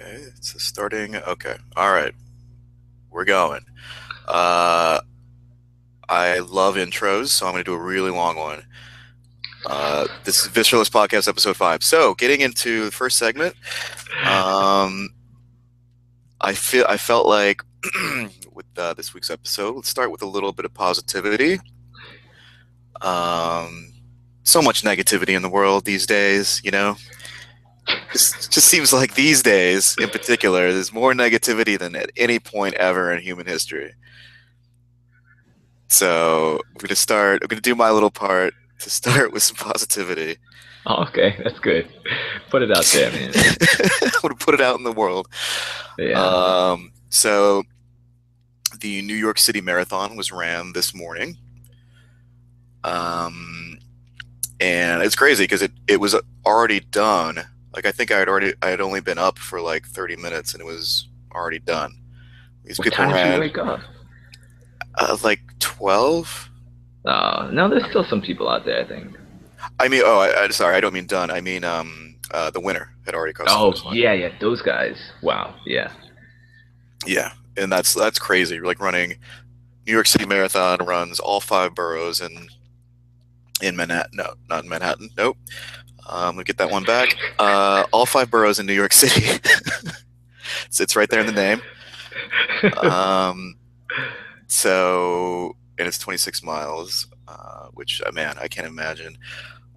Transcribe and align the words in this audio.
Okay, 0.00 0.16
it's 0.36 0.62
starting. 0.62 1.16
Okay, 1.16 1.56
all 1.76 1.90
right, 1.90 2.14
we're 3.10 3.24
going. 3.24 3.62
Uh, 4.28 5.00
I 6.08 6.38
love 6.38 6.76
intros, 6.76 7.28
so 7.28 7.46
I'm 7.46 7.52
going 7.52 7.64
to 7.64 7.70
do 7.70 7.74
a 7.74 7.82
really 7.82 8.12
long 8.12 8.36
one. 8.36 8.62
Uh, 9.66 10.06
this 10.22 10.44
is 10.44 10.48
Visceralist 10.52 10.92
Podcast, 10.92 11.26
episode 11.26 11.56
five. 11.56 11.82
So, 11.82 12.14
getting 12.14 12.42
into 12.42 12.84
the 12.84 12.92
first 12.92 13.18
segment, 13.18 13.56
um, 14.24 15.08
I 16.40 16.54
feel 16.54 16.86
I 16.88 16.96
felt 16.96 17.26
like 17.26 17.62
with 18.52 18.66
uh, 18.76 18.94
this 18.94 19.14
week's 19.14 19.30
episode, 19.30 19.74
let's 19.74 19.88
start 19.88 20.12
with 20.12 20.22
a 20.22 20.26
little 20.26 20.52
bit 20.52 20.64
of 20.64 20.72
positivity. 20.72 21.58
Um, 23.00 23.92
so 24.44 24.62
much 24.62 24.82
negativity 24.82 25.34
in 25.34 25.42
the 25.42 25.48
world 25.48 25.86
these 25.86 26.06
days, 26.06 26.60
you 26.62 26.70
know. 26.70 26.96
Just, 28.12 28.52
just 28.52 28.68
seems 28.68 28.92
like 28.92 29.14
these 29.14 29.42
days, 29.42 29.96
in 30.00 30.08
particular, 30.08 30.72
there's 30.72 30.92
more 30.92 31.12
negativity 31.12 31.78
than 31.78 31.94
at 31.94 32.10
any 32.16 32.38
point 32.38 32.74
ever 32.74 33.12
in 33.12 33.22
human 33.22 33.46
history. 33.46 33.94
So 35.88 36.60
I'm 36.66 36.78
gonna 36.78 36.94
start. 36.94 37.42
I'm 37.42 37.48
gonna 37.48 37.60
do 37.60 37.74
my 37.74 37.90
little 37.90 38.10
part 38.10 38.54
to 38.80 38.90
start 38.90 39.32
with 39.32 39.42
some 39.42 39.56
positivity. 39.56 40.36
Oh, 40.86 41.02
okay, 41.04 41.36
that's 41.42 41.58
good. 41.58 41.88
Put 42.50 42.62
it 42.62 42.70
out 42.70 42.84
there, 42.84 43.10
man. 43.10 43.32
I'm 44.02 44.10
gonna 44.22 44.34
put 44.34 44.54
it 44.54 44.60
out 44.60 44.78
in 44.78 44.84
the 44.84 44.92
world. 44.92 45.28
Yeah. 45.98 46.22
Um, 46.22 46.92
so 47.10 47.64
the 48.80 49.02
New 49.02 49.14
York 49.14 49.38
City 49.38 49.60
Marathon 49.60 50.16
was 50.16 50.30
ran 50.30 50.72
this 50.72 50.94
morning. 50.94 51.36
Um, 52.84 53.78
and 54.60 55.02
it's 55.02 55.16
crazy 55.16 55.44
because 55.44 55.62
it, 55.62 55.72
it 55.86 56.00
was 56.00 56.14
already 56.46 56.80
done. 56.80 57.44
Like 57.74 57.86
I 57.86 57.92
think 57.92 58.10
I 58.10 58.18
had 58.18 58.28
already 58.28 58.54
I 58.62 58.68
had 58.68 58.80
only 58.80 59.00
been 59.00 59.18
up 59.18 59.38
for 59.38 59.60
like 59.60 59.86
30 59.86 60.16
minutes 60.16 60.52
and 60.54 60.60
it 60.60 60.66
was 60.66 61.08
already 61.32 61.58
done. 61.58 61.92
These 62.64 62.78
what 62.78 62.84
people 62.84 62.96
time 63.04 63.14
did 63.14 63.34
you 63.34 63.40
wake 63.40 63.58
up? 63.58 63.80
uh, 64.98 65.16
like 65.22 65.40
12. 65.58 66.50
Uh, 67.04 67.48
no, 67.52 67.68
there's 67.68 67.88
still 67.88 68.04
some 68.04 68.20
people 68.20 68.48
out 68.48 68.64
there, 68.64 68.80
I 68.80 68.84
think. 68.84 69.16
I 69.80 69.88
mean, 69.88 70.02
oh, 70.04 70.18
I, 70.18 70.44
I 70.44 70.48
sorry, 70.48 70.76
I 70.76 70.80
don't 70.80 70.92
mean 70.92 71.06
done. 71.06 71.30
I 71.30 71.40
mean, 71.40 71.64
um, 71.64 72.16
uh, 72.30 72.50
the 72.50 72.60
winner 72.60 72.94
had 73.04 73.14
already 73.14 73.32
the 73.32 73.44
Oh, 73.48 73.74
yeah, 73.92 74.12
yeah, 74.12 74.32
those 74.40 74.62
guys. 74.62 74.96
Wow, 75.22 75.54
yeah. 75.64 75.92
Yeah, 77.06 77.32
and 77.56 77.72
that's 77.72 77.94
that's 77.94 78.18
crazy. 78.18 78.56
You're 78.56 78.66
like 78.66 78.80
running 78.80 79.16
New 79.86 79.92
York 79.92 80.06
City 80.06 80.26
Marathon 80.26 80.78
runs 80.84 81.18
all 81.18 81.40
five 81.40 81.74
boroughs 81.74 82.20
in 82.20 82.48
in 83.62 83.74
Manhattan. 83.76 84.12
No, 84.14 84.34
not 84.48 84.64
in 84.64 84.68
Manhattan. 84.68 85.10
Nope. 85.16 85.38
Um, 86.08 86.36
we 86.36 86.44
get 86.44 86.58
that 86.58 86.70
one 86.70 86.84
back. 86.84 87.14
Uh, 87.38 87.84
all 87.92 88.06
five 88.06 88.30
boroughs 88.30 88.58
in 88.58 88.66
New 88.66 88.72
York 88.72 88.92
City. 88.92 89.26
it's, 90.66 90.80
it's 90.80 90.96
right 90.96 91.08
there 91.08 91.20
in 91.20 91.26
the 91.26 91.32
name. 91.32 91.60
Um, 92.82 93.56
so 94.46 95.54
and 95.78 95.86
it's 95.86 95.98
26 95.98 96.42
miles, 96.42 97.06
uh, 97.28 97.68
which 97.74 98.02
uh, 98.04 98.12
man, 98.12 98.36
I 98.40 98.48
can't 98.48 98.66
imagine. 98.66 99.16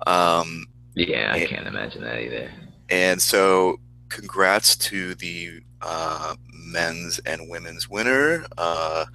Um, 0.08 0.66
yeah, 0.96 1.32
I 1.34 1.38
yeah. 1.38 1.46
can't 1.46 1.68
imagine 1.68 2.02
that 2.04 2.20
either. 2.20 2.52
and 2.90 3.22
so, 3.22 3.80
congrats 4.10 4.76
to 4.76 5.16
the 5.16 5.62
uh, 5.82 6.36
men's 6.52 7.20
and 7.20 7.50
women's 7.50 7.88
winner. 7.88 8.46
Uh, 8.58 9.06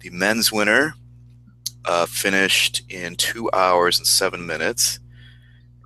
the 0.00 0.10
men's 0.10 0.52
winner 0.52 0.94
uh, 1.86 2.06
finished 2.06 2.82
in 2.88 3.16
two 3.16 3.50
hours 3.52 3.98
and 3.98 4.06
seven 4.06 4.46
minutes, 4.46 5.00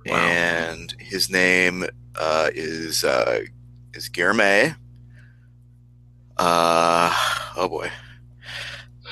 Wow. 0.05 0.15
and 0.15 0.95
his 0.99 1.29
name 1.29 1.85
uh, 2.15 2.49
is 2.53 3.03
uh, 3.03 3.41
is 3.93 4.09
Guillerme. 4.09 4.75
Uh, 6.37 7.13
oh 7.57 7.67
boy, 7.67 7.91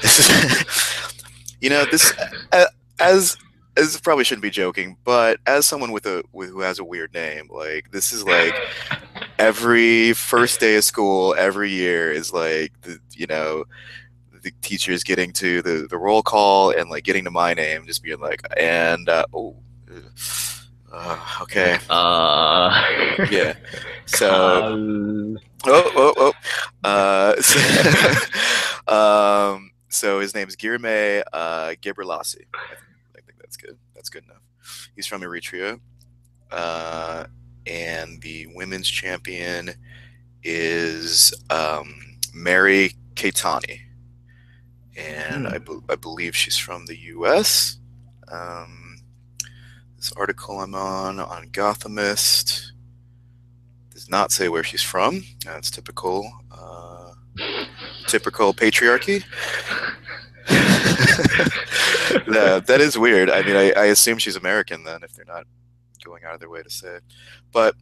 you 1.61 1.69
know 1.69 1.85
this 1.85 2.13
as 2.99 3.37
as 3.75 3.99
probably 4.01 4.23
shouldn't 4.23 4.43
be 4.43 4.49
joking, 4.49 4.97
but 5.03 5.39
as 5.45 5.65
someone 5.65 5.91
with 5.91 6.05
a 6.05 6.23
with, 6.31 6.49
who 6.49 6.61
has 6.61 6.79
a 6.79 6.83
weird 6.83 7.13
name, 7.13 7.47
like 7.51 7.91
this 7.91 8.11
is 8.11 8.23
like 8.23 8.55
every 9.39 10.13
first 10.13 10.59
day 10.59 10.75
of 10.77 10.83
school 10.83 11.35
every 11.37 11.69
year 11.69 12.11
is 12.11 12.33
like 12.33 12.71
the 12.81 12.97
you 13.13 13.27
know 13.27 13.65
the 14.41 14.51
teachers 14.61 15.03
getting 15.03 15.31
to 15.33 15.61
the 15.61 15.87
the 15.89 15.97
roll 15.97 16.23
call 16.23 16.71
and 16.71 16.89
like 16.89 17.03
getting 17.03 17.25
to 17.25 17.31
my 17.31 17.53
name, 17.53 17.85
just 17.85 18.03
being 18.03 18.19
like 18.19 18.41
and 18.57 19.09
uh, 19.09 19.25
oh. 19.33 19.55
Uh, 20.91 21.19
okay. 21.41 21.77
Uh, 21.89 22.83
Yeah. 23.31 23.55
So 24.05 24.29
oh 25.65 25.91
oh 25.95 26.13
oh. 26.17 26.33
Uh, 26.81 27.35
so, 27.41 27.59
um, 28.87 29.71
so 29.89 30.21
his 30.21 30.33
name 30.33 30.47
is 30.47 30.55
Guillerme 30.55 31.23
uh. 31.33 31.73
I 31.73 31.75
think, 31.75 32.47
I 32.55 33.19
think 33.25 33.37
that's 33.39 33.57
good. 33.57 33.77
That's 33.93 34.09
good 34.09 34.23
enough. 34.23 34.41
He's 34.95 35.05
from 35.05 35.21
Eritrea, 35.23 35.81
uh, 36.51 37.25
and 37.65 38.21
the 38.21 38.47
women's 38.55 38.89
champion 38.89 39.71
is 40.41 41.33
um, 41.49 42.17
Mary 42.33 42.93
Keitany, 43.15 43.81
and 44.95 45.47
Hmm. 45.47 45.53
I, 45.53 45.57
be- 45.57 45.81
I 45.89 45.95
believe 45.95 46.33
she's 46.33 46.57
from 46.57 46.85
the 46.85 46.97
U.S. 47.15 47.77
Um, 48.31 48.86
this 49.97 50.13
article 50.13 50.61
I'm 50.61 50.75
on 50.75 51.19
on 51.19 51.49
Gothamist 51.49 52.71
does 53.91 54.09
not 54.09 54.31
say 54.31 54.47
where 54.47 54.63
she's 54.63 54.83
from. 54.83 55.23
That's 55.43 55.69
typical. 55.69 56.31
Uh, 56.51 57.13
typical 58.07 58.53
patriarchy. 58.53 59.23
no, 62.27 62.59
that 62.59 62.79
is 62.79 62.97
weird. 62.97 63.29
I 63.29 63.41
mean, 63.41 63.55
I, 63.55 63.71
I 63.71 63.85
assume 63.85 64.17
she's 64.17 64.35
American 64.35 64.83
then, 64.83 65.03
if 65.03 65.13
they're 65.13 65.25
not 65.25 65.45
going 66.03 66.23
out 66.23 66.33
of 66.33 66.39
their 66.39 66.49
way 66.49 66.63
to 66.63 66.69
say. 66.69 66.95
It. 66.95 67.03
But 67.51 67.75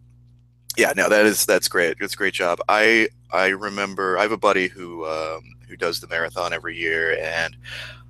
yeah, 0.77 0.93
no, 0.95 1.09
that 1.09 1.25
is 1.25 1.45
that's 1.45 1.67
great. 1.67 1.97
It's 1.99 2.13
a 2.13 2.17
great 2.17 2.33
job. 2.33 2.59
I 2.67 3.09
I 3.31 3.47
remember 3.49 4.17
I 4.17 4.23
have 4.23 4.31
a 4.31 4.37
buddy 4.37 4.67
who 4.67 5.05
um, 5.05 5.43
who 5.67 5.77
does 5.77 5.99
the 5.99 6.07
marathon 6.07 6.53
every 6.53 6.77
year, 6.77 7.17
and 7.21 7.55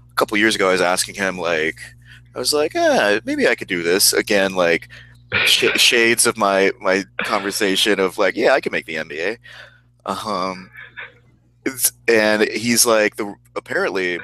a 0.10 0.16
couple 0.16 0.38
years 0.38 0.56
ago 0.56 0.70
I 0.70 0.74
was 0.74 0.82
asking 0.82 1.16
him 1.16 1.38
like, 1.38 1.80
I 2.36 2.40
was 2.40 2.54
like, 2.54 2.74
ah, 2.76 3.20
maybe 3.24 3.48
I 3.48 3.56
could 3.56 3.70
do 3.70 3.82
this 3.82 4.12
again, 4.12 4.56
like 4.56 4.90
sh- 5.46 5.72
shades 5.76 6.28
of 6.28 6.38
my 6.38 6.72
my 6.80 7.06
conversation 7.24 8.00
of 8.00 8.18
like, 8.18 8.36
yeah, 8.36 8.52
I 8.52 8.62
can 8.62 8.72
make 8.72 8.86
the 8.86 8.96
NBA. 8.96 9.38
Um, 10.06 10.70
it's, 11.66 11.94
and 12.08 12.44
he's 12.44 12.86
like, 12.86 13.16
the 13.16 13.34
apparently 13.56 14.20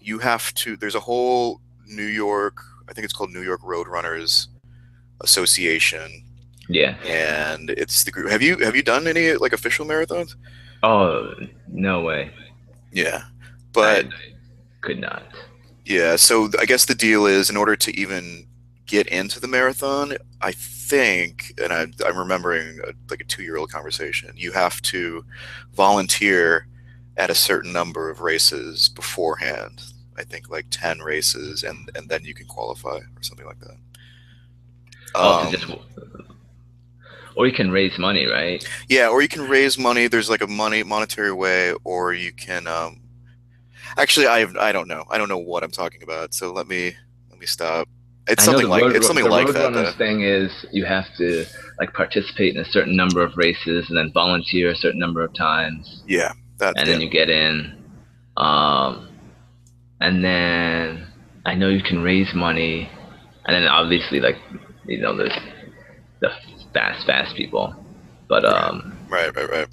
you 0.00 0.18
have 0.18 0.52
to. 0.54 0.76
There's 0.76 0.94
a 0.94 1.00
whole 1.00 1.60
New 1.86 2.04
York. 2.04 2.58
I 2.88 2.92
think 2.92 3.04
it's 3.04 3.14
called 3.14 3.30
New 3.30 3.42
York 3.42 3.60
Road 3.64 3.88
Runners 3.88 4.48
Association, 5.22 6.24
yeah. 6.68 6.96
and 7.04 7.70
it's 7.70 8.04
the 8.04 8.10
group. 8.10 8.30
Have 8.30 8.42
you 8.42 8.58
have 8.58 8.76
you 8.76 8.82
done 8.82 9.06
any 9.08 9.32
like 9.34 9.52
official 9.52 9.86
marathons? 9.86 10.36
Oh, 10.82 11.32
no 11.68 12.02
way. 12.02 12.30
Yeah, 12.92 13.24
but 13.72 14.06
I 14.06 14.10
could 14.82 15.00
not. 15.00 15.24
Yeah, 15.86 16.16
so 16.16 16.50
I 16.58 16.64
guess 16.66 16.84
the 16.84 16.96
deal 16.96 17.26
is 17.26 17.48
in 17.48 17.56
order 17.56 17.76
to 17.76 17.96
even 17.96 18.48
get 18.86 19.06
into 19.06 19.38
the 19.38 19.46
marathon, 19.46 20.16
I 20.42 20.50
think, 20.52 21.52
and 21.62 21.72
I, 21.72 21.86
I'm 22.04 22.18
remembering 22.18 22.80
a, 22.84 22.92
like 23.08 23.20
a 23.20 23.24
two 23.24 23.44
year 23.44 23.56
old 23.56 23.70
conversation, 23.70 24.32
you 24.36 24.50
have 24.50 24.82
to 24.82 25.24
volunteer 25.74 26.66
at 27.16 27.30
a 27.30 27.36
certain 27.36 27.72
number 27.72 28.10
of 28.10 28.20
races 28.20 28.88
beforehand. 28.88 29.82
I 30.18 30.24
think 30.24 30.50
like 30.50 30.66
10 30.70 31.00
races, 31.00 31.62
and, 31.62 31.88
and 31.94 32.08
then 32.08 32.24
you 32.24 32.34
can 32.34 32.46
qualify 32.46 32.96
or 32.98 33.22
something 33.22 33.46
like 33.46 33.60
that. 33.60 33.76
Oh, 35.14 35.46
Um, 35.46 35.52
just, 35.52 35.66
or 37.36 37.46
you 37.46 37.52
can 37.52 37.70
raise 37.70 37.98
money, 37.98 38.26
right? 38.26 38.66
Yeah, 38.88 39.08
or 39.08 39.22
you 39.22 39.28
can 39.28 39.48
raise 39.48 39.78
money. 39.78 40.08
There's 40.08 40.30
like 40.30 40.42
a 40.42 40.46
money 40.46 40.82
monetary 40.82 41.32
way, 41.32 41.74
or 41.84 42.12
you 42.12 42.32
can. 42.32 42.66
Um, 42.66 43.00
actually, 43.96 44.26
I 44.26 44.46
I 44.58 44.72
don't 44.72 44.88
know. 44.88 45.04
I 45.10 45.18
don't 45.18 45.28
know 45.28 45.38
what 45.38 45.62
I'm 45.64 45.70
talking 45.70 46.02
about. 46.02 46.34
So 46.34 46.52
let 46.52 46.66
me 46.68 46.94
let 47.30 47.38
me 47.38 47.46
stop. 47.46 47.88
It's 48.28 48.42
I 48.42 48.46
something 48.46 48.68
like 48.68 48.82
road- 48.82 48.96
it's 48.96 49.06
something 49.06 49.24
the 49.24 49.30
like 49.30 49.46
road 49.46 49.54
that. 49.54 49.72
though. 49.72 49.92
thing 49.92 50.22
is 50.22 50.50
you 50.72 50.84
have 50.84 51.04
to 51.18 51.44
like 51.78 51.92
participate 51.92 52.54
in 52.56 52.60
a 52.60 52.64
certain 52.64 52.96
number 52.96 53.22
of 53.22 53.36
races 53.36 53.86
and 53.88 53.96
then 53.96 54.10
volunteer 54.12 54.70
a 54.70 54.76
certain 54.76 54.98
number 54.98 55.22
of 55.22 55.32
times, 55.34 56.02
Yeah, 56.08 56.32
that. 56.58 56.74
and 56.76 56.86
yeah. 56.86 56.92
then 56.92 57.00
you 57.00 57.08
get 57.10 57.28
in. 57.30 57.72
Um, 58.36 59.08
and 60.00 60.24
then 60.24 61.06
I 61.44 61.54
know 61.54 61.68
you 61.68 61.82
can 61.82 62.02
raise 62.02 62.34
money, 62.34 62.90
and 63.46 63.54
then 63.54 63.66
obviously 63.68 64.20
like 64.20 64.36
you 64.86 64.98
know 65.00 65.16
there's 65.16 65.32
the 66.20 66.30
fast 66.74 67.06
fast 67.06 67.36
people, 67.36 67.74
but 68.28 68.44
um 68.44 68.92
Right, 69.08 69.34
right, 69.36 69.48
right. 69.48 69.68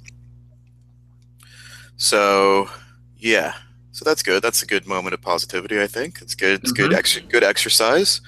So, 1.96 2.68
yeah. 3.16 3.54
So 3.94 4.04
that's 4.04 4.24
good. 4.24 4.42
That's 4.42 4.60
a 4.60 4.66
good 4.66 4.86
moment 4.88 5.14
of 5.14 5.22
positivity. 5.22 5.80
I 5.80 5.86
think 5.86 6.18
it's 6.20 6.34
good. 6.34 6.60
It's 6.62 6.72
good. 6.72 6.90
Mhm. 6.90 6.96
Ex- 6.96 7.18
good 7.28 7.44
exercise. 7.44 8.20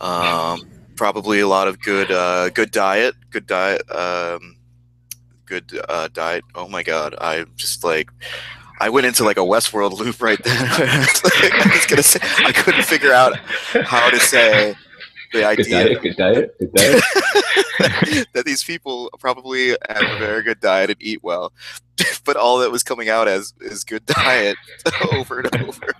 Um, 0.00 0.60
probably 0.94 1.40
a 1.40 1.48
lot 1.48 1.68
of 1.68 1.80
good, 1.80 2.10
uh, 2.10 2.50
good 2.50 2.70
diet. 2.70 3.14
Good 3.30 3.46
diet. 3.46 3.80
Um, 3.90 4.56
good 5.46 5.72
uh, 5.88 6.08
diet. 6.12 6.44
Oh 6.54 6.68
my 6.68 6.82
god, 6.82 7.14
I 7.18 7.46
just 7.56 7.82
like 7.82 8.10
I 8.78 8.90
went 8.90 9.06
into 9.06 9.24
like 9.24 9.38
a 9.38 9.40
Westworld 9.40 9.98
loop 9.98 10.20
right 10.20 10.38
then. 10.44 10.56
I 10.70 11.70
was 11.72 11.86
gonna 11.86 12.02
say 12.02 12.20
I 12.44 12.52
couldn't 12.52 12.84
figure 12.84 13.12
out 13.14 13.38
how 13.86 14.10
to 14.10 14.20
say 14.20 14.76
the 15.32 15.44
idea 15.46 16.00
good 16.00 16.16
diet, 16.16 16.54
good 16.58 16.72
diet, 16.72 16.72
good 16.72 16.72
diet. 16.74 18.26
that 18.34 18.42
these 18.44 18.62
people 18.64 19.10
probably 19.18 19.70
have 19.88 20.02
a 20.02 20.18
very 20.18 20.42
good 20.42 20.60
diet 20.60 20.90
and 20.90 21.02
eat 21.02 21.22
well, 21.22 21.52
but 22.24 22.36
all 22.36 22.58
that 22.58 22.70
was 22.70 22.82
coming 22.82 23.08
out 23.08 23.28
as 23.28 23.52
is 23.60 23.84
good 23.84 24.04
diet 24.06 24.56
over 25.12 25.40
and 25.40 25.62
over. 25.62 25.92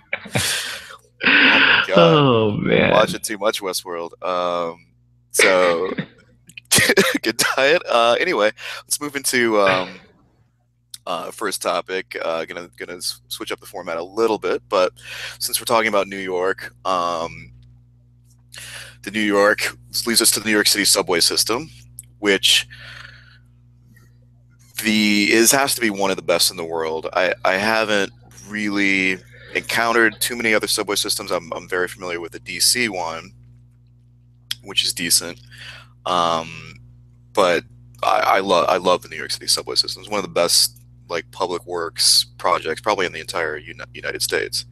Oh! 1.25 1.83
Oh 1.95 2.51
man, 2.51 2.91
Watching 2.91 3.19
too 3.19 3.37
much 3.37 3.61
Westworld. 3.61 4.11
Um, 4.25 4.85
so 5.31 5.91
good 7.21 7.37
diet. 7.55 7.81
Uh, 7.89 8.15
anyway, 8.19 8.51
let's 8.83 9.01
move 9.01 9.15
into 9.15 9.59
um, 9.59 9.99
uh, 11.05 11.31
first 11.31 11.61
topic. 11.61 12.17
Uh, 12.23 12.45
gonna 12.45 12.69
gonna 12.77 12.97
s- 12.97 13.21
switch 13.27 13.51
up 13.51 13.59
the 13.59 13.65
format 13.65 13.97
a 13.97 14.03
little 14.03 14.37
bit, 14.37 14.61
but 14.69 14.93
since 15.39 15.59
we're 15.59 15.65
talking 15.65 15.89
about 15.89 16.07
New 16.07 16.17
York, 16.17 16.73
um, 16.85 17.48
the 19.09 19.19
New 19.19 19.25
York 19.25 19.75
leads 20.05 20.21
us 20.21 20.31
to 20.31 20.39
the 20.39 20.45
New 20.45 20.51
York 20.53 20.67
City 20.67 20.85
subway 20.85 21.19
system, 21.19 21.69
which 22.19 22.67
the 24.83 25.31
is 25.31 25.51
has 25.51 25.75
to 25.75 25.81
be 25.81 25.89
one 25.89 26.09
of 26.09 26.15
the 26.15 26.23
best 26.23 26.51
in 26.51 26.57
the 26.57 26.65
world. 26.65 27.07
I 27.13 27.33
I 27.43 27.53
haven't 27.53 28.11
really 28.47 29.17
encountered 29.55 30.19
too 30.21 30.35
many 30.35 30.53
other 30.53 30.67
subway 30.67 30.95
systems. 30.95 31.31
I'm 31.31 31.51
I'm 31.53 31.67
very 31.67 31.87
familiar 31.87 32.19
with 32.19 32.31
the 32.31 32.39
DC 32.39 32.89
one, 32.89 33.31
which 34.63 34.83
is 34.83 34.93
decent. 34.93 35.41
Um, 36.05 36.75
but 37.33 37.63
I, 38.03 38.19
I 38.19 38.39
love 38.39 38.67
I 38.69 38.77
love 38.77 39.01
the 39.01 39.09
New 39.09 39.17
York 39.17 39.31
City 39.31 39.47
subway 39.47 39.75
system. 39.75 40.01
It's 40.01 40.09
one 40.09 40.19
of 40.19 40.25
the 40.25 40.29
best 40.29 40.81
like 41.09 41.29
public 41.31 41.65
works 41.65 42.27
projects 42.37 42.81
probably 42.81 43.07
in 43.07 43.11
the 43.11 43.19
entire 43.19 43.57
Uni- 43.57 43.83
United 43.93 44.21
States. 44.21 44.65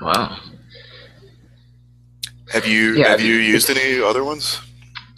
wow. 0.00 0.38
Have 2.52 2.66
you 2.66 2.94
Yeah, 2.94 3.08
have 3.08 3.20
you 3.20 3.34
used 3.34 3.70
any 3.70 4.00
other 4.02 4.24
ones? 4.24 4.60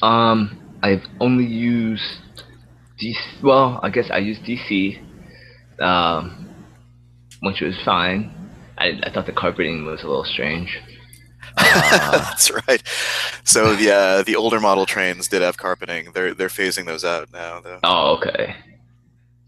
Um, 0.03 0.59
I've 0.83 1.05
only 1.21 1.45
used 1.45 2.03
DC. 3.01 3.17
Well, 3.43 3.81
I 3.83 3.91
guess 3.91 4.11
I 4.11 4.19
used 4.19 4.43
DC, 4.43 5.01
um, 5.81 6.55
which 7.41 7.61
was 7.61 7.75
fine. 7.85 8.33
I, 8.79 9.01
I 9.03 9.11
thought 9.11 9.27
the 9.27 9.33
carpeting 9.33 9.85
was 9.85 10.03
a 10.03 10.07
little 10.07 10.25
strange. 10.25 10.79
Uh, 11.57 12.11
That's 12.19 12.51
right. 12.67 12.83
So 13.45 13.77
the 13.77 13.93
uh, 13.93 14.23
the 14.25 14.35
older 14.35 14.59
model 14.59 14.87
trains 14.87 15.29
did 15.29 15.41
have 15.43 15.57
carpeting. 15.57 16.11
They're 16.13 16.35
they're 16.35 16.49
phasing 16.49 16.85
those 16.87 17.05
out 17.05 17.33
now 17.33 17.61
though. 17.61 17.79
oh, 17.85 18.17
okay. 18.17 18.57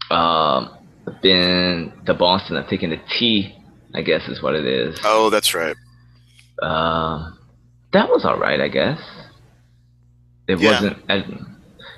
Um, 0.09 0.77
then 1.21 1.91
the 2.05 2.13
Boston, 2.13 2.55
I'm 2.55 2.67
taking 2.67 2.91
the 2.91 3.01
T. 3.19 3.53
I 3.93 4.01
guess 4.03 4.27
is 4.29 4.41
what 4.41 4.55
it 4.55 4.65
is. 4.65 4.99
Oh, 5.03 5.29
that's 5.29 5.53
right. 5.53 5.75
Uh, 6.61 7.31
that 7.97 8.09
was 8.09 8.25
all 8.25 8.37
right, 8.37 8.59
I 8.61 8.67
guess. 8.67 8.99
It 10.47 10.59
Yeah. 10.59 10.71
wasn't, 10.71 10.97
I, 11.09 11.23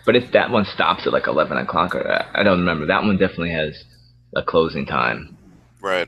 but 0.06 0.16
if 0.16 0.32
that 0.32 0.50
one 0.50 0.66
stops 0.66 1.06
at 1.06 1.14
like 1.14 1.28
eleven 1.28 1.58
o'clock, 1.58 1.94
or 1.96 2.26
I, 2.34 2.44
don't 2.44 2.60
remember. 2.60 2.86
That 2.88 3.04
one 3.04 3.18
definitely 3.18 3.52
has 3.52 3.84
a 4.36 4.42
closing 4.44 4.86
time 4.86 5.38
Right. 5.82 6.08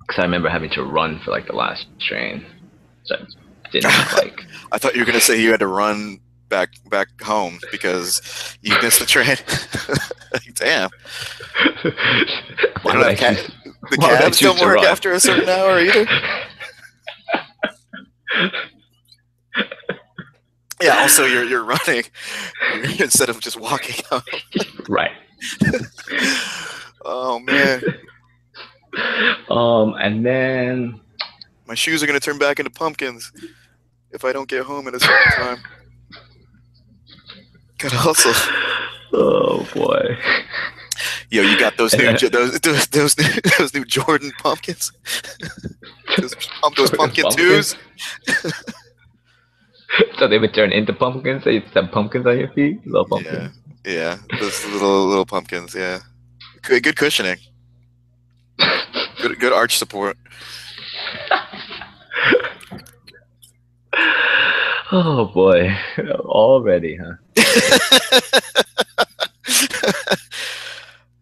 because 0.00 0.18
I 0.18 0.22
remember 0.22 0.48
having 0.48 0.70
to 0.70 0.82
run 0.82 1.20
for 1.24 1.30
like 1.30 1.46
the 1.46 1.52
last 1.54 1.86
train, 2.00 2.44
so 3.04 3.16
I 3.16 3.68
didn't 3.70 3.90
like. 4.14 4.40
I 4.72 4.78
thought 4.78 4.94
you 4.94 5.00
were 5.02 5.06
gonna 5.06 5.20
say 5.20 5.40
you 5.40 5.50
had 5.50 5.60
to 5.60 5.66
run 5.68 6.20
back 6.48 6.70
back 6.90 7.08
home 7.22 7.60
because 7.70 8.56
you 8.62 8.74
missed 8.82 8.98
the 8.98 9.06
train. 9.06 9.36
Damn. 10.54 10.90
Why 12.82 12.92
don't 12.92 12.98
would 12.98 13.06
I 13.06 13.10
have 13.14 13.18
ca- 13.18 13.34
choose- 13.34 13.50
The 13.90 13.96
Why 13.98 14.08
would 14.08 14.16
I 14.16 14.22
cabs 14.22 14.38
don't 14.40 14.60
work 14.60 14.78
after 14.80 15.12
a 15.12 15.20
certain 15.20 15.48
hour 15.48 15.78
either. 15.80 16.06
Yeah. 20.82 21.00
Also, 21.00 21.26
you're 21.26 21.44
you're 21.44 21.62
running 21.62 22.04
instead 22.98 23.28
of 23.28 23.38
just 23.40 23.60
walking 23.60 24.02
home. 24.08 24.22
right. 24.88 25.12
Oh 27.02 27.38
man, 27.38 27.82
Um, 29.48 29.94
and 29.98 30.24
then 30.24 31.00
my 31.66 31.74
shoes 31.74 32.02
are 32.02 32.06
gonna 32.06 32.20
turn 32.20 32.36
back 32.38 32.58
into 32.60 32.70
pumpkins 32.70 33.32
if 34.10 34.22
I 34.24 34.32
don't 34.32 34.48
get 34.48 34.64
home 34.64 34.86
at 34.86 34.94
a 34.94 35.00
certain 35.00 35.32
time. 35.32 35.58
Gotta 37.78 37.96
hustle. 37.96 38.32
oh 39.14 39.66
boy. 39.74 40.16
Yo, 41.30 41.42
you 41.42 41.58
got 41.58 41.76
those 41.76 41.94
new 41.96 42.16
those 42.28 42.60
those 42.60 42.86
those 42.88 43.18
new, 43.18 43.24
those 43.58 43.74
new 43.74 43.84
Jordan 43.84 44.32
pumpkins. 44.38 44.92
those, 46.18 46.34
those 46.76 46.90
pumpkin 46.90 47.24
Pumpkins? 47.24 47.36
twos. 47.36 47.76
So 50.18 50.28
they 50.28 50.38
would 50.38 50.54
turn 50.54 50.72
into 50.72 50.92
pumpkins. 50.92 51.44
So 51.44 51.50
you 51.50 51.62
have 51.74 51.90
pumpkins 51.90 52.26
on 52.26 52.38
your 52.38 52.48
feet, 52.52 52.84
little 52.86 53.20
Yeah, 53.22 53.30
pumpkins. 53.30 53.58
yeah, 53.84 54.16
those 54.38 54.64
little 54.66 55.06
little 55.06 55.26
pumpkins. 55.26 55.74
Yeah, 55.74 56.00
good, 56.62 56.82
good 56.82 56.96
cushioning. 56.96 57.38
Good, 59.20 59.38
good 59.38 59.52
arch 59.52 59.76
support. 59.78 60.16
Oh 64.92 65.26
boy, 65.32 65.72
already, 66.24 66.96
huh? 66.96 67.14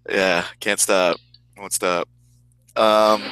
yeah, 0.09 0.45
can't 0.69 0.81
stop. 0.81 1.17
Won't 1.57 1.73
stop. 1.73 2.07
Um, 2.77 3.23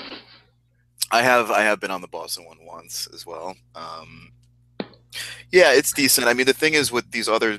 I 1.10 1.20
have 1.20 1.50
I 1.50 1.60
have 1.60 1.80
been 1.80 1.90
on 1.90 2.00
the 2.00 2.08
Boston 2.08 2.46
one 2.46 2.56
once 2.64 3.06
as 3.12 3.26
well. 3.26 3.54
Um, 3.74 4.32
yeah, 5.52 5.74
it's 5.74 5.92
decent. 5.92 6.28
I 6.28 6.32
mean, 6.32 6.46
the 6.46 6.54
thing 6.54 6.72
is 6.72 6.90
with 6.90 7.10
these 7.10 7.28
other 7.28 7.58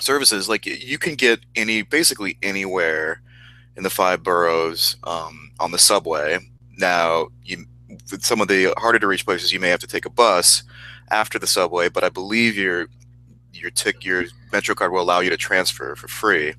services, 0.00 0.48
like 0.48 0.66
you 0.66 0.98
can 0.98 1.14
get 1.14 1.38
any 1.54 1.82
basically 1.82 2.36
anywhere 2.42 3.22
in 3.76 3.84
the 3.84 3.90
five 3.90 4.24
boroughs 4.24 4.96
um, 5.04 5.52
on 5.60 5.70
the 5.70 5.78
subway. 5.78 6.38
Now, 6.76 7.28
you 7.44 7.66
with 8.10 8.24
some 8.24 8.40
of 8.40 8.48
the 8.48 8.74
harder 8.78 8.98
to 8.98 9.06
reach 9.06 9.24
places, 9.24 9.52
you 9.52 9.60
may 9.60 9.68
have 9.68 9.78
to 9.78 9.86
take 9.86 10.06
a 10.06 10.10
bus 10.10 10.64
after 11.12 11.38
the 11.38 11.46
subway, 11.46 11.88
but 11.88 12.02
I 12.02 12.08
believe 12.08 12.56
your 12.56 12.88
your 13.52 13.70
tick 13.70 14.04
your 14.04 14.24
Metro 14.52 14.74
card 14.74 14.90
will 14.90 15.02
allow 15.02 15.20
you 15.20 15.30
to 15.30 15.36
transfer 15.36 15.94
for 15.94 16.08
free. 16.08 16.54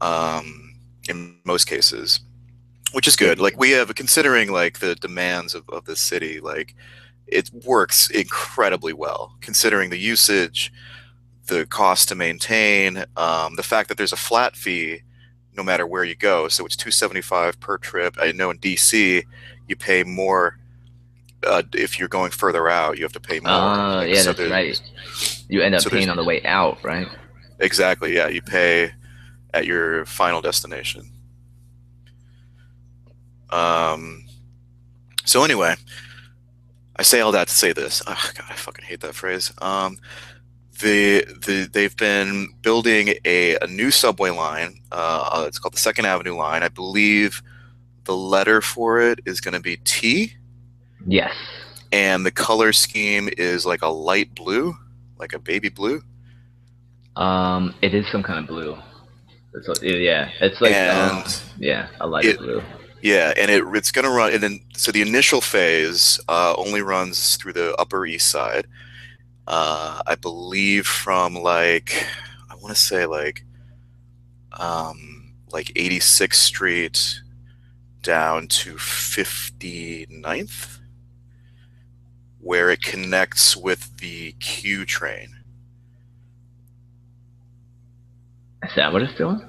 Um, 0.00 0.74
in 1.08 1.36
most 1.44 1.66
cases, 1.66 2.20
which 2.92 3.08
is 3.08 3.16
good. 3.16 3.38
Like 3.38 3.58
we 3.58 3.70
have, 3.70 3.94
considering 3.94 4.52
like 4.52 4.78
the 4.78 4.94
demands 4.94 5.54
of, 5.54 5.68
of 5.68 5.84
this 5.84 6.00
city, 6.00 6.40
like 6.40 6.74
it 7.26 7.50
works 7.64 8.10
incredibly 8.10 8.92
well 8.92 9.36
considering 9.40 9.90
the 9.90 9.98
usage, 9.98 10.72
the 11.46 11.66
cost 11.66 12.08
to 12.08 12.14
maintain, 12.14 13.04
um, 13.16 13.56
the 13.56 13.62
fact 13.62 13.88
that 13.88 13.98
there's 13.98 14.12
a 14.12 14.16
flat 14.16 14.56
fee 14.56 15.02
no 15.56 15.62
matter 15.62 15.86
where 15.86 16.04
you 16.04 16.14
go. 16.14 16.48
So 16.48 16.64
it's 16.64 16.76
275 16.76 17.58
per 17.60 17.76
trip. 17.78 18.16
I 18.20 18.32
know 18.32 18.50
in 18.50 18.58
DC 18.58 19.24
you 19.66 19.76
pay 19.76 20.04
more 20.04 20.58
uh, 21.44 21.62
if 21.74 21.98
you're 21.98 22.08
going 22.08 22.30
further 22.30 22.68
out. 22.68 22.98
You 22.98 23.04
have 23.04 23.12
to 23.12 23.20
pay 23.20 23.40
more. 23.40 23.52
Like, 23.52 24.14
yeah, 24.14 24.22
so 24.22 24.32
that's 24.32 24.50
right. 24.50 24.80
You 25.48 25.62
end 25.62 25.74
up 25.74 25.82
so 25.82 25.90
paying 25.90 26.08
on 26.08 26.16
the 26.16 26.24
way 26.24 26.42
out, 26.44 26.82
right? 26.84 27.08
Exactly. 27.58 28.14
Yeah, 28.14 28.28
you 28.28 28.42
pay 28.42 28.92
at 29.54 29.66
your 29.66 30.04
final 30.06 30.40
destination. 30.40 31.10
Um. 33.50 34.24
So 35.24 35.44
anyway, 35.44 35.74
I 36.96 37.02
say 37.02 37.20
all 37.20 37.32
that 37.32 37.48
to 37.48 37.54
say 37.54 37.72
this. 37.72 38.02
Oh, 38.06 38.30
God, 38.34 38.46
I 38.48 38.54
fucking 38.54 38.84
hate 38.84 39.00
that 39.00 39.14
phrase. 39.14 39.52
Um, 39.58 39.98
the 40.80 41.24
the 41.46 41.68
they've 41.72 41.96
been 41.96 42.48
building 42.62 43.14
a, 43.24 43.56
a 43.60 43.66
new 43.66 43.90
subway 43.90 44.30
line. 44.30 44.80
Uh, 44.92 45.44
it's 45.46 45.58
called 45.58 45.74
the 45.74 45.78
Second 45.78 46.06
Avenue 46.06 46.34
line. 46.36 46.62
I 46.62 46.68
believe 46.68 47.42
the 48.04 48.16
letter 48.16 48.60
for 48.60 49.00
it 49.00 49.20
is 49.26 49.40
going 49.40 49.54
to 49.54 49.60
be 49.60 49.76
T, 49.78 50.32
Yes. 51.06 51.32
and 51.92 52.24
the 52.24 52.30
color 52.30 52.72
scheme 52.72 53.28
is 53.36 53.66
like 53.66 53.82
a 53.82 53.88
light 53.88 54.34
blue, 54.34 54.74
like 55.18 55.32
a 55.32 55.38
baby 55.38 55.68
blue. 55.68 56.02
Um, 57.16 57.74
it 57.82 57.94
is 57.94 58.06
some 58.10 58.22
kind 58.22 58.38
of 58.38 58.46
blue. 58.46 58.76
It's 59.54 59.68
like, 59.68 59.82
yeah, 59.82 60.30
it's 60.40 60.60
like 60.60 60.76
um, 60.76 61.24
yeah, 61.58 61.88
a 62.00 62.06
light 62.06 62.24
it- 62.24 62.38
blue. 62.38 62.62
Yeah, 63.02 63.32
and 63.36 63.50
it 63.50 63.64
it's 63.74 63.90
gonna 63.90 64.10
run, 64.10 64.34
and 64.34 64.42
then 64.42 64.60
so 64.76 64.92
the 64.92 65.00
initial 65.00 65.40
phase 65.40 66.20
uh, 66.28 66.54
only 66.58 66.82
runs 66.82 67.36
through 67.36 67.54
the 67.54 67.74
Upper 67.76 68.04
East 68.04 68.28
Side. 68.28 68.66
Uh, 69.46 70.02
I 70.06 70.16
believe 70.16 70.86
from 70.86 71.34
like 71.34 72.06
I 72.50 72.54
want 72.56 72.74
to 72.74 72.80
say 72.80 73.06
like 73.06 73.42
um, 74.52 75.32
like 75.50 75.68
86th 75.68 76.34
Street 76.34 77.22
down 78.02 78.48
to 78.48 78.74
59th, 78.74 80.78
where 82.38 82.70
it 82.70 82.82
connects 82.82 83.56
with 83.56 83.96
the 83.98 84.32
Q 84.32 84.84
train. 84.84 85.36
Is 88.64 88.74
that 88.76 88.92
what 88.92 89.02
it's 89.02 89.16
doing? 89.16 89.40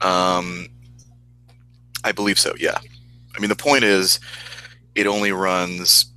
Um, 0.00 0.66
I 2.04 2.12
believe 2.12 2.38
so. 2.38 2.54
Yeah. 2.58 2.78
I 3.36 3.40
mean, 3.40 3.48
the 3.48 3.56
point 3.56 3.84
is, 3.84 4.20
it 4.94 5.06
only 5.06 5.32
runs 5.32 6.12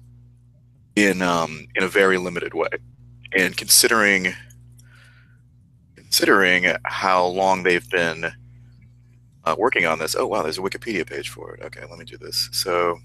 in 0.96 1.22
um, 1.22 1.68
in 1.76 1.84
a 1.84 1.88
very 1.88 2.18
limited 2.18 2.54
way, 2.54 2.68
and 3.32 3.56
considering 3.56 4.34
considering 5.96 6.76
how 6.84 7.26
long 7.26 7.64
they've 7.64 7.90
been 7.90 8.32
uh, 9.46 9.56
working 9.58 9.86
on 9.86 10.00
this. 10.00 10.16
Oh 10.16 10.26
wow, 10.26 10.44
there's 10.44 10.58
a 10.58 10.62
Wikipedia 10.62 11.08
page 11.08 11.30
for 11.30 11.56
it. 11.56 11.64
Okay, 11.64 11.82
let 11.90 12.00
me 12.00 12.06
do 12.06 12.18
this. 12.18 12.50
So, 12.52 13.00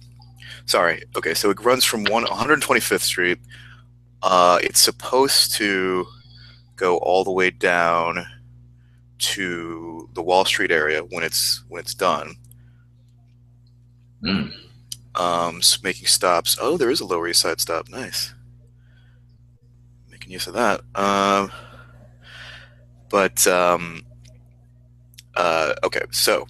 sorry. 0.67 1.03
Okay, 1.17 1.35
so 1.35 1.51
it 1.51 1.61
runs 1.65 1.85
from 1.85 2.05
one 2.05 2.25
125th 2.25 3.03
Street. 3.03 3.39
Uh, 4.23 4.59
it's 4.63 4.81
supposed 4.81 5.53
to 5.55 6.07
go 6.77 6.99
all 6.99 7.25
the 7.25 7.33
way 7.33 7.51
down 7.51 8.25
to 9.21 10.09
the 10.15 10.23
Wall 10.23 10.45
Street 10.45 10.71
area 10.71 11.03
when 11.03 11.23
it's 11.23 11.63
when 11.69 11.81
it's 11.81 11.95
done. 11.95 12.35
Mm. 14.25 14.53
Um, 15.15 15.63
so 15.63 15.79
making 15.83 16.07
stops. 16.07 16.57
Oh, 16.61 16.77
there 16.77 16.91
is 16.91 17.01
a 17.01 17.07
Lower 17.07 17.29
East 17.29 17.41
Side 17.41 17.61
stop. 17.61 17.89
Nice. 17.89 18.35
Making 20.11 20.33
use 20.33 20.47
of 20.47 20.55
that. 20.55 20.81
Um, 20.95 21.51
but 23.09 23.47
um, 23.47 24.03
uh, 25.37 25.75
okay, 25.85 26.03
so 26.11 26.47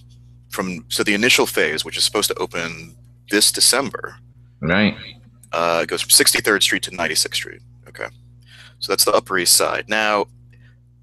from 0.50 0.84
so 0.88 1.02
the 1.02 1.14
initial 1.14 1.46
phase, 1.46 1.84
which 1.84 1.96
is 1.96 2.04
supposed 2.04 2.28
to 2.28 2.34
open 2.38 2.96
this 3.30 3.52
December, 3.52 4.16
Right. 4.60 4.96
uh, 5.52 5.84
goes 5.86 6.02
from 6.02 6.10
63rd 6.10 6.62
Street 6.62 6.82
to 6.84 6.90
96th 6.90 7.34
Street. 7.34 7.62
Okay, 7.88 8.06
so 8.78 8.92
that's 8.92 9.04
the 9.04 9.12
Upper 9.12 9.38
East 9.38 9.54
Side. 9.56 9.88
Now, 9.88 10.26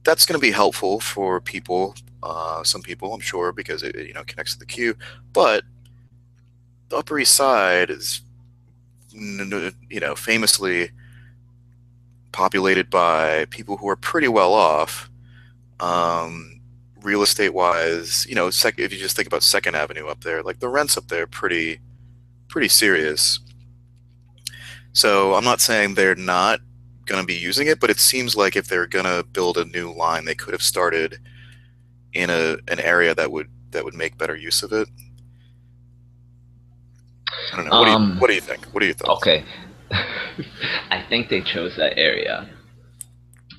that's 0.08 0.26
going 0.26 0.40
to 0.40 0.42
be 0.42 0.52
helpful 0.52 1.02
for 1.02 1.42
people, 1.42 1.94
uh, 2.24 2.64
some 2.64 2.82
people, 2.82 3.14
I'm 3.14 3.20
sure, 3.20 3.52
because 3.52 3.84
it 3.84 3.94
you 4.08 4.14
know 4.14 4.24
connects 4.24 4.54
to 4.54 4.60
the 4.60 4.66
Q. 4.66 4.96
But 5.34 5.66
the 6.88 6.96
Upper 6.96 7.20
East 7.20 7.36
Side 7.36 7.90
is, 7.90 8.22
you 9.12 10.00
know, 10.00 10.16
famously 10.16 10.92
populated 12.32 12.90
by 12.90 13.46
people 13.50 13.76
who 13.76 13.90
are 13.90 13.98
pretty 13.98 14.30
well 14.30 14.54
off. 14.54 15.10
Um, 15.82 16.62
real 17.02 17.22
estate 17.22 17.54
wise, 17.54 18.26
you 18.30 18.36
know, 18.36 18.50
sec- 18.50 18.80
if 18.80 18.94
you 18.94 19.00
just 19.00 19.16
think 19.18 19.28
about 19.28 19.44
Second 19.44 19.76
Avenue 19.76 20.08
up 20.08 20.24
there, 20.24 20.42
like 20.42 20.60
the 20.60 20.70
rents 20.70 20.98
up 20.98 21.10
there 21.10 21.24
are 21.24 21.28
pretty, 21.28 21.80
pretty 22.48 22.70
serious. 22.70 23.42
So 24.94 25.36
I'm 25.36 25.44
not 25.44 25.60
saying 25.60 25.94
they're 25.94 26.16
not 26.16 26.62
going 27.08 27.22
to 27.22 27.26
be 27.26 27.34
using 27.34 27.68
it, 27.68 27.80
but 27.80 27.90
it 27.90 28.00
seems 28.00 28.36
like 28.36 28.56
if 28.56 28.68
they're 28.68 28.88
going 28.88 29.06
to 29.06 29.26
build 29.32 29.58
a 29.58 29.66
new 29.66 29.92
line, 29.92 30.26
they 30.26 30.36
could 30.36 30.54
have 30.54 30.62
started 30.62 31.18
in 32.14 32.30
a 32.30 32.58
an 32.68 32.80
area 32.80 33.14
that 33.16 33.32
would 33.32 33.48
that 33.72 33.84
would 33.84 33.94
make 33.94 34.18
better 34.18 34.36
use 34.36 34.64
of 34.64 34.72
it. 34.72 34.88
I 37.54 37.58
don't 37.58 37.66
know. 37.66 37.80
What, 37.80 37.86
do, 37.86 37.92
you, 37.92 37.98
Um, 37.98 38.20
what 38.20 38.28
do 38.28 38.34
you 38.36 38.42
think? 38.42 38.66
What 38.68 38.82
do 38.82 38.88
you 38.88 38.94
think? 38.94 39.10
Okay. 39.10 39.44
I 40.90 41.06
think 41.10 41.30
they 41.30 41.42
chose 41.42 41.76
that 41.78 41.98
area. 41.98 42.50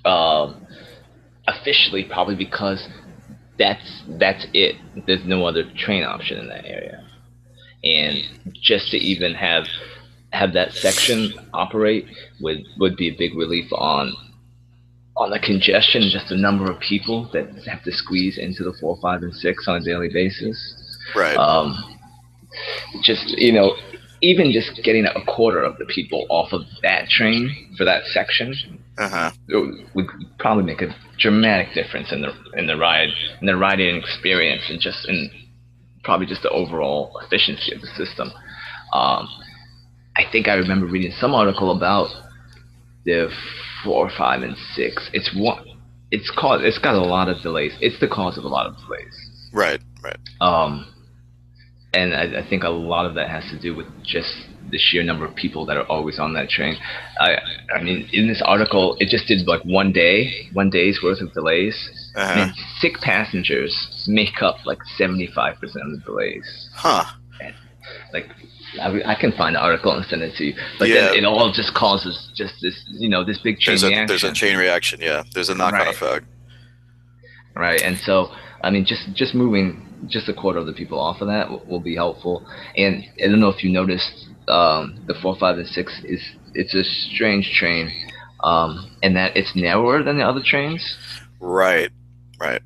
Um, 0.04 0.66
officially, 1.46 2.04
probably 2.04 2.36
because 2.36 2.86
that's 3.58 4.02
that's 4.18 4.46
it. 4.52 4.76
There's 5.06 5.24
no 5.24 5.46
other 5.46 5.64
train 5.76 6.04
option 6.04 6.38
in 6.38 6.48
that 6.48 6.64
area, 6.64 7.04
and 7.84 8.52
just 8.62 8.90
to 8.92 8.96
even 8.96 9.34
have 9.34 9.66
have 10.32 10.52
that 10.52 10.72
section 10.72 11.32
operate 11.54 12.06
would 12.40 12.64
would 12.78 12.96
be 12.96 13.08
a 13.08 13.16
big 13.16 13.34
relief 13.34 13.72
on 13.72 14.12
on 15.16 15.30
the 15.30 15.38
congestion, 15.40 16.08
just 16.12 16.28
the 16.28 16.36
number 16.36 16.70
of 16.70 16.78
people 16.80 17.28
that 17.32 17.48
have 17.66 17.82
to 17.82 17.90
squeeze 17.90 18.38
into 18.38 18.62
the 18.62 18.72
four, 18.80 18.96
five, 19.02 19.22
and 19.22 19.34
six 19.34 19.66
on 19.66 19.82
a 19.82 19.84
daily 19.84 20.08
basis 20.08 20.56
Right. 21.16 21.36
um, 21.36 21.74
just 23.02 23.28
you 23.38 23.52
know 23.52 23.74
even 24.20 24.52
just 24.52 24.80
getting 24.84 25.06
a 25.06 25.24
quarter 25.26 25.62
of 25.62 25.76
the 25.78 25.84
people 25.86 26.26
off 26.28 26.52
of 26.52 26.62
that 26.82 27.08
train 27.08 27.74
for 27.76 27.84
that 27.84 28.04
section 28.06 28.54
Uh 28.98 29.08
huh. 29.08 29.30
it 29.48 29.86
would 29.94 30.06
probably 30.38 30.64
make 30.64 30.82
a 30.82 30.94
dramatic 31.18 31.72
difference 31.74 32.12
in 32.12 32.20
the 32.22 32.32
in 32.56 32.66
the 32.66 32.76
ride 32.76 33.10
in 33.40 33.46
the 33.46 33.56
riding 33.56 33.96
experience 33.96 34.62
and 34.68 34.80
just 34.80 35.08
in 35.08 35.30
probably 36.04 36.26
just 36.26 36.42
the 36.42 36.50
overall 36.50 37.18
efficiency 37.24 37.74
of 37.74 37.80
the 37.80 37.86
system 37.96 38.30
um, 38.92 39.28
I 40.18 40.24
think 40.30 40.48
I 40.48 40.54
remember 40.54 40.86
reading 40.86 41.12
some 41.12 41.34
article 41.34 41.74
about 41.74 42.08
the 43.04 43.30
four, 43.84 44.10
five, 44.18 44.42
and 44.42 44.56
six. 44.74 45.08
It's 45.12 45.34
one. 45.34 45.64
It's 46.10 46.30
caused. 46.36 46.64
It's 46.64 46.78
got 46.78 46.94
a 46.94 47.00
lot 47.00 47.28
of 47.28 47.40
delays. 47.42 47.72
It's 47.80 47.98
the 48.00 48.08
cause 48.08 48.36
of 48.36 48.44
a 48.44 48.48
lot 48.48 48.66
of 48.66 48.76
delays. 48.78 49.48
Right. 49.52 49.80
Right. 50.02 50.18
Um, 50.40 50.92
and 51.94 52.14
I, 52.14 52.40
I 52.40 52.48
think 52.48 52.64
a 52.64 52.68
lot 52.68 53.06
of 53.06 53.14
that 53.14 53.30
has 53.30 53.44
to 53.50 53.58
do 53.58 53.74
with 53.74 53.86
just 54.02 54.32
the 54.70 54.78
sheer 54.78 55.02
number 55.02 55.24
of 55.24 55.34
people 55.34 55.64
that 55.66 55.76
are 55.76 55.86
always 55.86 56.18
on 56.18 56.34
that 56.34 56.48
train. 56.48 56.76
I, 57.20 57.36
I 57.74 57.82
mean, 57.82 58.08
in 58.12 58.28
this 58.28 58.42
article, 58.44 58.96
it 59.00 59.08
just 59.08 59.26
did 59.26 59.46
like 59.46 59.62
one 59.62 59.92
day, 59.92 60.48
one 60.52 60.68
day's 60.68 61.00
worth 61.02 61.20
of 61.20 61.32
delays. 61.32 62.10
Uh-huh. 62.14 62.42
And 62.42 62.52
sick 62.80 62.94
passengers 63.00 64.04
make 64.06 64.42
up 64.42 64.66
like 64.66 64.78
75% 64.98 65.54
of 65.62 65.70
the 65.70 66.02
delays. 66.04 66.70
Huh. 66.74 67.04
Like, 68.12 68.26
I, 68.80 69.12
I 69.12 69.14
can 69.14 69.32
find 69.32 69.54
the 69.56 69.60
article 69.60 69.92
and 69.92 70.04
send 70.06 70.22
it 70.22 70.34
to 70.36 70.44
you. 70.44 70.54
But 70.78 70.88
Yeah. 70.88 71.08
then 71.08 71.14
it 71.18 71.24
all 71.24 71.50
just 71.52 71.74
causes 71.74 72.30
just 72.34 72.54
this, 72.62 72.74
you 72.98 73.08
know, 73.08 73.24
this 73.24 73.38
big 73.38 73.58
chain 73.58 73.72
There's 73.72 73.82
a 73.84 73.88
reaction. 73.88 74.06
there's 74.08 74.24
a 74.24 74.32
chain 74.32 74.56
reaction. 74.58 75.00
Yeah. 75.00 75.22
There's 75.34 75.48
a 75.48 75.54
knock-on 75.54 75.80
Right. 75.80 75.88
effect. 75.94 76.26
right 77.54 77.80
and 77.82 77.98
so 77.98 78.30
i 78.62 78.70
mean 78.70 78.84
just 78.84 79.12
just 79.14 79.34
moving 79.34 79.84
just 80.06 80.28
a 80.28 80.34
quarter 80.34 80.58
of 80.60 80.66
the 80.66 80.72
people 80.72 80.98
off 81.00 81.20
of 81.20 81.26
that 81.28 81.50
will, 81.50 81.62
will 81.66 81.80
be 81.80 81.94
helpful 81.96 82.46
and 82.76 83.04
i 83.22 83.26
don't 83.26 83.40
know 83.40 83.48
if 83.48 83.64
you 83.64 83.70
noticed 83.70 84.28
um, 84.48 84.98
the 85.08 85.14
four 85.22 85.34
five 85.36 85.58
and 85.58 85.66
six 85.66 86.00
is 86.04 86.22
it's 86.54 86.74
a 86.74 86.84
strange 86.84 87.50
train 87.58 87.90
um, 88.44 88.96
and 89.02 89.16
that 89.16 89.36
it's 89.36 89.54
narrower 89.56 90.02
than 90.02 90.18
the 90.18 90.24
other 90.24 90.42
trains 90.44 90.82
Right. 91.40 91.90
Right. 92.40 92.62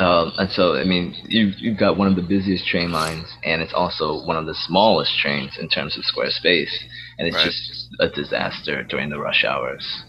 Um, 0.00 0.32
and 0.38 0.50
so 0.50 0.74
i 0.76 0.84
mean 0.84 1.14
you've, 1.28 1.54
you've 1.58 1.78
got 1.78 1.96
one 1.96 2.08
of 2.08 2.16
the 2.16 2.22
busiest 2.22 2.66
train 2.66 2.90
lines 2.92 3.26
and 3.44 3.62
it's 3.62 3.72
also 3.74 4.24
one 4.24 4.36
of 4.36 4.46
the 4.46 4.54
smallest 4.54 5.18
trains 5.18 5.56
in 5.58 5.68
terms 5.68 5.96
of 5.96 6.04
square 6.04 6.30
space 6.30 6.84
and 7.18 7.28
it's 7.28 7.36
Right. 7.36 7.42
just 7.42 7.88
a 8.00 8.08
disaster 8.08 8.82
during 8.84 9.10
the 9.10 9.18
rush 9.18 9.44
hours 9.44 10.04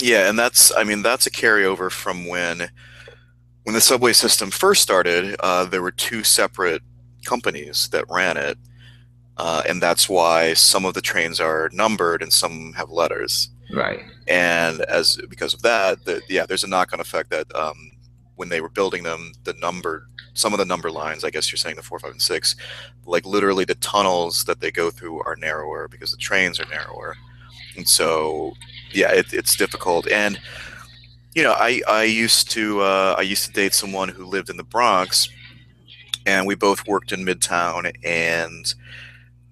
Yeah, 0.00 0.28
and 0.28 0.38
that's 0.38 0.72
I 0.76 0.84
mean 0.84 1.02
that's 1.02 1.26
a 1.26 1.30
carryover 1.30 1.90
from 1.90 2.26
when 2.26 2.68
when 3.64 3.74
the 3.74 3.80
subway 3.80 4.12
system 4.12 4.50
first 4.50 4.82
started. 4.82 5.36
Uh, 5.40 5.64
there 5.64 5.82
were 5.82 5.92
two 5.92 6.24
separate 6.24 6.82
companies 7.26 7.88
that 7.90 8.04
ran 8.10 8.36
it, 8.36 8.58
uh, 9.38 9.62
and 9.68 9.82
that's 9.82 10.08
why 10.08 10.54
some 10.54 10.84
of 10.86 10.94
the 10.94 11.02
trains 11.02 11.40
are 11.40 11.70
numbered 11.72 12.22
and 12.22 12.32
some 12.32 12.74
have 12.74 12.90
letters. 12.90 13.50
right 13.74 14.00
And 14.28 14.82
as 14.82 15.18
because 15.30 15.54
of 15.54 15.62
that, 15.62 16.04
the, 16.06 16.22
yeah, 16.28 16.46
there's 16.46 16.64
a 16.64 16.68
knock-on 16.68 17.00
effect 17.00 17.30
that 17.30 17.54
um, 17.56 17.92
when 18.36 18.48
they 18.48 18.60
were 18.60 18.68
building 18.68 19.02
them, 19.02 19.32
the 19.44 19.54
number 19.54 20.08
some 20.36 20.52
of 20.52 20.58
the 20.58 20.64
number 20.64 20.90
lines, 20.90 21.22
I 21.22 21.30
guess 21.30 21.52
you're 21.52 21.56
saying 21.58 21.76
the 21.76 21.82
four, 21.82 21.98
five, 22.00 22.10
and 22.10 22.20
six, 22.20 22.56
like 23.06 23.24
literally 23.24 23.64
the 23.64 23.76
tunnels 23.76 24.44
that 24.44 24.60
they 24.60 24.72
go 24.72 24.90
through 24.90 25.22
are 25.22 25.36
narrower 25.36 25.86
because 25.86 26.10
the 26.10 26.16
trains 26.16 26.58
are 26.58 26.66
narrower, 26.68 27.16
and 27.76 27.88
so 27.88 28.52
yeah, 28.92 29.12
it, 29.12 29.32
it's 29.32 29.56
difficult. 29.56 30.08
And 30.08 30.40
you 31.34 31.42
know, 31.42 31.52
I 31.52 31.80
I 31.88 32.04
used 32.04 32.50
to 32.52 32.80
uh, 32.80 33.14
I 33.18 33.22
used 33.22 33.46
to 33.46 33.52
date 33.52 33.74
someone 33.74 34.08
who 34.08 34.24
lived 34.24 34.50
in 34.50 34.56
the 34.56 34.64
Bronx, 34.64 35.28
and 36.26 36.46
we 36.46 36.54
both 36.56 36.86
worked 36.86 37.12
in 37.12 37.24
Midtown, 37.24 37.92
and 38.04 38.74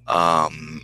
um, 0.09 0.81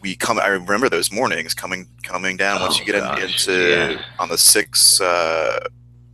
we 0.00 0.14
come. 0.16 0.38
I 0.38 0.48
remember 0.48 0.88
those 0.88 1.12
mornings 1.12 1.52
coming 1.54 1.88
coming 2.02 2.36
down 2.36 2.60
once 2.60 2.76
Oh, 2.76 2.80
you 2.80 2.86
get 2.86 2.94
in, 3.18 3.30
into 3.30 3.68
yeah. 3.96 4.02
on 4.18 4.28
the 4.28 4.38
six, 4.38 5.00
uh, 5.00 5.66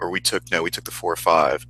or 0.02 0.10
we 0.10 0.20
took 0.20 0.50
no, 0.50 0.62
we 0.62 0.70
took 0.70 0.84
the 0.84 0.90
four 0.90 1.12
or 1.12 1.16
five. 1.16 1.66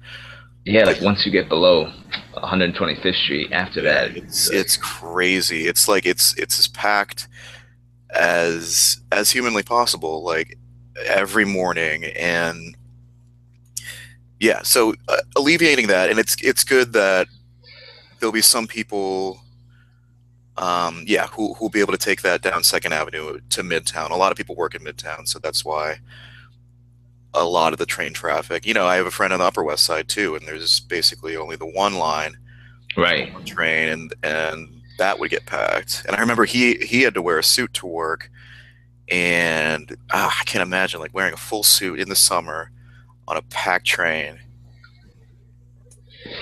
yeah 0.65 0.85
like 0.85 1.01
once 1.01 1.27
you 1.27 1.33
get 1.33 1.49
below 1.49 1.93
125th 2.37 3.23
street 3.25 3.53
after 3.53 3.83
that 3.83 4.17
it's 4.17 4.51
it's 4.51 4.77
crazy. 4.77 5.67
It's 5.67 5.89
like 5.89 6.07
it's 6.07 6.37
it's 6.39 6.59
as 6.59 6.69
packed 6.69 7.29
as 8.13 9.01
as 9.11 9.31
humanly 9.31 9.63
possible, 9.63 10.23
like 10.23 10.59
every 11.07 11.45
morning, 11.45 12.05
and 12.05 12.77
yeah. 14.41 14.63
So 14.63 14.95
uh, 15.09 15.17
alleviating 15.37 15.89
that, 15.89 16.11
and 16.11 16.19
it's 16.19 16.37
it's 16.43 16.65
good 16.65 16.93
that 16.93 17.29
there'll 18.19 18.33
be 18.33 18.43
some 18.43 18.67
people, 18.67 19.41
um, 20.57 21.05
yeah, 21.07 21.27
who 21.29 21.55
who'll 21.55 21.71
be 21.71 21.81
able 21.81 21.93
to 21.93 21.99
take 21.99 22.23
that 22.23 22.43
down 22.43 22.63
Second 22.63 22.93
Avenue 22.93 23.41
to 23.51 23.63
Midtown. 23.63 24.11
A 24.11 24.17
lot 24.17 24.33
of 24.33 24.39
people 24.39 24.57
work 24.57 24.75
in 24.75 24.83
Midtown, 24.83 25.27
so 25.27 25.39
that's 25.39 25.65
why 25.65 25.99
a 27.35 27.45
lot 27.45 27.73
of 27.73 27.79
the 27.79 27.87
train 27.87 28.13
traffic. 28.13 28.67
You 28.67 28.75
know, 28.75 28.87
I 28.87 28.97
have 28.97 29.07
a 29.07 29.11
friend 29.11 29.33
on 29.33 29.39
the 29.39 29.45
Upper 29.45 29.65
West 29.65 29.85
Side 29.85 30.09
too, 30.09 30.35
and 30.35 30.47
there's 30.47 30.81
basically 30.81 31.37
only 31.37 31.57
the 31.57 31.67
one 31.67 31.95
line 31.95 32.37
right 32.95 33.47
train 33.47 33.89
and 33.89 34.15
and 34.23 34.69
that 34.99 35.19
would 35.19 35.31
get 35.31 35.47
packed 35.47 36.05
and 36.07 36.15
i 36.15 36.21
remember 36.21 36.45
he 36.45 36.75
he 36.77 37.01
had 37.01 37.15
to 37.15 37.23
wear 37.23 37.39
a 37.39 37.43
suit 37.43 37.73
to 37.73 37.87
work 37.87 38.31
and 39.09 39.97
ah, 40.13 40.37
i 40.39 40.45
can't 40.45 40.61
imagine 40.61 41.01
like 41.01 41.15
wearing 41.15 41.33
a 41.33 41.39
full 41.39 41.63
suit 41.63 41.99
in 41.99 42.11
the 42.11 42.15
summer 42.15 42.71
on 43.27 43.39
a 43.39 43.43
packed 43.43 43.87
train 43.87 44.39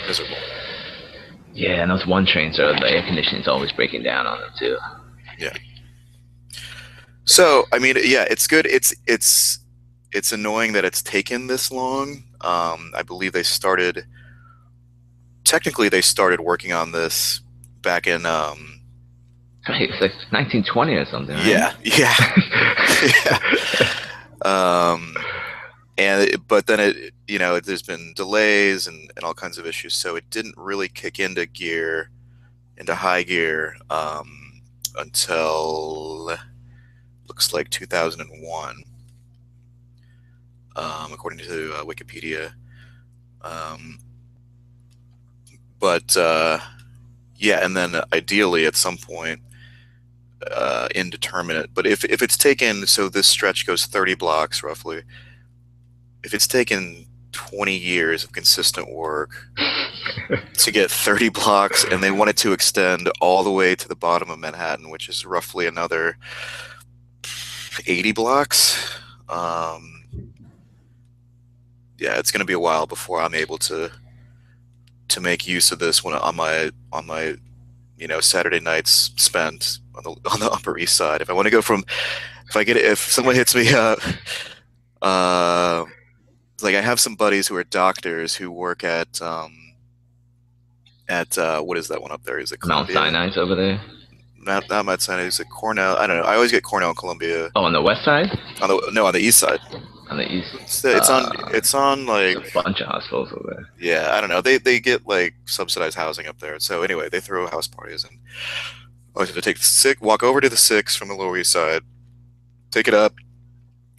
miserable. 0.06 0.36
Yeah, 1.52 1.82
and 1.82 1.90
those 1.90 2.06
one 2.06 2.26
trains 2.26 2.58
are 2.58 2.72
the 2.74 2.90
air 2.90 3.02
conditioning's 3.02 3.48
always 3.48 3.72
breaking 3.72 4.02
down 4.02 4.26
on 4.26 4.40
them 4.40 4.50
too. 4.58 4.76
Yeah. 5.38 5.52
So 7.24 7.64
I 7.72 7.78
mean, 7.78 7.96
yeah, 8.02 8.24
it's 8.30 8.46
good. 8.46 8.66
It's 8.66 8.94
it's 9.06 9.58
it's 10.12 10.32
annoying 10.32 10.72
that 10.72 10.84
it's 10.84 11.02
taken 11.02 11.46
this 11.46 11.70
long. 11.70 12.24
Um, 12.40 12.92
I 12.94 13.02
believe 13.06 13.32
they 13.32 13.42
started. 13.42 14.04
Technically, 15.44 15.88
they 15.88 16.00
started 16.00 16.40
working 16.40 16.72
on 16.72 16.92
this 16.92 17.40
back 17.82 18.06
in. 18.06 18.26
Um, 18.26 18.80
it's 19.68 20.00
like 20.00 20.10
1920 20.32 20.94
or 20.94 21.04
something. 21.06 21.36
Right? 21.36 21.46
yeah, 21.46 21.74
yeah, 21.82 22.14
yeah. 23.24 23.88
Um, 24.42 25.14
and 25.98 26.22
it, 26.22 26.48
but 26.48 26.66
then 26.66 26.80
it, 26.80 27.12
you 27.28 27.38
know, 27.38 27.60
there's 27.60 27.82
been 27.82 28.14
delays 28.16 28.86
and, 28.86 29.12
and 29.14 29.22
all 29.22 29.34
kinds 29.34 29.58
of 29.58 29.66
issues, 29.66 29.94
so 29.94 30.16
it 30.16 30.30
didn't 30.30 30.54
really 30.56 30.88
kick 30.88 31.18
into 31.18 31.44
gear, 31.44 32.10
into 32.78 32.94
high 32.94 33.22
gear, 33.22 33.76
um, 33.90 34.62
until 34.96 36.38
looks 37.28 37.52
like 37.52 37.68
2001, 37.68 38.82
um, 40.76 41.12
according 41.12 41.38
to 41.40 41.74
uh, 41.74 41.84
Wikipedia. 41.84 42.52
Um, 43.42 43.98
but 45.78 46.16
uh, 46.16 46.58
yeah, 47.36 47.64
and 47.64 47.76
then 47.76 47.96
ideally 48.12 48.66
at 48.66 48.76
some 48.76 48.98
point, 48.98 49.40
uh, 50.50 50.88
indeterminate. 50.94 51.72
But 51.74 51.86
if 51.86 52.04
if 52.04 52.22
it's 52.22 52.36
taken, 52.36 52.86
so 52.86 53.08
this 53.08 53.26
stretch 53.26 53.66
goes 53.66 53.86
30 53.86 54.14
blocks 54.14 54.62
roughly. 54.62 55.02
If 56.22 56.34
it's 56.34 56.46
taken 56.46 57.06
20 57.32 57.76
years 57.76 58.24
of 58.24 58.32
consistent 58.32 58.92
work 58.92 59.48
to 60.54 60.70
get 60.70 60.90
30 60.90 61.30
blocks, 61.30 61.84
and 61.84 62.02
they 62.02 62.10
wanted 62.10 62.36
to 62.38 62.52
extend 62.52 63.10
all 63.20 63.42
the 63.42 63.50
way 63.50 63.74
to 63.74 63.88
the 63.88 63.96
bottom 63.96 64.30
of 64.30 64.38
Manhattan, 64.38 64.90
which 64.90 65.08
is 65.08 65.24
roughly 65.24 65.66
another 65.66 66.18
80 67.86 68.12
blocks. 68.12 68.98
Um, 69.28 69.99
yeah, 72.00 72.18
it's 72.18 72.32
going 72.32 72.40
to 72.40 72.46
be 72.46 72.54
a 72.54 72.58
while 72.58 72.86
before 72.86 73.20
I'm 73.20 73.34
able 73.34 73.58
to 73.58 73.90
to 75.08 75.20
make 75.20 75.46
use 75.46 75.70
of 75.72 75.78
this 75.78 76.02
when 76.02 76.14
on 76.14 76.36
my 76.36 76.70
on 76.92 77.06
my 77.06 77.34
you 77.98 78.08
know 78.08 78.20
Saturday 78.20 78.60
nights 78.60 79.10
spent 79.16 79.78
on 79.94 80.02
the 80.04 80.10
on 80.32 80.40
the 80.40 80.50
Upper 80.52 80.78
East 80.78 80.96
Side. 80.96 81.20
If 81.20 81.28
I 81.30 81.34
want 81.34 81.46
to 81.46 81.50
go 81.50 81.62
from, 81.62 81.84
if 82.48 82.56
I 82.56 82.64
get 82.64 82.76
if 82.76 82.98
someone 82.98 83.34
hits 83.34 83.54
me 83.54 83.72
up, 83.74 83.98
uh, 85.02 85.84
like 86.62 86.74
I 86.74 86.80
have 86.80 86.98
some 87.00 87.14
buddies 87.14 87.48
who 87.48 87.56
are 87.56 87.64
doctors 87.64 88.34
who 88.34 88.50
work 88.50 88.82
at 88.82 89.20
um 89.20 89.56
at 91.08 91.36
uh, 91.36 91.60
what 91.60 91.76
is 91.76 91.88
that 91.88 92.00
one 92.00 92.12
up 92.12 92.22
there? 92.22 92.38
Is 92.38 92.52
it 92.52 92.60
Mount 92.64 92.88
Columbia? 92.88 93.12
Sinai's 93.12 93.36
over 93.36 93.54
there. 93.54 93.80
Not 94.38 94.70
not 94.70 94.86
Mount 94.86 95.02
Sinai. 95.02 95.24
Is 95.24 95.38
it 95.38 95.48
Cornell? 95.50 95.96
I 95.96 96.06
don't 96.06 96.16
know. 96.16 96.22
I 96.22 96.34
always 96.36 96.50
get 96.50 96.62
Cornell 96.62 96.88
and 96.90 96.96
Columbia 96.98 97.50
Oh, 97.54 97.64
on 97.64 97.74
the 97.74 97.82
west 97.82 98.04
side, 98.04 98.30
on 98.62 98.68
the 98.68 98.90
no 98.94 99.04
on 99.04 99.12
the 99.12 99.20
east 99.20 99.38
side. 99.38 99.60
On 100.10 100.16
the 100.18 100.30
east. 100.32 100.54
It's, 100.60 100.84
it's 100.84 101.08
on 101.08 101.24
Uh, 101.24 101.48
it's 101.52 101.74
on 101.74 102.06
like 102.06 102.36
a 102.36 102.52
bunch 102.52 102.80
of 102.80 102.88
hospitals 102.88 103.32
over 103.32 103.54
there. 103.56 103.68
yeah, 103.78 104.14
I 104.14 104.20
don't 104.20 104.30
know. 104.30 104.40
They 104.40 104.58
they 104.58 104.80
get 104.80 105.06
like 105.06 105.34
subsidized 105.46 105.96
housing 105.96 106.26
up 106.26 106.38
there. 106.40 106.58
So 106.60 106.82
anyway, 106.82 107.08
they 107.08 107.20
throw 107.20 107.46
house 107.46 107.68
parties 107.68 108.04
and 108.04 108.18
I 109.16 109.20
have 109.20 109.34
to 109.34 109.40
take 109.40 109.58
the 109.58 109.64
six, 109.64 110.00
walk 110.00 110.22
over 110.22 110.40
to 110.40 110.48
the 110.48 110.56
six 110.56 110.94
from 110.96 111.08
the 111.08 111.14
Lower 111.14 111.36
East 111.36 111.52
Side, 111.52 111.82
take 112.70 112.86
it 112.88 112.94
up, 112.94 113.14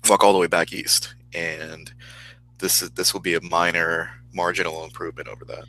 walk 0.09 0.23
all 0.23 0.33
the 0.33 0.39
way 0.39 0.47
back 0.47 0.71
east, 0.73 1.13
and 1.33 1.91
this 2.59 2.81
is 2.81 2.91
this 2.91 3.13
will 3.13 3.21
be 3.21 3.35
a 3.35 3.41
minor 3.41 4.09
marginal 4.33 4.83
improvement 4.83 5.27
over 5.27 5.43
that. 5.45 5.65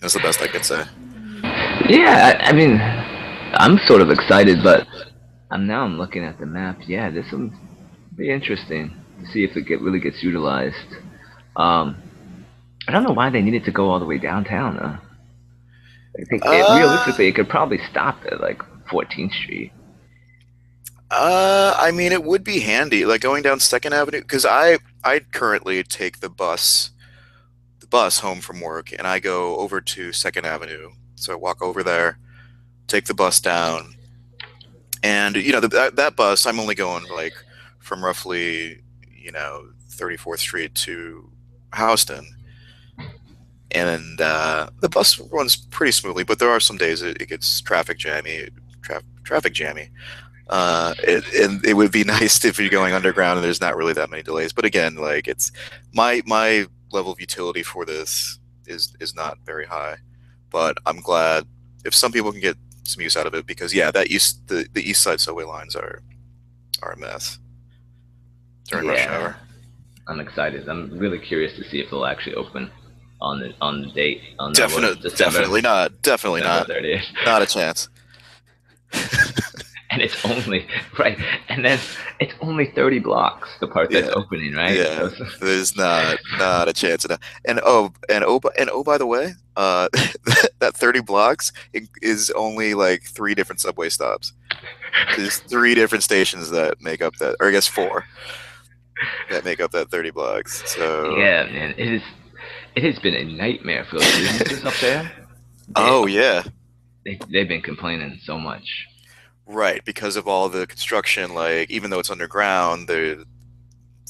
That's 0.00 0.14
the 0.14 0.20
best 0.20 0.40
I 0.40 0.46
could 0.48 0.64
say. 0.64 0.84
Yeah, 1.88 2.38
I, 2.40 2.50
I 2.50 2.52
mean, 2.52 2.80
I'm 2.80 3.78
sort 3.86 4.00
of 4.00 4.10
excited, 4.10 4.62
but 4.62 4.86
I'm 5.50 5.66
now 5.66 5.82
I'm 5.84 5.98
looking 5.98 6.24
at 6.24 6.38
the 6.38 6.46
map. 6.46 6.78
Yeah, 6.86 7.10
this 7.10 7.30
will 7.32 7.50
be 8.20 8.30
interesting 8.30 8.94
to 9.20 9.26
see 9.32 9.44
if 9.44 9.56
it 9.56 9.62
get 9.62 9.80
really 9.80 9.98
gets 9.98 10.22
utilized. 10.22 10.76
Um, 11.56 11.96
I 12.86 12.92
don't 12.92 13.02
know 13.04 13.12
why 13.12 13.30
they 13.30 13.40
needed 13.40 13.64
to 13.64 13.72
go 13.72 13.90
all 13.90 13.98
the 13.98 14.06
way 14.06 14.18
downtown 14.18 14.76
though. 14.76 14.98
I 16.20 16.24
think 16.28 16.44
it, 16.44 16.66
Uh, 16.68 16.76
realistically, 16.78 17.28
it 17.28 17.34
could 17.34 17.48
probably 17.48 17.78
stop 17.90 18.18
at 18.30 18.40
like 18.40 18.60
14th 18.90 19.32
Street. 19.32 19.72
Uh, 21.10 21.74
I 21.78 21.90
mean, 21.90 22.12
it 22.12 22.22
would 22.22 22.44
be 22.44 22.60
handy, 22.60 23.04
like 23.04 23.20
going 23.20 23.42
down 23.42 23.58
Second 23.58 23.94
Avenue, 23.94 24.20
because 24.20 24.44
I 24.46 24.78
I 25.02 25.20
currently 25.32 25.82
take 25.82 26.20
the 26.20 26.28
bus, 26.28 26.90
the 27.80 27.86
bus 27.86 28.20
home 28.20 28.40
from 28.40 28.60
work, 28.60 28.92
and 28.96 29.06
I 29.06 29.18
go 29.18 29.56
over 29.56 29.80
to 29.80 30.12
Second 30.12 30.46
Avenue. 30.46 30.90
So 31.16 31.32
I 31.32 31.36
walk 31.36 31.62
over 31.62 31.82
there, 31.82 32.18
take 32.86 33.06
the 33.06 33.14
bus 33.14 33.40
down, 33.40 33.94
and 35.02 35.34
you 35.36 35.52
know 35.52 35.60
the, 35.60 35.68
that 35.68 35.96
that 35.96 36.16
bus, 36.16 36.46
I'm 36.46 36.60
only 36.60 36.76
going 36.76 37.04
like 37.08 37.34
from 37.80 38.04
roughly 38.04 38.82
you 39.10 39.32
know 39.32 39.68
34th 39.90 40.38
Street 40.38 40.74
to 40.76 41.30
Houston, 41.76 42.26
and 43.72 44.20
uh, 44.20 44.70
the 44.80 44.88
bus 44.88 45.18
runs 45.32 45.56
pretty 45.56 45.92
smoothly, 45.92 46.24
but 46.24 46.38
there 46.38 46.50
are 46.50 46.60
some 46.60 46.76
days 46.76 47.02
it, 47.02 47.20
it 47.20 47.28
gets 47.28 47.60
traffic 47.60 47.98
jammy, 47.98 48.48
tra- 48.82 49.02
traffic 49.24 49.52
jammy. 49.52 49.90
Uh, 50.48 50.94
it, 51.04 51.24
and 51.34 51.64
it 51.64 51.74
would 51.74 51.92
be 51.92 52.02
nice 52.18 52.44
if 52.44 52.58
you're 52.58 52.68
going 52.68 52.92
underground 52.92 53.38
and 53.38 53.44
there's 53.44 53.60
not 53.60 53.76
really 53.76 53.92
that 53.92 54.10
many 54.10 54.22
delays. 54.22 54.52
But 54.52 54.64
again, 54.64 54.96
like 54.96 55.28
it's 55.28 55.52
my 55.92 56.22
my 56.26 56.66
level 56.92 57.12
of 57.12 57.20
utility 57.20 57.62
for 57.62 57.84
this 57.84 58.38
is 58.66 58.94
is 59.00 59.14
not 59.14 59.38
very 59.44 59.66
high. 59.66 59.96
But 60.50 60.78
I'm 60.86 61.00
glad 61.00 61.46
if 61.84 61.94
some 61.94 62.10
people 62.10 62.32
can 62.32 62.40
get 62.40 62.56
some 62.82 63.02
use 63.02 63.16
out 63.16 63.26
of 63.26 63.34
it 63.34 63.46
because 63.46 63.72
yeah, 63.72 63.92
that 63.92 64.10
east 64.10 64.48
the, 64.48 64.66
the 64.72 64.88
east 64.88 65.02
side 65.02 65.20
subway 65.20 65.44
lines 65.44 65.76
are 65.76 66.02
are 66.82 66.92
a 66.92 66.98
mess 66.98 67.38
during 68.70 68.86
rush 68.88 68.98
Yeah. 68.98 69.16
hour. 69.18 69.36
I'm 70.08 70.20
excited. 70.20 70.68
I'm 70.68 70.98
really 70.98 71.18
curious 71.18 71.54
to 71.56 71.64
see 71.68 71.80
if 71.80 71.90
they'll 71.90 72.06
actually 72.06 72.34
open 72.34 72.70
on 73.20 73.38
the 73.40 73.52
on 73.60 73.82
the 73.82 73.88
date. 73.88 74.22
On 74.38 74.52
the, 74.52 74.56
Definitely, 75.16 75.60
not. 75.60 76.02
Definitely 76.02 76.40
not. 76.40 76.66
December 76.66 76.88
30th. 76.88 77.04
Not 77.26 77.42
a 77.42 77.46
chance. 77.46 77.88
and 79.90 80.00
it's 80.02 80.24
only 80.24 80.66
right, 80.98 81.18
and 81.48 81.64
then 81.64 81.78
it's 82.18 82.32
only 82.40 82.72
thirty 82.74 82.98
blocks. 82.98 83.48
The 83.60 83.68
part 83.68 83.90
that's 83.90 84.08
Yeah. 84.08 84.14
opening, 84.14 84.54
right? 84.54 84.76
Yeah. 84.76 85.08
So 85.10 85.24
There's 85.40 85.76
not 85.76 86.18
not 86.38 86.68
a 86.68 86.72
chance 86.72 87.04
of 87.04 87.10
that. 87.10 87.20
And 87.44 87.60
oh, 87.64 87.92
and 88.08 88.24
oh, 88.24 88.40
and 88.58 88.68
oh, 88.70 88.82
by 88.82 88.98
the 88.98 89.06
way, 89.06 89.34
uh, 89.56 89.88
that 90.58 90.74
30 90.76 91.00
blocks 91.02 91.52
is 92.02 92.30
only 92.30 92.74
like 92.74 93.04
three 93.04 93.34
different 93.34 93.60
subway 93.60 93.88
stops. 93.90 94.32
There's 95.16 95.38
three 95.38 95.74
different 95.74 96.02
stations 96.02 96.50
that 96.50 96.80
make 96.80 97.00
up 97.02 97.16
that, 97.16 97.36
or 97.40 97.48
I 97.48 97.50
guess 97.52 97.66
four 97.68 98.06
that 99.30 99.44
make 99.44 99.60
up 99.60 99.70
that 99.72 99.90
30 99.90 100.10
blocks. 100.10 100.62
So 100.74 101.16
yeah, 101.16 101.44
man, 101.44 101.74
it 101.76 101.92
is. 101.92 102.02
It 102.76 102.84
has 102.84 102.98
been 103.00 103.14
a 103.14 103.24
nightmare 103.24 103.84
for 103.84 103.98
those 103.98 104.16
businesses 104.18 104.64
up 104.64 104.74
there. 104.80 105.10
Oh 105.76 106.06
yeah, 106.06 106.42
They, 107.04 107.16
they've 107.30 107.46
been 107.46 107.62
complaining 107.62 108.18
so 108.24 108.36
much. 108.38 108.88
right. 109.46 109.84
Because 109.84 110.16
of 110.16 110.26
all 110.26 110.48
the 110.48 110.66
construction, 110.66 111.32
like 111.32 111.70
even 111.70 111.90
though 111.90 112.00
it's 112.00 112.10
underground, 112.10 112.88
they 112.88 113.16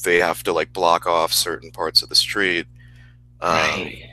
they 0.03 0.17
have 0.17 0.41
to 0.43 0.53
like 0.53 0.73
block 0.73 1.05
off 1.05 1.31
certain 1.31 1.69
parts 1.69 2.01
of 2.01 2.09
the 2.09 2.15
street. 2.15 2.65
Um, 3.41 3.51
Right. 3.53 4.03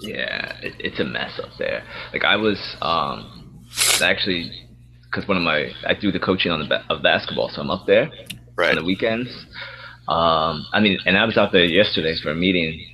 Yeah, 0.00 0.56
it, 0.62 0.74
it's 0.78 1.00
a 1.00 1.04
mess 1.04 1.38
up 1.42 1.50
there. 1.58 1.84
Like 2.12 2.24
I 2.24 2.36
was 2.36 2.58
um 2.80 3.66
actually 4.00 4.50
because 5.04 5.26
one 5.28 5.36
of 5.36 5.42
my 5.42 5.72
I 5.86 5.94
do 5.94 6.12
the 6.12 6.20
coaching 6.20 6.52
on 6.52 6.60
the 6.60 6.66
ba- 6.66 6.84
of 6.88 7.02
basketball, 7.02 7.50
so 7.50 7.60
I'm 7.60 7.70
up 7.70 7.86
there 7.86 8.10
Right. 8.58 8.70
on 8.70 8.76
the 8.76 8.84
weekends. 8.84 9.30
Um, 10.08 10.66
I 10.72 10.80
mean, 10.80 10.98
and 11.06 11.16
I 11.16 11.24
was 11.24 11.36
out 11.38 11.52
there 11.52 11.64
yesterday 11.64 12.14
for 12.22 12.30
a 12.30 12.34
meeting, 12.34 12.84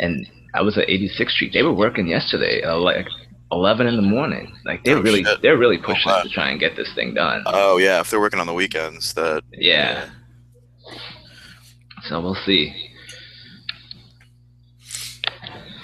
and 0.00 0.26
I 0.54 0.62
was 0.62 0.76
at 0.76 0.88
86th 0.88 1.30
Street. 1.30 1.52
They 1.52 1.62
were 1.62 1.72
working 1.72 2.08
yesterday, 2.08 2.62
uh, 2.62 2.76
like 2.78 3.06
11 3.52 3.86
in 3.86 3.96
the 3.96 4.02
morning. 4.02 4.52
Like 4.64 4.82
they're 4.84 4.96
Oh, 4.96 5.02
really 5.02 5.22
shit. 5.22 5.42
they're 5.42 5.56
really 5.58 5.78
pushing 5.78 6.10
wow. 6.10 6.22
to 6.22 6.28
try 6.28 6.50
and 6.50 6.58
get 6.58 6.74
this 6.76 6.92
thing 6.94 7.14
done. 7.14 7.42
Oh 7.46 7.76
yeah, 7.78 8.00
if 8.00 8.10
they're 8.10 8.20
working 8.20 8.40
on 8.40 8.46
the 8.46 8.52
weekends, 8.54 9.14
that 9.14 9.42
yeah. 9.52 10.08
So 12.08 12.20
we'll 12.20 12.34
see. 12.46 12.74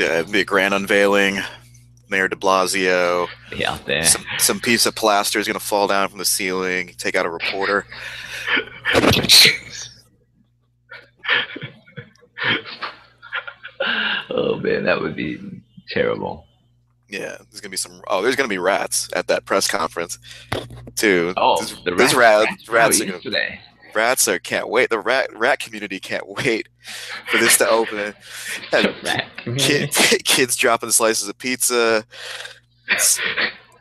Yeah, 0.00 0.20
it'd 0.20 0.32
be 0.32 0.40
a 0.40 0.44
grand 0.44 0.74
unveiling. 0.74 1.40
Mayor 2.08 2.28
De 2.28 2.36
Blasio. 2.36 3.26
Yeah, 3.54 3.72
out 3.72 3.86
there. 3.86 4.04
Some, 4.04 4.24
some 4.38 4.60
piece 4.60 4.86
of 4.86 4.94
plaster 4.94 5.38
is 5.38 5.46
going 5.46 5.58
to 5.58 5.64
fall 5.64 5.88
down 5.88 6.08
from 6.08 6.18
the 6.18 6.24
ceiling. 6.24 6.92
Take 6.98 7.14
out 7.16 7.26
a 7.26 7.30
reporter. 7.30 7.86
oh 14.30 14.60
man, 14.60 14.84
that 14.84 15.00
would 15.00 15.16
be 15.16 15.40
terrible. 15.88 16.46
Yeah, 17.08 17.36
there's 17.50 17.60
going 17.60 17.62
to 17.62 17.68
be 17.70 17.76
some. 17.76 18.00
Oh, 18.08 18.20
there's 18.22 18.34
going 18.36 18.48
to 18.48 18.52
be 18.52 18.58
rats 18.58 19.08
at 19.14 19.28
that 19.28 19.44
press 19.44 19.68
conference, 19.68 20.18
too. 20.96 21.32
Oh, 21.36 21.56
There's- 21.62 21.80
the 21.84 21.94
rats, 21.94 22.14
rats. 22.14 22.68
Rats, 22.68 23.00
are 23.00 23.04
gonna, 23.06 23.58
rats 23.94 24.26
are 24.28 24.38
can't 24.40 24.68
wait. 24.68 24.90
The 24.90 24.98
rat 24.98 25.30
rat 25.36 25.60
community 25.60 26.00
can't 26.00 26.26
wait 26.28 26.68
for 27.30 27.38
this 27.38 27.58
to 27.58 27.68
open. 27.68 28.12
Kid, 29.58 29.92
kids 30.24 30.56
dropping 30.56 30.90
slices 30.90 31.28
of 31.28 31.38
pizza. 31.38 32.04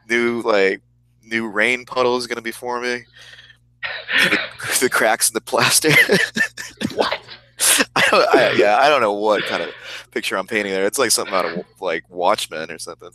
New 0.07 0.41
like 0.41 0.81
new 1.23 1.47
rain 1.47 1.85
puddle 1.85 2.17
is 2.17 2.27
gonna 2.27 2.41
be 2.41 2.51
forming. 2.51 3.05
The, 4.23 4.39
the 4.81 4.89
cracks 4.89 5.29
in 5.29 5.33
the 5.33 5.41
plaster. 5.41 5.89
what? 6.95 7.19
I 7.95 8.01
don't, 8.11 8.35
I, 8.35 8.51
yeah, 8.51 8.77
I 8.77 8.89
don't 8.89 9.01
know 9.01 9.13
what 9.13 9.43
kind 9.45 9.63
of 9.63 9.69
picture 10.11 10.37
I'm 10.37 10.47
painting 10.47 10.73
there. 10.73 10.85
It's 10.85 10.99
like 10.99 11.11
something 11.11 11.33
out 11.33 11.45
of 11.45 11.65
like 11.79 12.03
Watchmen 12.09 12.71
or 12.71 12.77
something. 12.77 13.09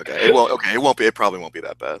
Okay, 0.00 0.26
it 0.26 0.34
won't. 0.34 0.52
Okay, 0.52 0.74
it 0.74 0.82
won't 0.82 0.96
be. 0.96 1.06
It 1.06 1.14
probably 1.14 1.40
won't 1.40 1.52
be 1.52 1.60
that 1.60 1.78
bad. 1.78 2.00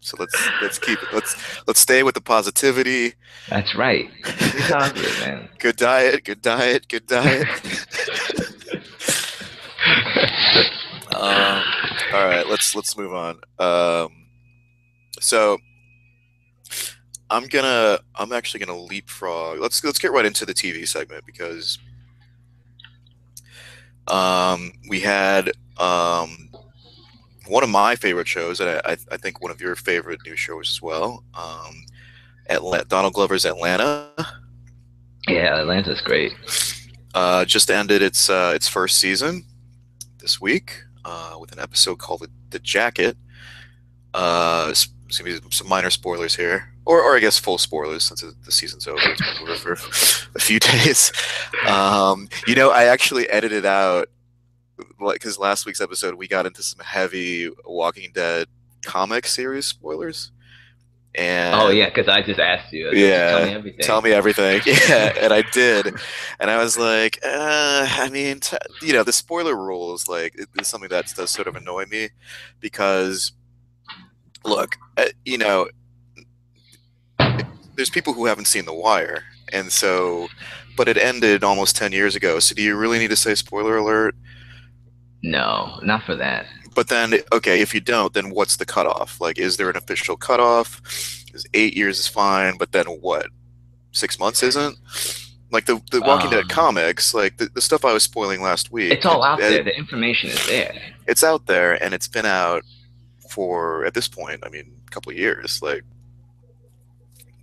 So 0.00 0.16
let's 0.18 0.34
let's 0.60 0.78
keep 0.78 1.02
it. 1.02 1.08
Let's 1.12 1.66
let's 1.66 1.80
stay 1.80 2.02
with 2.02 2.14
the 2.14 2.20
positivity. 2.20 3.14
That's 3.48 3.74
right. 3.74 4.10
Positive, 4.22 5.20
man. 5.20 5.48
Good 5.58 5.76
diet. 5.76 6.24
Good 6.24 6.42
diet. 6.42 6.88
Good 6.88 7.06
diet. 7.06 7.46
um, 11.16 11.62
all 12.14 12.26
right, 12.26 12.48
let's 12.48 12.76
let's 12.76 12.96
move 12.96 13.12
on. 13.12 13.40
Um, 13.58 14.26
so 15.20 15.58
I'm 17.28 17.46
gonna 17.46 17.98
I'm 18.14 18.32
actually 18.32 18.64
gonna 18.64 18.78
leapfrog. 18.78 19.58
Let's 19.58 19.82
let's 19.82 19.98
get 19.98 20.12
right 20.12 20.24
into 20.24 20.46
the 20.46 20.54
TV 20.54 20.86
segment 20.86 21.26
because 21.26 21.78
um, 24.06 24.72
we 24.88 25.00
had 25.00 25.50
um, 25.78 26.50
one 27.48 27.64
of 27.64 27.70
my 27.70 27.96
favorite 27.96 28.28
shows, 28.28 28.60
and 28.60 28.80
I, 28.84 28.96
I 29.10 29.16
think 29.16 29.42
one 29.42 29.50
of 29.50 29.60
your 29.60 29.74
favorite 29.74 30.20
new 30.24 30.36
shows 30.36 30.70
as 30.70 30.80
well. 30.80 31.24
Um, 31.34 31.84
Atlanta, 32.48 32.84
Donald 32.84 33.14
Glover's 33.14 33.44
Atlanta. 33.44 34.08
Yeah, 35.26 35.58
Atlanta's 35.58 36.00
great. 36.00 36.32
Uh, 37.14 37.44
just 37.44 37.70
ended 37.70 38.02
its 38.02 38.30
uh, 38.30 38.52
its 38.54 38.68
first 38.68 38.98
season 38.98 39.44
this 40.18 40.40
week 40.40 40.84
uh, 41.04 41.36
with 41.38 41.52
an 41.52 41.58
episode 41.58 41.98
called 41.98 42.20
"The, 42.20 42.30
the 42.50 42.58
Jacket." 42.58 43.16
Uh, 44.12 44.72
some 44.74 45.68
minor 45.68 45.90
spoilers 45.90 46.36
here, 46.36 46.72
or, 46.86 47.00
or 47.00 47.16
I 47.16 47.20
guess 47.20 47.38
full 47.38 47.58
spoilers 47.58 48.04
since 48.04 48.22
the 48.22 48.52
season's 48.52 48.86
over. 48.86 49.00
It's 49.02 49.20
been 49.20 49.48
over 49.48 49.56
for 49.56 49.72
a 50.34 50.40
few 50.40 50.58
days. 50.60 51.12
Um, 51.66 52.28
you 52.46 52.54
know, 52.54 52.70
I 52.70 52.84
actually 52.84 53.28
edited 53.28 53.64
out 53.64 54.08
because 54.98 55.38
last 55.38 55.66
week's 55.66 55.80
episode 55.80 56.14
we 56.14 56.26
got 56.26 56.46
into 56.46 56.62
some 56.62 56.84
heavy 56.84 57.50
Walking 57.64 58.10
Dead 58.12 58.48
comic 58.84 59.26
series 59.26 59.66
spoilers. 59.66 60.30
And 61.16 61.54
oh 61.54 61.68
yeah, 61.68 61.90
because 61.90 62.08
I 62.08 62.22
just 62.22 62.40
asked 62.40 62.72
you. 62.72 62.90
Yeah, 62.90 63.30
tell 63.30 63.46
me 63.46 63.52
everything. 63.54 63.80
Tell 63.80 64.02
me 64.02 64.12
everything. 64.12 64.60
yeah, 64.66 65.12
and 65.20 65.32
I 65.32 65.42
did, 65.52 65.94
and 66.40 66.50
I 66.50 66.58
was 66.58 66.76
like, 66.76 67.20
uh, 67.24 67.86
I 67.88 68.08
mean, 68.10 68.40
t- 68.40 68.56
you 68.82 68.92
know, 68.92 69.04
the 69.04 69.12
spoiler 69.12 69.54
rules 69.54 70.08
like 70.08 70.34
is 70.58 70.66
something 70.66 70.88
that 70.90 71.06
does 71.14 71.30
sort 71.30 71.46
of 71.46 71.54
annoy 71.54 71.84
me 71.86 72.08
because, 72.58 73.30
look, 74.44 74.76
uh, 74.96 75.06
you 75.24 75.38
know, 75.38 75.68
there's 77.76 77.90
people 77.90 78.12
who 78.12 78.26
haven't 78.26 78.46
seen 78.46 78.64
The 78.64 78.74
Wire, 78.74 79.22
and 79.52 79.70
so, 79.70 80.26
but 80.76 80.88
it 80.88 80.96
ended 80.96 81.44
almost 81.44 81.76
ten 81.76 81.92
years 81.92 82.16
ago. 82.16 82.40
So 82.40 82.56
do 82.56 82.62
you 82.62 82.76
really 82.76 82.98
need 82.98 83.10
to 83.10 83.16
say 83.16 83.36
spoiler 83.36 83.76
alert? 83.76 84.16
No, 85.22 85.78
not 85.82 86.02
for 86.02 86.16
that. 86.16 86.46
But 86.74 86.88
then, 86.88 87.14
okay, 87.32 87.60
if 87.60 87.74
you 87.74 87.80
don't, 87.80 88.12
then 88.14 88.30
what's 88.30 88.56
the 88.56 88.66
cutoff? 88.66 89.20
Like, 89.20 89.38
is 89.38 89.56
there 89.56 89.70
an 89.70 89.76
official 89.76 90.16
cutoff? 90.16 90.80
Is 91.32 91.46
eight 91.54 91.76
years 91.76 91.98
is 91.98 92.08
fine, 92.08 92.56
but 92.56 92.72
then 92.72 92.86
what? 92.86 93.26
Six 93.92 94.18
months 94.18 94.42
isn't? 94.42 94.76
Like 95.50 95.66
the 95.66 95.80
the 95.92 96.00
Walking 96.00 96.26
um, 96.28 96.32
Dead 96.32 96.48
comics, 96.48 97.14
like 97.14 97.36
the, 97.36 97.48
the 97.54 97.60
stuff 97.60 97.84
I 97.84 97.92
was 97.92 98.02
spoiling 98.02 98.42
last 98.42 98.72
week. 98.72 98.92
It's 98.92 99.06
all 99.06 99.22
out 99.22 99.38
it, 99.38 99.42
there. 99.42 99.62
The 99.62 99.76
information 99.76 100.30
is 100.30 100.46
there. 100.46 100.74
It's 101.06 101.22
out 101.22 101.46
there, 101.46 101.80
and 101.82 101.94
it's 101.94 102.08
been 102.08 102.26
out 102.26 102.64
for 103.30 103.84
at 103.84 103.94
this 103.94 104.08
point. 104.08 104.40
I 104.44 104.48
mean, 104.48 104.72
a 104.86 104.90
couple 104.90 105.12
years. 105.12 105.62
Like, 105.62 105.84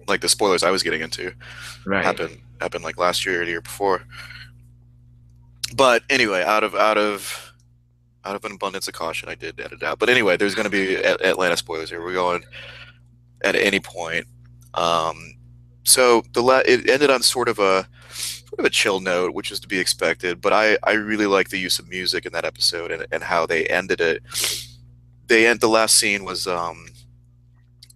like 0.08 0.20
the 0.20 0.28
spoilers 0.28 0.64
I 0.64 0.72
was 0.72 0.84
getting 0.84 1.02
into 1.02 1.34
right. 1.86 2.04
happened 2.04 2.38
happened 2.60 2.84
like 2.84 2.98
last 2.98 3.26
year 3.26 3.42
or 3.42 3.46
the 3.46 3.52
year 3.52 3.62
before. 3.62 4.04
But 5.76 6.04
anyway, 6.10 6.44
out 6.44 6.64
of 6.66 6.76
out 6.76 6.98
of 6.98 7.51
out 8.26 8.36
of 8.36 8.46
an 8.46 8.54
abundance 8.54 8.88
of 8.88 8.94
caution, 8.94 9.30
I 9.30 9.36
did 9.36 9.60
edit 9.60 9.84
out. 9.84 10.00
But 10.00 10.10
anyway, 10.10 10.38
there's 10.38 10.56
going 10.56 10.66
to 10.66 10.70
be 10.70 10.96
Atlanta 10.96 11.58
spoilers 11.58 11.90
here. 11.90 12.04
We're 12.04 12.14
going 12.14 12.44
at 13.44 13.56
any 13.56 13.80
point. 13.80 14.26
Um, 14.74 15.36
so 15.84 16.24
the 16.34 16.42
la- 16.42 16.62
it 16.66 16.90
ended 16.90 17.10
on 17.10 17.22
sort 17.22 17.50
of 17.50 17.60
a 17.60 17.88
sort 18.12 18.60
of 18.60 18.66
a 18.66 18.70
chill 18.70 19.00
note, 19.00 19.34
which 19.34 19.52
is 19.52 19.60
to 19.62 19.68
be 19.68 19.80
expected. 19.80 20.42
But 20.42 20.54
I 20.54 20.78
I 20.84 20.94
really 20.94 21.28
like 21.28 21.50
the 21.50 21.58
use 21.58 21.80
of 21.80 21.90
music 21.90 22.26
in 22.26 22.34
that 22.34 22.46
episode 22.46 22.92
and, 22.92 23.06
and 23.12 23.24
how 23.24 23.46
they 23.46 23.66
ended 23.66 24.02
it. 24.02 24.24
They 25.28 25.48
end 25.48 25.62
the 25.62 25.70
last 25.70 25.98
scene 25.98 26.24
was 26.24 26.46
um, 26.46 26.88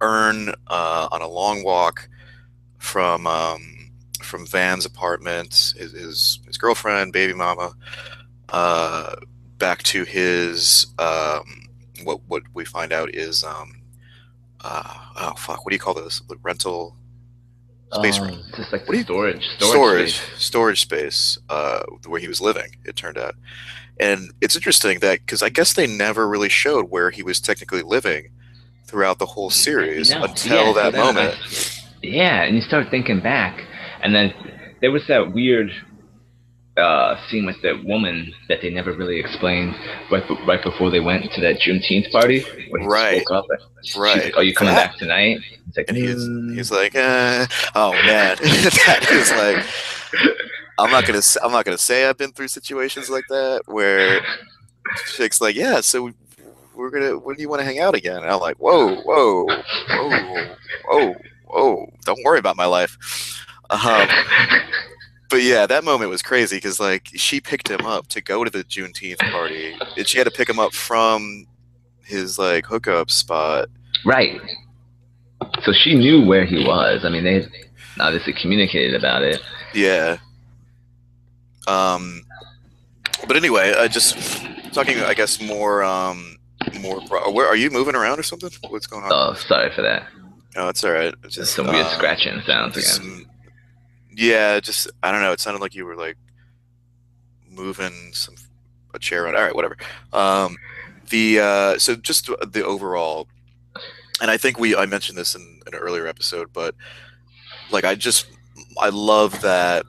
Earn 0.00 0.50
uh, 0.66 1.08
on 1.10 1.22
a 1.22 1.28
long 1.28 1.62
walk 1.62 2.08
from 2.78 3.26
um, 3.26 3.76
from 4.22 4.46
Van's 4.46 4.84
apartment, 4.84 5.74
his, 5.76 5.92
his, 5.92 6.40
his 6.46 6.58
girlfriend, 6.58 7.12
baby 7.12 7.32
mama. 7.32 7.72
Uh, 8.48 9.14
back 9.58 9.82
to 9.84 10.04
his 10.04 10.86
um, 10.98 11.68
what 12.04 12.20
what 12.26 12.42
we 12.54 12.64
find 12.64 12.92
out 12.92 13.14
is 13.14 13.44
um, 13.44 13.82
uh, 14.62 14.94
oh 15.16 15.34
fuck 15.36 15.64
what 15.64 15.70
do 15.70 15.74
you 15.74 15.80
call 15.80 15.94
this? 15.94 16.20
The 16.28 16.36
rental 16.42 16.96
space 17.92 18.18
um, 18.18 18.42
just 18.56 18.72
like 18.72 18.86
what 18.86 18.92
do 18.92 18.98
you, 18.98 19.04
storage 19.04 19.46
storage 19.58 19.72
storage 19.72 20.12
space, 20.12 20.42
storage 20.42 20.80
space 20.80 21.38
uh, 21.48 21.82
where 22.06 22.20
he 22.20 22.28
was 22.28 22.40
living 22.40 22.76
it 22.84 22.96
turned 22.96 23.18
out. 23.18 23.34
And 23.98 24.32
it's 24.40 24.56
interesting 24.56 24.98
that 25.00 25.20
because 25.20 25.42
I 25.42 25.48
guess 25.48 25.72
they 25.72 25.86
never 25.86 26.28
really 26.28 26.50
showed 26.50 26.90
where 26.90 27.10
he 27.10 27.22
was 27.22 27.40
technically 27.40 27.82
living 27.82 28.28
throughout 28.84 29.18
the 29.18 29.26
whole 29.26 29.50
series 29.50 30.10
no. 30.10 30.24
until 30.24 30.66
yeah, 30.66 30.90
that 30.90 30.94
moment. 30.94 31.82
yeah, 32.02 32.42
and 32.42 32.54
you 32.54 32.62
start 32.62 32.88
thinking 32.90 33.20
back, 33.20 33.62
and 34.02 34.14
then 34.14 34.34
there 34.80 34.90
was 34.90 35.06
that 35.08 35.32
weird 35.32 35.70
uh, 36.76 37.16
scene 37.28 37.46
with 37.46 37.60
that 37.62 37.84
woman 37.84 38.32
that 38.48 38.60
they 38.60 38.70
never 38.70 38.92
really 38.92 39.18
explained 39.18 39.74
right, 40.10 40.22
right 40.46 40.62
before 40.62 40.90
they 40.90 41.00
went 41.00 41.30
to 41.32 41.40
that 41.40 41.58
Juneteenth 41.58 42.10
party. 42.12 42.44
right. 42.72 43.24
right. 43.96 44.24
Like, 44.24 44.36
Are 44.36 44.42
you 44.42 44.54
coming 44.54 44.74
that, 44.74 44.90
back 44.90 44.98
tonight? 44.98 45.40
He's 45.66 45.76
like, 45.76 45.88
and 45.88 45.96
he's, 45.96 46.28
mm. 46.28 46.54
he's 46.54 46.70
like, 46.70 46.94
uh, 46.94 47.46
oh 47.74 47.92
man, 47.92 48.36
that 48.40 49.06
is 49.10 49.30
like, 49.32 49.64
I'm 50.78 50.90
not 50.90 51.06
gonna, 51.06 51.22
I'm 51.42 51.52
not 51.52 51.64
gonna 51.64 51.78
say 51.78 52.06
I've 52.06 52.18
been 52.18 52.32
through 52.32 52.48
situations 52.48 53.08
like 53.08 53.24
that 53.28 53.62
where 53.66 54.20
chick's 55.14 55.40
like, 55.40 55.56
yeah, 55.56 55.80
so 55.80 56.10
we're 56.74 56.90
gonna, 56.90 57.18
when 57.18 57.36
do 57.36 57.42
you 57.42 57.48
want 57.48 57.60
to 57.60 57.64
hang 57.64 57.78
out 57.78 57.94
again? 57.94 58.18
And 58.18 58.30
I'm 58.30 58.40
like, 58.40 58.56
whoa, 58.56 58.96
whoa, 58.96 59.46
whoa, 59.90 60.52
whoa, 60.88 61.14
whoa, 61.46 61.92
don't 62.04 62.22
worry 62.22 62.38
about 62.38 62.56
my 62.56 62.66
life. 62.66 62.98
Um, 63.70 64.08
but 65.28 65.42
yeah, 65.42 65.66
that 65.66 65.84
moment 65.84 66.10
was 66.10 66.22
crazy 66.22 66.56
because 66.56 66.78
like 66.78 67.08
she 67.14 67.40
picked 67.40 67.68
him 67.68 67.84
up 67.84 68.06
to 68.08 68.20
go 68.20 68.44
to 68.44 68.50
the 68.50 68.64
Juneteenth 68.64 69.18
party, 69.30 69.76
and 69.96 70.06
she 70.06 70.18
had 70.18 70.24
to 70.24 70.30
pick 70.30 70.48
him 70.48 70.58
up 70.58 70.72
from 70.72 71.46
his 72.04 72.38
like 72.38 72.66
hookup 72.66 73.10
spot. 73.10 73.68
Right. 74.04 74.40
So 75.64 75.72
she 75.72 75.94
knew 75.94 76.24
where 76.24 76.44
he 76.44 76.64
was. 76.64 77.04
I 77.04 77.10
mean, 77.10 77.24
they 77.24 77.46
obviously 78.00 78.32
communicated 78.32 78.94
about 78.94 79.22
it. 79.22 79.40
Yeah. 79.74 80.18
Um. 81.66 82.22
But 83.26 83.36
anyway, 83.36 83.74
I 83.76 83.88
just 83.88 84.16
talking. 84.72 85.00
I 85.00 85.14
guess 85.14 85.40
more. 85.40 85.82
Um. 85.82 86.38
More. 86.80 87.00
Where 87.30 87.46
are 87.46 87.56
you 87.56 87.70
moving 87.70 87.94
around 87.94 88.18
or 88.18 88.22
something? 88.22 88.50
What's 88.68 88.86
going 88.86 89.04
on? 89.04 89.10
Oh, 89.12 89.34
sorry 89.34 89.72
for 89.74 89.82
that. 89.82 90.06
No, 90.54 90.68
it's 90.68 90.82
all 90.84 90.92
right. 90.92 91.14
It's 91.22 91.34
just 91.34 91.54
some 91.54 91.66
weird 91.66 91.84
uh, 91.84 91.90
scratching 91.90 92.40
sounds 92.46 92.76
again. 92.76 92.86
Some, 92.86 93.26
yeah, 94.16 94.58
just 94.60 94.90
I 95.02 95.12
don't 95.12 95.20
know. 95.20 95.32
It 95.32 95.40
sounded 95.40 95.60
like 95.60 95.74
you 95.74 95.84
were 95.84 95.96
like 95.96 96.16
moving 97.48 97.92
some 98.12 98.34
a 98.94 98.98
chair 98.98 99.24
around. 99.24 99.36
All 99.36 99.42
right, 99.42 99.54
whatever. 99.54 99.76
Um, 100.12 100.56
the 101.10 101.40
uh, 101.40 101.78
so 101.78 101.94
just 101.94 102.26
the 102.26 102.64
overall, 102.64 103.28
and 104.20 104.30
I 104.30 104.38
think 104.38 104.58
we 104.58 104.74
I 104.74 104.86
mentioned 104.86 105.18
this 105.18 105.34
in 105.34 105.60
an 105.66 105.74
earlier 105.74 106.06
episode, 106.06 106.52
but 106.52 106.74
like 107.70 107.84
I 107.84 107.94
just 107.94 108.26
I 108.80 108.88
love 108.88 109.40
that 109.42 109.84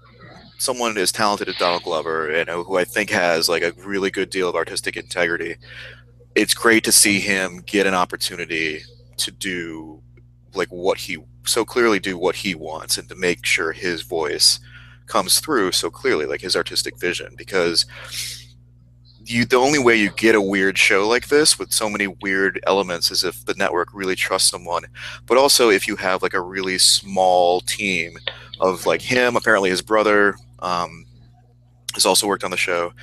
someone 0.58 0.98
as 0.98 1.12
talented 1.12 1.48
as 1.48 1.56
Donald 1.56 1.84
Glover, 1.84 2.36
you 2.36 2.44
know, 2.46 2.64
who 2.64 2.78
I 2.78 2.84
think 2.84 3.10
has 3.12 3.48
like 3.48 3.64
a 3.64 3.72
really 3.86 4.12
good 4.12 4.30
deal 4.30 4.50
of 4.50 4.56
artistic 4.56 4.98
integrity. 4.98 5.56
It's 6.36 6.54
great 6.54 6.84
to 6.84 6.92
see 6.92 7.20
him 7.20 7.64
get 7.66 7.88
an 7.88 7.94
opportunity 7.94 8.82
to 9.18 9.32
do 9.32 10.02
like 10.54 10.68
what 10.70 10.98
he 10.98 11.18
so 11.48 11.66
clearly 11.66 12.00
do 12.00 12.18
what 12.18 12.36
he 12.36 12.54
wants 12.56 12.98
and 12.98 13.08
to 13.10 13.16
make 13.16 13.46
sure 13.46 13.72
his 13.72 14.02
voice 14.02 14.60
comes 15.06 15.40
through 15.40 15.72
so 15.72 15.90
clearly 15.90 16.26
like 16.26 16.42
his 16.42 16.56
artistic 16.56 17.00
vision 17.00 17.34
because 17.38 17.86
you 19.30 19.46
the 19.46 19.58
only 19.58 19.80
way 19.80 19.96
you 19.96 20.10
get 20.12 20.36
a 20.36 20.42
weird 20.42 20.78
show 20.78 21.08
like 21.08 21.28
this 21.28 21.60
with 21.60 21.72
so 21.72 21.90
many 21.90 22.08
weird 22.08 22.60
elements 22.66 23.12
is 23.12 23.24
if 23.24 23.44
the 23.46 23.54
network 23.56 23.90
really 23.94 24.16
trusts 24.16 24.50
someone. 24.50 24.86
But 25.26 25.38
also 25.38 25.70
if 25.70 25.88
you 25.88 25.96
have 25.98 26.22
like 26.22 26.34
a 26.34 26.42
really 26.42 26.78
small 26.78 27.62
team 27.62 28.18
of 28.60 28.86
like 28.86 29.02
him 29.02 29.36
apparently 29.36 29.70
his 29.70 29.82
brother 29.82 30.36
um, 30.60 31.06
has 31.94 32.06
also 32.06 32.28
worked 32.28 32.44
on 32.44 32.52
the 32.52 32.58
show 32.58 32.94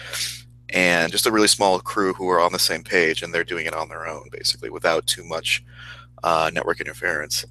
and 0.71 1.13
just 1.13 1.27
a 1.27 1.33
really 1.33 1.49
small 1.49 1.79
crew 1.79 2.13
who 2.15 2.29
are 2.29 2.41
on 2.41 2.53
the 2.53 2.59
same 2.59 2.83
page 2.83 3.23
and 3.23 3.33
they're 3.33 3.45
doing 3.45 3.67
it 3.67 3.75
on 3.75 3.89
their 3.89 4.07
own 4.07 4.29
basically 4.33 4.71
without 4.71 5.07
too 5.07 5.25
much 5.25 5.65
uh, 6.23 6.51
network 6.53 6.81
interference 6.81 7.45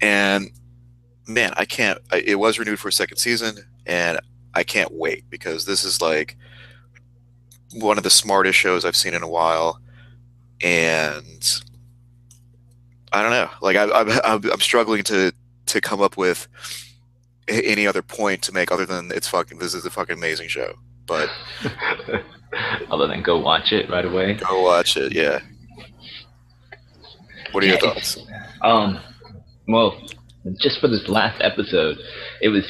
and 0.00 0.50
man 1.26 1.52
i 1.56 1.64
can't 1.64 1.98
I, 2.10 2.18
it 2.18 2.38
was 2.38 2.58
renewed 2.58 2.78
for 2.78 2.88
a 2.88 2.92
second 2.92 3.18
season 3.18 3.56
and 3.86 4.18
i 4.54 4.62
can't 4.62 4.92
wait 4.92 5.24
because 5.30 5.64
this 5.64 5.84
is 5.84 6.00
like 6.00 6.36
one 7.72 7.98
of 7.98 8.04
the 8.04 8.10
smartest 8.10 8.58
shows 8.58 8.84
I've 8.84 8.96
seen 8.96 9.14
in 9.14 9.22
a 9.22 9.28
while, 9.28 9.80
and 10.60 11.62
I 13.12 13.22
don't 13.22 13.30
know. 13.30 13.50
Like 13.60 13.76
I, 13.76 13.90
I'm, 13.90 14.44
I'm 14.52 14.60
struggling 14.60 15.02
to 15.04 15.32
to 15.66 15.80
come 15.80 16.00
up 16.00 16.16
with 16.16 16.48
any 17.48 17.86
other 17.86 18.02
point 18.02 18.42
to 18.42 18.52
make 18.52 18.70
other 18.72 18.86
than 18.86 19.10
it's 19.12 19.28
fucking. 19.28 19.58
This 19.58 19.74
is 19.74 19.84
a 19.84 19.90
fucking 19.90 20.16
amazing 20.16 20.48
show. 20.48 20.74
But 21.06 21.30
other 22.90 23.06
than 23.06 23.22
go 23.22 23.38
watch 23.38 23.72
it 23.72 23.90
right 23.90 24.04
away. 24.04 24.34
Go 24.34 24.62
watch 24.62 24.96
it. 24.96 25.12
Yeah. 25.12 25.40
What 27.52 27.64
are 27.64 27.66
yeah, 27.66 27.72
your 27.72 27.80
thoughts? 27.80 28.18
Um. 28.62 29.00
Well, 29.70 30.00
just 30.58 30.80
for 30.80 30.88
this 30.88 31.08
last 31.08 31.40
episode, 31.40 31.98
it 32.40 32.48
was 32.48 32.64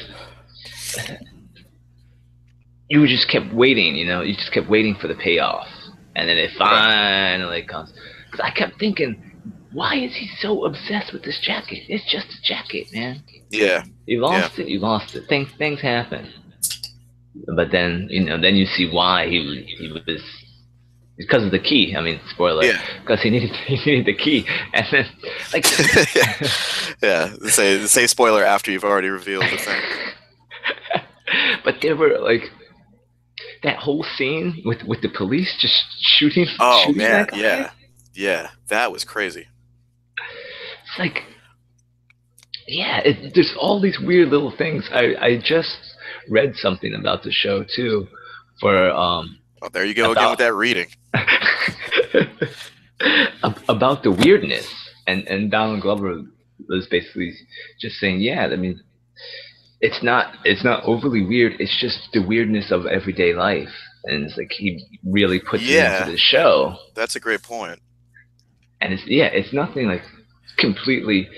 you 2.89 3.07
just 3.07 3.29
kept 3.29 3.53
waiting, 3.53 3.95
you 3.95 4.05
know, 4.05 4.21
you 4.21 4.35
just 4.35 4.51
kept 4.51 4.69
waiting 4.69 4.95
for 4.95 5.07
the 5.07 5.15
payoff, 5.15 5.67
and 6.15 6.27
then 6.27 6.37
it 6.37 6.51
finally 6.57 7.63
comes. 7.63 7.93
Because 8.25 8.41
I 8.41 8.51
kept 8.51 8.79
thinking, 8.79 9.31
why 9.71 9.95
is 9.95 10.15
he 10.15 10.29
so 10.39 10.65
obsessed 10.65 11.13
with 11.13 11.23
this 11.23 11.39
jacket? 11.41 11.83
It's 11.87 12.03
just 12.11 12.27
a 12.27 12.41
jacket, 12.43 12.87
man. 12.93 13.23
Yeah. 13.49 13.83
You 14.05 14.21
lost 14.21 14.57
yeah. 14.57 14.65
it. 14.65 14.69
You 14.69 14.79
lost 14.79 15.15
it. 15.15 15.27
Things 15.27 15.49
things 15.57 15.81
happen. 15.81 16.31
But 17.55 17.71
then 17.71 18.07
you 18.09 18.23
know, 18.23 18.39
then 18.39 18.55
you 18.55 18.65
see 18.65 18.89
why 18.91 19.27
he 19.27 19.65
he 19.79 19.91
was 19.91 20.21
because 21.17 21.43
of 21.43 21.51
the 21.51 21.59
key. 21.59 21.95
I 21.95 22.01
mean, 22.01 22.19
spoiler. 22.29 22.63
Yeah. 22.63 22.81
Because 23.01 23.21
he 23.21 23.29
needed 23.29 23.51
he 23.65 23.75
needed 23.85 24.05
the 24.05 24.17
key, 24.17 24.45
and 24.73 24.85
then 24.91 25.05
like 25.53 25.65
yeah, 26.15 26.47
yeah. 27.01 27.49
Say 27.49 27.85
say 27.85 28.07
spoiler 28.07 28.43
after 28.43 28.71
you've 28.71 28.83
already 28.83 29.09
revealed 29.09 29.45
the 29.45 29.57
thing. 29.57 29.81
but 31.63 31.75
there 31.81 31.95
were 31.95 32.19
like 32.19 32.43
that 33.63 33.77
whole 33.77 34.03
scene 34.03 34.61
with 34.65 34.83
with 34.83 35.01
the 35.01 35.09
police 35.09 35.55
just 35.59 35.83
shooting. 35.99 36.47
Oh 36.59 36.83
shooting 36.85 36.97
man, 36.97 37.27
yeah, 37.33 37.71
yeah, 38.13 38.49
that 38.67 38.91
was 38.91 39.03
crazy. 39.03 39.47
It's 40.87 40.99
like, 40.99 41.23
yeah, 42.67 42.99
it, 42.99 43.33
there's 43.33 43.55
all 43.57 43.79
these 43.79 43.99
weird 43.99 44.29
little 44.29 44.51
things. 44.55 44.89
I 44.91 45.15
I 45.19 45.37
just 45.37 45.77
read 46.29 46.55
something 46.55 46.93
about 46.93 47.23
the 47.23 47.31
show 47.31 47.63
too, 47.63 48.07
for 48.59 48.89
um. 48.91 49.37
Oh, 49.61 49.69
there 49.69 49.85
you 49.85 49.93
go 49.93 50.11
about, 50.11 50.17
again 50.17 50.29
with 50.31 50.39
that 50.39 50.53
reading. 50.53 50.87
about 53.69 54.03
the 54.03 54.11
weirdness, 54.11 54.67
and 55.07 55.27
and 55.27 55.51
Donald 55.51 55.81
Glover 55.81 56.23
was 56.67 56.87
basically 56.87 57.33
just 57.79 57.97
saying, 57.97 58.21
yeah, 58.21 58.47
I 58.51 58.55
mean, 58.55 58.81
it's 59.81 60.01
not 60.01 60.33
it's 60.45 60.63
not 60.63 60.83
overly 60.83 61.25
weird. 61.25 61.53
It's 61.59 61.79
just 61.79 62.09
the 62.13 62.25
weirdness 62.25 62.71
of 62.71 62.85
everyday 62.85 63.33
life, 63.33 63.73
and 64.05 64.25
it's 64.25 64.37
like 64.37 64.51
he 64.51 64.85
really 65.03 65.39
puts 65.39 65.63
yeah, 65.63 65.97
it 65.97 65.99
into 66.01 66.11
the 66.13 66.17
show. 66.17 66.77
That's 66.95 67.15
a 67.15 67.19
great 67.19 67.43
point. 67.43 67.79
And 68.79 68.93
it's 68.93 69.03
yeah, 69.05 69.27
it's 69.27 69.53
nothing 69.53 69.87
like 69.87 70.01
completely 70.57 71.29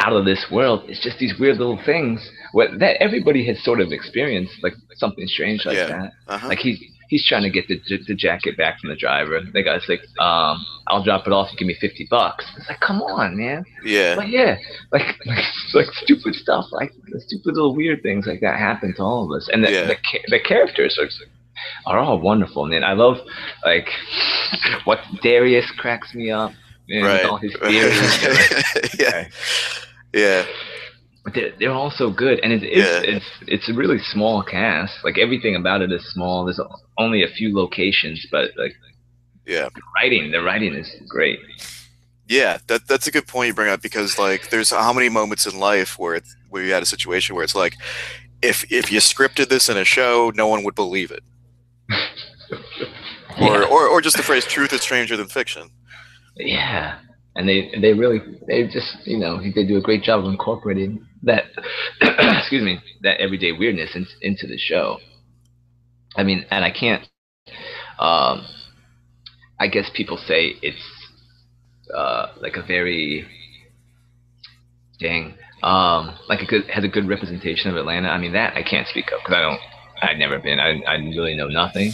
out 0.00 0.12
of 0.12 0.24
this 0.24 0.46
world. 0.50 0.84
It's 0.88 1.02
just 1.02 1.18
these 1.18 1.38
weird 1.38 1.58
little 1.58 1.80
things 1.84 2.28
what, 2.52 2.78
that 2.78 3.02
everybody 3.02 3.46
has 3.46 3.62
sort 3.62 3.80
of 3.80 3.92
experienced, 3.92 4.54
like 4.62 4.72
something 4.96 5.26
strange 5.26 5.66
like 5.66 5.76
yeah. 5.76 5.86
that. 5.86 6.12
Uh-huh. 6.28 6.48
Like 6.48 6.60
he 6.60 6.93
he's 7.14 7.24
trying 7.28 7.44
to 7.44 7.50
get 7.50 7.68
the, 7.68 7.80
the 8.08 8.14
jacket 8.14 8.56
back 8.56 8.80
from 8.80 8.90
the 8.90 8.96
driver. 8.96 9.40
The 9.40 9.62
guy's 9.62 9.88
like, 9.88 10.00
um, 10.18 10.66
I'll 10.88 11.04
drop 11.04 11.28
it 11.28 11.32
off. 11.32 11.52
You 11.52 11.58
give 11.58 11.68
me 11.68 11.76
fifty 11.80 12.08
bucks. 12.10 12.44
It's 12.56 12.68
like, 12.68 12.80
come 12.80 13.02
on, 13.02 13.36
man. 13.36 13.64
Yeah. 13.84 14.16
Like, 14.16 14.32
yeah, 14.32 14.56
like, 14.90 15.14
like 15.24 15.44
like 15.74 15.86
stupid 16.02 16.34
stuff, 16.34 16.66
like 16.72 16.92
stupid 17.18 17.54
little 17.54 17.72
weird 17.72 18.02
things 18.02 18.26
like 18.26 18.40
that 18.40 18.58
happen 18.58 18.94
to 18.96 19.02
all 19.02 19.24
of 19.26 19.36
us. 19.36 19.48
And 19.52 19.62
the 19.62 19.70
yeah. 19.70 19.86
the, 19.86 19.96
the 20.26 20.40
characters 20.40 20.98
are 20.98 21.08
are 21.86 22.00
all 22.00 22.18
wonderful, 22.18 22.66
man. 22.66 22.82
I 22.82 22.94
love 22.94 23.18
like 23.64 23.88
what 24.82 24.98
Darius 25.22 25.70
cracks 25.78 26.14
me 26.14 26.32
up. 26.32 26.50
Man, 26.88 27.04
right. 27.04 27.22
with 27.22 27.30
all 27.30 27.36
his 27.38 27.56
theories. 27.62 28.94
yeah. 28.98 29.28
Yeah 30.12 30.44
but 30.46 30.73
they're, 31.32 31.52
they're 31.58 31.72
all 31.72 31.90
so 31.90 32.10
good 32.10 32.38
and 32.40 32.52
it's 32.52 32.64
it's, 32.66 32.76
yeah. 32.76 33.16
it's 33.16 33.26
it's 33.46 33.68
a 33.68 33.74
really 33.74 33.98
small 33.98 34.42
cast. 34.42 34.92
Like 35.04 35.18
everything 35.18 35.56
about 35.56 35.80
it 35.80 35.90
is 35.90 36.04
small. 36.12 36.44
There's 36.44 36.60
only 36.98 37.22
a 37.22 37.28
few 37.28 37.54
locations 37.54 38.26
but 38.30 38.50
like 38.56 38.74
yeah. 39.46 39.68
the 39.74 39.82
writing 39.96 40.30
the 40.30 40.42
writing 40.42 40.74
is 40.74 40.90
great. 41.08 41.38
Yeah 42.28 42.58
that 42.66 42.86
that's 42.86 43.06
a 43.06 43.10
good 43.10 43.26
point 43.26 43.48
you 43.48 43.54
bring 43.54 43.70
up 43.70 43.80
because 43.80 44.18
like 44.18 44.50
there's 44.50 44.70
how 44.70 44.92
many 44.92 45.08
moments 45.08 45.46
in 45.46 45.58
life 45.58 45.98
where 45.98 46.14
it's 46.14 46.36
where 46.50 46.62
you 46.62 46.72
had 46.72 46.82
a 46.82 46.86
situation 46.86 47.34
where 47.34 47.44
it's 47.44 47.54
like 47.54 47.76
if 48.42 48.70
if 48.70 48.92
you 48.92 49.00
scripted 49.00 49.48
this 49.48 49.68
in 49.68 49.76
a 49.78 49.84
show 49.84 50.30
no 50.34 50.46
one 50.46 50.62
would 50.64 50.74
believe 50.74 51.10
it. 51.10 51.22
Or, 53.40 53.64
or 53.64 53.88
or 53.88 54.00
just 54.00 54.16
the 54.16 54.22
phrase 54.22 54.44
truth 54.44 54.72
is 54.72 54.82
stranger 54.82 55.16
than 55.16 55.26
fiction. 55.26 55.70
Yeah. 56.36 56.98
And 57.34 57.48
they 57.48 57.72
they 57.80 57.92
really 57.92 58.20
they 58.46 58.64
just 58.68 58.96
you 59.04 59.18
know 59.18 59.40
they 59.42 59.64
do 59.64 59.76
a 59.76 59.80
great 59.80 60.04
job 60.04 60.20
of 60.20 60.26
incorporating 60.26 61.04
that 61.24 61.44
excuse 62.00 62.62
me 62.62 62.80
that 63.02 63.20
everyday 63.20 63.52
weirdness 63.52 63.90
in, 63.94 64.06
into 64.22 64.46
the 64.46 64.58
show. 64.58 64.98
I 66.16 66.22
mean, 66.22 66.46
and 66.50 66.64
I 66.64 66.70
can't. 66.70 67.06
Um, 67.98 68.46
I 69.58 69.68
guess 69.68 69.90
people 69.94 70.16
say 70.16 70.54
it's 70.62 70.82
uh, 71.94 72.28
like 72.40 72.56
a 72.56 72.62
very 72.62 73.26
dang 74.98 75.34
um, 75.64 76.14
like 76.28 76.40
a 76.40 76.46
good 76.46 76.68
has 76.68 76.84
a 76.84 76.88
good 76.88 77.08
representation 77.08 77.70
of 77.70 77.76
Atlanta. 77.76 78.08
I 78.08 78.18
mean 78.18 78.32
that 78.34 78.54
I 78.56 78.62
can't 78.62 78.86
speak 78.86 79.06
of 79.12 79.20
because 79.20 79.34
I 79.34 79.40
don't. 79.40 79.60
I've 80.02 80.18
never 80.18 80.38
been. 80.38 80.60
I 80.60 80.80
I 80.86 80.96
really 80.96 81.34
know 81.34 81.48
nothing. 81.48 81.92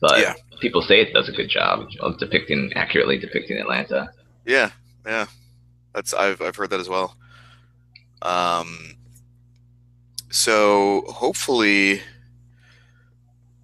But 0.00 0.20
yeah. 0.20 0.34
people 0.60 0.80
say 0.80 1.00
it 1.00 1.12
does 1.12 1.28
a 1.28 1.32
good 1.32 1.50
job 1.50 1.86
of 2.00 2.18
depicting 2.18 2.72
accurately 2.74 3.18
depicting 3.18 3.58
Atlanta. 3.58 4.10
Yeah, 4.46 4.70
yeah, 5.04 5.26
that's 5.94 6.14
I've 6.14 6.40
I've 6.40 6.56
heard 6.56 6.70
that 6.70 6.80
as 6.80 6.88
well. 6.88 7.16
Um, 8.22 8.96
so 10.30 11.04
hopefully, 11.08 12.02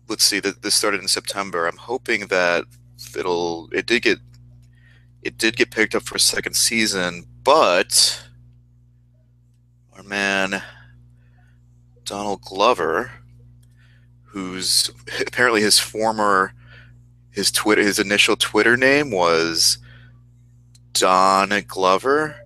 let's 0.08 0.24
see 0.24 0.40
that 0.40 0.62
this 0.62 0.74
started 0.74 1.00
in 1.00 1.08
September. 1.08 1.66
I'm 1.66 1.76
hoping 1.76 2.26
that 2.28 2.64
it'll 3.16 3.68
it 3.72 3.86
did 3.86 4.02
get 4.02 4.18
it 5.22 5.38
did 5.38 5.56
get 5.56 5.70
picked 5.70 5.94
up 5.94 6.02
for 6.02 6.16
a 6.16 6.20
second 6.20 6.54
season, 6.54 7.24
but 7.42 8.22
our 9.96 10.02
man 10.02 10.62
Donald 12.04 12.42
Glover, 12.42 13.10
who's 14.22 14.90
apparently 15.26 15.60
his 15.60 15.78
former 15.78 16.52
his 17.30 17.50
Twitter 17.50 17.82
his 17.82 17.98
initial 17.98 18.36
Twitter 18.36 18.76
name 18.76 19.10
was 19.10 19.78
Don 20.92 21.50
Glover. 21.68 22.45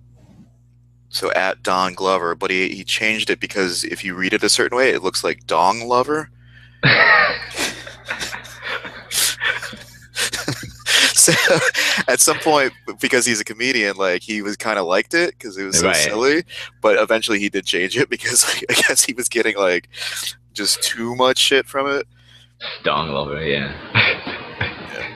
So 1.11 1.33
at 1.33 1.63
Don 1.63 1.95
Glover, 1.95 2.35
but 2.35 2.51
he, 2.51 2.69
he 2.69 2.85
changed 2.85 3.31
it 3.31 3.41
because 3.41 3.85
if 3.85 4.05
you 4.05 4.15
read 4.15 4.33
it 4.33 4.45
a 4.45 4.49
certain 4.49 4.79
way, 4.79 4.91
it 4.91 5.03
looks 5.03 5.25
like 5.25 5.47
Dong 5.47 5.87
Lover. 5.87 6.31
so 11.13 11.33
at 12.09 12.21
some 12.21 12.39
point, 12.39 12.73
because 13.01 13.27
he's 13.27 13.41
a 13.41 13.45
comedian, 13.45 13.97
like 13.97 14.23
he 14.23 14.43
was 14.43 14.57
kind 14.57 14.79
of 14.79 14.87
liked 14.87 15.13
it 15.15 15.37
because 15.37 15.57
it 15.59 15.65
was 15.65 15.81
so 15.81 15.89
right. 15.89 15.97
silly. 15.97 16.45
But 16.81 16.99
eventually, 16.99 17.39
he 17.39 17.49
did 17.49 17.67
change 17.67 17.97
it 17.97 18.09
because 18.11 18.47
like, 18.49 18.65
I 18.71 18.75
guess 18.75 19.05
he 19.05 19.13
was 19.13 19.29
getting 19.29 19.57
like 19.57 19.89
just 20.53 20.83
too 20.83 21.15
much 21.17 21.39
shit 21.39 21.67
from 21.67 21.89
it. 21.89 22.07
Dong 22.85 23.11
Lover, 23.11 23.45
yeah. 23.45 23.75
yeah. 23.95 25.11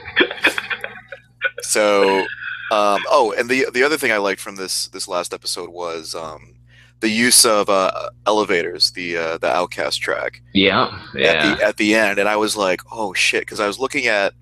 So 1.61 2.25
um, 2.71 3.01
oh, 3.09 3.33
and 3.37 3.49
the 3.49 3.67
the 3.73 3.83
other 3.83 3.97
thing 3.97 4.11
I 4.11 4.17
liked 4.17 4.41
from 4.41 4.55
this 4.55 4.87
this 4.89 5.07
last 5.07 5.33
episode 5.33 5.69
was 5.69 6.15
um, 6.15 6.55
the 6.99 7.09
use 7.09 7.45
of 7.45 7.69
uh, 7.69 8.09
elevators, 8.25 8.91
the 8.91 9.17
uh, 9.17 9.37
the 9.37 9.47
OutKast 9.47 9.99
track. 9.99 10.41
Yeah, 10.53 10.99
yeah. 11.13 11.27
At 11.27 11.57
the, 11.57 11.65
at 11.65 11.77
the 11.77 11.95
end, 11.95 12.19
and 12.19 12.27
I 12.27 12.35
was 12.37 12.57
like, 12.57 12.81
oh 12.91 13.13
shit, 13.13 13.41
because 13.41 13.59
I 13.59 13.67
was 13.67 13.79
looking 13.79 14.07
at 14.07 14.33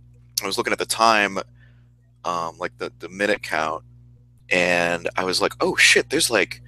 I 0.41 0.45
was 0.47 0.57
looking 0.57 0.73
at 0.73 0.79
the 0.79 0.85
time, 0.85 1.37
um, 2.25 2.57
like 2.57 2.77
the 2.77 2.91
the 2.99 3.09
minute 3.09 3.43
count, 3.43 3.83
and 4.49 5.09
I 5.17 5.25
was 5.25 5.41
like, 5.41 5.53
oh 5.61 5.75
shit, 5.75 6.09
there's 6.09 6.29
like 6.29 6.61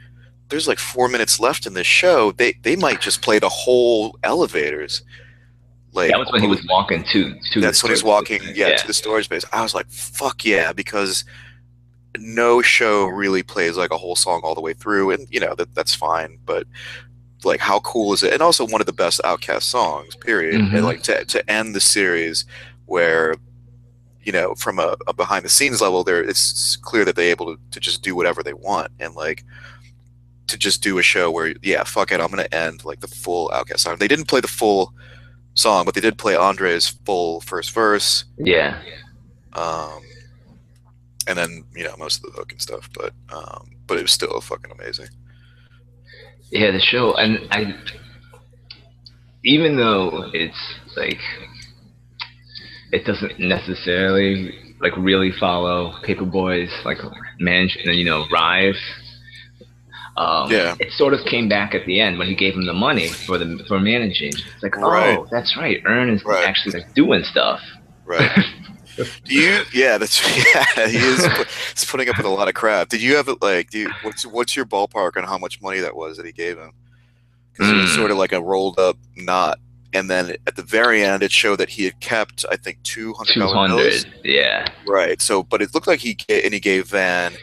there's 0.50 0.68
like 0.68 0.80
four 0.80 1.08
minutes 1.08 1.39
left 1.39 1.65
in 1.65 1.74
this 1.74 1.88
show. 1.88 2.32
They 2.32 2.54
they 2.62 2.76
might 2.76 3.02
just 3.02 3.22
play 3.22 3.39
the 3.39 3.50
whole 3.50 4.18
elevators. 4.24 5.04
like 5.94 6.12
that 6.12 6.20
was 6.20 6.32
when 6.32 6.41
he 6.41 6.48
was 6.48 6.65
walking 6.68 7.04
to 7.06 7.34
to. 7.52 7.62
that's 7.62 7.82
when 7.82 7.91
he's 7.91 8.04
walking 8.04 8.41
space. 8.41 8.58
yeah, 8.58 8.76
to 8.76 8.86
the 8.86 8.94
storage 8.94 9.26
space 9.26 9.46
i 9.54 9.62
was 9.63 9.74
like 9.74 9.89
fuck 9.89 10.44
yeah 10.44 10.74
because 10.74 11.24
no 12.19 12.62
show 12.62 13.06
really 13.06 13.43
plays 13.43 13.78
like 13.78 13.91
a 13.91 13.97
whole 13.97 14.15
song 14.15 14.41
all 14.43 14.56
the 14.56 14.62
way 14.62 14.73
through 14.73 15.12
and 15.12 15.28
you 15.32 15.39
know 15.39 15.54
that 15.56 15.73
that's 15.75 15.93
fine 15.95 16.38
but 16.45 16.65
like 17.43 17.60
how 17.60 17.80
cool 17.82 18.13
is 18.13 18.23
it 18.23 18.34
and 18.34 18.41
also 18.41 18.65
one 18.65 18.82
of 18.82 18.88
the 18.88 18.93
best 18.93 19.21
OutKast 19.23 19.63
songs 19.63 20.15
period 20.15 20.60
Mhm. 20.62 20.73
and 20.75 20.86
like 20.86 21.04
to, 21.04 21.23
to 21.25 21.49
end 21.51 21.75
the 21.75 21.80
series 21.80 22.45
where 22.86 23.36
you 24.23 24.32
know 24.32 24.56
from 24.56 24.80
a, 24.80 24.95
a 25.08 25.13
behind 25.13 25.45
the 25.45 25.49
scenes 25.49 25.82
level 25.82 26.04
there 26.04 26.23
it's 26.23 26.75
clear 26.78 27.06
that 27.06 27.15
they're 27.15 27.30
able 27.30 27.56
to, 27.56 27.62
to 27.71 27.80
just 27.80 28.01
do 28.01 28.15
whatever 28.15 28.41
they 28.41 28.54
want 28.54 28.91
and 28.99 29.13
like 29.15 29.43
to 30.47 30.58
just 30.58 30.82
do 30.84 30.97
a 30.97 31.04
show 31.04 31.30
where 31.32 31.54
yeah 31.62 31.84
fuck 31.84 32.12
it 32.12 32.19
i'm 32.19 32.30
gonna 32.30 32.47
end 32.51 32.84
like 32.86 32.99
the 33.01 33.08
full 33.08 33.49
OutKast 33.49 33.80
song 33.80 33.97
they 33.97 34.08
didn't 34.08 34.28
play 34.28 34.39
the 34.41 34.47
full 34.47 34.93
song 35.54 35.86
but 35.86 35.93
they 35.93 36.01
did 36.01 36.17
play 36.17 36.36
andre's 36.36 36.88
full 37.06 37.41
first 37.41 37.71
verse 37.71 38.25
Yeah. 38.38 38.80
um 39.54 40.01
and 41.28 41.38
then 41.38 41.64
you 41.76 41.84
know 41.84 41.96
most 41.98 42.18
of 42.24 42.32
the 42.32 42.38
hook 42.38 42.52
and 42.52 42.62
stuff 42.62 42.90
but 42.94 43.14
um 43.34 43.70
but 43.88 43.98
it 43.98 44.02
was 44.02 44.12
still 44.12 44.40
fucking 44.42 44.72
amazing 44.72 45.08
Yeah, 46.52 46.72
the 46.72 46.80
show, 46.80 47.16
and 47.16 47.40
I, 47.52 47.74
even 49.44 49.76
though 49.78 50.30
it's 50.34 50.76
like, 50.96 51.20
it 52.92 53.04
doesn't 53.06 53.40
necessarily 53.40 54.54
like 54.80 54.96
really 54.98 55.32
follow 55.40 55.94
Paper 56.04 56.26
Boi's 56.26 56.70
like 56.86 57.00
manage, 57.40 57.78
you 57.84 58.06
know, 58.06 58.26
rise. 58.32 58.80
Um, 60.18 60.52
Yeah. 60.52 60.76
It 60.80 60.92
sort 60.94 61.14
of 61.14 61.20
came 61.26 61.50
back 61.50 61.74
at 61.76 61.86
the 61.86 62.00
end 62.00 62.18
when 62.20 62.28
he 62.28 62.36
gave 62.36 62.54
him 62.54 62.66
the 62.66 62.74
money 62.74 63.10
for 63.26 63.38
the 63.38 63.64
for 63.68 63.80
managing. 63.80 64.30
It's 64.34 64.64
like, 64.64 64.76
Right. 64.78 65.18
oh, 65.18 65.28
that's 65.32 65.58
right. 65.58 65.82
Earn 65.86 66.10
is 66.10 66.24
Right. 66.24 66.48
actually 66.48 66.80
like 66.80 66.94
doing 66.94 67.24
stuff. 67.24 67.60
right 68.06 68.30
do 68.95 69.34
you 69.34 69.62
yeah 69.73 69.97
that's 69.97 70.21
yeah 70.55 70.88
he 70.88 70.97
is 70.97 71.25
he's 71.73 71.86
putting 71.86 72.08
up 72.10 72.17
with 72.17 72.25
a 72.25 72.29
lot 72.29 72.47
of 72.47 72.53
crap 72.53 72.89
did 72.89 73.01
you 73.01 73.15
have 73.15 73.27
it 73.27 73.41
like 73.41 73.69
do 73.69 73.79
you 73.79 73.89
what's 74.03 74.25
what's 74.25 74.55
your 74.55 74.65
ballpark 74.65 75.17
on 75.17 75.23
how 75.23 75.38
much 75.38 75.62
money 75.62 75.79
that 75.79 75.95
was 75.95 76.17
that 76.17 76.25
he 76.25 76.31
gave 76.31 76.58
him 76.58 76.71
because 77.51 77.69
it 77.71 77.75
was 77.75 77.89
Mm. 77.91 77.95
sort 77.95 78.12
of 78.12 78.17
like 78.17 78.31
a 78.34 78.41
rolled 78.41 78.79
up 78.79 78.97
knot 79.15 79.60
and 79.93 80.10
then 80.10 80.36
at 80.47 80.55
the 80.55 80.63
very 80.63 81.03
end 81.03 81.23
it 81.23 81.31
showed 81.31 81.58
that 81.58 81.69
he 81.69 81.84
had 81.86 81.99
kept 81.99 82.45
i 82.51 82.55
think 82.55 82.81
200 82.84 83.34
Two 83.34 83.47
hundred. 83.47 84.05
Yeah. 84.23 84.67
Right. 84.88 85.21
So, 85.21 85.43
but 85.43 85.62
it 85.62 85.73
looked 85.73 85.88
like 85.88 85.99
he 85.99 86.17
and 86.29 86.53
he 86.53 86.60
gave 86.60 86.88
Van 86.89 87.34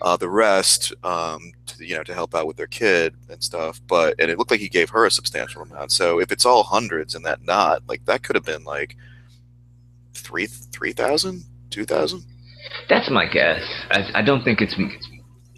uh, 0.00 0.16
the 0.16 0.28
rest, 0.28 0.94
um, 1.02 1.50
to, 1.66 1.84
you 1.84 1.96
know, 1.96 2.04
to 2.04 2.14
help 2.14 2.32
out 2.34 2.46
with 2.46 2.56
their 2.56 2.68
kid 2.68 3.14
and 3.28 3.42
stuff. 3.42 3.80
But 3.88 4.14
and 4.20 4.30
it 4.30 4.38
looked 4.38 4.50
like 4.52 4.60
he 4.60 4.68
gave 4.68 4.88
her 4.90 5.04
a 5.06 5.10
substantial 5.10 5.62
amount. 5.62 5.90
So 5.90 6.20
if 6.20 6.30
it's 6.30 6.46
all 6.46 6.62
hundreds 6.62 7.14
and 7.16 7.24
that 7.26 7.42
not 7.44 7.82
like 7.88 8.04
that 8.04 8.22
could 8.22 8.36
have 8.36 8.44
been 8.44 8.62
like 8.64 8.96
three 10.18 10.46
three 10.46 10.92
thousand, 10.92 11.44
two 11.70 11.84
thousand. 11.84 12.24
That's 12.88 13.10
my 13.10 13.26
guess. 13.26 13.62
I, 13.90 14.10
I 14.14 14.22
don't 14.22 14.42
think 14.42 14.60
it's. 14.60 14.74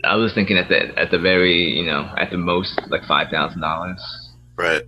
I 0.04 0.16
was 0.16 0.32
thinking 0.32 0.56
at 0.56 0.68
the 0.68 0.98
at 0.98 1.10
the 1.10 1.18
very 1.18 1.70
you 1.78 1.84
know 1.84 2.12
at 2.16 2.30
the 2.30 2.38
most 2.38 2.80
like 2.88 3.04
five 3.04 3.28
thousand 3.30 3.60
dollars. 3.60 4.00
Right. 4.56 4.82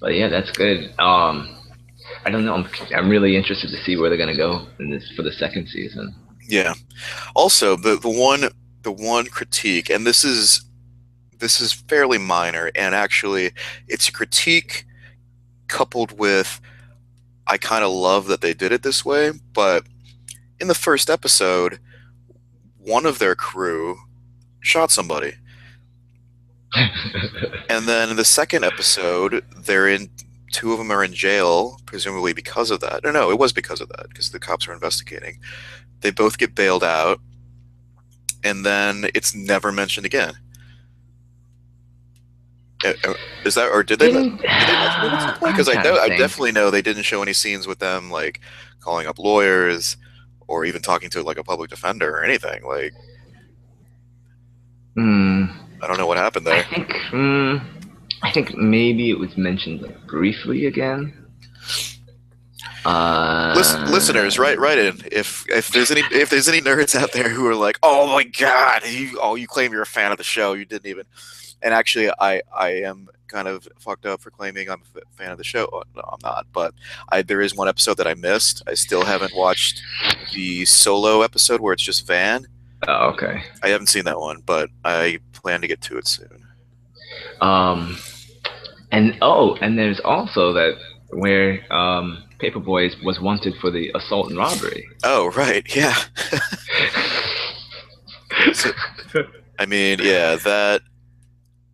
But 0.00 0.14
yeah, 0.14 0.28
that's 0.28 0.50
good. 0.52 0.92
Um, 0.98 1.56
I 2.24 2.30
don't 2.30 2.44
know. 2.44 2.54
I'm 2.54 2.68
I'm 2.94 3.08
really 3.08 3.36
interested 3.36 3.70
to 3.70 3.76
see 3.84 3.96
where 3.96 4.08
they're 4.08 4.18
gonna 4.18 4.36
go 4.36 4.66
in 4.78 4.90
this 4.90 5.10
for 5.16 5.22
the 5.22 5.32
second 5.32 5.68
season. 5.68 6.14
Yeah. 6.48 6.74
Also, 7.34 7.76
the 7.76 7.96
the 7.96 8.10
one 8.10 8.48
the 8.82 8.92
one 8.92 9.26
critique, 9.26 9.90
and 9.90 10.06
this 10.06 10.24
is 10.24 10.64
this 11.38 11.60
is 11.60 11.72
fairly 11.72 12.18
minor, 12.18 12.70
and 12.74 12.94
actually, 12.94 13.52
it's 13.88 14.08
a 14.08 14.12
critique 14.12 14.84
coupled 15.68 16.18
with 16.18 16.60
I 17.46 17.58
kind 17.58 17.84
of 17.84 17.92
love 17.92 18.26
that 18.26 18.40
they 18.40 18.54
did 18.54 18.72
it 18.72 18.82
this 18.82 19.04
way, 19.04 19.32
but 19.52 19.84
in 20.60 20.68
the 20.68 20.74
first 20.74 21.08
episode, 21.10 21.78
one 22.78 23.06
of 23.06 23.18
their 23.18 23.34
crew 23.34 23.98
shot 24.60 24.90
somebody. 24.90 25.34
And 27.68 27.86
then 27.86 28.10
in 28.10 28.16
the 28.16 28.24
second 28.24 28.64
episode, 28.64 29.44
they're 29.56 29.88
in 29.88 30.08
two 30.52 30.72
of 30.72 30.78
them 30.78 30.90
are 30.90 31.04
in 31.04 31.12
jail, 31.12 31.80
presumably 31.84 32.32
because 32.32 32.70
of 32.70 32.80
that. 32.80 33.02
No, 33.04 33.10
no, 33.10 33.30
it 33.30 33.38
was 33.38 33.52
because 33.52 33.80
of 33.80 33.88
that, 33.88 34.08
because 34.08 34.30
the 34.30 34.38
cops 34.38 34.68
are 34.68 34.72
investigating. 34.72 35.38
They 36.00 36.10
both 36.10 36.38
get 36.38 36.54
bailed 36.54 36.84
out, 36.84 37.20
and 38.44 38.64
then 38.64 39.06
it's 39.14 39.34
never 39.34 39.72
mentioned 39.72 40.06
again. 40.06 40.34
Uh, 42.84 42.92
uh, 43.04 43.14
Is 43.44 43.54
that 43.54 43.70
or 43.70 43.82
did 43.82 43.98
they? 43.98 44.12
Because 44.12 45.68
I 45.74 45.82
know 45.82 45.96
I 45.96 46.08
definitely 46.10 46.52
know 46.52 46.70
they 46.70 46.82
didn't 46.82 47.04
show 47.04 47.22
any 47.22 47.32
scenes 47.32 47.66
with 47.66 47.78
them 47.78 48.10
like 48.10 48.40
calling 48.80 49.06
up 49.06 49.18
lawyers 49.18 49.96
or 50.46 50.64
even 50.64 50.82
talking 50.82 51.10
to 51.10 51.22
like 51.22 51.38
a 51.38 51.44
public 51.44 51.70
defender 51.70 52.10
or 52.10 52.22
anything. 52.22 52.64
Like 52.64 52.92
Hmm. 54.96 55.44
I 55.82 55.86
don't 55.86 55.98
know 55.98 56.06
what 56.06 56.16
happened 56.16 56.46
there. 56.46 56.56
I 56.56 56.62
think. 56.62 56.92
Hmm. 57.10 57.56
I 58.22 58.32
think 58.32 58.56
maybe 58.56 59.10
it 59.10 59.18
was 59.18 59.36
mentioned 59.36 59.82
like, 59.82 60.06
briefly 60.06 60.66
again. 60.66 61.12
Uh, 62.86 63.52
Listen, 63.56 63.90
listeners, 63.90 64.38
write 64.38 64.58
write 64.58 64.78
in 64.78 65.00
if 65.12 65.44
if 65.50 65.68
there's 65.70 65.90
any 65.90 66.02
if 66.12 66.30
there's 66.30 66.48
any 66.48 66.60
nerds 66.60 66.94
out 66.94 67.12
there 67.12 67.28
who 67.28 67.46
are 67.46 67.54
like, 67.54 67.78
oh 67.82 68.06
my 68.06 68.24
god, 68.24 68.86
you 68.86 69.18
oh 69.20 69.34
you 69.34 69.46
claim 69.46 69.72
you're 69.72 69.82
a 69.82 69.86
fan 69.86 70.12
of 70.12 70.18
the 70.18 70.24
show, 70.24 70.54
you 70.54 70.64
didn't 70.64 70.86
even. 70.86 71.04
And 71.62 71.72
actually, 71.74 72.10
I 72.20 72.42
I 72.54 72.68
am 72.84 73.08
kind 73.28 73.48
of 73.48 73.66
fucked 73.78 74.06
up 74.06 74.20
for 74.20 74.30
claiming 74.30 74.68
I'm 74.70 74.82
a 74.94 75.00
fan 75.16 75.30
of 75.32 75.38
the 75.38 75.44
show. 75.44 75.68
Oh, 75.72 75.82
no, 75.96 76.02
I'm 76.12 76.18
not, 76.22 76.46
but 76.52 76.74
I 77.08 77.22
there 77.22 77.40
is 77.40 77.54
one 77.56 77.68
episode 77.68 77.96
that 77.96 78.06
I 78.06 78.14
missed. 78.14 78.62
I 78.66 78.74
still 78.74 79.04
haven't 79.04 79.34
watched 79.34 79.82
the 80.34 80.64
solo 80.64 81.22
episode 81.22 81.60
where 81.60 81.72
it's 81.72 81.82
just 81.82 82.06
Van. 82.06 82.46
Oh, 82.86 83.08
okay. 83.14 83.42
I 83.62 83.68
haven't 83.68 83.88
seen 83.88 84.04
that 84.04 84.20
one, 84.20 84.42
but 84.46 84.68
I 84.84 85.18
plan 85.32 85.60
to 85.62 85.66
get 85.66 85.80
to 85.82 85.98
it 85.98 86.06
soon. 86.06 86.46
Um, 87.40 87.96
and 88.92 89.16
oh, 89.22 89.56
and 89.60 89.78
there's 89.78 89.98
also 90.00 90.52
that 90.52 90.74
where 91.10 91.60
um, 91.72 92.22
Paper 92.38 92.60
Boi 92.60 92.90
was 93.02 93.18
wanted 93.20 93.54
for 93.60 93.70
the 93.70 93.90
assault 93.94 94.28
and 94.28 94.38
robbery. 94.38 94.86
Oh 95.04 95.32
right, 95.32 95.64
yeah. 95.74 95.96
So- 98.52 98.72
I 99.58 99.64
mean, 99.66 99.98
yeah, 100.02 100.36
that. 100.36 100.82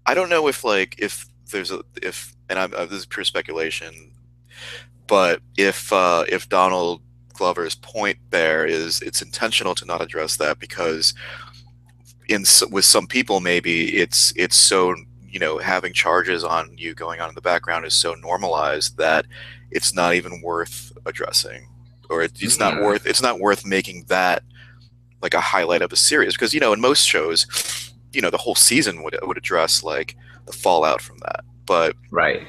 I 0.06 0.14
don't 0.14 0.28
know 0.28 0.48
if 0.48 0.64
like 0.64 0.96
if 0.98 1.26
there's 1.50 1.70
a 1.70 1.82
if 2.02 2.34
and 2.48 2.58
I'm 2.58 2.72
uh, 2.74 2.86
this 2.86 3.00
is 3.00 3.06
pure 3.06 3.24
speculation, 3.24 4.12
but 5.06 5.40
if 5.56 5.92
uh, 5.92 6.24
if 6.28 6.48
Donald 6.48 7.02
Glover's 7.34 7.74
point 7.76 8.18
there 8.30 8.64
is 8.66 9.00
it's 9.02 9.22
intentional 9.22 9.74
to 9.76 9.84
not 9.84 10.02
address 10.02 10.36
that 10.36 10.58
because 10.58 11.14
in 12.28 12.44
with 12.70 12.84
some 12.84 13.06
people 13.06 13.40
maybe 13.40 13.96
it's 13.96 14.32
it's 14.36 14.56
so 14.56 14.94
you 15.28 15.38
know 15.38 15.58
having 15.58 15.92
charges 15.92 16.44
on 16.44 16.72
you 16.76 16.94
going 16.94 17.20
on 17.20 17.28
in 17.28 17.34
the 17.34 17.40
background 17.40 17.84
is 17.84 17.94
so 17.94 18.14
normalized 18.14 18.96
that 18.96 19.26
it's 19.70 19.94
not 19.94 20.14
even 20.14 20.40
worth 20.42 20.92
addressing 21.06 21.66
or 22.10 22.22
it, 22.22 22.32
it's 22.40 22.58
not 22.58 22.74
Mm. 22.74 22.84
worth 22.84 23.06
it's 23.06 23.22
not 23.22 23.40
worth 23.40 23.66
making 23.66 24.04
that 24.08 24.42
like 25.22 25.34
a 25.34 25.40
highlight 25.40 25.82
of 25.82 25.92
a 25.92 25.96
series 25.96 26.34
because 26.34 26.54
you 26.54 26.60
know 26.60 26.72
in 26.72 26.80
most 26.80 27.06
shows 27.08 27.91
you 28.12 28.20
know 28.20 28.30
the 28.30 28.38
whole 28.38 28.54
season 28.54 29.02
would 29.02 29.16
would 29.22 29.38
address 29.38 29.82
like 29.82 30.16
the 30.46 30.52
fallout 30.52 31.00
from 31.00 31.18
that. 31.18 31.44
But 31.66 31.96
Right. 32.10 32.46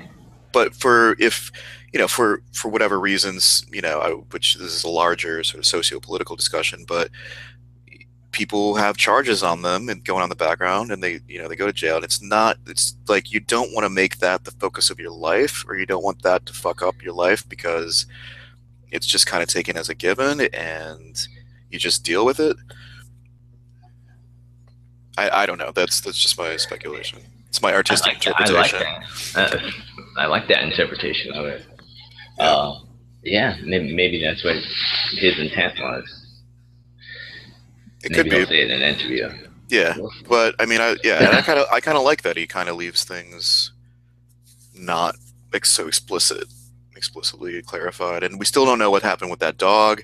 but 0.52 0.76
for 0.76 1.16
if 1.20 1.52
you 1.92 2.00
know 2.00 2.08
for 2.08 2.42
for 2.54 2.70
whatever 2.70 3.00
reasons 3.00 3.66
you 3.72 3.82
know 3.82 4.00
I, 4.00 4.10
which 4.12 4.56
this 4.56 4.74
is 4.74 4.84
a 4.84 4.90
larger 4.90 5.44
sort 5.44 5.60
of 5.60 5.66
socio-political 5.66 6.36
discussion 6.36 6.86
but 6.88 7.10
people 8.32 8.74
have 8.76 8.98
charges 8.98 9.44
on 9.44 9.62
them 9.62 9.88
and 9.90 10.04
going 10.04 10.24
on 10.24 10.30
the 10.30 10.36
background 10.36 10.92
and 10.92 11.04
they 11.04 11.20
you 11.28 11.40
know 11.40 11.48
they 11.48 11.56
go 11.56 11.68
to 11.68 11.72
jail. 11.72 11.96
And 11.96 12.04
it's 12.04 12.22
not 12.22 12.58
it's 12.68 12.96
like 13.08 13.32
you 13.32 13.40
don't 13.40 13.74
want 13.74 13.86
to 13.86 13.90
make 13.90 14.18
that 14.18 14.44
the 14.44 14.52
focus 14.52 14.90
of 14.90 15.00
your 15.00 15.12
life 15.12 15.64
or 15.68 15.78
you 15.78 15.86
don't 15.86 16.04
want 16.04 16.24
that 16.24 16.46
to 16.48 16.54
fuck 16.54 16.82
up 16.82 17.02
your 17.02 17.14
life 17.14 17.48
because 17.48 18.08
it's 18.92 19.08
just 19.08 19.28
kind 19.28 19.44
of 19.44 19.50
taken 19.50 19.78
as 19.78 19.88
a 19.88 19.96
given 19.96 20.42
and 20.54 21.28
you 21.70 21.80
just 21.80 22.04
deal 22.04 22.26
with 22.26 22.40
it 22.40 22.58
i 25.18 25.30
i 25.44 25.46
don't 25.46 25.58
know 25.58 25.72
that's 25.72 26.02
that's 26.02 26.18
just 26.18 26.38
my 26.38 26.58
speculation 26.58 27.20
it's 27.54 27.62
my 27.62 27.70
I 27.70 27.76
artistic 27.76 28.14
like, 28.14 28.24
that. 28.24 28.50
I 28.50 28.52
like 28.52 28.74
interpretation 28.74 29.34
that. 29.36 29.54
Uh, 29.54 29.72
I 30.18 30.26
like 30.26 30.48
that 30.48 30.64
interpretation 30.64 31.34
of 31.34 31.46
it. 31.46 31.64
Uh, 32.40 32.80
yeah, 33.22 33.58
maybe, 33.64 33.94
maybe 33.94 34.24
that's 34.24 34.44
what 34.44 34.56
his 35.18 35.38
intent 35.38 35.80
was. 35.80 36.04
it 38.04 38.12
maybe 38.12 38.16
could 38.16 38.24
be 38.24 38.38
he'll 38.38 38.48
say 38.48 38.62
it 38.62 38.72
in 38.72 38.82
an 38.82 38.96
interview. 38.96 39.30
Yeah, 39.70 39.96
but 40.28 40.56
I 40.58 40.66
mean, 40.66 40.82
I 40.82 40.96
yeah, 41.04 41.24
and 41.24 41.28
I 41.28 41.42
kind 41.44 41.60
of 41.60 41.68
I 41.72 41.80
kind 41.80 41.96
of 41.96 42.04
like 42.04 42.24
that 42.24 42.38
he 42.38 42.48
kind 42.48 42.70
of 42.70 42.76
leaves 42.76 43.04
things 43.04 43.72
not 44.74 45.16
like 45.54 45.66
so 45.68 45.88
explicit, 45.88 46.46
explicitly 46.96 47.62
clarified, 47.62 48.24
and 48.24 48.40
we 48.40 48.46
still 48.46 48.66
don't 48.66 48.80
know 48.80 48.90
what 48.90 49.04
happened 49.04 49.30
with 49.30 49.42
that 49.42 49.60
dog. 49.60 50.02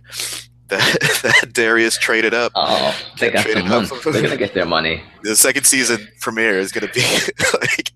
That, 0.69 1.21
that 1.41 1.53
Darius 1.53 1.97
traded 1.97 2.33
up. 2.33 2.51
Oh, 2.55 2.95
they 3.19 3.31
got 3.31 3.47
some 3.47 3.67
money. 3.67 3.87
They're 4.03 4.21
gonna 4.21 4.37
get 4.37 4.53
their 4.53 4.65
money. 4.65 5.03
The 5.23 5.35
second 5.35 5.65
season 5.65 6.07
premiere 6.21 6.59
is 6.59 6.71
gonna 6.71 6.91
be 6.93 7.01
like 7.53 7.91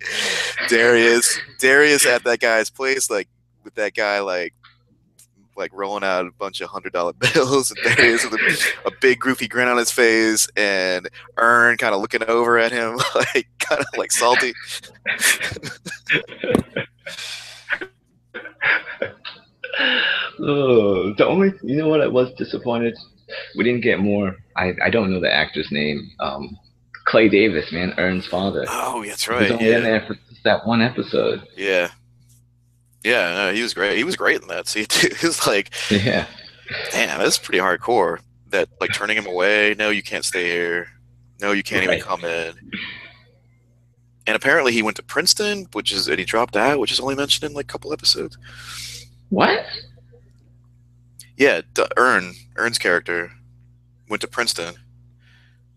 Darius 0.67 1.39
Darius 1.59 2.05
at 2.05 2.24
that 2.24 2.39
guy's 2.39 2.69
place, 2.69 3.09
like 3.09 3.28
with 3.63 3.76
that 3.76 3.93
guy 3.93 4.19
like 4.19 4.53
like 5.55 5.71
rolling 5.74 6.03
out 6.03 6.26
a 6.26 6.32
bunch 6.32 6.61
of 6.61 6.69
hundred 6.69 6.93
dollar 6.93 7.13
bills 7.34 7.71
and 7.71 7.80
Darius 7.84 8.24
with 8.30 8.39
a, 8.39 8.88
a 8.88 8.91
big 9.01 9.19
goofy 9.19 9.47
grin 9.47 9.67
on 9.67 9.78
his 9.78 9.91
face 9.91 10.47
and 10.57 11.07
Earn 11.38 11.78
kind 11.78 11.93
of 11.93 12.01
looking 12.01 12.24
over 12.24 12.57
at 12.57 12.71
him 12.71 12.97
like 13.15 13.47
kind 13.59 13.82
of 13.82 13.88
like 13.97 14.11
salty. 14.11 14.53
oh, 20.39 21.13
the 21.13 21.26
only 21.26 21.53
you 21.63 21.76
know 21.78 21.88
what 21.88 22.01
I 22.01 22.07
was 22.07 22.32
disappointed. 22.34 22.97
We 23.57 23.63
didn't 23.63 23.82
get 23.82 23.99
more. 23.99 24.36
I, 24.55 24.74
I 24.84 24.89
don't 24.89 25.11
know 25.11 25.19
the 25.19 25.32
actor's 25.34 25.71
name. 25.71 26.11
Um, 26.19 26.57
Clay 27.05 27.30
Davis, 27.30 27.71
man, 27.71 27.93
Earn's 27.97 28.28
father. 28.28 28.65
Oh, 28.67 29.03
that's 29.05 29.28
right. 29.28 29.49
only 29.51 29.65
in 29.67 29.71
Yeah. 29.71 29.80
there 29.80 30.01
for 30.07 30.15
that 30.43 30.67
one 30.67 30.82
episode. 30.82 31.41
Yeah. 31.57 31.89
Yeah, 33.03 33.34
no, 33.34 33.53
he 33.53 33.61
was 33.61 33.74
great. 33.74 33.97
He 33.97 34.03
was 34.03 34.15
great 34.15 34.41
in 34.41 34.47
that 34.49 34.67
scene 34.67 34.86
too. 34.89 35.09
He 35.19 35.26
was 35.28 35.45
like, 35.47 35.71
Yeah. 35.89 36.26
damn, 36.91 37.19
that's 37.19 37.38
pretty 37.38 37.59
hardcore. 37.59 38.19
That 38.49 38.69
like 38.80 38.93
turning 38.93 39.17
him 39.17 39.26
away. 39.26 39.76
No, 39.78 39.89
you 39.89 40.03
can't 40.03 40.24
stay 40.26 40.45
here. 40.49 40.88
No, 41.41 41.51
you 41.53 41.63
can't 41.63 41.86
Right. 41.88 41.97
even 41.97 42.05
come 42.07 42.24
in. 42.24 42.53
And 44.26 44.36
apparently 44.38 44.71
he 44.71 44.82
went 44.82 44.95
to 44.97 45.03
Princeton, 45.03 45.67
which 45.74 45.91
is 45.91 46.07
and 46.07 46.19
he 46.19 46.24
dropped 46.26 46.55
out, 46.55 46.80
which 46.80 46.91
is 46.91 46.99
only 46.99 47.15
mentioned 47.15 47.49
in 47.49 47.55
like 47.55 47.65
a 47.65 47.67
couple 47.71 47.91
episodes. 47.91 48.38
What? 49.34 49.65
Yeah, 51.38 51.61
D- 51.73 51.86
Earn, 51.97 52.36
Earn's 52.55 52.77
character 52.77 53.31
went 54.07 54.21
to 54.21 54.27
Princeton. 54.27 54.75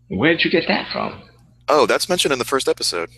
Where 0.09 0.33
did 0.33 0.45
you 0.45 0.51
get 0.51 0.69
that 0.69 0.93
from? 0.93 1.23
Oh, 1.67 1.87
that's 1.87 2.07
mentioned 2.07 2.35
in 2.35 2.39
the 2.39 2.45
first 2.45 2.69
episode. 2.69 3.09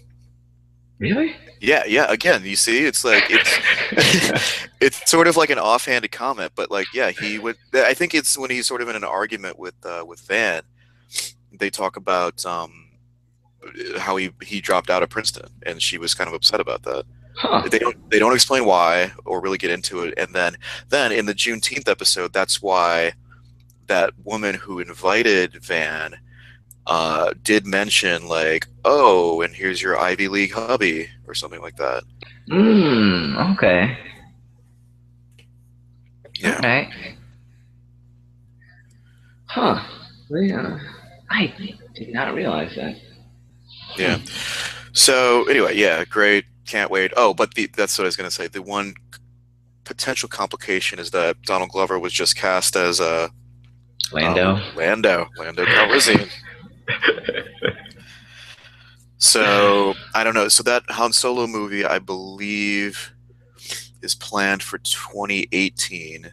Really? 1.00 1.34
Yeah, 1.60 1.82
yeah. 1.88 2.06
Again, 2.08 2.44
you 2.44 2.54
see, 2.54 2.84
it's 2.84 3.04
like 3.04 3.24
it's 3.28 4.68
it's 4.80 5.10
sort 5.10 5.26
of 5.26 5.36
like 5.36 5.50
an 5.50 5.58
offhanded 5.58 6.12
comment, 6.12 6.52
but 6.54 6.70
like, 6.70 6.86
yeah, 6.94 7.10
he 7.10 7.40
would. 7.40 7.56
I 7.74 7.94
think 7.94 8.14
it's 8.14 8.38
when 8.38 8.50
he's 8.50 8.68
sort 8.68 8.80
of 8.80 8.88
in 8.88 8.94
an 8.94 9.02
argument 9.02 9.58
with 9.58 9.74
uh, 9.84 10.04
with 10.06 10.20
Van. 10.20 10.62
They 11.52 11.68
talk 11.68 11.96
about 11.96 12.46
um, 12.46 12.90
how 13.96 14.14
he 14.14 14.30
he 14.42 14.60
dropped 14.60 14.88
out 14.88 15.02
of 15.02 15.10
Princeton, 15.10 15.50
and 15.66 15.82
she 15.82 15.98
was 15.98 16.14
kind 16.14 16.28
of 16.28 16.34
upset 16.34 16.60
about 16.60 16.84
that. 16.84 17.06
Huh. 17.38 17.68
They 17.70 17.78
don't 17.78 18.10
they 18.10 18.18
don't 18.18 18.34
explain 18.34 18.64
why 18.64 19.12
or 19.24 19.40
really 19.40 19.58
get 19.58 19.70
into 19.70 20.02
it, 20.02 20.14
and 20.18 20.34
then 20.34 20.56
then 20.88 21.12
in 21.12 21.26
the 21.26 21.34
Juneteenth 21.34 21.88
episode, 21.88 22.32
that's 22.32 22.60
why 22.60 23.12
that 23.86 24.12
woman 24.24 24.56
who 24.56 24.80
invited 24.80 25.54
Van 25.62 26.16
uh, 26.88 27.34
did 27.44 27.64
mention 27.64 28.26
like, 28.26 28.66
oh, 28.84 29.40
and 29.42 29.54
here's 29.54 29.80
your 29.80 29.96
Ivy 29.98 30.26
League 30.26 30.52
hubby 30.52 31.08
or 31.28 31.34
something 31.34 31.60
like 31.60 31.76
that. 31.76 32.02
Mm, 32.50 33.54
okay. 33.54 33.96
Yeah. 36.40 36.56
Alright. 36.56 36.88
Huh. 39.46 39.82
Yeah. 40.30 40.78
I 41.30 41.54
did 41.94 42.12
not 42.12 42.34
realize 42.34 42.74
that. 42.74 42.96
Yeah. 43.96 44.18
So 44.92 45.44
anyway, 45.44 45.76
yeah, 45.76 46.04
great. 46.04 46.44
Can't 46.68 46.90
wait. 46.90 47.12
Oh, 47.16 47.34
but 47.34 47.54
the, 47.54 47.66
that's 47.76 47.98
what 47.98 48.04
I 48.04 48.08
was 48.08 48.16
gonna 48.16 48.30
say. 48.30 48.46
The 48.46 48.62
one 48.62 48.94
potential 49.84 50.28
complication 50.28 50.98
is 50.98 51.10
that 51.12 51.40
Donald 51.42 51.70
Glover 51.70 51.98
was 51.98 52.12
just 52.12 52.36
cast 52.36 52.76
as 52.76 53.00
uh, 53.00 53.28
Lando. 54.12 54.56
um, 54.56 54.62
Lando, 54.76 55.28
Lando 55.38 55.64
Calrissian. 55.64 56.30
So 59.18 59.94
I 60.14 60.22
don't 60.22 60.34
know. 60.34 60.48
So 60.48 60.62
that 60.62 60.84
Han 60.90 61.12
Solo 61.12 61.46
movie, 61.46 61.84
I 61.84 61.98
believe, 61.98 63.12
is 64.00 64.14
planned 64.14 64.62
for 64.62 64.78
2018, 64.78 66.30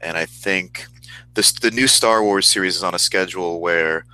and 0.00 0.16
I 0.16 0.24
think 0.24 0.86
this 1.34 1.50
the 1.52 1.72
new 1.72 1.88
Star 1.88 2.22
Wars 2.22 2.46
series 2.46 2.76
is 2.76 2.84
on 2.84 2.94
a 2.94 3.00
schedule 3.00 3.60
where 3.60 4.06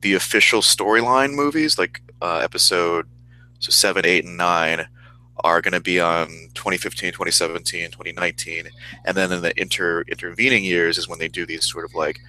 the 0.00 0.14
official 0.14 0.62
storyline 0.62 1.34
movies, 1.34 1.78
like 1.78 2.00
uh, 2.22 2.38
Episode 2.38 3.06
so 3.62 3.70
seven, 3.70 4.04
eight, 4.04 4.24
and 4.24 4.36
nine, 4.36 4.86
are 5.44 5.60
going 5.60 5.72
to 5.72 5.80
be 5.80 6.00
on 6.00 6.28
2015, 6.54 7.12
2017, 7.12 7.90
2019, 7.90 8.68
and 9.04 9.16
then 9.16 9.32
in 9.32 9.42
the 9.42 9.58
inter 9.60 10.02
intervening 10.02 10.64
years 10.64 10.98
is 10.98 11.08
when 11.08 11.18
they 11.18 11.28
do 11.28 11.46
these 11.46 11.70
sort 11.70 11.84
of 11.84 11.94
like 11.94 12.20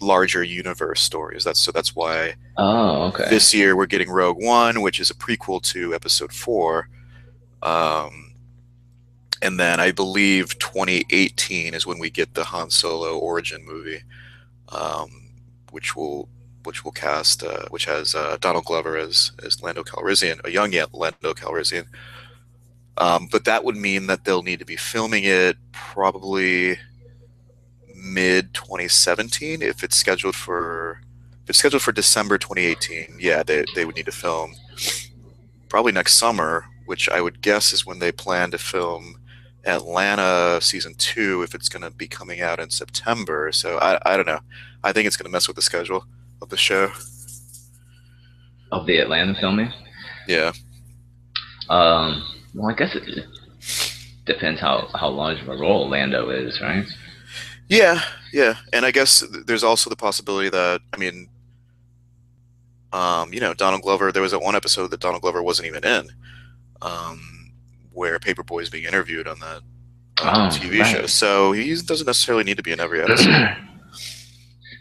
larger 0.00 0.42
universe 0.42 1.00
stories. 1.00 1.44
That's 1.44 1.60
so 1.60 1.72
that's 1.72 1.96
why 1.96 2.34
oh, 2.56 3.04
okay. 3.04 3.30
this 3.30 3.54
year 3.54 3.76
we're 3.76 3.86
getting 3.86 4.10
Rogue 4.10 4.42
One, 4.42 4.82
which 4.82 5.00
is 5.00 5.10
a 5.10 5.14
prequel 5.14 5.62
to 5.72 5.94
Episode 5.94 6.32
Four, 6.32 6.88
um, 7.62 8.34
and 9.42 9.58
then 9.58 9.80
I 9.80 9.92
believe 9.92 10.58
2018 10.58 11.74
is 11.74 11.86
when 11.86 11.98
we 11.98 12.10
get 12.10 12.34
the 12.34 12.44
Han 12.44 12.70
Solo 12.70 13.18
origin 13.18 13.64
movie, 13.64 14.02
um, 14.70 15.30
which 15.70 15.96
will 15.96 16.28
which 16.66 16.84
will 16.84 16.92
cast 16.92 17.42
uh, 17.42 17.66
which 17.70 17.86
has 17.86 18.14
uh, 18.14 18.36
Donald 18.40 18.64
Glover 18.64 18.96
as 18.96 19.32
as 19.44 19.62
Lando 19.62 19.82
Calrissian, 19.82 20.44
a 20.44 20.50
young 20.50 20.72
Lando 20.92 21.32
Calrissian. 21.34 21.86
Um, 22.98 23.28
but 23.30 23.44
that 23.44 23.64
would 23.64 23.76
mean 23.76 24.06
that 24.06 24.24
they'll 24.24 24.42
need 24.42 24.58
to 24.58 24.64
be 24.64 24.76
filming 24.76 25.24
it 25.24 25.56
probably 25.72 26.78
mid 27.94 28.54
2017 28.54 29.62
if 29.62 29.82
it's 29.82 29.96
scheduled 29.96 30.36
for 30.36 31.00
if 31.46 31.50
it's 31.50 31.58
scheduled 31.60 31.82
for 31.82 31.92
December 31.92 32.38
2018, 32.38 33.18
yeah, 33.20 33.44
they, 33.44 33.64
they 33.76 33.84
would 33.84 33.94
need 33.94 34.06
to 34.06 34.12
film 34.12 34.56
probably 35.68 35.92
next 35.92 36.14
summer, 36.14 36.64
which 36.86 37.08
I 37.08 37.20
would 37.20 37.40
guess 37.40 37.72
is 37.72 37.86
when 37.86 38.00
they 38.00 38.10
plan 38.10 38.50
to 38.50 38.58
film 38.58 39.20
Atlanta 39.64 40.58
season 40.60 40.94
two 40.98 41.42
if 41.42 41.54
it's 41.54 41.68
going 41.68 41.82
to 41.82 41.90
be 41.90 42.08
coming 42.08 42.40
out 42.40 42.58
in 42.58 42.70
September. 42.70 43.52
So 43.52 43.78
I, 43.78 43.98
I 44.04 44.16
don't 44.16 44.26
know. 44.26 44.40
I 44.82 44.92
think 44.92 45.06
it's 45.06 45.16
going 45.16 45.26
to 45.26 45.32
mess 45.32 45.46
with 45.46 45.54
the 45.54 45.62
schedule 45.62 46.04
of 46.42 46.48
the 46.48 46.56
show. 46.56 46.90
Of 48.72 48.86
the 48.86 48.98
Atlanta 48.98 49.34
filming? 49.38 49.72
Yeah. 50.28 50.52
Um, 51.68 52.24
well, 52.54 52.70
I 52.70 52.74
guess 52.74 52.94
it 52.94 53.24
depends 54.24 54.60
how, 54.60 54.88
how 54.94 55.08
large 55.08 55.40
of 55.40 55.48
a 55.48 55.56
role 55.56 55.88
Lando 55.88 56.30
is, 56.30 56.60
right? 56.60 56.84
Yeah, 57.68 58.00
yeah. 58.32 58.54
And 58.72 58.84
I 58.84 58.90
guess 58.90 59.24
there's 59.46 59.64
also 59.64 59.90
the 59.90 59.96
possibility 59.96 60.48
that, 60.50 60.80
I 60.92 60.96
mean, 60.96 61.28
um, 62.92 63.32
you 63.32 63.40
know, 63.40 63.54
Donald 63.54 63.82
Glover, 63.82 64.12
there 64.12 64.22
was 64.22 64.32
that 64.32 64.40
one 64.40 64.54
episode 64.56 64.90
that 64.90 65.00
Donald 65.00 65.22
Glover 65.22 65.42
wasn't 65.42 65.66
even 65.68 65.84
in, 65.84 66.08
um, 66.82 67.52
where 67.92 68.18
Paper 68.18 68.42
Boi 68.42 68.60
is 68.60 68.70
being 68.70 68.84
interviewed 68.84 69.26
on 69.28 69.38
that 69.40 69.62
uh, 70.22 70.48
Oh, 70.50 70.56
TV 70.56 70.80
right. 70.80 70.86
show. 70.96 71.06
So 71.06 71.52
he 71.52 71.70
doesn't 71.74 72.06
necessarily 72.06 72.44
need 72.44 72.56
to 72.56 72.62
be 72.62 72.72
in 72.72 72.80
every 72.80 73.02
episode. 73.02 73.56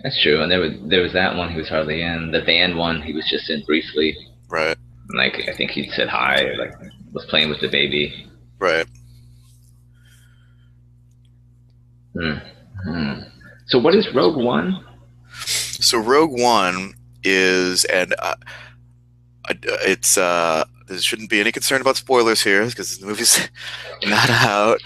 That's 0.06 0.22
true. 0.22 0.40
And 0.44 0.52
there 0.52 0.60
was 0.60 0.74
there 0.84 1.02
was 1.02 1.14
that 1.14 1.36
one 1.36 1.50
he 1.52 1.58
was 1.58 1.68
hardly 1.68 2.04
in. 2.04 2.30
The 2.30 2.42
band 2.42 2.78
one 2.78 3.02
he 3.02 3.12
was 3.12 3.28
just 3.28 3.50
in 3.50 3.64
briefly. 3.66 4.16
right, 4.50 4.78
Like 5.16 5.50
I 5.50 5.54
think 5.54 5.72
he 5.72 5.90
said 5.90 6.08
hi 6.10 6.44
or 6.44 6.56
like 6.58 6.74
was 7.12 7.26
playing 7.26 7.50
with 7.50 7.60
the 7.60 7.70
baby. 7.70 8.28
right. 8.60 8.86
Hmm. 12.14 12.38
Hmm. 12.84 13.14
So 13.66 13.80
what 13.80 13.96
is 13.96 14.08
Rogue 14.14 14.38
One? 14.38 14.86
So 15.34 15.98
Rogue 15.98 16.40
One 16.40 16.94
is, 17.24 17.84
and 17.86 18.14
uh, 18.20 18.36
uh, 19.50 19.54
it's, 19.88 20.20
uh, 20.20 20.66
there 20.88 21.00
shouldn't 21.00 21.32
be 21.32 21.40
any 21.40 21.52
concern 21.52 21.82
about 21.82 21.98
spoilers 21.98 22.44
here 22.44 22.64
because 22.68 23.00
the 23.00 23.08
movie's 23.08 23.50
not 24.06 24.30
out. 24.30 24.82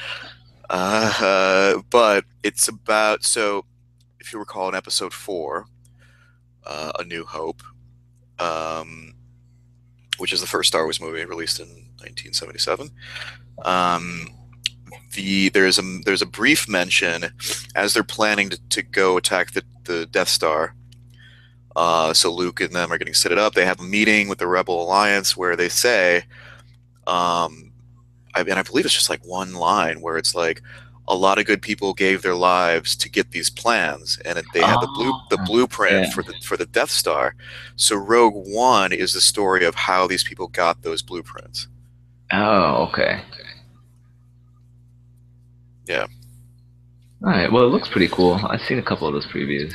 Uh, 0.70 1.82
but 1.90 2.24
it's 2.42 2.70
about, 2.70 3.24
so 3.26 3.66
if 4.20 4.34
you 4.34 4.40
recall 4.40 4.70
in 4.70 4.76
episode 4.76 5.14
four, 5.14 5.66
uh, 6.66 6.92
A 7.00 7.04
New 7.04 7.26
Hope, 7.26 7.62
um, 8.40 9.14
which 10.18 10.34
is 10.34 10.42
the 10.42 10.48
first 10.48 10.68
Star 10.68 10.84
Wars 10.84 11.02
movie 11.02 11.26
released 11.26 11.60
in 11.60 11.68
1977. 11.98 12.92
Um, 13.66 14.28
the 15.14 15.50
there's 15.50 15.80
a 15.80 16.00
there's 16.06 16.22
a 16.22 16.28
brief 16.28 16.68
mention 16.68 17.26
as 17.76 17.94
they're 17.94 18.04
planning 18.04 18.50
to, 18.50 18.60
to 18.70 18.82
go 18.82 19.18
attack 19.18 19.52
the, 19.52 19.64
the 19.86 20.06
Death 20.06 20.30
Star. 20.30 20.76
Uh, 21.76 22.14
so 22.14 22.34
Luke 22.34 22.62
and 22.62 22.74
them 22.74 22.92
are 22.92 22.98
getting 22.98 23.14
set 23.14 23.32
it 23.32 23.38
up. 23.38 23.54
They 23.54 23.66
have 23.66 23.80
a 23.80 23.84
meeting 23.84 24.28
with 24.28 24.40
the 24.40 24.48
Rebel 24.48 24.84
Alliance 24.84 25.38
where 25.38 25.56
they 25.56 25.70
say, 25.70 26.26
um, 27.08 27.72
I, 28.36 28.42
and 28.42 28.54
I 28.54 28.64
believe 28.64 28.86
it's 28.86 28.94
just 28.94 29.10
like 29.10 29.26
one 29.26 29.54
line 29.54 30.02
where 30.02 30.18
it's 30.18 30.36
like, 30.36 30.62
a 31.10 31.16
lot 31.16 31.40
of 31.40 31.46
good 31.46 31.62
people 31.62 31.94
gave 31.94 32.22
their 32.22 32.36
lives 32.36 32.96
to 32.98 33.10
get 33.10 33.32
these 33.32 33.50
plans, 33.50 34.18
and 34.26 34.38
it, 34.40 34.46
they 34.54 34.62
had 34.62 34.80
the 34.80 34.88
blue 34.96 35.14
the 35.30 35.38
Oh, 35.42 35.46
blueprint 35.46 36.06
yeah. 36.06 36.12
for 36.12 36.24
the 36.24 36.34
for 36.44 36.56
the 36.56 36.68
Death 36.68 36.92
Star. 36.92 37.36
So 37.76 37.96
Rogue 37.98 38.36
One 38.36 38.94
is 38.94 39.14
the 39.14 39.22
story 39.22 39.66
of 39.66 39.76
how 39.76 40.08
these 40.08 40.24
people 40.24 40.48
got 40.48 40.84
those 40.84 41.02
blueprints. 41.02 41.68
Oh, 42.32 42.88
okay. 42.90 43.22
Yeah. 45.88 46.06
All 47.24 47.30
right. 47.32 47.52
Well, 47.52 47.64
it 47.66 47.70
looks 47.72 47.90
pretty 47.90 48.08
cool. 48.08 48.36
I've 48.36 48.62
seen 48.62 48.80
a 48.80 48.84
couple 48.84 49.08
of 49.08 49.14
those 49.14 49.26
previews. 49.28 49.74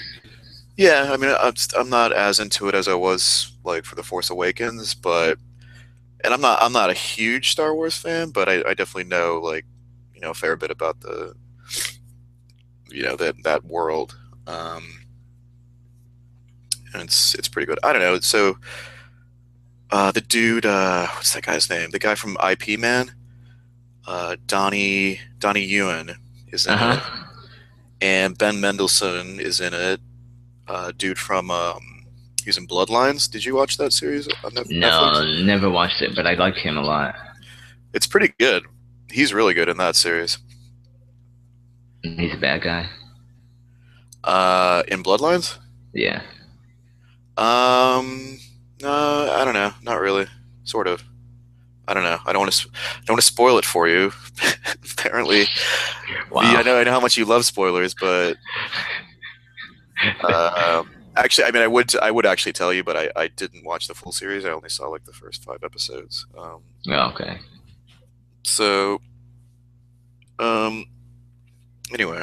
Yeah, 0.76 1.10
I 1.12 1.16
mean, 1.16 1.34
I'm, 1.40 1.54
I'm 1.78 1.88
not 1.90 2.12
as 2.12 2.40
into 2.40 2.68
it 2.68 2.74
as 2.74 2.88
I 2.88 2.94
was 2.94 3.52
like 3.64 3.84
for 3.84 3.94
the 3.94 4.02
Force 4.02 4.30
Awakens, 4.30 4.94
but 4.94 5.38
and 6.24 6.32
I'm 6.34 6.40
not 6.40 6.60
I'm 6.62 6.72
not 6.72 6.90
a 6.90 6.94
huge 6.94 7.50
Star 7.50 7.74
Wars 7.74 7.96
fan, 7.96 8.30
but 8.30 8.48
I, 8.48 8.54
I 8.68 8.74
definitely 8.74 9.04
know 9.04 9.40
like 9.42 9.66
you 10.14 10.20
know 10.20 10.30
a 10.30 10.34
fair 10.34 10.56
bit 10.56 10.70
about 10.70 11.00
the 11.00 11.34
you 12.90 13.02
know 13.02 13.16
that 13.16 13.42
that 13.44 13.64
world. 13.64 14.16
Um, 14.46 14.84
and 16.92 17.02
it's 17.02 17.34
it's 17.34 17.48
pretty 17.48 17.66
good. 17.66 17.78
I 17.82 17.92
don't 17.92 18.02
know. 18.02 18.18
So 18.20 18.56
uh, 19.90 20.12
the 20.12 20.20
dude, 20.20 20.66
uh, 20.66 21.06
what's 21.08 21.34
that 21.34 21.44
guy's 21.44 21.68
name? 21.68 21.90
The 21.90 21.98
guy 21.98 22.14
from 22.14 22.36
Ip 22.42 22.78
Man, 22.78 23.12
uh, 24.06 24.36
Donnie 24.46 25.20
Donnie 25.38 25.64
Yen 25.64 26.16
is 26.48 26.66
in 26.66 26.72
Uh 26.72 27.00
it, 27.00 28.04
and 28.04 28.38
Ben 28.38 28.60
Mendelsohn 28.60 29.40
is 29.40 29.60
in 29.60 29.74
it. 29.74 30.00
Uh, 30.66 30.92
dude 30.96 31.18
from 31.18 31.50
um, 31.50 32.06
he's 32.44 32.56
in 32.56 32.66
Bloodlines. 32.66 33.30
Did 33.30 33.44
you 33.44 33.54
watch 33.54 33.76
that 33.76 33.92
series 33.92 34.28
on 34.44 34.54
No, 34.68 35.24
never 35.44 35.68
watched 35.68 36.00
it, 36.00 36.16
but 36.16 36.26
I 36.26 36.34
like 36.34 36.54
him 36.54 36.76
a 36.76 36.82
lot. 36.82 37.14
It's 37.92 38.06
pretty 38.06 38.32
good. 38.38 38.64
He's 39.14 39.32
really 39.32 39.54
good 39.54 39.68
in 39.68 39.76
that 39.76 39.94
series. 39.94 40.38
He's 42.02 42.34
a 42.34 42.36
bad 42.36 42.62
guy. 42.62 42.88
Uh, 44.24 44.82
in 44.88 45.04
Bloodlines? 45.04 45.56
Yeah. 45.92 46.20
Um, 47.36 48.38
no, 48.82 49.30
I 49.32 49.44
don't 49.44 49.54
know. 49.54 49.72
Not 49.84 50.00
really. 50.00 50.26
Sort 50.64 50.88
of. 50.88 51.04
I 51.86 51.94
don't 51.94 52.02
know. 52.02 52.18
I 52.26 52.32
don't 52.32 52.40
want 52.40 52.52
to. 52.54 52.68
Don't 53.06 53.14
want 53.14 53.20
to 53.20 53.26
spoil 53.26 53.56
it 53.56 53.64
for 53.64 53.86
you. 53.86 54.10
Apparently, 54.98 55.44
Wow. 56.32 56.40
I 56.42 56.62
know. 56.62 56.76
I 56.76 56.82
know 56.82 56.90
how 56.90 56.98
much 57.00 57.16
you 57.16 57.24
love 57.24 57.44
spoilers, 57.44 57.94
but 57.94 58.36
um, 60.28 60.90
actually, 61.16 61.44
I 61.44 61.52
mean, 61.52 61.62
I 61.62 61.68
would. 61.68 61.94
I 62.02 62.10
would 62.10 62.26
actually 62.26 62.52
tell 62.54 62.72
you, 62.72 62.82
but 62.82 62.96
I, 62.96 63.10
I 63.14 63.28
didn't 63.28 63.64
watch 63.64 63.86
the 63.86 63.94
full 63.94 64.10
series. 64.10 64.44
I 64.44 64.50
only 64.50 64.70
saw 64.70 64.88
like 64.88 65.04
the 65.04 65.12
first 65.12 65.44
five 65.44 65.62
episodes. 65.62 66.26
Um, 66.36 66.62
Oh, 66.88 67.10
okay. 67.12 67.38
So, 68.44 69.00
um, 70.38 70.84
anyway, 71.92 72.20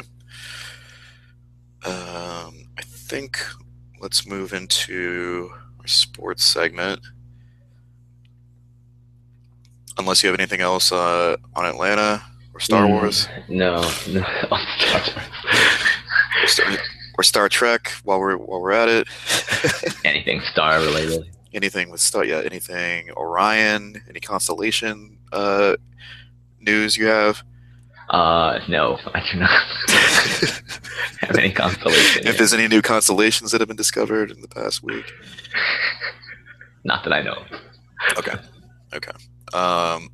um, 1.86 2.66
I 2.78 2.82
think 2.84 3.40
let's 4.00 4.26
move 4.28 4.54
into 4.54 5.50
our 5.80 5.88
sports 5.88 6.44
segment. 6.44 7.00
Unless 9.98 10.24
you 10.24 10.30
have 10.30 10.40
anything 10.40 10.62
else 10.62 10.92
uh, 10.92 11.36
on 11.56 11.66
Atlanta 11.66 12.24
or 12.54 12.60
Star 12.60 12.86
Mm, 12.86 12.90
Wars 12.92 13.28
No, 13.50 13.82
no. 14.08 14.26
Or 16.44 16.48
Star, 16.48 16.78
or 17.18 17.24
Star 17.24 17.50
Trek, 17.50 17.92
while 18.04 18.20
we're 18.20 18.38
while 18.38 18.62
we're 18.62 18.72
at 18.72 18.88
it, 18.90 19.08
Anything 20.06 20.42
star 20.52 20.80
related. 20.80 21.30
Anything 21.54 21.90
with 21.90 22.02
Star, 22.02 22.24
yeah, 22.24 22.42
anything 22.44 23.12
Orion, 23.12 24.02
any 24.10 24.20
constellation 24.20 25.18
uh, 25.32 25.76
news 26.60 26.98
you 26.98 27.08
have. 27.08 27.44
Uh, 28.10 28.60
no, 28.68 28.98
I 29.14 29.24
do 29.32 29.40
not 29.40 29.50
have 31.22 31.38
any 31.38 31.52
consolation. 31.52 32.22
if 32.22 32.26
yet. 32.26 32.38
there's 32.38 32.54
any 32.54 32.68
new 32.68 32.82
constellations 32.82 33.52
that 33.52 33.62
have 33.62 33.70
been 33.70 33.78
discovered 33.78 34.32
in 34.32 34.42
the 34.42 34.50
past 34.50 34.84
week. 34.84 35.06
Not 36.84 37.04
that 37.06 37.14
I 37.14 37.22
know. 37.22 37.46
Okay, 38.18 38.36
Okay. 38.94 39.12
Um, 39.54 40.10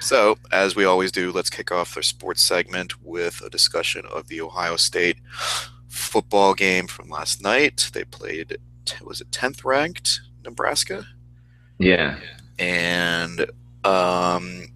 so, 0.00 0.38
as 0.50 0.76
we 0.76 0.84
always 0.84 1.12
do, 1.12 1.32
let's 1.32 1.50
kick 1.50 1.72
off 1.72 1.94
the 1.94 2.02
sports 2.02 2.42
segment 2.42 3.02
with 3.02 3.42
a 3.42 3.50
discussion 3.50 4.04
of 4.10 4.28
the 4.28 4.40
Ohio 4.40 4.76
State 4.76 5.18
football 5.88 6.54
game 6.54 6.86
from 6.86 7.08
last 7.08 7.42
night. 7.42 7.90
They 7.92 8.04
played, 8.04 8.58
was 9.02 9.20
it 9.20 9.30
10th 9.30 9.64
ranked 9.64 10.20
Nebraska? 10.44 11.04
Yeah. 11.78 12.18
And 12.58 13.40
um, 13.84 14.68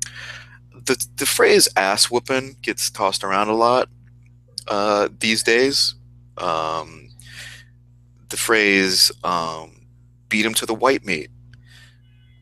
the, 0.84 1.04
the 1.16 1.26
phrase 1.26 1.68
ass 1.76 2.10
whooping 2.10 2.56
gets 2.62 2.90
tossed 2.90 3.22
around 3.24 3.48
a 3.48 3.54
lot 3.54 3.88
uh, 4.68 5.08
these 5.20 5.42
days. 5.42 5.94
Um, 6.38 7.10
the 8.28 8.36
phrase 8.36 9.10
um, 9.24 9.86
beat 10.28 10.44
him 10.44 10.54
to 10.54 10.66
the 10.66 10.74
white 10.74 11.04
meat 11.04 11.30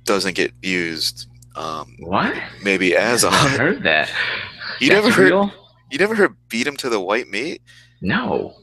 doesn't 0.05 0.35
get 0.35 0.53
used 0.63 1.27
um, 1.57 1.97
What? 2.01 2.35
maybe 2.63 2.97
as 2.97 3.25
I 3.25 3.29
a 3.29 3.49
heard 3.59 3.83
that. 3.85 4.11
you 4.81 4.89
That's 4.89 5.05
never 5.05 5.11
heard 5.15 5.25
real? 5.31 5.53
you 5.91 5.99
never 5.99 6.15
heard 6.15 6.35
beat 6.49 6.67
him 6.67 6.77
to 6.79 6.89
the 6.89 7.01
white 7.01 7.29
meat 7.29 7.63
No. 8.01 8.55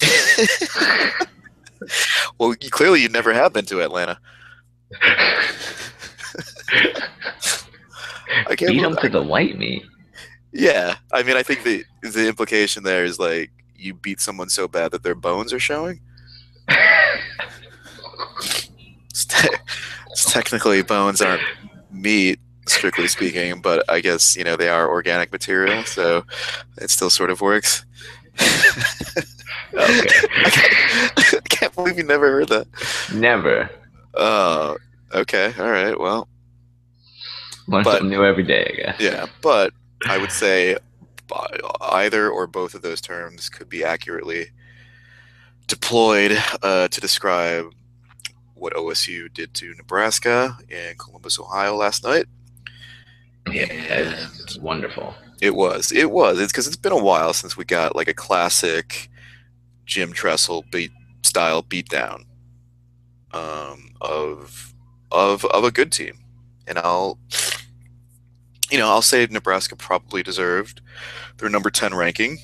well 2.38 2.54
you, 2.60 2.70
clearly 2.70 3.00
you 3.02 3.08
never 3.08 3.32
have 3.32 3.52
been 3.52 3.64
to 3.64 3.80
atlanta 3.80 4.18
i 8.46 8.54
can't 8.56 8.72
Beat 8.72 8.82
him 8.82 8.96
to 8.96 9.08
the 9.08 9.22
white 9.22 9.56
meat. 9.58 9.82
yeah 10.52 10.96
i 11.12 11.22
mean 11.22 11.36
i 11.36 11.42
think 11.42 11.62
the 11.64 11.84
the 12.02 12.28
implication 12.28 12.82
there 12.82 13.04
is 13.04 13.18
like 13.18 13.50
you 13.74 13.94
beat 13.94 14.20
someone 14.20 14.48
so 14.48 14.68
bad 14.68 14.90
that 14.92 15.02
their 15.02 15.14
bones 15.14 15.52
are 15.52 15.58
showing 15.58 16.00
it's, 19.10 19.24
te- 19.24 19.56
it's 20.10 20.30
technically 20.32 20.82
bones 20.82 21.20
aren't 21.22 21.42
meat 21.90 22.38
strictly 22.66 23.08
speaking 23.08 23.60
but 23.60 23.84
i 23.90 24.00
guess 24.00 24.36
you 24.36 24.44
know 24.44 24.54
they 24.56 24.68
are 24.68 24.88
organic 24.88 25.32
material 25.32 25.82
so 25.84 26.22
it 26.78 26.90
still 26.90 27.10
sort 27.10 27.30
of 27.30 27.40
works 27.40 27.84
Okay. 29.72 31.38
Can't, 31.60 31.74
believe 31.74 31.98
you 31.98 32.04
never 32.04 32.30
heard 32.30 32.48
that. 32.48 32.66
Never. 33.14 33.70
Oh, 34.14 34.76
okay. 35.14 35.52
All 35.58 35.70
right. 35.70 35.98
Well, 35.98 36.26
Learn 37.68 37.84
But- 37.84 37.92
something 37.98 38.10
new 38.10 38.24
every 38.24 38.42
day, 38.44 38.68
I 38.72 38.76
guess. 38.76 39.00
yeah. 39.00 39.26
But 39.42 39.72
I 40.08 40.18
would 40.18 40.32
say 40.32 40.76
either 41.80 42.28
or 42.30 42.46
both 42.48 42.74
of 42.74 42.82
those 42.82 43.00
terms 43.00 43.48
could 43.48 43.68
be 43.68 43.84
accurately 43.84 44.46
deployed 45.68 46.36
uh, 46.62 46.88
to 46.88 47.00
describe 47.00 47.66
what 48.54 48.72
OSU 48.74 49.32
did 49.32 49.54
to 49.54 49.72
Nebraska 49.74 50.56
in 50.68 50.96
Columbus, 50.98 51.38
Ohio 51.38 51.76
last 51.76 52.02
night. 52.02 52.26
Yeah, 53.50 53.66
it's 53.70 54.58
wonderful. 54.58 55.14
It 55.40 55.54
was. 55.54 55.92
It 55.92 56.10
was. 56.10 56.40
It's 56.40 56.52
because 56.52 56.66
it's 56.66 56.76
been 56.76 56.92
a 56.92 57.02
while 57.02 57.32
since 57.32 57.56
we 57.56 57.64
got 57.64 57.94
like 57.96 58.08
a 58.08 58.14
classic 58.14 59.08
Jim 59.86 60.12
Tressel 60.12 60.64
beat 60.72 60.90
style 61.22 61.62
beatdown 61.62 62.24
um, 63.32 63.90
of 64.00 64.74
of 65.10 65.44
of 65.46 65.64
a 65.64 65.70
good 65.70 65.92
team, 65.92 66.18
and 66.66 66.78
I'll 66.78 67.18
you 68.70 68.78
know 68.78 68.88
I'll 68.88 69.02
say 69.02 69.26
Nebraska 69.30 69.76
probably 69.76 70.22
deserved 70.22 70.80
their 71.38 71.48
number 71.48 71.70
ten 71.70 71.94
ranking. 71.94 72.38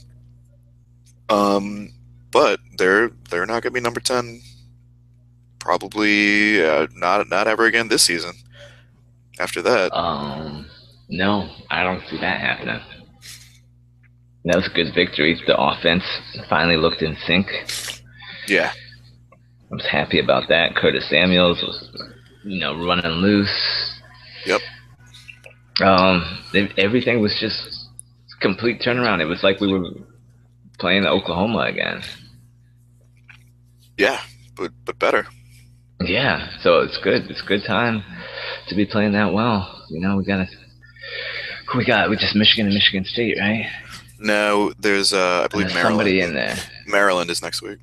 Um, 1.29 1.93
but 2.31 2.61
they're 2.79 3.11
they're 3.31 3.47
not 3.47 3.63
going 3.63 3.73
to 3.73 3.81
be 3.81 3.81
number 3.81 4.01
ten. 4.01 4.41
Probably 5.59 6.65
uh, 6.65 6.87
not 6.95 7.29
not 7.29 7.49
ever 7.49 7.65
again 7.65 7.89
this 7.89 8.03
season. 8.05 8.33
After 9.39 9.61
that, 9.63 9.93
Um, 9.95 10.67
no, 11.09 11.51
I 11.71 11.83
don't 11.83 12.03
see 12.09 12.19
that 12.21 12.41
happening. 12.41 12.81
That 14.45 14.57
was 14.57 14.67
a 14.67 14.71
good 14.71 14.95
victory. 14.95 15.39
The 15.47 15.61
offense 15.61 16.05
finally 16.49 16.77
looked 16.77 17.03
in 17.03 17.17
sync. 17.27 17.47
Yeah, 18.49 18.73
I 19.71 19.75
was 19.75 19.87
happy 19.87 20.19
about 20.21 20.49
that. 20.49 20.75
Curtis 20.77 21.09
Samuels 21.09 21.63
was, 21.63 21.89
you 22.45 22.61
know, 22.61 22.75
running 22.85 23.11
loose. 23.13 24.01
Yep. 24.45 24.61
Um, 25.83 26.39
everything 26.79 27.21
was 27.21 27.37
just 27.41 27.89
complete 28.41 28.81
turnaround. 28.81 29.21
It 29.21 29.27
was 29.27 29.43
like 29.43 29.61
we 29.61 29.73
were 29.73 29.91
playing 30.79 31.05
Oklahoma 31.07 31.61
again. 31.61 32.03
yeah, 33.99 34.21
but 34.57 34.73
but 34.85 34.99
better. 34.99 35.27
Yeah, 36.01 36.51
so 36.61 36.81
it's 36.81 36.99
good. 37.03 37.31
It's 37.31 37.43
a 37.43 37.47
good 37.47 37.65
time 37.67 38.03
to 38.69 38.75
be 38.75 38.85
playing 38.87 39.13
that 39.13 39.33
well. 39.33 39.85
You 39.89 40.01
know, 40.01 40.17
we 40.17 40.25
got 40.25 40.47
who 41.69 41.79
we 41.79 41.85
got? 41.85 42.11
We 42.11 42.17
just 42.17 42.37
Michigan 42.37 42.67
and 42.67 42.75
Michigan 42.75 43.05
State, 43.05 43.39
right? 43.39 43.67
No, 44.19 44.73
there's 44.79 45.13
uh, 45.13 45.43
I 45.45 45.49
believe 45.49 45.67
there's 45.67 45.75
Maryland. 45.75 45.93
somebody 45.93 46.21
in 46.21 46.35
there. 46.35 46.57
Maryland 46.87 47.31
is 47.31 47.43
next 47.43 47.63
week. 47.63 47.79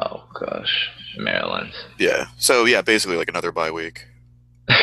Oh 0.00 0.24
gosh, 0.34 0.90
Maryland. 1.16 1.72
Yeah. 1.98 2.26
So 2.36 2.64
yeah, 2.64 2.82
basically 2.82 3.16
like 3.16 3.28
another 3.28 3.52
bye 3.52 3.70
week. 3.70 4.06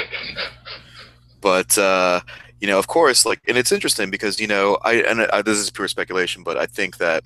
But 1.42 1.78
uh, 1.78 2.22
you 2.60 2.68
know, 2.68 2.80
of 2.80 2.88
course, 2.88 3.24
like, 3.24 3.40
and 3.48 3.56
it's 3.56 3.72
interesting 3.72 4.10
because 4.10 4.40
you 4.40 4.48
know, 4.48 4.80
I 4.84 4.94
and 4.96 5.22
I, 5.32 5.44
this 5.44 5.60
is 5.60 5.70
pure 5.70 5.88
speculation, 5.88 6.42
but 6.42 6.58
I 6.58 6.66
think 6.66 6.98
that 6.98 7.24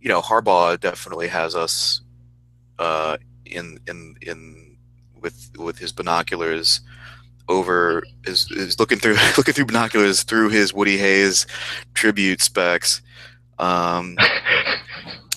you 0.00 0.08
know 0.08 0.22
Harbaugh 0.22 0.80
definitely 0.80 1.28
has 1.28 1.54
us 1.54 2.00
uh, 2.78 3.18
in 3.44 3.78
in 3.86 4.16
in 4.22 4.76
with 5.20 5.50
with 5.58 5.78
his 5.78 5.92
binoculars 5.92 6.80
over 7.50 8.02
is 8.24 8.50
is 8.52 8.78
looking 8.80 8.98
through 8.98 9.16
looking 9.36 9.52
through 9.52 9.66
binoculars 9.66 10.22
through 10.22 10.48
his 10.48 10.72
Woody 10.72 10.96
Hayes 10.96 11.46
tribute 11.94 12.40
specs 12.40 13.02
Um, 13.58 14.16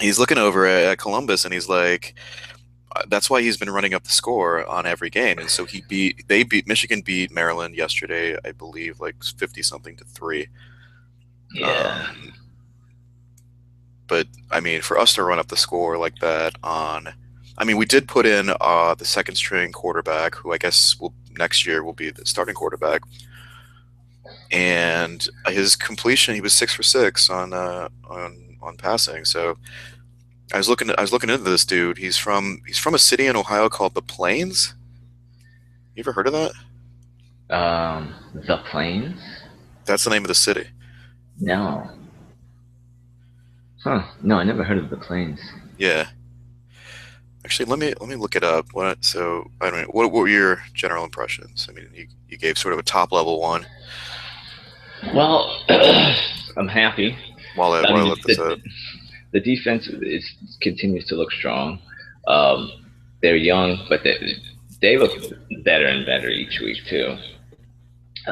he's 0.02 0.20
looking 0.20 0.38
over 0.38 0.66
at 0.66 0.98
Columbus 0.98 1.46
and 1.46 1.54
he's 1.54 1.70
like, 1.70 2.16
uh, 2.96 3.04
that's 3.08 3.30
why 3.30 3.42
he's 3.42 3.58
been 3.58 3.70
running 3.70 3.94
up 3.94 4.04
the 4.04 4.12
score 4.12 4.68
on 4.68 4.86
every 4.86 5.10
game. 5.10 5.40
And 5.40 5.50
so 5.50 5.66
he 5.66 5.84
beat, 5.88 6.28
they 6.28 6.44
beat, 6.44 6.68
Michigan 6.68 7.02
beat 7.02 7.32
Maryland 7.32 7.76
yesterday, 7.76 8.38
I 8.44 8.52
believe, 8.52 9.00
like 9.00 9.24
50 9.24 9.62
something 9.64 9.96
to 9.98 10.04
three. 10.04 10.48
Yeah. 11.54 12.08
Um, 12.10 12.34
but 14.08 14.28
I 14.50 14.60
mean, 14.60 14.82
for 14.82 14.98
us 15.00 15.14
to 15.16 15.24
run 15.24 15.40
up 15.40 15.48
the 15.48 15.56
score 15.56 15.98
like 15.98 16.18
that 16.20 16.56
on, 16.64 17.14
I 17.58 17.64
mean, 17.64 17.78
we 17.78 17.86
did 17.86 18.08
put 18.08 18.26
in 18.26 18.52
uh, 18.60 18.96
the 18.96 19.06
second 19.06 19.36
string 19.36 19.72
quarterback, 19.72 20.36
who 20.36 20.52
I 20.52 20.58
guess 20.58 21.00
will 21.00 21.14
next 21.38 21.66
year 21.66 21.84
will 21.84 21.94
be 21.94 22.10
the 22.10 22.26
starting 22.26 22.56
quarterback, 22.56 23.04
and 24.52 25.28
his 25.48 25.76
completion, 25.76 26.36
he 26.36 26.42
was 26.42 26.54
six 26.54 26.74
for 26.74 26.84
six 26.84 27.30
on 27.30 27.54
uh, 27.54 27.88
on 28.10 28.51
on 28.62 28.78
passing. 28.78 29.26
So 29.26 29.58
I 30.54 30.58
was 30.58 30.70
looking, 30.70 30.92
I 30.98 31.02
was 31.02 31.12
looking 31.12 31.30
into 31.30 31.44
this 31.50 31.66
dude. 31.66 31.98
He's 31.98 32.18
from 32.18 32.62
he's 32.66 32.78
from 32.78 32.94
a 32.94 33.00
city 33.00 33.28
in 33.28 33.36
Ohio 33.36 33.70
called 33.70 33.94
the 33.94 34.02
Plains. 34.02 34.74
You 35.96 36.02
ever 36.02 36.14
heard 36.14 36.28
of 36.28 36.34
that? 36.34 36.54
Um, 37.52 38.16
the 38.34 38.58
plains? 38.70 39.20
That's 39.86 40.06
the 40.06 40.10
name 40.10 40.24
of 40.24 40.30
the 40.30 40.36
city. 40.36 40.68
No. 41.40 41.90
Huh? 43.84 44.04
No, 44.22 44.38
I 44.38 44.44
never 44.44 44.64
heard 44.64 44.78
of 44.78 44.90
the 44.90 44.98
plains. 44.98 45.40
Yeah. 45.78 46.08
Actually, 47.44 47.66
let 47.66 47.80
me 47.80 47.94
let 48.00 48.08
me 48.08 48.16
look 48.16 48.36
it 48.36 48.44
up. 48.44 48.68
What 48.74 49.04
so 49.04 49.50
I 49.60 49.70
don't 49.70 49.82
know. 49.82 49.88
What, 49.88 50.12
what 50.12 50.22
were 50.22 50.28
your 50.28 50.64
general 50.74 51.04
impressions? 51.04 51.68
I 51.70 51.74
mean, 51.74 51.90
you, 51.94 52.08
you 52.30 52.38
gave 52.38 52.58
sort 52.58 52.74
of 52.74 52.80
a 52.80 52.84
top 52.84 53.12
level 53.12 53.42
one. 53.42 53.66
Well, 55.14 55.64
I'm 55.70 56.68
happy. 56.68 57.18
While 57.56 57.74
I, 57.74 57.82
I 57.82 57.94
mean, 57.94 58.16
the, 58.26 58.44
up. 58.44 58.60
the 59.32 59.40
defense 59.40 59.88
is 59.88 60.36
continues 60.62 61.06
to 61.08 61.16
look 61.16 61.32
strong. 61.32 61.80
Um, 62.28 62.72
they're 63.22 63.36
young, 63.36 63.86
but 63.90 64.02
they, 64.04 64.18
they 64.82 64.98
look 64.98 65.12
better 65.64 65.86
and 65.86 66.06
better 66.06 66.30
each 66.30 66.60
week 66.62 66.78
too. 66.90 67.16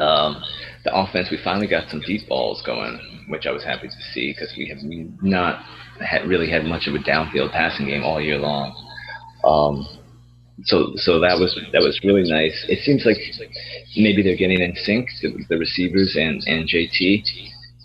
Um, 0.00 0.42
the 0.84 0.94
offense, 0.94 1.28
we 1.30 1.38
finally 1.42 1.66
got 1.66 1.90
some 1.90 2.00
deep 2.00 2.28
balls 2.28 2.62
going, 2.64 3.26
which 3.28 3.46
I 3.46 3.50
was 3.50 3.64
happy 3.64 3.88
to 3.88 4.02
see 4.12 4.32
because 4.32 4.54
we 4.56 4.68
have 4.68 4.78
not 5.22 5.64
had 6.00 6.26
really 6.26 6.50
had 6.50 6.64
much 6.64 6.86
of 6.86 6.94
a 6.94 6.98
downfield 6.98 7.52
passing 7.52 7.86
game 7.86 8.02
all 8.02 8.20
year 8.20 8.38
long. 8.38 8.74
Um, 9.44 9.86
so 10.64 10.92
so 10.96 11.20
that 11.20 11.38
was 11.38 11.58
that 11.72 11.80
was 11.80 12.00
really 12.04 12.28
nice. 12.30 12.66
It 12.68 12.80
seems 12.84 13.04
like 13.04 13.16
maybe 13.96 14.22
they're 14.22 14.36
getting 14.36 14.60
in 14.60 14.74
sync, 14.76 15.08
the, 15.22 15.34
the 15.48 15.58
receivers 15.58 16.16
and 16.16 16.42
and 16.46 16.68
JT. 16.68 17.24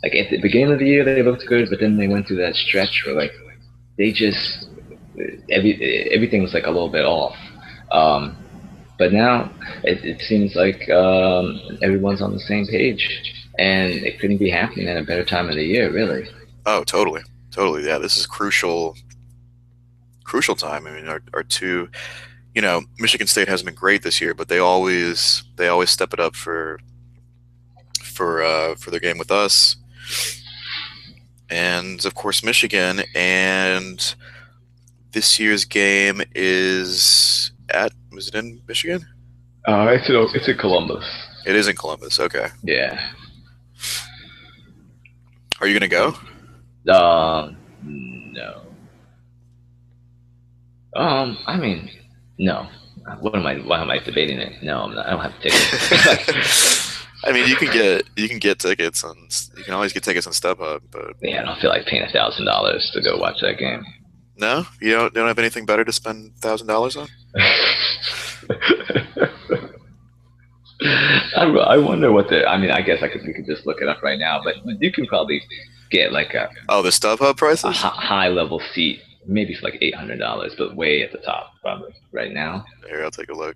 Like 0.06 0.14
at 0.14 0.30
the 0.30 0.38
beginning 0.38 0.72
of 0.72 0.78
the 0.78 0.86
year, 0.86 1.04
they 1.04 1.24
looked 1.24 1.48
good, 1.48 1.68
but 1.68 1.80
then 1.80 1.98
they 1.98 2.08
went 2.08 2.28
through 2.28 2.38
that 2.38 2.54
stretch 2.54 3.04
where 3.08 3.16
like 3.16 3.34
they 3.98 4.12
just 4.12 4.70
every 5.50 6.12
everything 6.12 6.44
was 6.44 6.54
like 6.54 6.68
a 6.68 6.70
little 6.70 6.90
bit 6.90 7.06
off. 7.06 7.36
Um, 7.92 8.38
but 9.00 9.12
now 9.12 9.52
it, 9.84 10.06
it 10.06 10.22
seems 10.22 10.54
like 10.54 10.88
um, 10.92 11.60
everyone's 11.82 12.22
on 12.22 12.34
the 12.34 12.40
same 12.40 12.68
page, 12.68 13.34
and 13.58 13.94
it 13.94 14.20
couldn't 14.20 14.38
be 14.38 14.52
happening 14.52 14.88
at 14.88 14.98
a 14.98 15.04
better 15.04 15.26
time 15.26 15.50
of 15.50 15.56
the 15.56 15.66
year, 15.66 15.92
really. 15.92 16.28
Oh, 16.68 16.84
totally, 16.84 17.24
totally. 17.50 17.84
Yeah, 17.84 17.98
this 17.98 18.16
is 18.16 18.28
crucial, 18.28 18.96
crucial 20.24 20.54
time. 20.56 20.86
I 20.86 20.92
mean, 20.92 21.08
our, 21.08 21.24
our 21.34 21.42
two, 21.42 21.90
you 22.54 22.62
know, 22.62 22.84
Michigan 23.00 23.26
State 23.26 23.48
hasn't 23.48 23.66
been 23.66 23.74
great 23.74 24.04
this 24.04 24.22
year, 24.22 24.36
but 24.36 24.50
they 24.50 24.60
always 24.60 25.42
they 25.56 25.68
always 25.68 25.90
step 25.90 26.14
it 26.14 26.20
up 26.20 26.36
for 26.36 26.80
for 28.04 28.44
uh, 28.44 28.76
for 28.76 28.92
their 28.92 29.00
game 29.00 29.18
with 29.18 29.32
us, 29.32 29.78
and 31.50 32.06
of 32.06 32.16
course 32.16 32.44
Michigan. 32.44 33.04
And 33.14 34.16
this 35.12 35.40
year's 35.40 35.66
game 35.66 36.22
is 36.34 37.52
at 37.70 37.92
was 38.12 38.28
it 38.28 38.36
in 38.36 38.62
Michigan? 38.68 39.06
Uh, 39.68 39.88
it's 39.90 40.10
in, 40.10 40.16
it's 40.34 40.48
in 40.48 40.58
Columbus. 40.58 41.06
It 41.46 41.56
is 41.56 41.68
in 41.68 41.76
Columbus. 41.76 42.20
Okay. 42.20 42.48
Yeah. 42.64 43.12
Are 45.60 45.68
you 45.68 45.74
gonna 45.74 45.88
go? 45.88 46.16
Um, 46.92 47.58
no. 47.84 48.62
Um, 50.96 51.38
I 51.46 51.58
mean, 51.58 51.90
no. 52.38 52.68
What 53.20 53.36
am 53.36 53.46
I? 53.46 53.56
Why 53.58 53.82
am 53.82 53.90
I 53.90 54.00
debating 54.00 54.40
it? 54.40 54.64
No, 54.64 54.82
I'm 54.82 54.96
not, 54.96 55.08
I 55.08 55.12
don't 55.12 55.22
have 55.22 55.40
tickets. 55.42 56.92
I 57.26 57.32
mean, 57.32 57.48
you 57.48 57.56
can 57.56 57.72
get 57.72 58.06
you 58.16 58.30
can 58.30 58.40
get 58.40 58.60
tickets 58.60 59.04
on 59.04 59.16
you 59.58 59.64
can 59.64 59.74
always 59.74 59.94
get 59.94 60.04
tickets 60.04 60.28
on 60.28 60.34
StubHub, 60.34 60.82
but 60.92 61.16
yeah, 61.22 61.42
I 61.42 61.46
don't 61.46 61.60
feel 61.60 61.70
like 61.72 61.86
paying 61.88 62.04
a 62.04 62.10
thousand 62.12 62.46
dollars 62.46 62.90
to 62.94 63.02
go 63.02 63.18
watch 63.18 63.42
that 63.42 63.58
game. 63.58 63.84
no, 64.38 64.66
you 64.82 64.92
don't 64.92 65.06
you 65.14 65.20
don't 65.22 65.28
have 65.28 65.40
anything 65.40 65.66
better 65.66 65.84
to 65.84 65.92
spend 65.92 66.36
thousand 66.38 66.68
dollars 66.68 66.96
on. 66.96 67.08
I, 71.38 71.46
I 71.46 71.78
wonder 71.78 72.12
what 72.12 72.28
the. 72.30 72.46
I 72.48 72.58
mean, 72.58 72.70
I 72.72 72.82
guess 72.82 73.02
I 73.02 73.08
could. 73.08 73.24
We 73.26 73.34
could 73.34 73.46
just 73.46 73.66
look 73.66 73.82
it 73.82 73.88
up 73.88 74.04
right 74.04 74.20
now, 74.20 74.42
but 74.44 74.56
you 74.82 74.92
can 74.92 75.06
probably 75.08 75.42
get 75.90 76.12
like 76.12 76.34
a, 76.34 76.50
Oh, 76.70 76.82
the 76.82 76.90
StubHub 76.90 77.30
a 77.30 77.34
prices. 77.34 77.78
hi- 77.78 77.90
high 77.90 78.28
level 78.28 78.62
seat, 78.74 79.02
maybe 79.26 79.56
for 79.56 79.64
like 79.64 79.78
eight 79.82 79.96
hundred 79.96 80.20
dollars, 80.20 80.54
but 80.58 80.76
way 80.76 81.02
at 81.02 81.12
the 81.12 81.18
top 81.20 81.54
probably 81.62 81.94
right 82.12 82.32
now. 82.34 82.66
Here, 82.88 83.04
I'll 83.04 83.12
take 83.12 83.30
a 83.30 83.34
look. 83.34 83.56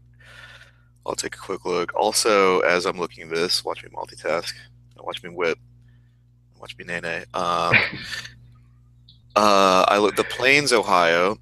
I'll 1.05 1.15
take 1.15 1.35
a 1.35 1.39
quick 1.39 1.65
look. 1.65 1.93
Also, 1.95 2.59
as 2.61 2.85
I'm 2.85 2.99
looking 2.99 3.23
at 3.23 3.29
this, 3.29 3.63
watch 3.63 3.83
me 3.83 3.89
multitask. 3.89 4.53
Watch 4.97 5.23
me 5.23 5.29
whip. 5.29 5.57
Watch 6.59 6.77
me 6.77 6.85
nay 6.85 6.99
nay. 6.99 7.23
Um, 7.33 7.73
uh, 9.35 9.85
I 9.87 9.97
look 9.97 10.15
the 10.15 10.23
Plains, 10.25 10.73
Ohio. 10.73 11.37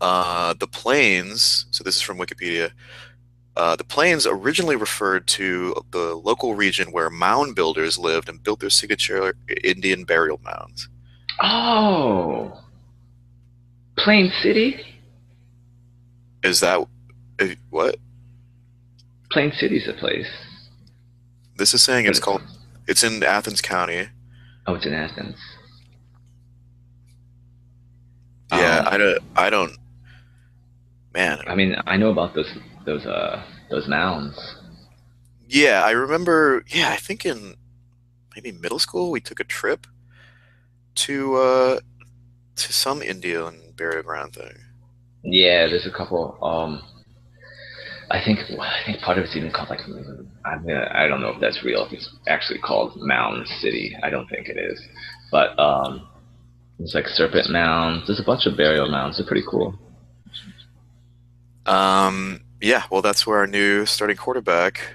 Uh, 0.00 0.54
the 0.58 0.66
Plains. 0.66 1.66
So 1.70 1.84
this 1.84 1.96
is 1.96 2.02
from 2.02 2.18
Wikipedia. 2.18 2.70
Uh, 3.56 3.76
the 3.76 3.84
Plains 3.84 4.26
originally 4.26 4.76
referred 4.76 5.26
to 5.26 5.74
the 5.90 6.14
local 6.14 6.54
region 6.54 6.90
where 6.90 7.10
mound 7.10 7.54
builders 7.54 7.98
lived 7.98 8.28
and 8.28 8.42
built 8.42 8.60
their 8.60 8.70
signature 8.70 9.34
Indian 9.62 10.04
burial 10.04 10.40
mounds. 10.42 10.88
Oh, 11.42 12.58
Plain 13.98 14.32
City. 14.42 14.80
Is 16.42 16.60
that 16.60 16.86
what? 17.70 17.96
Plain 19.32 19.52
City's 19.52 19.88
a 19.88 19.94
place. 19.94 20.28
This 21.56 21.74
is 21.74 21.82
saying 21.82 22.06
it's 22.06 22.18
called. 22.20 22.42
It's 22.86 23.02
in 23.02 23.22
Athens 23.22 23.60
County. 23.60 24.08
Oh, 24.66 24.74
it's 24.74 24.86
in 24.86 24.92
Athens. 24.94 25.36
Yeah, 28.52 28.80
Um, 28.80 28.88
I 28.90 28.96
don't. 28.98 29.18
I 29.36 29.50
don't. 29.50 29.76
Man, 31.14 31.40
I 31.46 31.54
mean, 31.54 31.76
I 31.86 31.96
know 31.96 32.10
about 32.10 32.34
those 32.34 32.50
those 32.86 33.04
uh 33.06 33.42
those 33.70 33.86
mounds. 33.88 34.36
yeah, 35.48 35.82
I 35.84 35.90
remember. 35.90 36.64
Yeah, 36.68 36.88
I 36.90 36.96
think 36.96 37.24
in 37.26 37.56
maybe 38.34 38.52
middle 38.52 38.78
school 38.78 39.10
we 39.10 39.20
took 39.20 39.40
a 39.40 39.44
trip 39.44 39.86
to 40.94 41.36
uh 41.36 41.80
to 42.56 42.72
some 42.72 43.02
Indian 43.02 43.74
burial 43.76 44.02
ground 44.02 44.34
thing. 44.34 44.56
Yeah, 45.22 45.66
there's 45.68 45.86
a 45.86 45.90
couple. 45.90 46.38
Um, 46.42 46.82
I 48.12 48.22
think 48.22 48.40
I 48.60 48.82
think 48.84 49.00
part 49.00 49.16
of 49.16 49.24
it's 49.24 49.34
even 49.34 49.50
called 49.50 49.70
like 49.70 49.80
I'm 50.44 50.66
gonna, 50.66 50.90
I 50.94 51.08
don't 51.08 51.22
know 51.22 51.30
if 51.30 51.40
that's 51.40 51.64
real. 51.64 51.86
If 51.86 51.92
it's 51.92 52.14
actually 52.28 52.58
called 52.58 52.92
Mound 52.96 53.48
City, 53.60 53.96
I 54.02 54.10
don't 54.10 54.28
think 54.28 54.48
it 54.48 54.58
is. 54.58 54.78
But 55.30 55.58
um, 55.58 56.06
like 56.94 57.06
serpent 57.06 57.48
mounds. 57.48 58.06
There's 58.06 58.20
a 58.20 58.24
bunch 58.24 58.44
of 58.44 58.56
burial 58.56 58.88
mounds. 58.90 59.16
They're 59.16 59.26
pretty 59.26 59.46
cool. 59.48 59.78
Um, 61.64 62.40
yeah, 62.60 62.84
well, 62.90 63.00
that's 63.00 63.26
where 63.26 63.38
our 63.38 63.46
new 63.46 63.86
starting 63.86 64.16
quarterback 64.16 64.94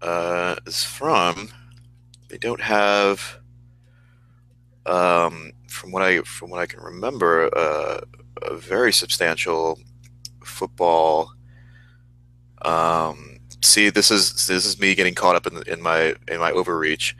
uh, 0.00 0.56
is 0.66 0.82
from. 0.82 1.50
They 2.28 2.38
don't 2.38 2.62
have, 2.62 3.38
um, 4.86 5.52
from 5.68 5.92
what 5.92 6.02
I 6.02 6.20
from 6.22 6.48
what 6.48 6.60
I 6.60 6.66
can 6.66 6.80
remember, 6.80 7.50
uh, 7.54 8.00
a 8.42 8.56
very 8.56 8.92
substantial 8.92 9.78
football. 10.48 11.32
Um, 12.62 13.38
see, 13.62 13.90
this 13.90 14.10
is 14.10 14.46
this 14.46 14.66
is 14.66 14.78
me 14.80 14.94
getting 14.94 15.14
caught 15.14 15.36
up 15.36 15.46
in 15.46 15.62
in 15.68 15.80
my 15.82 16.14
in 16.26 16.38
my 16.40 16.50
overreach, 16.52 17.14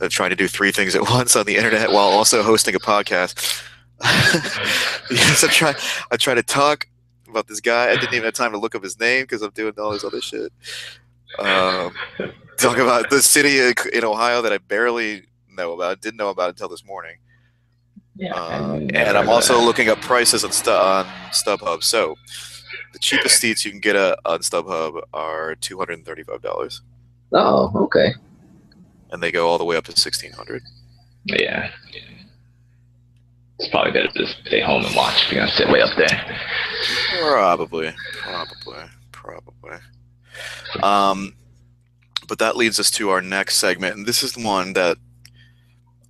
of 0.00 0.10
trying 0.10 0.30
to 0.30 0.36
do 0.36 0.48
three 0.48 0.72
things 0.72 0.94
at 0.94 1.02
once 1.10 1.36
on 1.36 1.46
the 1.46 1.56
internet 1.56 1.90
while 1.90 2.08
also 2.08 2.42
hosting 2.42 2.74
a 2.74 2.78
podcast. 2.80 3.62
yes, 5.10 5.42
I 5.44 5.48
try. 5.48 5.74
I 6.10 6.16
try 6.16 6.34
to 6.34 6.42
talk 6.42 6.86
about 7.28 7.48
this 7.48 7.60
guy. 7.60 7.90
I 7.90 7.94
didn't 7.96 8.14
even 8.14 8.24
have 8.24 8.34
time 8.34 8.52
to 8.52 8.58
look 8.58 8.74
up 8.74 8.82
his 8.82 8.98
name 8.98 9.24
because 9.24 9.42
I'm 9.42 9.50
doing 9.50 9.74
all 9.78 9.90
this 9.90 10.04
other 10.04 10.20
shit. 10.20 10.52
Um, 11.38 11.92
talk 12.56 12.78
about 12.78 13.10
the 13.10 13.20
city 13.20 13.58
in- 13.58 14.04
Ohio 14.04 14.40
that 14.40 14.52
I 14.52 14.58
barely 14.58 15.24
know 15.50 15.72
about, 15.74 16.00
didn't 16.00 16.16
know 16.16 16.30
about 16.30 16.48
until 16.50 16.68
this 16.68 16.84
morning. 16.84 17.16
Yeah, 18.16 18.32
Um, 18.32 18.88
and 18.94 19.16
I'm 19.18 19.28
also 19.28 19.60
looking 19.60 19.88
up 19.88 20.00
prices 20.00 20.42
on, 20.44 20.52
stu- 20.52 20.70
on 20.70 21.04
StubHub. 21.30 21.82
So 21.84 22.16
the 22.92 22.98
cheapest 22.98 23.40
seats 23.40 23.64
you 23.64 23.70
can 23.70 23.80
get 23.80 23.96
uh, 23.96 24.16
on 24.24 24.40
StubHub 24.40 25.02
are 25.12 25.54
$235, 25.56 26.80
Oh, 27.32 27.72
okay. 27.84 28.14
and 29.10 29.22
they 29.22 29.30
go 29.30 29.48
all 29.48 29.58
the 29.58 29.64
way 29.64 29.76
up 29.76 29.84
to 29.84 29.90
1600 29.92 30.62
Yeah. 31.26 31.70
It's 33.58 33.68
probably 33.70 33.90
better 33.92 34.06
to 34.08 34.18
just 34.18 34.38
stay 34.46 34.60
home 34.60 34.84
and 34.84 34.94
watch 34.94 35.24
if 35.26 35.32
you're 35.32 35.40
gonna 35.40 35.50
sit 35.52 35.68
way 35.68 35.80
up 35.82 35.96
there. 35.96 36.38
Probably, 37.20 37.92
probably, 38.22 38.84
probably. 39.10 39.78
Um, 40.80 41.34
but 42.28 42.38
that 42.38 42.56
leads 42.56 42.78
us 42.78 42.90
to 42.92 43.10
our 43.10 43.20
next 43.20 43.56
segment, 43.56 43.96
and 43.96 44.06
this 44.06 44.22
is 44.22 44.32
the 44.34 44.44
one 44.44 44.74
that 44.74 44.96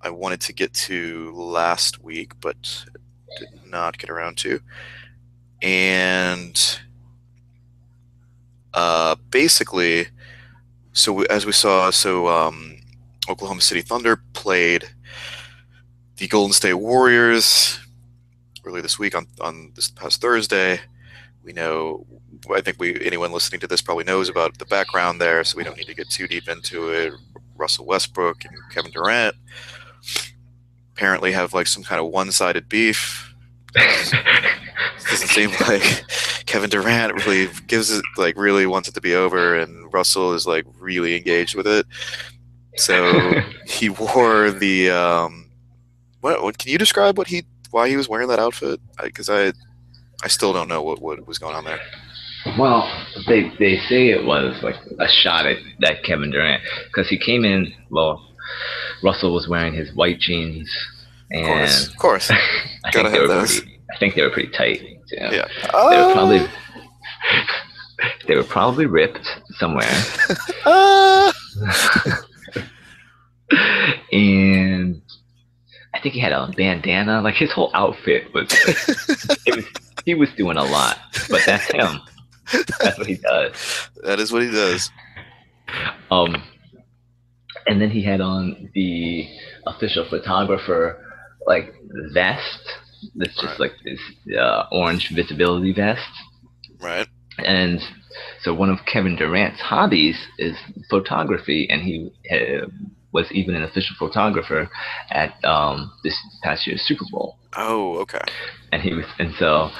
I 0.01 0.11
wanted 0.11 0.41
to 0.41 0.53
get 0.53 0.73
to 0.75 1.31
last 1.33 2.03
week, 2.03 2.33
but 2.39 2.85
did 3.39 3.49
not 3.65 3.97
get 3.97 4.09
around 4.11 4.37
to. 4.39 4.59
And 5.61 6.79
uh, 8.73 9.15
basically, 9.29 10.07
so 10.93 11.13
we, 11.13 11.27
as 11.27 11.45
we 11.45 11.51
saw, 11.51 11.89
so 11.91 12.27
um, 12.27 12.79
Oklahoma 13.29 13.61
City 13.61 13.81
Thunder 13.81 14.21
played 14.33 14.85
the 16.17 16.27
Golden 16.27 16.53
State 16.53 16.73
Warriors 16.73 17.79
early 18.65 18.81
this 18.81 18.99
week 18.99 19.15
on, 19.15 19.27
on 19.41 19.71
this 19.75 19.89
past 19.89 20.21
Thursday. 20.21 20.79
We 21.43 21.53
know, 21.53 22.05
I 22.53 22.61
think 22.61 22.79
we 22.79 22.99
anyone 23.05 23.31
listening 23.31 23.61
to 23.61 23.67
this 23.67 23.81
probably 23.81 24.03
knows 24.03 24.29
about 24.29 24.57
the 24.57 24.65
background 24.65 25.19
there, 25.19 25.43
so 25.43 25.57
we 25.57 25.63
don't 25.63 25.77
need 25.77 25.87
to 25.87 25.95
get 25.95 26.09
too 26.09 26.27
deep 26.27 26.47
into 26.47 26.89
it. 26.89 27.13
Russell 27.55 27.85
Westbrook 27.85 28.45
and 28.45 28.55
Kevin 28.71 28.91
Durant 28.91 29.35
apparently 30.93 31.31
have 31.31 31.53
like 31.53 31.67
some 31.67 31.83
kind 31.83 32.01
of 32.01 32.07
one-sided 32.07 32.69
beef. 32.69 33.33
doesn't 35.09 35.29
seem 35.29 35.51
like 35.67 36.05
Kevin 36.45 36.69
Durant 36.69 37.25
really 37.25 37.49
gives 37.67 37.91
it 37.91 38.03
like 38.17 38.37
really 38.37 38.65
wants 38.65 38.87
it 38.87 38.93
to 38.95 39.01
be 39.01 39.15
over, 39.15 39.57
and 39.57 39.91
Russell 39.93 40.33
is 40.33 40.47
like 40.47 40.65
really 40.79 41.15
engaged 41.15 41.55
with 41.55 41.67
it. 41.67 41.85
So 42.75 43.41
he 43.65 43.89
wore 43.89 44.51
the 44.51 44.91
um, 44.91 45.49
what, 46.21 46.43
what? 46.43 46.57
Can 46.57 46.71
you 46.71 46.77
describe 46.77 47.17
what 47.17 47.27
he 47.27 47.43
why 47.71 47.89
he 47.89 47.97
was 47.97 48.09
wearing 48.09 48.27
that 48.29 48.39
outfit? 48.39 48.79
Because 49.01 49.29
I, 49.29 49.47
I, 49.47 49.53
I 50.23 50.27
still 50.27 50.53
don't 50.53 50.67
know 50.67 50.81
what 50.81 51.01
what 51.01 51.25
was 51.27 51.37
going 51.37 51.55
on 51.55 51.65
there. 51.65 51.79
Well, 52.57 52.89
they 53.27 53.51
they 53.59 53.77
say 53.89 54.09
it 54.09 54.25
was 54.25 54.61
like 54.63 54.75
a 54.99 55.07
shot 55.07 55.45
at, 55.45 55.57
at 55.83 56.03
Kevin 56.03 56.31
Durant 56.31 56.63
because 56.85 57.09
he 57.09 57.17
came 57.17 57.43
in. 57.43 57.73
Well, 57.89 58.25
Russell 59.03 59.33
was 59.33 59.47
wearing 59.47 59.73
his 59.73 59.93
white 59.93 60.19
jeans, 60.19 60.69
and 61.31 61.41
Of 61.41 61.47
course, 61.47 61.87
of 61.89 61.97
course. 61.97 62.31
Gotta 62.91 63.09
have 63.09 63.27
those. 63.27 63.59
pretty, 63.59 63.79
I 63.93 63.97
think 63.97 64.15
they 64.15 64.21
were 64.21 64.29
pretty 64.29 64.51
tight. 64.51 64.98
Too. 65.09 65.15
Yeah. 65.17 65.29
They 65.29 65.97
were 65.97 66.09
Ah, 66.09 66.13
probably 66.13 66.39
they 68.27 68.35
were 68.35 68.43
probably 68.43 68.85
ripped 68.85 69.27
somewhere, 69.57 69.89
ah. 70.65 71.33
and 74.11 75.01
I 75.93 75.99
think 76.01 76.13
he 76.13 76.19
had 76.19 76.31
a 76.31 76.51
bandana. 76.55 77.21
Like 77.21 77.35
his 77.35 77.51
whole 77.51 77.71
outfit 77.73 78.33
was. 78.33 78.47
it 79.45 79.55
was 79.55 79.65
he 80.05 80.15
was 80.15 80.29
doing 80.37 80.57
a 80.57 80.63
lot, 80.63 80.97
but 81.29 81.41
that's 81.45 81.65
him. 81.71 81.99
That's 82.79 82.97
what 82.97 83.07
he 83.07 83.15
does. 83.15 83.89
that 84.03 84.19
is 84.19 84.31
what 84.31 84.41
he 84.43 84.49
does. 84.49 84.89
Um, 86.09 86.41
and 87.67 87.79
then 87.81 87.91
he 87.91 88.01
had 88.03 88.21
on 88.21 88.69
the 88.73 89.27
official 89.67 90.05
photographer 90.09 91.05
like 91.45 91.73
vest. 92.13 92.59
That's 93.15 93.33
just 93.35 93.59
Right. 93.59 93.59
like 93.59 93.73
this 93.83 93.99
uh, 94.37 94.65
orange 94.71 95.09
visibility 95.09 95.73
vest. 95.73 96.01
Right. 96.81 97.07
And 97.37 97.79
so 98.43 98.53
one 98.53 98.69
of 98.69 98.79
Kevin 98.85 99.15
Durant's 99.15 99.61
hobbies 99.61 100.17
is 100.37 100.55
photography, 100.89 101.69
and 101.69 101.81
he 101.81 102.11
uh, 102.31 102.67
was 103.11 103.31
even 103.31 103.55
an 103.55 103.63
official 103.63 103.95
photographer 103.97 104.69
at 105.09 105.33
um, 105.45 105.91
this 106.03 106.17
past 106.43 106.67
year's 106.67 106.81
Super 106.81 107.05
Bowl. 107.11 107.37
Oh, 107.55 107.97
okay. 107.99 108.21
And 108.71 108.81
he 108.81 108.93
was, 108.93 109.05
and 109.19 109.33
so 109.39 109.71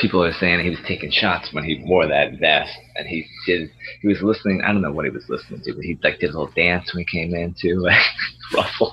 people 0.00 0.24
are 0.24 0.32
saying 0.32 0.60
he 0.64 0.70
was 0.70 0.80
taking 0.88 1.10
shots 1.10 1.52
when 1.52 1.64
he 1.64 1.84
wore 1.86 2.06
that 2.06 2.38
vest, 2.40 2.72
and 2.96 3.06
he 3.06 3.26
did. 3.46 3.70
He 4.00 4.08
was 4.08 4.22
listening. 4.22 4.62
I 4.62 4.72
don't 4.72 4.82
know 4.82 4.90
what 4.92 5.04
he 5.04 5.10
was 5.10 5.28
listening 5.28 5.60
to, 5.64 5.74
but 5.74 5.84
he 5.84 5.98
like 6.02 6.18
did 6.18 6.30
a 6.30 6.38
little 6.38 6.52
dance 6.54 6.92
when 6.94 7.04
he 7.04 7.18
came 7.18 7.34
in 7.34 7.54
too. 7.60 7.86
Ruffle. 8.54 8.92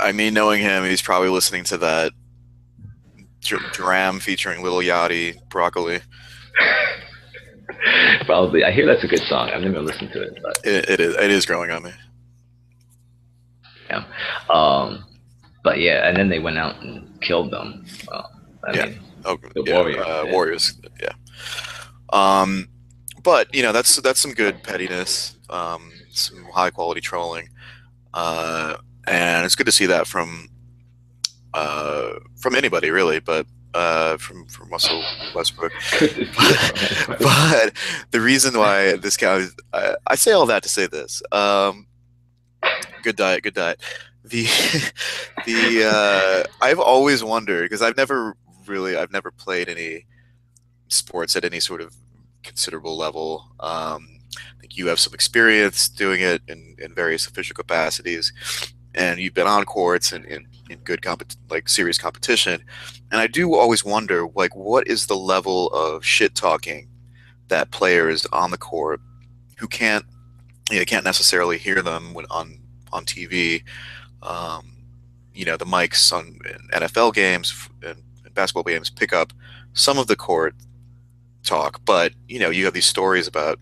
I 0.00 0.12
mean, 0.12 0.34
knowing 0.34 0.60
him, 0.62 0.84
he's 0.84 1.02
probably 1.02 1.28
listening 1.28 1.64
to 1.64 1.78
that 1.78 2.12
dram 3.40 4.20
featuring 4.20 4.62
Lil 4.62 4.76
Yachty, 4.78 5.36
Broccoli. 5.48 6.00
Probably. 8.26 8.64
I 8.64 8.72
hear 8.72 8.86
that's 8.86 9.04
a 9.04 9.08
good 9.08 9.22
song. 9.22 9.50
I've 9.50 9.62
never 9.62 9.80
listened 9.80 10.12
to 10.12 10.22
it, 10.22 10.38
but 10.42 10.58
It, 10.64 10.88
it 10.90 11.00
is. 11.00 11.14
It 11.16 11.30
is 11.30 11.46
growing 11.46 11.70
on 11.70 11.82
me. 11.84 11.92
Yeah. 13.88 14.04
Um, 14.50 15.04
but 15.64 15.78
yeah. 15.78 16.06
And 16.08 16.16
then 16.16 16.28
they 16.28 16.38
went 16.38 16.58
out 16.58 16.82
and 16.82 17.20
killed 17.22 17.50
them. 17.52 17.86
Well, 18.10 18.30
I 18.66 18.76
Yeah. 18.76 18.84
mean, 18.86 19.00
Oh, 19.24 19.36
The 19.54 19.62
yeah, 19.66 19.74
Warriors, 19.74 20.06
uh, 20.06 20.22
yeah. 20.26 20.32
Warriors. 20.32 20.74
Yeah. 21.02 21.12
Um, 22.10 22.68
but 23.22 23.52
you 23.54 23.62
know 23.62 23.72
that's 23.72 23.96
that's 23.96 24.20
some 24.20 24.32
good 24.32 24.62
pettiness, 24.62 25.36
um, 25.50 25.90
some 26.10 26.44
high 26.54 26.70
quality 26.70 27.00
trolling, 27.00 27.48
uh, 28.14 28.76
and 29.06 29.44
it's 29.44 29.54
good 29.56 29.66
to 29.66 29.72
see 29.72 29.86
that 29.86 30.06
from 30.06 30.48
uh, 31.54 32.12
from 32.36 32.54
anybody 32.54 32.90
really, 32.90 33.20
but 33.20 33.46
uh, 33.74 34.16
from 34.16 34.46
from 34.46 34.70
Russell 34.70 35.02
Westbrook. 35.34 35.72
but 36.00 37.72
the 38.10 38.20
reason 38.20 38.58
why 38.58 38.96
this 38.96 39.16
guy, 39.16 39.46
I, 39.72 39.94
I 40.06 40.14
say 40.14 40.32
all 40.32 40.46
that 40.46 40.62
to 40.62 40.68
say 40.68 40.86
this. 40.86 41.22
Um, 41.32 41.86
good 43.02 43.16
diet, 43.16 43.42
good 43.42 43.54
diet. 43.54 43.80
The 44.24 44.44
the 45.46 45.90
uh, 45.90 46.44
I've 46.60 46.80
always 46.80 47.22
wondered 47.22 47.64
because 47.64 47.82
I've 47.82 47.96
never 47.96 48.36
really 48.66 48.96
I've 48.96 49.12
never 49.12 49.30
played 49.30 49.68
any 49.68 50.06
sports 50.88 51.36
at 51.36 51.44
any 51.44 51.60
sort 51.60 51.80
of 51.80 51.94
considerable 52.42 52.96
level. 52.96 53.52
Um, 53.60 54.20
I 54.36 54.60
think 54.60 54.76
you 54.76 54.88
have 54.88 55.00
some 55.00 55.14
experience 55.14 55.88
doing 55.88 56.20
it 56.20 56.42
in, 56.48 56.76
in 56.78 56.94
various 56.94 57.26
official 57.26 57.54
capacities, 57.54 58.32
and 58.98 59.20
you've 59.20 59.32
been 59.32 59.46
on 59.46 59.64
courts 59.64 60.10
and 60.12 60.24
in, 60.26 60.46
in 60.68 60.78
good 60.80 61.00
compet- 61.00 61.36
like 61.48 61.68
serious 61.68 61.96
competition. 61.96 62.62
And 63.12 63.20
I 63.20 63.28
do 63.28 63.54
always 63.54 63.84
wonder, 63.84 64.26
like, 64.34 64.54
what 64.56 64.88
is 64.88 65.06
the 65.06 65.16
level 65.16 65.68
of 65.68 66.04
shit 66.04 66.34
talking 66.34 66.88
that 67.46 67.70
players 67.70 68.26
on 68.26 68.50
the 68.50 68.58
court 68.58 69.00
who 69.56 69.68
can't, 69.68 70.04
you 70.70 70.78
know, 70.78 70.84
can't 70.84 71.04
necessarily 71.04 71.58
hear 71.58 71.80
them 71.80 72.12
when 72.12 72.26
on 72.28 72.60
on 72.92 73.04
TV. 73.04 73.62
Um, 74.22 74.72
you 75.32 75.44
know, 75.44 75.56
the 75.56 75.64
mics 75.64 76.12
on 76.12 76.38
NFL 76.72 77.14
games 77.14 77.68
and, 77.82 78.02
and 78.24 78.34
basketball 78.34 78.64
games 78.64 78.90
pick 78.90 79.12
up 79.12 79.32
some 79.74 79.96
of 79.96 80.08
the 80.08 80.16
court 80.16 80.56
talk, 81.44 81.80
but 81.84 82.12
you 82.26 82.40
know, 82.40 82.50
you 82.50 82.64
have 82.64 82.74
these 82.74 82.86
stories 82.86 83.28
about 83.28 83.60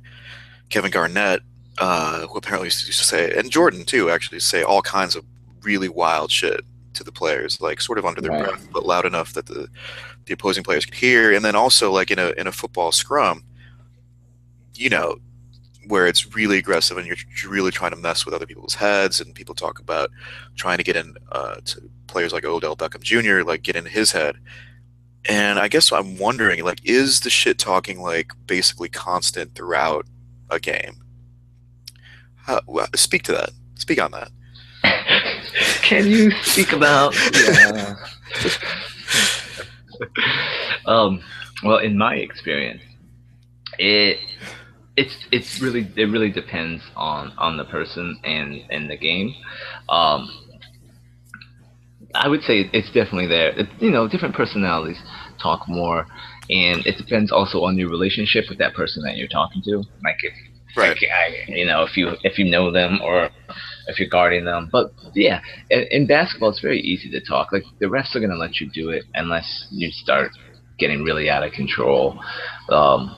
Kevin 0.71 0.91
Garnett, 0.91 1.43
uh, 1.79 2.27
who 2.27 2.39
apparently 2.39 2.67
used 2.67 2.87
to 2.87 2.93
say, 2.93 3.33
and 3.37 3.51
Jordan 3.51 3.85
too, 3.85 4.11
actually 4.11 4.41
say 4.41 4.63
all 4.63 4.83
kinds 4.83 5.17
of 5.17 5.25
really 5.63 5.89
wild 5.89 6.31
shit 6.31 6.61
to 6.95 7.05
the 7.05 7.13
players, 7.13 7.61
like 7.61 7.81
sort 7.81 7.99
of 7.99 8.07
under 8.07 8.21
their 8.21 8.31
Right. 8.33 8.45
breath, 8.49 8.69
but 8.73 8.87
loud 8.87 9.05
enough 9.05 9.33
that 9.35 9.47
the 9.47 9.69
the 10.27 10.35
opposing 10.35 10.65
players 10.65 10.85
could 10.85 10.95
hear. 10.95 11.33
And 11.33 11.45
then 11.45 11.55
also 11.55 11.93
like 11.93 12.11
in 12.11 12.19
a 12.19 12.31
in 12.39 12.47
a 12.47 12.53
football 12.53 12.91
scrum, 12.93 13.45
you 14.75 14.89
know, 14.89 15.17
where 15.89 16.07
it's 16.07 16.35
really 16.35 16.59
aggressive 16.59 16.97
and 16.99 17.07
you're 17.07 17.17
really 17.51 17.71
trying 17.71 17.93
to 17.93 17.97
mess 17.97 18.25
with 18.25 18.35
other 18.35 18.47
people's 18.47 18.75
heads, 18.75 19.21
and 19.21 19.35
people 19.35 19.55
talk 19.55 19.79
about 19.79 20.11
trying 20.57 20.79
to 20.79 20.85
get 20.85 20.97
in 20.97 21.15
uh, 21.33 21.57
to 21.65 21.81
players 22.07 22.33
like 22.33 22.45
Odell 22.45 22.77
Beckham 22.77 23.03
Jr. 23.03 23.43
like 23.47 23.63
get 23.63 23.77
in 23.77 23.85
his 23.85 24.11
head. 24.13 24.37
And 25.29 25.59
I 25.59 25.67
guess 25.69 25.91
I'm 25.93 26.19
wondering, 26.19 26.63
like, 26.65 26.81
is 26.85 27.21
the 27.21 27.31
shit 27.31 27.59
talking 27.59 28.01
like 28.01 28.33
basically 28.47 28.89
constant 28.89 29.55
throughout 29.55 30.07
a 30.51 30.59
game? 30.61 30.97
How, 32.47 32.61
well, 32.67 32.87
speak 32.95 33.25
to 33.25 33.33
that. 33.33 33.51
Speak 33.75 34.01
on 34.01 34.13
that. 34.13 34.31
Can 35.83 36.07
you 36.07 36.31
speak 36.43 36.73
about? 36.73 37.15
Yeah. 37.35 37.97
um, 40.87 41.21
well, 41.65 41.79
in 41.79 41.99
my 41.99 42.15
experience, 42.15 42.83
it 43.79 44.19
it's 44.97 45.17
it's 45.33 45.61
really 45.61 45.91
it 45.97 46.05
really 46.05 46.31
depends 46.31 46.83
on 46.95 47.33
on 47.37 47.57
the 47.57 47.65
person 47.65 48.19
and 48.23 48.63
and 48.71 48.89
the 48.89 48.97
game. 48.97 49.35
Um, 49.89 50.31
I 52.15 52.29
would 52.29 52.43
say 52.43 52.71
it's 52.73 52.91
definitely 52.93 53.27
there. 53.27 53.59
It, 53.59 53.69
you 53.81 53.91
know, 53.91 54.07
different 54.07 54.37
personalities 54.37 54.99
talk 55.43 55.69
more, 55.69 56.07
and 56.49 56.87
it 56.87 56.97
depends 56.97 57.33
also 57.33 57.65
on 57.65 57.77
your 57.77 57.91
relationship 57.91 58.45
with 58.49 58.59
that 58.59 58.75
person 58.75 59.03
that 59.03 59.17
you're 59.17 59.29
talking 59.29 59.63
to. 59.63 59.79
Like 60.05 60.19
if 60.23 60.33
Right. 60.77 60.91
like, 60.91 61.11
I, 61.11 61.45
you 61.49 61.67
know, 61.67 61.83
if 61.83 61.97
you 61.97 62.13
if 62.23 62.39
you 62.39 62.45
know 62.45 62.71
them 62.71 63.01
or 63.03 63.31
if 63.89 63.99
you're 63.99 64.09
guarding 64.09 64.45
them. 64.45 64.69
But 64.71 64.93
yeah, 65.15 65.41
in, 65.71 65.87
in 65.91 66.07
basketball, 66.07 66.51
it's 66.51 66.61
very 66.61 66.81
easy 66.81 67.11
to 67.11 67.21
talk. 67.21 67.53
Like 67.53 67.65
the 67.79 67.87
refs 67.87 68.15
are 68.15 68.21
gonna 68.21 68.37
let 68.37 68.61
you 68.61 68.71
do 68.71 68.91
it 68.91 69.05
unless 69.15 69.69
you 69.71 69.91
start 69.91 70.31
getting 70.79 71.03
really 71.03 71.31
out 71.31 71.43
of 71.43 71.53
control. 71.53 72.21
Um, 72.69 73.17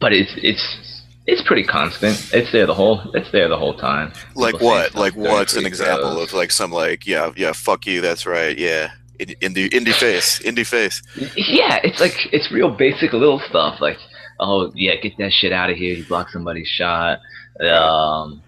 but 0.00 0.12
it's 0.12 0.32
it's 0.36 1.02
it's 1.26 1.42
pretty 1.46 1.64
constant. 1.64 2.30
It's 2.32 2.50
there 2.52 2.66
the 2.66 2.74
whole. 2.74 3.10
It's 3.14 3.30
there 3.30 3.48
the 3.48 3.58
whole 3.58 3.76
time. 3.76 4.12
Like 4.34 4.54
People 4.54 4.68
what? 4.68 4.94
Like 4.94 5.14
what's 5.14 5.56
an 5.56 5.66
example 5.66 6.20
of 6.20 6.32
like 6.32 6.50
some 6.50 6.72
like 6.72 7.06
yeah 7.06 7.32
yeah 7.36 7.52
fuck 7.52 7.86
you 7.86 8.00
that's 8.00 8.26
right 8.26 8.56
yeah 8.58 8.92
indie 9.18 9.68
indie 9.70 9.94
face 9.94 10.38
indie 10.40 10.66
face. 10.66 11.02
Yeah, 11.36 11.80
it's 11.84 12.00
like 12.00 12.14
it's 12.32 12.50
real 12.50 12.70
basic 12.70 13.12
little 13.12 13.40
stuff 13.48 13.80
like 13.80 13.98
oh 14.40 14.72
yeah 14.74 14.96
get 14.96 15.16
that 15.18 15.32
shit 15.32 15.52
out 15.52 15.70
of 15.70 15.76
here 15.76 15.94
you 15.94 16.04
block 16.06 16.28
somebody's 16.30 16.68
shot 16.68 17.18
um 17.60 18.42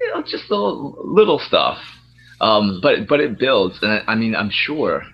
you 0.00 0.10
know 0.10 0.22
just 0.22 0.50
little 0.50 0.96
little 1.04 1.38
stuff 1.38 1.78
um 2.40 2.80
but 2.82 3.06
but 3.06 3.20
it 3.20 3.38
builds 3.38 3.78
and 3.82 4.02
I 4.06 4.14
mean 4.14 4.34
I'm 4.34 4.50
sure 4.50 5.04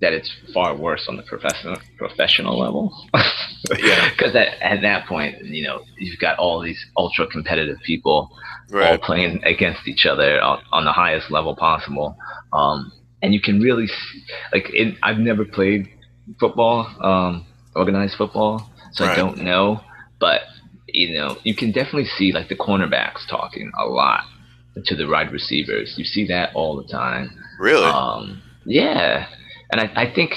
that 0.00 0.12
it's 0.12 0.34
far 0.54 0.74
worse 0.74 1.06
on 1.08 1.16
the 1.16 1.22
professional 1.22 1.76
professional 1.98 2.58
level. 2.58 2.92
yeah. 3.78 4.10
Because 4.10 4.34
at, 4.34 4.60
at 4.60 4.80
that 4.82 5.06
point, 5.06 5.44
you 5.44 5.62
know, 5.62 5.82
you've 5.98 6.18
got 6.18 6.38
all 6.38 6.60
these 6.60 6.84
ultra 6.96 7.26
competitive 7.26 7.78
people 7.84 8.30
right. 8.70 8.92
all 8.92 8.98
playing 8.98 9.42
against 9.44 9.86
each 9.86 10.06
other 10.06 10.40
on, 10.40 10.62
on 10.72 10.84
the 10.84 10.92
highest 10.92 11.30
level 11.30 11.54
possible. 11.54 12.16
Um, 12.52 12.92
and 13.22 13.34
you 13.34 13.40
can 13.40 13.60
really 13.60 13.86
see, 13.86 14.24
like 14.52 14.70
it, 14.72 14.96
I've 15.02 15.18
never 15.18 15.44
played 15.44 15.88
football, 16.38 16.86
um, 17.00 17.46
organized 17.76 18.16
football, 18.16 18.69
so 18.92 19.04
right. 19.04 19.12
I 19.12 19.16
don't 19.16 19.38
know. 19.38 19.80
But 20.18 20.42
you 20.86 21.14
know, 21.14 21.36
you 21.44 21.54
can 21.54 21.72
definitely 21.72 22.06
see 22.06 22.32
like 22.32 22.48
the 22.48 22.56
cornerbacks 22.56 23.26
talking 23.28 23.70
a 23.78 23.86
lot 23.86 24.24
to 24.84 24.96
the 24.96 25.06
wide 25.06 25.32
receivers. 25.32 25.94
You 25.96 26.04
see 26.04 26.26
that 26.28 26.54
all 26.54 26.76
the 26.76 26.88
time. 26.88 27.30
Really? 27.58 27.84
Um, 27.84 28.42
yeah 28.64 29.26
and 29.70 29.80
I, 29.80 30.02
I 30.02 30.12
think 30.12 30.34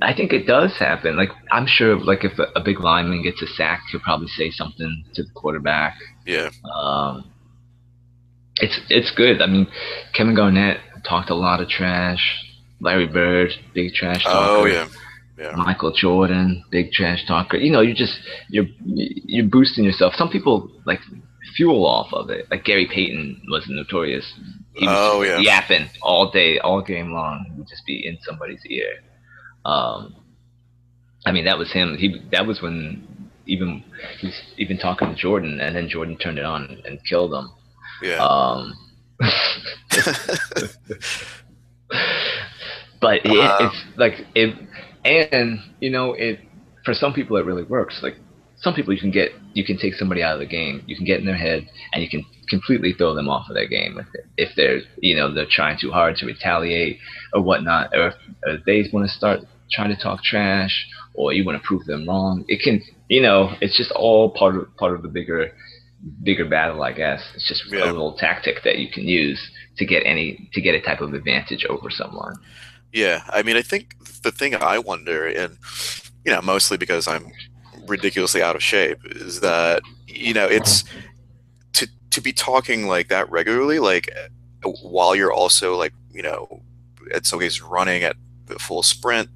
I 0.00 0.14
think 0.14 0.32
it 0.32 0.46
does 0.46 0.76
happen. 0.78 1.16
Like 1.16 1.30
I'm 1.50 1.66
sure, 1.66 1.98
like 1.98 2.24
if 2.24 2.38
a, 2.38 2.46
a, 2.56 2.60
big 2.62 2.80
lineman 2.80 3.22
gets 3.22 3.42
a 3.42 3.46
sack, 3.46 3.82
he'll 3.90 4.00
probably 4.00 4.28
say 4.28 4.50
something 4.50 5.04
to 5.14 5.22
the 5.22 5.30
quarterback. 5.32 5.96
Yeah. 6.26 6.50
Um, 6.74 7.30
it's 8.56 8.80
it's 8.88 9.10
good. 9.10 9.42
I 9.42 9.46
mean, 9.46 9.66
Kevin 10.14 10.34
Garnett 10.34 10.78
talked 11.04 11.30
a 11.30 11.34
lot 11.34 11.60
of 11.60 11.68
trash. 11.68 12.48
Larry 12.80 13.06
Bird, 13.06 13.52
big 13.74 13.94
trash 13.94 14.24
talker. 14.24 14.38
Oh 14.38 14.64
yeah. 14.64 14.88
Yeah. 15.42 15.56
Michael 15.56 15.92
Jordan, 15.92 16.64
big 16.70 16.92
trash 16.92 17.26
talker. 17.26 17.56
You 17.56 17.72
know, 17.72 17.80
you 17.80 17.94
just 17.94 18.18
you're 18.48 18.66
you're 18.84 19.46
boosting 19.46 19.84
yourself. 19.84 20.14
Some 20.14 20.30
people 20.30 20.70
like 20.86 21.00
fuel 21.56 21.84
off 21.84 22.12
of 22.12 22.30
it. 22.30 22.46
Like 22.50 22.64
Gary 22.64 22.86
Payton 22.86 23.42
was 23.48 23.64
notorious 23.68 24.32
he 24.74 24.86
was 24.86 24.96
oh, 24.96 25.22
yeah. 25.22 25.38
yapping 25.38 25.88
all 26.00 26.30
day, 26.30 26.58
all 26.58 26.80
game 26.82 27.12
long. 27.12 27.44
He 27.48 27.58
would 27.58 27.68
just 27.68 27.84
be 27.84 28.06
in 28.06 28.18
somebody's 28.22 28.64
ear. 28.66 29.02
Um, 29.64 30.16
I 31.26 31.32
mean, 31.32 31.44
that 31.44 31.58
was 31.58 31.70
him. 31.72 31.96
He 31.98 32.22
that 32.32 32.46
was 32.46 32.62
when 32.62 33.30
even 33.46 33.84
he's 34.18 34.40
even 34.56 34.78
talking 34.78 35.08
to 35.08 35.14
Jordan, 35.14 35.60
and 35.60 35.76
then 35.76 35.88
Jordan 35.88 36.16
turned 36.16 36.38
it 36.38 36.44
on 36.44 36.80
and 36.86 36.98
killed 37.04 37.34
him. 37.34 37.50
Yeah. 38.02 38.24
Um, 38.24 38.72
but 43.00 43.16
it, 43.16 43.26
it's 43.26 43.84
like 43.96 44.26
it, 44.34 44.56
and 45.04 45.60
you 45.80 45.90
know, 45.90 46.12
it 46.12 46.40
for 46.84 46.94
some 46.94 47.12
people 47.12 47.36
it 47.36 47.46
really 47.46 47.64
works. 47.64 48.00
Like 48.02 48.16
some 48.62 48.74
people 48.74 48.94
you 48.94 49.00
can 49.00 49.10
get 49.10 49.32
you 49.54 49.64
can 49.64 49.76
take 49.76 49.94
somebody 49.94 50.22
out 50.22 50.34
of 50.34 50.38
the 50.38 50.46
game 50.46 50.82
you 50.86 50.96
can 50.96 51.04
get 51.04 51.20
in 51.20 51.26
their 51.26 51.36
head 51.36 51.68
and 51.92 52.02
you 52.02 52.08
can 52.08 52.24
completely 52.48 52.92
throw 52.92 53.14
them 53.14 53.28
off 53.28 53.48
of 53.48 53.54
their 53.54 53.66
game 53.66 53.98
if, 53.98 54.06
if 54.36 54.56
they're 54.56 54.80
you 54.98 55.14
know 55.14 55.32
they're 55.32 55.46
trying 55.50 55.76
too 55.78 55.90
hard 55.90 56.16
to 56.16 56.26
retaliate 56.26 56.98
or 57.32 57.42
whatnot 57.42 57.90
or 57.92 58.08
if, 58.08 58.14
or 58.46 58.52
if 58.54 58.64
they 58.64 58.88
want 58.92 59.06
to 59.06 59.12
start 59.12 59.40
trying 59.70 59.94
to 59.94 60.00
talk 60.00 60.22
trash 60.22 60.86
or 61.14 61.32
you 61.32 61.44
want 61.44 61.60
to 61.60 61.66
prove 61.66 61.84
them 61.86 62.08
wrong 62.08 62.44
it 62.48 62.62
can 62.62 62.80
you 63.08 63.20
know 63.20 63.52
it's 63.60 63.76
just 63.76 63.90
all 63.92 64.30
part 64.30 64.56
of 64.56 64.74
part 64.76 64.94
of 64.94 65.02
the 65.02 65.08
bigger 65.08 65.52
bigger 66.22 66.48
battle 66.48 66.82
i 66.82 66.92
guess 66.92 67.20
it's 67.34 67.48
just 67.48 67.64
yeah. 67.68 67.84
a 67.84 67.86
little 67.86 68.16
tactic 68.16 68.56
that 68.64 68.78
you 68.78 68.90
can 68.90 69.04
use 69.04 69.40
to 69.76 69.84
get 69.84 70.02
any 70.04 70.48
to 70.52 70.60
get 70.60 70.74
a 70.74 70.80
type 70.80 71.00
of 71.00 71.14
advantage 71.14 71.64
over 71.68 71.90
someone 71.90 72.34
yeah 72.92 73.22
i 73.30 73.42
mean 73.42 73.56
i 73.56 73.62
think 73.62 73.96
the 74.22 74.30
thing 74.30 74.54
i 74.54 74.78
wonder 74.78 75.26
and 75.26 75.56
you 76.24 76.32
know 76.32 76.40
mostly 76.42 76.76
because 76.76 77.08
i'm 77.08 77.30
ridiculously 77.86 78.42
out 78.42 78.54
of 78.54 78.62
shape 78.62 78.98
is 79.04 79.40
that 79.40 79.82
you 80.06 80.32
know 80.32 80.46
it's 80.46 80.84
to 81.72 81.88
to 82.10 82.20
be 82.20 82.32
talking 82.32 82.86
like 82.86 83.08
that 83.08 83.30
regularly 83.30 83.78
like 83.78 84.10
while 84.82 85.16
you're 85.16 85.32
also 85.32 85.76
like 85.76 85.92
you 86.12 86.22
know 86.22 86.62
at 87.12 87.26
some 87.26 87.40
cases 87.40 87.60
running 87.60 88.02
at 88.02 88.16
the 88.46 88.58
full 88.58 88.82
sprint 88.82 89.28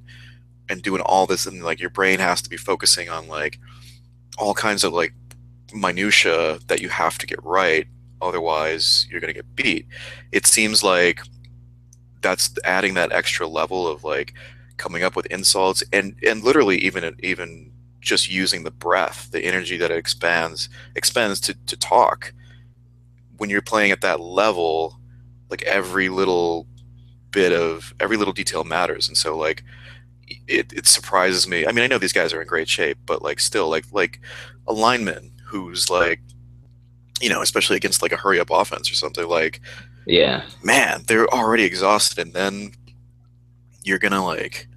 and 0.69 0.81
doing 0.81 1.01
all 1.01 1.25
this 1.25 1.45
and 1.45 1.63
like 1.63 1.79
your 1.79 1.89
brain 1.89 2.19
has 2.19 2.41
to 2.41 2.49
be 2.49 2.57
focusing 2.57 3.09
on 3.09 3.27
like 3.27 3.59
all 4.37 4.53
kinds 4.53 4.83
of 4.83 4.93
like 4.93 5.13
minutia 5.73 6.59
that 6.67 6.81
you 6.81 6.87
have 6.89 7.17
to 7.17 7.27
get 7.27 7.43
right 7.43 7.87
otherwise 8.21 9.07
you're 9.09 9.19
to 9.19 9.33
get 9.33 9.55
beat. 9.55 9.85
It 10.31 10.45
seems 10.45 10.83
like 10.83 11.21
that's 12.21 12.53
adding 12.63 12.93
that 12.95 13.11
extra 13.11 13.47
level 13.47 13.87
of 13.87 14.03
like 14.03 14.33
coming 14.77 15.03
up 15.03 15.15
with 15.15 15.25
insults 15.27 15.83
and 15.91 16.15
and 16.25 16.43
literally 16.43 16.77
even 16.77 17.15
even 17.19 17.71
just 17.99 18.31
using 18.31 18.63
the 18.63 18.71
breath, 18.71 19.29
the 19.31 19.43
energy 19.43 19.77
that 19.77 19.91
it 19.91 19.97
expands 19.97 20.69
expends 20.95 21.39
to, 21.41 21.53
to 21.65 21.77
talk. 21.77 22.33
When 23.37 23.49
you're 23.49 23.61
playing 23.61 23.91
at 23.91 24.01
that 24.01 24.19
level, 24.19 24.99
like 25.49 25.61
every 25.63 26.09
little 26.09 26.67
bit 27.31 27.51
of 27.51 27.93
every 27.99 28.17
little 28.17 28.33
detail 28.33 28.63
matters. 28.63 29.07
And 29.07 29.17
so 29.17 29.37
like 29.37 29.63
it, 30.47 30.73
it 30.73 30.87
surprises 30.87 31.47
me. 31.47 31.65
I 31.67 31.71
mean, 31.71 31.83
I 31.83 31.87
know 31.87 31.97
these 31.97 32.13
guys 32.13 32.33
are 32.33 32.41
in 32.41 32.47
great 32.47 32.67
shape, 32.69 32.97
but 33.05 33.21
like 33.21 33.39
still 33.39 33.69
like 33.69 33.85
like 33.91 34.19
a 34.67 34.73
lineman 34.73 35.31
who's 35.45 35.89
like 35.89 36.21
you 37.19 37.29
know, 37.29 37.41
especially 37.41 37.75
against 37.75 38.01
like 38.01 38.11
a 38.11 38.17
hurry 38.17 38.39
up 38.39 38.49
offense 38.51 38.91
or 38.91 38.95
something 38.95 39.27
like 39.27 39.59
yeah. 40.07 40.43
Man, 40.63 41.03
they're 41.07 41.27
already 41.27 41.63
exhausted 41.63 42.17
and 42.25 42.33
then 42.33 42.71
you're 43.83 43.99
gonna 43.99 44.23
like 44.23 44.67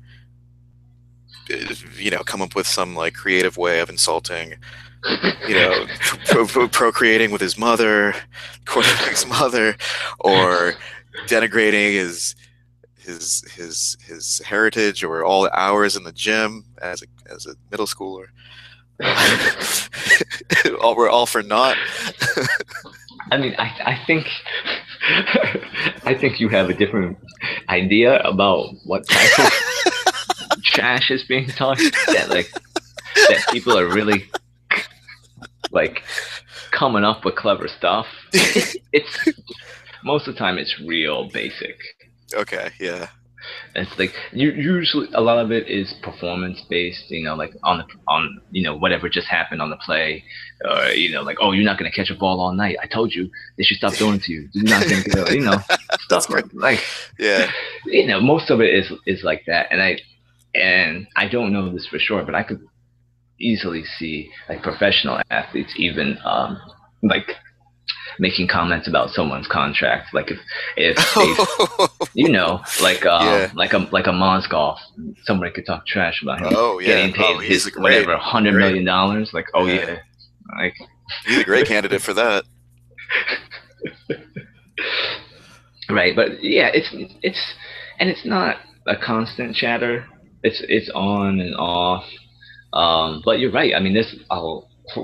uh, 1.51 1.75
you 1.97 2.11
know 2.11 2.23
come 2.23 2.41
up 2.43 2.55
with 2.55 2.67
some 2.67 2.95
like 2.95 3.15
creative 3.15 3.57
way 3.57 3.81
of 3.81 3.91
insulting 3.91 4.55
you 5.49 5.55
know 5.55 5.87
pro- 6.27 6.47
pro- 6.47 6.69
procreating 6.69 7.31
with 7.31 7.41
his 7.41 7.59
mother 7.59 8.15
quarterback's 8.67 9.27
mother 9.27 9.77
or 10.21 10.75
denigrating 11.27 11.93
his 11.93 12.37
his 12.99 13.45
his 13.55 13.97
his 14.07 14.41
heritage 14.45 15.03
or 15.03 15.25
all 15.25 15.43
the 15.43 15.59
hours 15.59 15.97
in 15.97 16.05
the 16.05 16.13
gym 16.13 16.65
as 16.83 17.03
a 17.03 17.07
as 17.33 17.47
a 17.47 17.55
middle 17.71 17.87
schooler 17.87 18.27
all 20.83 20.95
we're 20.95 21.09
all 21.09 21.27
for 21.27 21.43
naught 21.43 21.77
i 23.33 23.39
mean 23.39 23.55
i 23.59 23.73
i 23.87 24.01
think 24.07 24.27
i 26.05 26.15
think 26.19 26.41
you 26.41 26.49
have 26.49 26.71
a 26.71 26.75
different 26.75 27.19
idea 27.69 28.21
about 28.21 28.75
what 28.85 29.07
type 29.09 29.39
of 29.39 30.63
trash 30.65 31.11
is 31.11 31.25
being 31.25 31.47
talked 31.49 31.81
that 32.07 32.29
like 32.31 32.51
that 33.15 33.45
people 33.53 33.77
are 33.77 33.87
really 33.87 34.29
like 35.73 36.03
coming 36.71 37.05
up 37.05 37.25
with 37.25 37.37
clever 37.37 37.69
stuff. 37.69 38.07
It's, 38.93 39.29
most 40.03 40.27
of 40.27 40.35
the 40.35 40.39
time 40.39 40.59
it's 40.59 40.81
real 40.81 41.29
basic. 41.29 41.79
Okay, 42.35 42.71
yeah. 42.81 43.09
It's 43.75 43.99
like 43.99 44.13
you 44.33 44.51
usually 44.51 45.09
a 45.15 45.21
lot 45.21 45.39
of 45.39 45.51
it 45.51 45.69
is 45.69 45.95
performance 46.03 46.61
based, 46.69 47.11
you 47.11 47.25
know, 47.25 47.35
like 47.35 47.53
on 47.63 47.79
the 47.79 47.85
on 48.09 48.41
you 48.51 48.63
know 48.63 48.77
whatever 48.77 49.09
just 49.09 49.29
happened 49.29 49.63
on 49.63 49.71
the 49.71 49.77
play, 49.77 50.25
or 50.65 50.89
you 50.89 51.11
know 51.13 51.23
like 51.23 51.39
oh 51.41 51.53
you're 51.53 51.65
not 51.65 51.79
gonna 51.79 51.91
catch 51.91 52.11
a 52.11 52.15
ball 52.15 52.41
all 52.41 52.53
night. 52.53 52.77
I 52.83 52.87
told 52.87 53.15
you 53.15 53.31
they 53.57 53.63
should 53.63 53.79
stop 53.79 53.95
doing 53.95 54.17
it 54.17 54.23
to 54.23 54.33
you. 54.33 54.49
You're 54.53 54.65
not 54.65 54.83
gonna 54.83 55.03
it, 55.07 55.35
you 55.35 55.41
know 55.41 55.59
stuff 56.01 56.29
like, 56.31 56.47
like 56.53 56.81
yeah. 57.19 57.51
You 57.87 58.07
know 58.07 58.21
most 58.21 58.51
of 58.51 58.61
it 58.61 58.75
is 58.75 58.93
is 59.07 59.23
like 59.23 59.45
that, 59.47 59.69
and 59.71 59.83
I 59.83 59.99
and 60.55 61.07
I 61.17 61.29
don't 61.29 61.53
know 61.53 61.73
this 61.73 61.87
for 61.87 61.99
sure, 61.99 62.25
but 62.25 62.35
I 62.35 62.43
could 62.43 62.61
easily 63.39 63.85
see 63.99 64.31
like 64.49 64.63
professional 64.63 65.21
athletes 65.31 65.73
even 65.77 66.19
um, 66.25 66.61
like 67.03 67.27
making 68.21 68.47
comments 68.47 68.87
about 68.87 69.11
someone's 69.11 69.49
contract. 69.49 70.15
Like 70.15 70.31
if 70.31 70.39
if 70.77 72.11
you 72.15 72.29
know, 72.29 72.63
like 72.81 73.05
um, 73.05 73.27
yeah. 73.27 73.51
like 73.55 73.73
a 73.73 73.79
like 73.91 74.07
a 74.07 74.11
Mozgov, 74.11 74.79
somebody 75.25 75.51
could 75.51 75.67
talk 75.67 75.87
trash 75.87 76.23
about 76.23 76.41
him 76.41 76.53
oh, 76.53 76.79
yeah. 76.79 76.89
getting 76.89 77.13
paid 77.13 77.37
oh, 77.37 77.39
his 77.39 77.69
great, 77.69 77.83
whatever 77.83 78.17
hundred 78.17 78.55
million 78.55 78.85
dollars. 78.85 79.33
Like 79.33 79.47
oh 79.55 79.67
yeah. 79.67 79.75
yeah, 79.75 79.99
like 80.57 80.75
he's 81.27 81.39
a 81.39 81.45
great 81.45 81.67
candidate 81.67 82.03
for 82.03 82.15
that. 82.15 82.45
right, 85.91 86.15
but 86.15 86.45
yeah, 86.45 86.71
it's 86.73 86.89
it's 87.23 87.55
and 87.99 88.09
it's 88.09 88.25
not 88.25 88.59
a 88.87 88.97
constant 88.97 89.57
chatter 89.57 90.07
it's 90.43 90.63
it's 90.69 90.91
on 90.95 91.41
and 91.41 91.55
off. 91.57 92.05
Um, 92.73 93.23
but 93.25 93.41
you're 93.41 93.53
right. 93.53 93.75
I 93.75 93.81
mean, 93.81 93.95
there's 93.95 94.15
a 94.31 94.61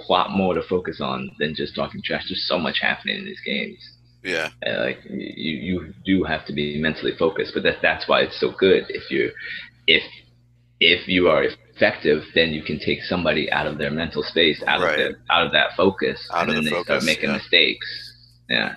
lot 0.09 0.31
more 0.31 0.55
to 0.55 0.63
focus 0.63 1.01
on 1.01 1.31
than 1.39 1.55
just 1.55 1.75
talking 1.75 2.03
trash. 2.03 2.25
There's 2.29 2.47
so 2.49 2.59
much 2.59 2.79
happening 2.81 3.19
in 3.19 3.25
these 3.25 3.41
games. 3.45 3.79
Yeah. 4.23 4.51
And 4.63 4.81
like 4.81 4.99
you, 5.09 5.55
you 5.87 5.95
do 6.05 6.25
have 6.25 6.45
to 6.47 6.53
be 6.53 6.79
mentally 6.81 7.13
focused, 7.19 7.53
but 7.55 7.63
that 7.63 7.77
that's 7.83 8.09
why 8.09 8.21
it's 8.23 8.39
so 8.41 8.53
good. 8.59 8.85
If 8.89 9.11
you, 9.11 9.31
if 9.87 10.03
if 10.81 11.09
you 11.09 11.29
are 11.29 11.45
effective, 11.45 12.23
then 12.35 12.51
you 12.51 12.63
can 12.63 12.79
take 12.79 13.03
somebody 13.03 13.51
out 13.53 13.67
of 13.67 13.79
their 13.79 13.91
mental 13.91 14.23
space, 14.23 14.63
out 14.67 14.81
Right. 14.81 14.99
of 15.01 15.13
the, 15.13 15.35
out 15.35 15.47
of 15.47 15.53
that 15.53 15.71
focus, 15.77 16.29
Out 16.33 16.49
and 16.49 16.51
of 16.51 16.55
then 16.57 16.65
the 16.65 16.71
they 16.71 16.83
start 16.83 17.05
making 17.05 17.31
yeah. 17.31 17.37
mistakes. 17.37 17.87
Yeah, 18.49 18.75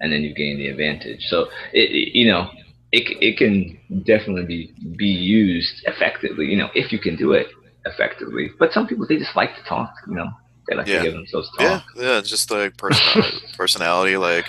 and 0.00 0.12
then 0.12 0.22
you 0.22 0.34
gain 0.34 0.58
the 0.58 0.68
advantage. 0.68 1.22
So 1.28 1.46
it, 1.72 1.90
it 1.90 2.16
you 2.18 2.26
know 2.30 2.50
it 2.92 3.04
it 3.20 3.36
can 3.38 3.78
definitely 4.04 4.44
be 4.46 4.74
be 4.96 5.06
used 5.06 5.82
effectively. 5.86 6.46
You 6.46 6.56
know 6.58 6.70
if 6.74 6.92
you 6.92 6.98
can 6.98 7.16
do 7.16 7.32
it 7.32 7.48
effectively. 7.86 8.50
But 8.58 8.72
some 8.72 8.86
people 8.86 9.06
they 9.06 9.16
just 9.18 9.36
like 9.36 9.54
to 9.56 9.62
talk. 9.64 9.94
You 10.08 10.14
know 10.14 10.28
they 10.68 10.76
like 10.76 10.86
Yeah. 10.86 10.98
to 10.98 11.04
give 11.04 11.12
themselves 11.14 11.50
talk. 11.58 11.84
yeah, 11.96 12.02
yeah, 12.14 12.20
just 12.20 12.50
like 12.50 12.76
personality, 12.76 13.36
personality. 13.56 14.16
Like, 14.16 14.46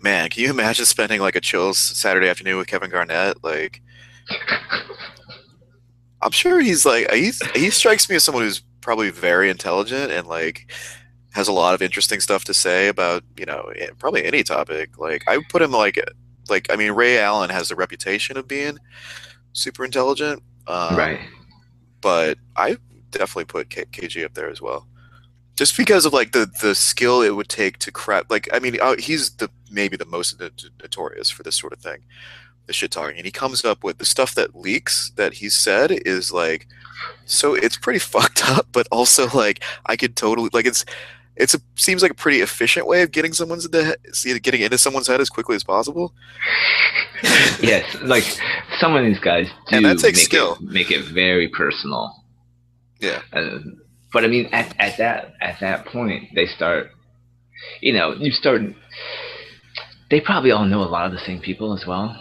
man, 0.00 0.28
can 0.30 0.42
you 0.42 0.50
imagine 0.50 0.84
spending 0.86 1.20
like 1.20 1.36
a 1.36 1.40
chill 1.40 1.74
Saturday 1.74 2.28
afternoon 2.28 2.56
with 2.56 2.66
Kevin 2.66 2.90
Garnett? 2.90 3.42
Like, 3.44 3.82
I'm 6.20 6.30
sure 6.30 6.60
he's 6.60 6.86
like 6.86 7.10
he's 7.12 7.40
he 7.54 7.70
strikes 7.70 8.08
me 8.08 8.16
as 8.16 8.24
someone 8.24 8.44
who's 8.44 8.62
probably 8.80 9.10
very 9.10 9.50
intelligent 9.50 10.10
and 10.12 10.26
like 10.26 10.72
has 11.34 11.48
a 11.48 11.52
lot 11.52 11.74
of 11.74 11.80
interesting 11.80 12.20
stuff 12.20 12.44
to 12.44 12.52
say 12.54 12.88
about 12.88 13.22
you 13.38 13.44
know 13.46 13.70
probably 13.98 14.24
any 14.24 14.42
topic. 14.42 14.98
Like, 14.98 15.24
I 15.28 15.38
put 15.48 15.62
him 15.62 15.72
like 15.72 15.98
like 16.48 16.70
I 16.72 16.76
mean 16.76 16.92
Ray 16.92 17.18
Allen 17.18 17.50
has 17.50 17.68
the 17.68 17.76
reputation 17.76 18.36
of 18.36 18.46
being 18.48 18.78
super 19.52 19.84
intelligent, 19.84 20.42
um, 20.66 20.96
right. 20.96 21.20
But 22.02 22.38
I 22.56 22.76
definitely 23.10 23.46
put 23.46 23.70
K- 23.70 23.86
KG 23.86 24.24
up 24.24 24.34
there 24.34 24.50
as 24.50 24.60
well. 24.60 24.86
Just 25.56 25.76
because 25.76 26.06
of 26.06 26.12
like 26.12 26.32
the 26.32 26.50
the 26.62 26.74
skill 26.74 27.22
it 27.22 27.36
would 27.36 27.48
take 27.48 27.78
to 27.78 27.92
craft, 27.92 28.30
like 28.30 28.48
I 28.52 28.58
mean, 28.58 28.78
uh, 28.80 28.96
he's 28.98 29.30
the 29.30 29.50
maybe 29.70 29.96
the 29.96 30.06
most 30.06 30.40
not- 30.40 30.64
notorious 30.82 31.30
for 31.30 31.42
this 31.42 31.56
sort 31.56 31.72
of 31.72 31.78
thing, 31.80 31.98
the 32.66 32.72
shit 32.72 32.90
talking, 32.90 33.16
and 33.16 33.26
he 33.26 33.32
comes 33.32 33.64
up 33.64 33.84
with 33.84 33.98
the 33.98 34.04
stuff 34.04 34.34
that 34.34 34.56
leaks 34.56 35.12
that 35.16 35.34
he 35.34 35.50
said 35.50 35.92
is 35.92 36.32
like, 36.32 36.66
so 37.26 37.54
it's 37.54 37.76
pretty 37.76 37.98
fucked 38.14 38.48
up, 38.48 38.66
but 38.72 38.88
also 38.90 39.28
like 39.34 39.62
I 39.86 39.96
could 39.96 40.16
totally 40.16 40.50
like 40.52 40.66
it's 40.66 40.84
it's 41.36 41.54
a 41.54 41.60
seems 41.76 42.02
like 42.02 42.10
a 42.10 42.14
pretty 42.14 42.40
efficient 42.40 42.86
way 42.86 43.02
of 43.02 43.10
getting 43.10 43.32
someone's 43.32 43.68
see 44.12 44.38
getting 44.38 44.60
into 44.62 44.78
someone's 44.78 45.06
head 45.06 45.20
as 45.20 45.30
quickly 45.30 45.56
as 45.56 45.64
possible. 45.64 46.12
yes, 47.62 47.84
like 48.02 48.24
some 48.78 48.94
of 48.96 49.04
these 49.04 49.18
guys 49.20 49.46
do 49.68 49.76
And 49.76 49.84
that 49.86 49.98
takes 49.98 50.18
make 50.18 50.24
skill. 50.24 50.54
it 50.54 50.62
make 50.62 50.90
it 50.90 51.04
very 51.06 51.48
personal. 51.48 52.14
Yeah. 53.00 53.22
Uh, 53.32 53.58
but 54.12 54.24
I 54.24 54.28
mean, 54.28 54.46
at, 54.52 54.74
at 54.78 54.98
that 54.98 55.34
at 55.40 55.60
that 55.60 55.86
point, 55.86 56.28
they 56.34 56.46
start. 56.46 56.90
You 57.80 57.92
know, 57.92 58.12
you 58.14 58.32
start. 58.32 58.62
They 60.10 60.20
probably 60.20 60.50
all 60.50 60.66
know 60.66 60.82
a 60.82 60.90
lot 60.90 61.06
of 61.06 61.12
the 61.12 61.18
same 61.24 61.40
people 61.40 61.72
as 61.74 61.86
well. 61.86 62.16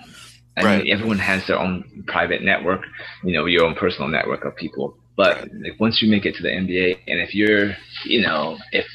I 0.57 0.63
Right. 0.63 0.83
mean, 0.83 0.93
everyone 0.93 1.17
has 1.19 1.45
their 1.47 1.57
own 1.59 2.03
private 2.07 2.41
network. 2.43 2.81
You 3.23 3.33
know, 3.33 3.45
your 3.45 3.65
own 3.65 3.75
personal 3.75 4.07
network 4.09 4.45
of 4.45 4.55
people. 4.55 4.97
But 5.17 5.49
like, 5.61 5.79
once 5.79 6.01
you 6.01 6.09
make 6.09 6.25
it 6.25 6.35
to 6.35 6.43
the 6.43 6.49
NBA, 6.49 6.97
and 7.07 7.19
if 7.19 7.33
you're, 7.35 7.71
you 8.05 8.21
know, 8.21 8.57
if 8.71 8.85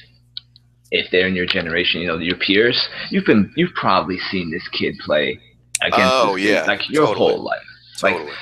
if 0.90 1.10
they're 1.10 1.26
in 1.26 1.34
your 1.34 1.46
generation, 1.46 2.00
you 2.00 2.06
know, 2.06 2.18
your 2.18 2.36
peers, 2.36 2.88
you've 3.10 3.24
been, 3.26 3.52
you've 3.56 3.74
probably 3.74 4.18
seen 4.30 4.50
this 4.50 4.66
kid 4.68 4.94
play 5.04 5.38
against 5.82 6.00
Oh, 6.14 6.36
this 6.36 6.44
kid, 6.46 6.66
like 6.66 6.88
your 6.90 7.06
totally. 7.06 7.32
whole 7.34 7.44
life 7.44 7.60
Like, 8.02 8.14
Totally. 8.14 8.32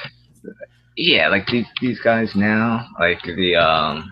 yeah, 0.96 1.28
like 1.28 1.46
these 1.46 1.66
these 1.80 2.00
guys 2.00 2.32
now, 2.34 2.86
like 3.00 3.20
the 3.24 3.56
um, 3.56 4.10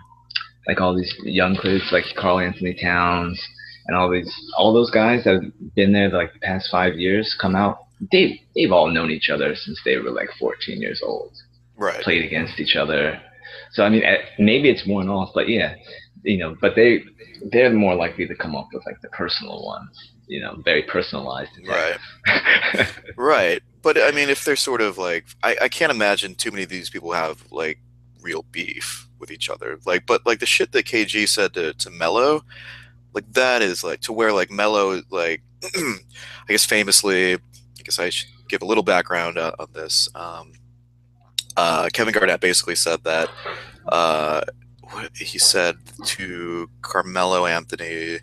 like 0.67 0.81
all 0.81 0.95
these 0.95 1.13
young 1.23 1.55
kids, 1.55 1.83
like 1.91 2.05
Karl-Anthony 2.17 2.73
Towns, 2.81 3.41
and 3.87 3.95
all 3.97 4.09
these 4.09 4.33
all 4.57 4.73
those 4.73 4.89
guys 4.91 5.23
that 5.25 5.35
have 5.43 5.75
been 5.75 5.93
there 5.93 6.09
like 6.09 6.33
the 6.33 6.39
past 6.39 6.69
five 6.71 6.95
years, 6.95 7.35
come 7.39 7.55
out. 7.55 7.77
They 8.11 8.41
they've 8.55 8.71
all 8.71 8.89
known 8.89 9.11
each 9.11 9.29
other 9.29 9.55
since 9.55 9.79
they 9.85 9.97
were 9.97 10.11
like 10.11 10.29
14 10.39 10.81
years 10.81 11.01
old, 11.05 11.31
right. 11.77 12.01
played 12.01 12.25
against 12.25 12.59
each 12.59 12.75
other. 12.75 13.21
So 13.71 13.83
I 13.83 13.89
mean, 13.89 14.03
eh, 14.03 14.17
maybe 14.39 14.69
it's 14.69 14.85
worn 14.85 15.07
off, 15.09 15.29
but 15.33 15.47
yeah, 15.47 15.75
you 16.23 16.37
know, 16.37 16.55
but 16.59 16.75
they 16.75 17.03
they're 17.51 17.71
more 17.71 17.95
likely 17.95 18.27
to 18.27 18.35
come 18.35 18.55
up 18.55 18.69
with 18.73 18.85
like 18.85 19.01
the 19.01 19.09
personal 19.09 19.65
ones, 19.65 20.11
you 20.27 20.39
know, 20.39 20.55
very 20.63 20.83
personalized. 20.83 21.51
Right. 21.67 21.97
Right. 23.17 23.61
But 23.81 24.01
I 24.01 24.11
mean, 24.11 24.29
if 24.29 24.45
they're 24.45 24.55
sort 24.55 24.81
of 24.81 24.97
like, 24.97 25.25
I, 25.43 25.57
I 25.63 25.69
can't 25.69 25.91
imagine 25.91 26.35
too 26.35 26.51
many 26.51 26.63
of 26.63 26.69
these 26.69 26.89
people 26.89 27.11
have 27.11 27.43
like 27.51 27.79
real 28.21 28.43
beef 28.51 29.07
with 29.19 29.29
each 29.29 29.49
other. 29.49 29.77
Like, 29.85 30.05
but 30.05 30.25
like 30.25 30.39
the 30.39 30.45
shit 30.45 30.71
that 30.71 30.85
KG 30.85 31.27
said 31.27 31.53
to, 31.53 31.73
to 31.73 31.89
Melo, 31.89 32.43
like 33.13 33.31
that 33.33 33.61
is 33.61 33.83
like 33.83 34.01
to 34.01 34.13
where 34.13 34.31
like 34.31 34.49
Melo, 34.49 35.01
like, 35.09 35.41
I 35.75 35.97
guess 36.47 36.65
famously, 36.65 37.33
I 37.35 37.83
guess 37.83 37.99
I 37.99 38.09
should 38.09 38.29
give 38.47 38.61
a 38.61 38.65
little 38.65 38.83
background 38.83 39.37
uh, 39.37 39.53
on 39.59 39.67
this. 39.73 40.09
Um, 40.15 40.53
uh, 41.55 41.89
Kevin 41.93 42.13
Garnett 42.13 42.39
basically 42.39 42.75
said 42.75 43.03
that, 43.03 43.29
uh, 43.87 44.41
he 45.15 45.37
said 45.39 45.75
to 46.05 46.69
Carmelo 46.81 47.45
Anthony 47.45 48.19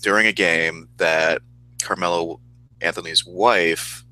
during 0.00 0.26
a 0.26 0.32
game 0.32 0.88
that 0.96 1.40
Carmelo 1.82 2.40
Anthony's 2.80 3.24
wife, 3.24 4.04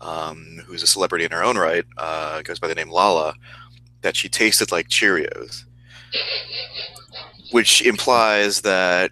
um, 0.00 0.60
who's 0.66 0.82
a 0.82 0.86
celebrity 0.86 1.24
in 1.24 1.32
her 1.32 1.42
own 1.42 1.58
right, 1.58 1.84
uh, 1.96 2.42
goes 2.42 2.58
by 2.58 2.68
the 2.68 2.74
name 2.74 2.90
Lala, 2.90 3.34
that 4.02 4.16
she 4.16 4.28
tasted 4.28 4.70
like 4.70 4.88
Cheerios, 4.88 5.64
which 7.50 7.82
implies 7.82 8.62
that 8.62 9.10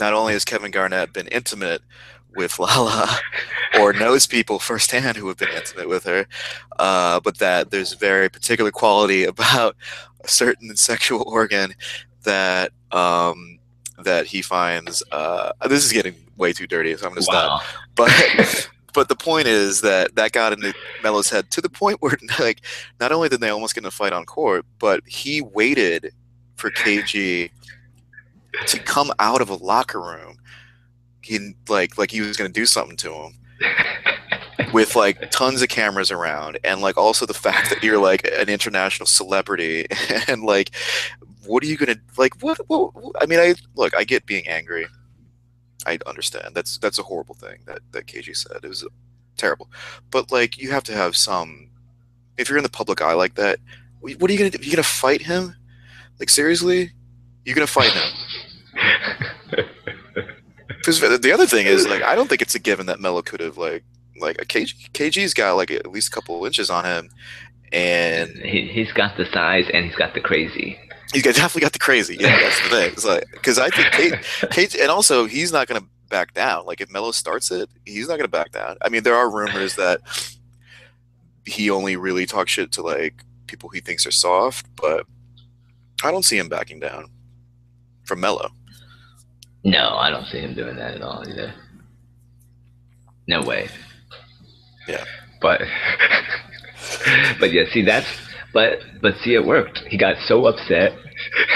not 0.00 0.14
only 0.14 0.32
has 0.32 0.44
Kevin 0.44 0.70
Garnett 0.70 1.12
been 1.12 1.28
intimate 1.28 1.82
with 2.36 2.58
Lala 2.58 3.08
or 3.80 3.92
knows 3.92 4.26
people 4.26 4.58
firsthand 4.58 5.16
who 5.16 5.26
have 5.28 5.38
been 5.38 5.48
intimate 5.48 5.88
with 5.88 6.04
her, 6.04 6.26
uh, 6.78 7.18
but 7.20 7.38
that 7.38 7.70
there's 7.70 7.92
a 7.92 7.96
very 7.96 8.28
particular 8.28 8.70
quality 8.70 9.24
about 9.24 9.74
a 10.26 10.28
certain 10.28 10.76
sexual 10.76 11.24
organ 11.26 11.74
that 12.24 12.72
um, 12.92 13.58
that 14.02 14.26
he 14.26 14.42
finds. 14.42 15.02
Uh, 15.10 15.52
this 15.68 15.84
is 15.84 15.92
getting 15.92 16.14
way 16.36 16.52
too 16.52 16.66
dirty, 16.66 16.94
so 16.96 17.06
I'm 17.06 17.12
going 17.12 17.16
to 17.16 17.22
stop 17.22 17.62
but 17.96 18.70
but 18.94 19.08
the 19.08 19.16
point 19.16 19.48
is 19.48 19.80
that 19.80 20.14
that 20.14 20.32
got 20.32 20.52
into 20.52 20.72
Melo's 21.02 21.28
head 21.28 21.50
to 21.50 21.60
the 21.60 21.68
point 21.68 21.98
where 22.00 22.16
like 22.38 22.60
not 23.00 23.10
only 23.10 23.28
did 23.28 23.40
they 23.40 23.50
almost 23.50 23.74
get 23.74 23.82
in 23.82 23.88
a 23.88 23.90
fight 23.90 24.12
on 24.12 24.24
court, 24.24 24.64
but 24.78 25.00
he 25.06 25.40
waited 25.40 26.12
for 26.54 26.70
KG 26.70 27.50
to 28.66 28.78
come 28.80 29.12
out 29.18 29.42
of 29.42 29.50
a 29.50 29.54
locker 29.54 30.00
room. 30.00 30.38
He 31.22 31.54
like 31.68 31.98
like 31.98 32.12
he 32.12 32.20
was 32.20 32.36
gonna 32.36 32.50
do 32.50 32.66
something 32.66 32.96
to 32.98 33.12
him 33.12 33.32
with 34.72 34.96
like 34.96 35.30
tons 35.30 35.62
of 35.62 35.68
cameras 35.68 36.10
around 36.10 36.58
and 36.64 36.80
like 36.80 36.96
also 36.96 37.26
the 37.26 37.34
fact 37.34 37.70
that 37.70 37.82
you're 37.82 37.98
like 37.98 38.26
an 38.26 38.48
international 38.48 39.06
celebrity 39.06 39.86
and 40.28 40.42
like 40.42 40.74
what 41.44 41.62
are 41.62 41.66
you 41.66 41.76
gonna 41.76 41.96
like 42.16 42.34
what, 42.42 42.58
what 42.68 42.92
i 43.20 43.26
mean 43.26 43.38
i 43.38 43.54
look 43.74 43.96
i 43.96 44.04
get 44.04 44.26
being 44.26 44.46
angry. 44.48 44.86
I 45.86 45.98
understand. 46.04 46.54
That's 46.54 46.78
that's 46.78 46.98
a 46.98 47.02
horrible 47.04 47.36
thing 47.36 47.60
that 47.66 47.78
that 47.92 48.06
kg 48.06 48.36
said. 48.36 48.58
It 48.64 48.68
was 48.68 48.84
terrible. 49.36 49.70
But 50.10 50.32
like 50.32 50.58
you 50.58 50.70
have 50.72 50.82
to 50.84 50.92
have 50.92 51.16
some 51.16 51.70
if 52.36 52.48
you're 52.48 52.58
in 52.58 52.64
the 52.64 52.68
public 52.68 53.00
eye 53.00 53.14
like 53.14 53.36
that 53.36 53.60
what 54.00 54.28
are 54.28 54.32
you 54.32 54.38
gonna 54.38 54.50
do? 54.50 54.58
You 54.62 54.72
gonna 54.72 54.82
fight 54.82 55.22
him? 55.22 55.54
Like 56.18 56.28
seriously? 56.28 56.92
You're 57.44 57.54
gonna 57.54 57.66
fight 57.66 57.92
him? 57.92 59.64
Because 60.68 61.00
the 61.00 61.32
other 61.32 61.46
thing 61.46 61.66
is 61.66 61.88
like 61.88 62.02
i 62.02 62.14
don't 62.14 62.28
think 62.28 62.40
it's 62.40 62.54
a 62.54 62.60
given 62.60 62.86
that 62.86 63.00
Melo 63.00 63.20
could 63.20 63.40
have 63.40 63.58
like 63.58 63.82
like 64.20 64.40
a 64.40 64.44
KG, 64.44 64.90
kg's 64.92 65.34
got 65.34 65.54
like 65.54 65.70
at 65.70 65.90
least 65.90 66.08
a 66.08 66.10
couple 66.10 66.44
inches 66.44 66.70
on 66.70 66.84
him 66.84 67.10
and 67.72 68.30
he, 68.38 68.68
he's 68.68 68.92
got 68.92 69.16
the 69.16 69.26
size 69.26 69.66
and 69.72 69.84
he's 69.86 69.96
got 69.96 70.14
the 70.14 70.20
crazy. 70.20 70.78
he's 71.12 71.22
got, 71.22 71.34
definitely 71.34 71.62
got 71.62 71.72
the 71.72 71.78
crazy. 71.78 72.16
Yeah, 72.18 72.38
that's 72.40 72.62
the 72.62 72.68
thing. 72.68 72.92
It's 72.92 73.04
like 73.04 73.24
because 73.32 73.58
I 73.58 73.68
think 73.70 73.92
Kate, 73.92 74.14
Kate, 74.50 74.74
and 74.74 74.90
also 74.90 75.26
he's 75.26 75.52
not 75.52 75.66
going 75.66 75.80
to 75.80 75.86
back 76.08 76.34
down. 76.34 76.66
Like 76.66 76.80
if 76.80 76.90
Melo 76.90 77.10
starts 77.12 77.50
it, 77.50 77.68
he's 77.84 78.08
not 78.08 78.16
going 78.16 78.24
to 78.24 78.28
back 78.28 78.52
down. 78.52 78.76
I 78.82 78.88
mean, 78.88 79.02
there 79.02 79.14
are 79.14 79.30
rumors 79.30 79.76
that 79.76 80.00
he 81.44 81.70
only 81.70 81.96
really 81.96 82.26
talks 82.26 82.52
shit 82.52 82.72
to 82.72 82.82
like 82.82 83.22
people 83.46 83.68
he 83.68 83.80
thinks 83.80 84.06
are 84.06 84.12
soft, 84.12 84.66
but 84.76 85.06
I 86.04 86.10
don't 86.10 86.24
see 86.24 86.38
him 86.38 86.48
backing 86.48 86.80
down 86.80 87.10
from 88.04 88.20
Melo. 88.20 88.50
No, 89.64 89.96
I 89.96 90.10
don't 90.10 90.26
see 90.26 90.38
him 90.38 90.54
doing 90.54 90.76
that 90.76 90.94
at 90.94 91.02
all 91.02 91.28
either. 91.28 91.52
No 93.26 93.42
way. 93.42 93.68
Yeah. 94.88 95.04
But 95.40 95.60
but 97.40 97.52
yeah, 97.52 97.64
see 97.72 97.82
that's 97.82 98.06
but 98.52 98.80
but 99.02 99.14
see 99.18 99.34
it 99.34 99.44
worked. 99.44 99.78
He 99.88 99.96
got 99.98 100.16
so 100.26 100.46
upset. 100.46 100.96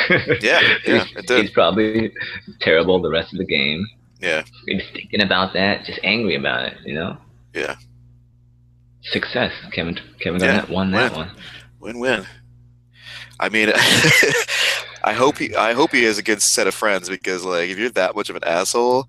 Yeah, 0.09 0.27
yeah, 0.41 0.61
he's, 0.85 1.17
it 1.17 1.27
did. 1.27 1.43
he's 1.43 1.51
probably 1.51 2.13
terrible 2.61 3.01
the 3.01 3.11
rest 3.11 3.33
of 3.33 3.39
the 3.39 3.45
game. 3.45 3.87
Yeah, 4.21 4.43
He's 4.67 4.83
thinking 4.93 5.23
about 5.23 5.55
that, 5.55 5.85
just 5.87 5.99
angry 6.05 6.35
about 6.37 6.67
it, 6.67 6.77
you 6.85 6.93
know? 6.95 7.17
Yeah. 7.55 7.77
Success. 9.03 9.53
Kevin 9.73 9.99
Kevin 10.21 10.41
Yeah, 10.43 10.57
Garnett 10.57 10.69
won 10.71 10.91
that 10.91 11.13
win. 11.13 11.21
one. 11.21 11.31
win-win. 11.81 12.27
I 13.39 13.49
mean, 13.49 13.71
I 15.05 15.15
hope 15.15 15.39
he 15.39 15.55
I 15.57 15.73
hope 15.73 15.93
he 15.93 16.05
has 16.05 16.19
a 16.19 16.23
good 16.23 16.43
set 16.43 16.67
of 16.67 16.75
friends 16.75 17.09
because 17.09 17.45
like 17.45 17.71
if 17.71 17.79
you're 17.79 17.89
that 17.91 18.15
much 18.15 18.29
of 18.29 18.37
an 18.37 18.45
asshole, 18.45 19.09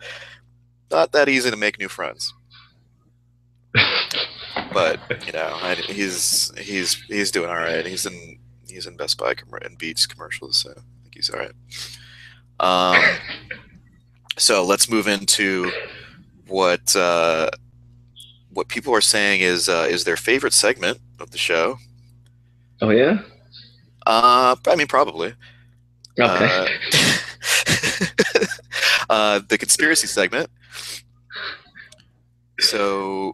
not 0.89 1.11
that 1.11 1.27
easy 1.27 1.51
to 1.51 1.57
make 1.57 1.77
new 1.77 1.89
friends. 1.89 2.33
But 4.73 4.99
you 5.25 5.33
know, 5.33 5.57
I, 5.61 5.75
he's 5.75 6.51
he's 6.57 6.95
he's 7.03 7.31
doing 7.31 7.49
all 7.49 7.55
right. 7.55 7.85
He's 7.85 8.05
in 8.05 8.39
He's 8.71 8.87
in 8.87 8.95
Best 8.95 9.17
Buy 9.17 9.33
com- 9.35 9.59
and 9.61 9.77
Beats 9.77 10.05
commercials, 10.05 10.57
so 10.57 10.71
I 10.71 10.81
think 11.03 11.15
he's 11.15 11.29
all 11.29 11.39
right. 11.39 11.51
Um, 12.59 13.17
so 14.37 14.63
let's 14.63 14.89
move 14.89 15.07
into 15.07 15.71
what 16.47 16.95
uh, 16.95 17.49
what 18.49 18.67
people 18.69 18.93
are 18.95 19.01
saying 19.01 19.41
is 19.41 19.67
uh, 19.69 19.87
is 19.89 20.03
their 20.03 20.17
favorite 20.17 20.53
segment 20.53 20.99
of 21.19 21.31
the 21.31 21.37
show. 21.37 21.77
Oh 22.81 22.89
yeah. 22.89 23.19
Uh, 24.05 24.55
I 24.67 24.75
mean, 24.75 24.87
probably. 24.87 25.33
Okay. 26.19 26.25
Uh, 26.27 26.67
uh, 29.09 29.41
the 29.47 29.57
conspiracy 29.57 30.07
segment. 30.07 30.49
So, 32.59 33.33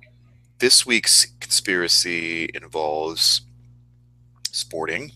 this 0.59 0.85
week's 0.85 1.27
conspiracy 1.39 2.49
involves 2.53 3.41
sporting, 4.51 5.11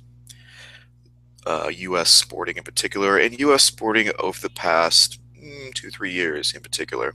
uh, 1.45 1.71
U.S. 1.73 2.09
sporting 2.09 2.57
in 2.57 2.63
particular, 2.63 3.17
and 3.17 3.39
U.S. 3.39 3.63
sporting 3.63 4.11
over 4.19 4.39
the 4.39 4.49
past 4.49 5.19
mm, 5.41 5.73
two, 5.73 5.89
three 5.89 6.11
years 6.11 6.53
in 6.53 6.61
particular. 6.61 7.13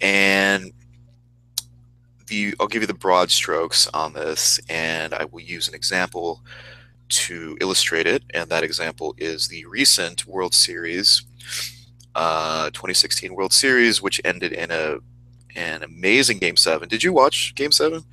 And 0.00 0.72
the 2.28 2.54
I'll 2.58 2.68
give 2.68 2.82
you 2.82 2.86
the 2.86 2.94
broad 2.94 3.30
strokes 3.30 3.86
on 3.88 4.14
this, 4.14 4.58
and 4.70 5.12
I 5.12 5.24
will 5.24 5.40
use 5.40 5.68
an 5.68 5.74
example 5.74 6.42
to 7.10 7.58
illustrate 7.60 8.06
it. 8.06 8.22
And 8.32 8.48
that 8.50 8.64
example 8.64 9.14
is 9.18 9.48
the 9.48 9.66
recent 9.66 10.26
World 10.26 10.54
Series, 10.54 11.24
uh, 12.14 12.70
2016 12.70 13.34
World 13.34 13.52
Series, 13.52 14.00
which 14.00 14.20
ended 14.24 14.52
in 14.52 14.70
a 14.70 14.98
an 15.56 15.82
amazing 15.82 16.38
Game 16.38 16.56
Seven. 16.56 16.88
Did 16.88 17.02
you 17.02 17.12
watch 17.12 17.54
Game 17.54 17.72
Seven? 17.72 18.04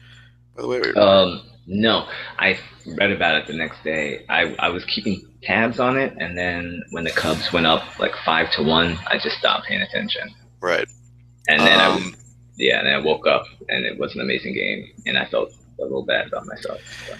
By 0.55 0.61
the 0.61 0.67
way, 0.67 0.81
Um, 0.93 1.41
no, 1.67 2.07
I 2.39 2.57
read 2.85 3.11
about 3.11 3.35
it 3.35 3.47
the 3.47 3.53
next 3.53 3.83
day. 3.83 4.25
I, 4.29 4.55
I 4.57 4.69
was 4.69 4.83
keeping 4.85 5.21
tabs 5.43 5.79
on 5.79 5.97
it, 5.97 6.13
and 6.19 6.37
then 6.37 6.83
when 6.91 7.03
the 7.03 7.11
Cubs 7.11 7.51
went 7.53 7.65
up 7.67 7.99
like 7.99 8.13
five 8.25 8.51
to 8.53 8.63
one, 8.63 8.97
I 9.07 9.17
just 9.19 9.37
stopped 9.37 9.67
paying 9.67 9.81
attention. 9.81 10.33
right. 10.61 10.87
And 11.49 11.61
then 11.61 11.79
I, 11.79 11.85
Um, 11.87 12.15
yeah, 12.57 12.79
and 12.79 12.87
then 12.87 12.93
I 12.95 12.99
woke 12.99 13.25
up, 13.27 13.45
and 13.69 13.85
it 13.85 13.97
was 13.99 14.15
an 14.15 14.21
amazing 14.21 14.53
game, 14.53 14.91
and 15.05 15.17
I 15.17 15.25
felt 15.25 15.53
a 15.79 15.83
little 15.83 16.03
bad 16.05 16.27
about 16.27 16.45
myself. 16.45 16.79
So. 17.07 17.15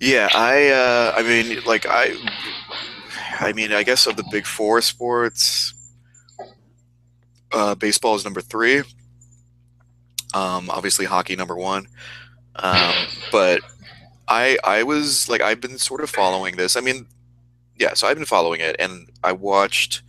Yeah, 0.00 0.28
I 0.34 0.68
uh, 0.68 1.14
I 1.16 1.22
mean 1.22 1.62
like 1.64 1.86
I 1.88 2.14
I 3.40 3.52
mean 3.52 3.72
I 3.72 3.82
guess 3.84 4.06
of 4.06 4.16
the 4.16 4.24
big 4.30 4.46
four 4.46 4.80
sports 4.82 5.74
uh, 7.52 7.74
baseball 7.76 8.14
is 8.16 8.24
number 8.24 8.40
three. 8.40 8.82
Um, 10.34 10.70
obviously 10.70 11.04
hockey 11.04 11.36
number 11.36 11.56
one. 11.56 11.86
Um, 12.56 12.94
but 13.30 13.60
I 14.28 14.58
I 14.64 14.82
was 14.82 15.28
like 15.28 15.40
I've 15.40 15.60
been 15.60 15.78
sort 15.78 16.02
of 16.02 16.10
following 16.10 16.56
this. 16.56 16.76
I 16.76 16.80
mean, 16.80 17.06
yeah, 17.78 17.94
so 17.94 18.06
I've 18.06 18.16
been 18.16 18.26
following 18.26 18.60
it 18.60 18.76
and 18.78 19.08
I 19.24 19.32
watched 19.32 20.02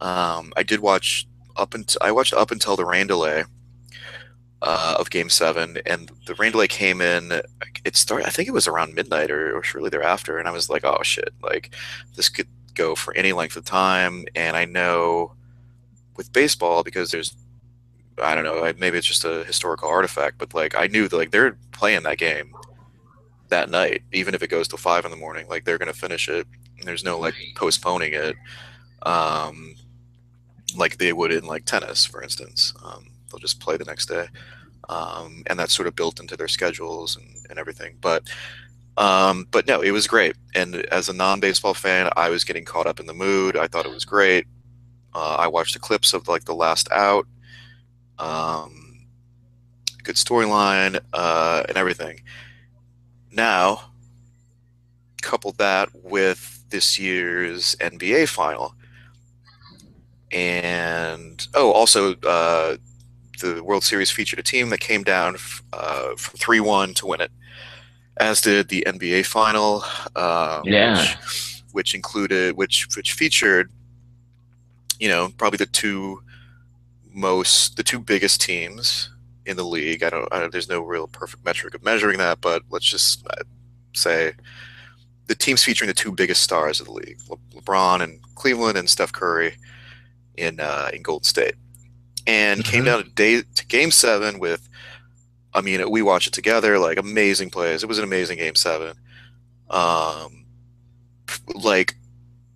um, 0.00 0.52
I 0.56 0.62
did 0.62 0.80
watch 0.80 1.26
up 1.56 1.74
until 1.74 1.98
I 2.02 2.12
watched 2.12 2.34
up 2.34 2.50
until 2.50 2.76
the 2.76 2.84
rain 2.84 3.06
delay 3.06 3.44
uh, 4.62 4.96
of 4.98 5.10
Game 5.10 5.28
Seven, 5.28 5.78
and 5.86 6.10
the 6.26 6.34
rain 6.34 6.52
delay 6.52 6.68
came 6.68 7.00
in. 7.00 7.40
It 7.84 7.96
started. 7.96 8.26
I 8.26 8.30
think 8.30 8.48
it 8.48 8.52
was 8.52 8.66
around 8.66 8.94
midnight 8.94 9.30
or, 9.30 9.56
or 9.56 9.62
shortly 9.62 9.90
thereafter, 9.90 10.38
and 10.38 10.48
I 10.48 10.50
was 10.52 10.68
like, 10.68 10.84
"Oh 10.84 11.02
shit! 11.02 11.32
Like 11.42 11.74
this 12.14 12.28
could 12.28 12.48
go 12.74 12.94
for 12.94 13.14
any 13.14 13.32
length 13.32 13.56
of 13.56 13.64
time." 13.64 14.26
And 14.34 14.56
I 14.56 14.64
know 14.64 15.32
with 16.16 16.32
baseball 16.32 16.82
because 16.82 17.10
there's, 17.10 17.34
I 18.22 18.34
don't 18.34 18.44
know, 18.44 18.72
maybe 18.78 18.98
it's 18.98 19.06
just 19.06 19.24
a 19.24 19.44
historical 19.44 19.88
artifact, 19.88 20.38
but 20.38 20.54
like 20.54 20.74
I 20.74 20.86
knew 20.86 21.08
that 21.08 21.16
like 21.16 21.30
they're 21.30 21.58
playing 21.72 22.02
that 22.04 22.18
game 22.18 22.52
that 23.48 23.70
night, 23.70 24.02
even 24.12 24.34
if 24.34 24.42
it 24.42 24.48
goes 24.48 24.68
till 24.68 24.78
five 24.78 25.04
in 25.04 25.10
the 25.10 25.16
morning. 25.16 25.46
Like 25.48 25.64
they're 25.64 25.78
gonna 25.78 25.92
finish 25.92 26.28
it. 26.28 26.46
And 26.78 26.86
there's 26.86 27.04
no 27.04 27.18
like 27.18 27.34
postponing 27.54 28.12
it. 28.12 28.36
Um, 29.02 29.76
like 30.76 30.98
they 30.98 31.12
would 31.12 31.32
in 31.32 31.44
like 31.44 31.64
tennis, 31.64 32.04
for 32.04 32.22
instance. 32.22 32.74
Um, 32.84 33.08
they'll 33.30 33.38
just 33.40 33.60
play 33.60 33.76
the 33.76 33.84
next 33.84 34.06
day, 34.06 34.26
um, 34.88 35.42
and 35.46 35.58
that's 35.58 35.74
sort 35.74 35.88
of 35.88 35.96
built 35.96 36.20
into 36.20 36.36
their 36.36 36.48
schedules 36.48 37.16
and, 37.16 37.26
and 37.48 37.58
everything. 37.58 37.96
But 38.00 38.28
um, 38.96 39.46
but 39.50 39.66
no, 39.66 39.80
it 39.82 39.90
was 39.90 40.06
great. 40.06 40.36
And 40.54 40.76
as 40.86 41.08
a 41.08 41.12
non-baseball 41.12 41.74
fan, 41.74 42.10
I 42.16 42.30
was 42.30 42.44
getting 42.44 42.64
caught 42.64 42.86
up 42.86 43.00
in 43.00 43.06
the 43.06 43.14
mood. 43.14 43.56
I 43.56 43.66
thought 43.66 43.86
it 43.86 43.92
was 43.92 44.04
great. 44.04 44.46
Uh, 45.14 45.36
I 45.38 45.46
watched 45.46 45.74
the 45.74 45.80
clips 45.80 46.12
of 46.12 46.28
like 46.28 46.44
the 46.44 46.54
last 46.54 46.90
out. 46.92 47.26
Um, 48.18 49.06
good 50.02 50.16
storyline 50.16 51.00
uh, 51.12 51.64
and 51.68 51.76
everything. 51.76 52.20
Now, 53.32 53.80
couple 55.22 55.52
that 55.52 55.88
with 56.04 56.64
this 56.70 56.98
year's 56.98 57.74
NBA 57.76 58.28
final 58.28 58.74
and 60.32 61.46
oh, 61.54 61.72
also 61.72 62.14
uh, 62.16 62.76
the 63.40 63.62
World 63.62 63.84
Series 63.84 64.10
featured 64.10 64.38
a 64.38 64.42
team 64.42 64.70
that 64.70 64.80
came 64.80 65.02
down 65.02 65.36
uh, 65.72 66.16
from 66.16 66.38
three 66.38 66.60
one 66.60 66.94
to 66.94 67.06
win 67.06 67.20
it, 67.20 67.30
as 68.16 68.40
did 68.40 68.68
the 68.68 68.84
NBA 68.86 69.26
final. 69.26 69.84
Uh, 70.14 70.62
Yeah. 70.64 70.98
which, 70.98 71.62
which 71.72 71.94
included 71.94 72.56
which 72.56 72.88
which 72.96 73.12
featured, 73.12 73.70
you 74.98 75.08
know, 75.08 75.30
probably 75.36 75.58
the 75.58 75.66
two 75.66 76.22
most 77.16 77.76
the 77.76 77.82
two 77.82 77.98
biggest 77.98 78.40
teams 78.42 79.10
in 79.46 79.56
the 79.56 79.64
league. 79.64 80.02
I 80.02 80.10
don't. 80.10 80.28
I 80.32 80.38
don't 80.38 80.52
there's 80.52 80.68
no 80.68 80.80
real 80.82 81.08
perfect 81.08 81.44
metric 81.44 81.74
of 81.74 81.82
measuring 81.82 82.18
that, 82.18 82.40
but 82.40 82.62
let's 82.70 82.84
just 82.84 83.26
uh, 83.28 83.42
say 83.94 84.34
the 85.26 85.34
teams 85.34 85.64
featuring 85.64 85.88
the 85.88 85.94
two 85.94 86.12
biggest 86.12 86.42
stars 86.42 86.78
of 86.78 86.86
the 86.86 86.92
league: 86.92 87.18
Le- 87.28 87.38
LeBron 87.60 88.02
and 88.02 88.20
Cleveland, 88.34 88.76
and 88.76 88.88
Steph 88.88 89.12
Curry 89.12 89.56
in 90.36 90.60
uh, 90.60 90.90
in 90.92 91.02
Golden 91.02 91.24
State, 91.24 91.54
and 92.26 92.62
came 92.64 92.82
Mhm. 92.82 92.86
down 92.86 93.04
to 93.04 93.10
day 93.10 93.42
to 93.54 93.66
Game 93.66 93.90
Seven 93.90 94.38
with. 94.38 94.68
I 95.54 95.62
mean, 95.62 95.88
we 95.90 96.02
watched 96.02 96.26
it 96.26 96.34
together. 96.34 96.78
Like 96.78 96.98
amazing 96.98 97.48
plays. 97.48 97.82
It 97.82 97.86
was 97.86 97.96
an 97.98 98.04
amazing 98.04 98.36
Game 98.36 98.54
Seven. 98.56 98.94
Um, 99.70 100.44
like 101.54 101.94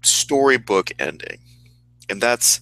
storybook 0.02 0.92
ending, 0.98 1.38
and 2.10 2.20
that's 2.20 2.60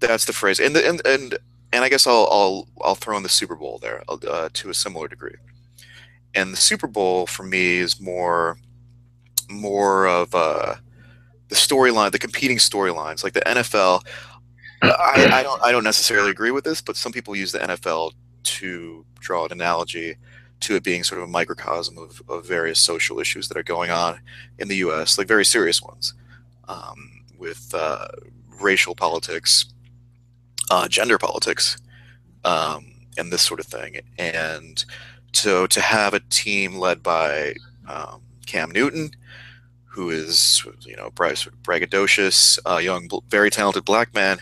that's 0.00 0.24
the 0.24 0.32
phrase. 0.32 0.60
And 0.60 0.74
the, 0.74 0.86
and 0.88 1.00
and 1.06 1.38
and 1.72 1.84
I 1.84 1.88
guess 1.88 2.06
I'll 2.06 2.28
I'll 2.30 2.68
I'll 2.82 2.94
throw 2.94 3.16
in 3.16 3.22
the 3.22 3.28
Super 3.28 3.54
Bowl 3.54 3.78
there 3.80 4.02
uh, 4.08 4.48
to 4.52 4.70
a 4.70 4.74
similar 4.74 5.08
degree. 5.08 5.36
And 6.34 6.52
the 6.52 6.56
Super 6.56 6.86
Bowl 6.86 7.26
for 7.26 7.42
me 7.42 7.76
is 7.76 8.00
more 8.00 8.58
more 9.48 10.06
of 10.06 10.34
uh, 10.34 10.76
the 11.48 11.54
storyline, 11.56 12.12
the 12.12 12.18
competing 12.18 12.58
storylines, 12.58 13.24
like 13.24 13.32
the 13.32 13.40
NFL. 13.40 14.02
I, 14.82 15.28
I 15.30 15.42
don't 15.42 15.62
I 15.62 15.72
don't 15.72 15.84
necessarily 15.84 16.30
agree 16.30 16.50
with 16.50 16.64
this, 16.64 16.80
but 16.80 16.96
some 16.96 17.12
people 17.12 17.36
use 17.36 17.52
the 17.52 17.58
NFL 17.58 18.12
to 18.42 19.04
draw 19.18 19.44
an 19.44 19.52
analogy 19.52 20.16
to 20.60 20.76
it 20.76 20.82
being 20.82 21.02
sort 21.02 21.20
of 21.20 21.28
a 21.28 21.30
microcosm 21.30 21.96
of, 21.98 22.22
of 22.28 22.46
various 22.46 22.78
social 22.78 23.18
issues 23.18 23.48
that 23.48 23.56
are 23.56 23.62
going 23.62 23.90
on 23.90 24.20
in 24.58 24.68
the 24.68 24.76
U.S., 24.76 25.16
like 25.16 25.26
very 25.26 25.44
serious 25.44 25.82
ones, 25.82 26.14
um, 26.68 27.24
with 27.38 27.74
uh, 27.74 28.08
racial 28.60 28.94
politics, 28.94 29.72
uh, 30.70 30.88
gender 30.88 31.18
politics, 31.18 31.76
um, 32.44 32.86
and 33.18 33.32
this 33.32 33.42
sort 33.42 33.60
of 33.60 33.66
thing. 33.66 34.00
And 34.18 34.84
so 35.32 35.66
to 35.66 35.80
have 35.80 36.14
a 36.14 36.20
team 36.20 36.76
led 36.76 37.02
by 37.02 37.54
um, 37.88 38.22
Cam 38.46 38.70
Newton, 38.70 39.10
who 39.84 40.10
is 40.10 40.64
you 40.82 40.96
know 40.96 41.10
bra- 41.10 41.34
sort 41.34 41.54
of 41.54 41.62
braggadocious, 41.62 42.58
uh, 42.64 42.78
young, 42.78 43.08
very 43.28 43.50
talented 43.50 43.84
black 43.84 44.14
man, 44.14 44.38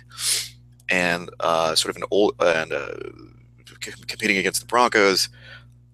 and 0.89 1.31
uh, 1.41 1.75
sort 1.75 1.91
of 1.91 2.01
an 2.01 2.09
old 2.11 2.35
and 2.41 2.73
uh, 2.73 2.95
c- 3.83 3.93
competing 4.07 4.37
against 4.37 4.61
the 4.61 4.67
Broncos, 4.67 5.29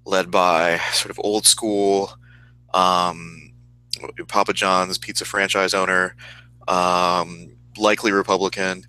led 0.05 0.31
by 0.31 0.79
sort 0.93 1.11
of 1.11 1.21
old 1.23 1.47
school 1.47 2.17
um, 2.75 3.53
Papa 4.29 4.53
John's 4.53 4.99
pizza 4.99 5.25
franchise 5.25 5.73
owner, 5.73 6.17
um, 6.69 7.53
likely 7.79 8.13
Republican. 8.13 8.87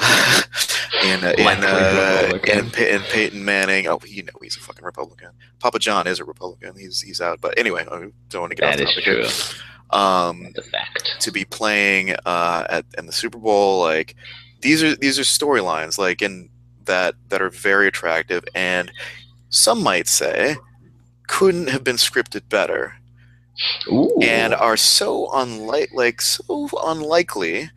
and 1.04 1.24
uh, 1.24 1.34
and, 1.38 1.64
uh, 1.64 2.38
and, 2.52 2.72
Pey- 2.72 2.94
and 2.94 3.04
Peyton 3.04 3.44
Manning. 3.44 3.86
Oh, 3.86 3.98
you 4.06 4.22
know 4.22 4.32
he's 4.42 4.56
a 4.56 4.60
fucking 4.60 4.84
Republican. 4.84 5.30
Papa 5.58 5.78
John 5.78 6.06
is 6.06 6.20
a 6.20 6.24
Republican. 6.24 6.74
He's 6.76 7.00
he's 7.00 7.20
out. 7.20 7.40
But 7.40 7.58
anyway, 7.58 7.82
I 7.90 8.10
don't 8.28 8.40
want 8.40 8.50
to 8.50 8.56
get 8.56 8.76
That 8.76 8.80
off 8.80 8.88
is 8.88 8.94
topic. 8.94 9.04
here. 9.04 9.22
true. 9.24 9.98
Um, 9.98 10.52
a 10.56 10.62
fact. 10.62 11.16
to 11.20 11.32
be 11.32 11.44
playing 11.44 12.14
uh, 12.24 12.64
at 12.68 12.84
in 12.96 13.06
the 13.06 13.12
Super 13.12 13.38
Bowl. 13.38 13.80
Like 13.80 14.14
these 14.60 14.82
are 14.82 14.94
these 14.96 15.18
are 15.18 15.22
storylines 15.22 15.98
like 15.98 16.22
in 16.22 16.48
that 16.84 17.14
that 17.28 17.42
are 17.42 17.50
very 17.50 17.86
attractive 17.88 18.44
and 18.54 18.90
some 19.50 19.82
might 19.82 20.08
say 20.08 20.56
couldn't 21.26 21.68
have 21.68 21.84
been 21.84 21.96
scripted 21.96 22.48
better 22.48 22.94
Ooh. 23.88 24.16
and 24.22 24.54
are 24.54 24.76
so 24.76 25.28
unlike 25.34 25.90
like 25.92 26.20
so 26.22 26.68
unlikely 26.84 27.70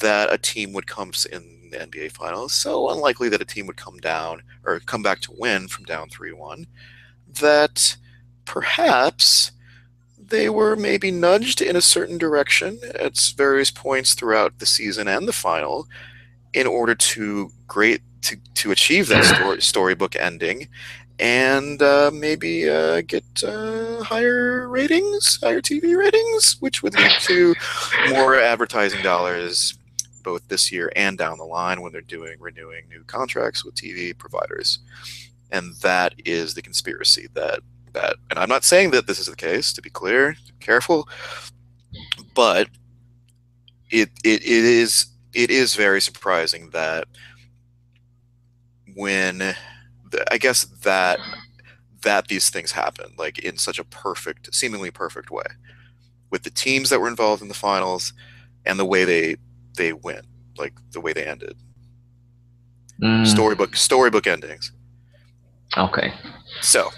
that 0.00 0.32
a 0.32 0.38
team 0.38 0.72
would 0.72 0.86
come 0.86 1.12
in 1.32 1.53
the 1.74 1.86
NBA 1.86 2.12
finals 2.12 2.52
so 2.52 2.90
unlikely 2.90 3.28
that 3.28 3.42
a 3.42 3.44
team 3.44 3.66
would 3.66 3.76
come 3.76 3.98
down 3.98 4.42
or 4.64 4.80
come 4.80 5.02
back 5.02 5.20
to 5.20 5.34
win 5.36 5.68
from 5.68 5.84
down 5.84 6.08
3-1 6.08 6.66
that 7.40 7.96
perhaps 8.44 9.52
they 10.18 10.48
were 10.48 10.76
maybe 10.76 11.10
nudged 11.10 11.60
in 11.60 11.76
a 11.76 11.82
certain 11.82 12.18
direction 12.18 12.78
at 12.98 13.18
various 13.36 13.70
points 13.70 14.14
throughout 14.14 14.58
the 14.58 14.66
season 14.66 15.08
and 15.08 15.28
the 15.28 15.32
final 15.32 15.86
in 16.52 16.66
order 16.66 16.94
to 16.94 17.50
great 17.66 18.00
to, 18.22 18.36
to 18.54 18.70
achieve 18.70 19.08
that 19.08 19.24
story, 19.36 19.60
storybook 19.60 20.16
ending 20.16 20.68
and 21.18 21.80
uh, 21.82 22.10
maybe 22.12 22.68
uh, 22.68 23.00
get 23.02 23.24
uh, 23.46 24.02
higher 24.02 24.68
ratings, 24.68 25.38
higher 25.42 25.60
TV 25.60 25.96
ratings, 25.96 26.56
which 26.60 26.82
would 26.82 26.94
lead 26.94 27.12
to 27.20 27.54
more 28.10 28.34
advertising 28.34 29.02
dollars 29.02 29.78
both 30.24 30.48
this 30.48 30.72
year 30.72 30.90
and 30.96 31.16
down 31.16 31.38
the 31.38 31.44
line 31.44 31.80
when 31.80 31.92
they're 31.92 32.00
doing 32.00 32.36
renewing 32.40 32.88
new 32.88 33.04
contracts 33.04 33.64
with 33.64 33.76
TV 33.76 34.16
providers. 34.16 34.80
And 35.52 35.76
that 35.82 36.14
is 36.24 36.54
the 36.54 36.62
conspiracy 36.62 37.28
that 37.34 37.60
that 37.92 38.16
and 38.30 38.38
I'm 38.38 38.48
not 38.48 38.64
saying 38.64 38.90
that 38.90 39.06
this 39.06 39.20
is 39.20 39.26
the 39.26 39.36
case, 39.36 39.72
to 39.74 39.82
be 39.82 39.90
clear, 39.90 40.36
careful, 40.58 41.08
but 42.34 42.68
it 43.90 44.10
it, 44.24 44.42
it 44.42 44.64
is 44.64 45.06
it 45.32 45.50
is 45.50 45.76
very 45.76 46.00
surprising 46.00 46.70
that 46.70 47.06
when 48.94 49.54
I 50.30 50.38
guess 50.38 50.64
that 50.82 51.18
that 52.02 52.28
these 52.28 52.50
things 52.50 52.70
happen 52.70 53.12
like 53.18 53.38
in 53.38 53.56
such 53.56 53.78
a 53.78 53.84
perfect, 53.84 54.54
seemingly 54.54 54.90
perfect 54.90 55.30
way, 55.30 55.46
with 56.30 56.42
the 56.42 56.50
teams 56.50 56.90
that 56.90 57.00
were 57.00 57.08
involved 57.08 57.42
in 57.42 57.48
the 57.48 57.54
finals 57.54 58.12
and 58.66 58.78
the 58.78 58.84
way 58.84 59.04
they 59.04 59.36
they 59.76 59.92
went, 59.92 60.26
like 60.56 60.74
the 60.92 61.00
way 61.00 61.12
they 61.12 61.24
ended. 61.24 61.56
Mm, 63.02 63.26
Storybook 63.26 63.76
storybook 63.76 64.26
endings. 64.26 64.72
Okay. 65.76 66.12
So, 66.60 66.90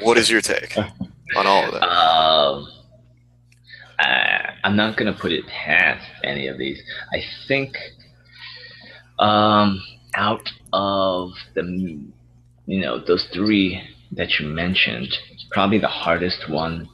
what 0.00 0.16
is 0.16 0.30
your 0.30 0.40
take 0.40 0.76
on 0.78 1.46
all 1.46 1.64
of 1.64 1.72
that? 1.72 1.82
Um, 1.82 2.68
I, 3.98 4.54
I'm 4.64 4.76
not 4.76 4.96
gonna 4.96 5.12
put 5.12 5.32
it 5.32 5.46
past 5.46 6.06
any 6.22 6.46
of 6.46 6.58
these. 6.58 6.80
I 7.12 7.22
think, 7.48 7.76
um, 9.18 9.82
out 10.14 10.48
of 10.72 11.30
the, 11.54 11.62
you 12.66 12.80
know, 12.80 13.04
those 13.04 13.26
three 13.32 13.82
that 14.12 14.38
you 14.38 14.46
mentioned, 14.46 15.12
probably 15.50 15.78
the 15.78 15.88
hardest 15.88 16.48
one 16.48 16.88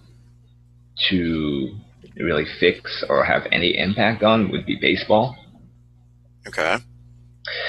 to 1.08 1.76
really 2.18 2.46
fix 2.60 3.04
or 3.08 3.24
have 3.24 3.46
any 3.52 3.76
impact 3.78 4.22
on 4.22 4.50
would 4.50 4.66
be 4.66 4.76
baseball. 4.76 5.36
Okay. 6.46 6.76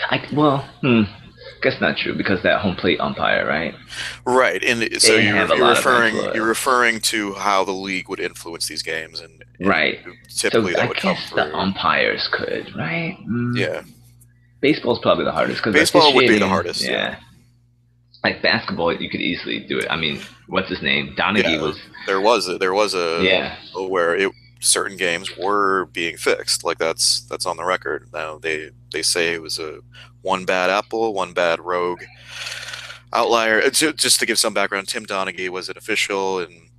I 0.09 0.27
well, 0.34 0.67
hmm, 0.81 1.03
guess 1.61 1.80
not 1.80 1.97
true 1.97 2.15
because 2.15 2.41
that 2.43 2.61
home 2.61 2.76
plate 2.76 2.99
umpire, 2.99 3.45
right? 3.45 3.73
Right, 4.26 4.63
and 4.63 5.01
so 5.01 5.15
you're, 5.15 5.45
you're 5.55 5.69
referring 5.69 6.15
you're 6.35 6.47
referring 6.47 6.99
to 7.01 7.34
how 7.34 7.63
the 7.63 7.71
league 7.71 8.09
would 8.09 8.19
influence 8.19 8.67
these 8.67 8.81
games, 8.84 9.19
and, 9.21 9.43
and 9.59 9.67
Right. 9.67 9.99
typically 10.35 10.71
so 10.73 10.77
that 10.77 10.85
I 10.85 10.88
would 10.88 10.97
come 10.97 11.15
through. 11.15 11.43
the 11.43 11.55
umpires 11.55 12.27
could, 12.31 12.73
right? 12.76 13.17
Mm, 13.27 13.57
yeah, 13.57 13.84
Baseball's 14.61 14.99
probably 14.99 15.26
the 15.26 15.31
hardest 15.31 15.59
because 15.59 15.73
Baseball 15.73 16.13
would 16.13 16.27
be 16.27 16.39
the 16.39 16.47
hardest, 16.47 16.81
Yeah. 16.84 16.91
yeah. 16.91 17.15
Like 18.21 18.41
basketball, 18.41 18.93
you 18.93 19.09
could 19.09 19.21
easily 19.21 19.61
do 19.61 19.77
it. 19.80 19.88
I 19.89 19.95
mean, 19.95 20.19
what's 20.47 20.67
his 20.67 20.81
name? 20.81 21.15
Donaghy 21.17 21.55
Yeah. 21.55 21.61
was. 21.61 21.80
there 22.05 22.19
was 22.19 22.49
a, 22.49 22.57
there 22.57 22.73
was 22.73 22.93
a 22.93 23.21
Yeah. 23.23 23.55
where 23.88 24.13
it 24.13 24.30
certain 24.60 24.98
games 24.98 25.36
were 25.38 25.86
being 25.86 26.18
fixed. 26.18 26.64
Like 26.64 26.77
that's 26.77 27.22
that's 27.22 27.45
on 27.45 27.57
the 27.57 27.65
record. 27.65 28.10
Now 28.14 28.38
they 28.38 28.72
they 28.91 29.02
say 29.02 29.34
it 29.34 29.41
was 29.41 29.60
a 29.60 29.80
one 30.22 30.45
bad 30.45 30.69
apple, 30.69 31.14
one 31.14 31.34
bad 31.34 31.60
rogue 31.60 32.03
outlier. 33.14 33.69
Just 33.69 34.19
to 34.19 34.26
give 34.26 34.40
some 34.40 34.53
background, 34.53 34.88
Tim 34.88 35.06
Donaghy 35.06 35.49
was 35.49 35.69
an 35.69 35.77
official 35.77 36.40
in 36.40 36.69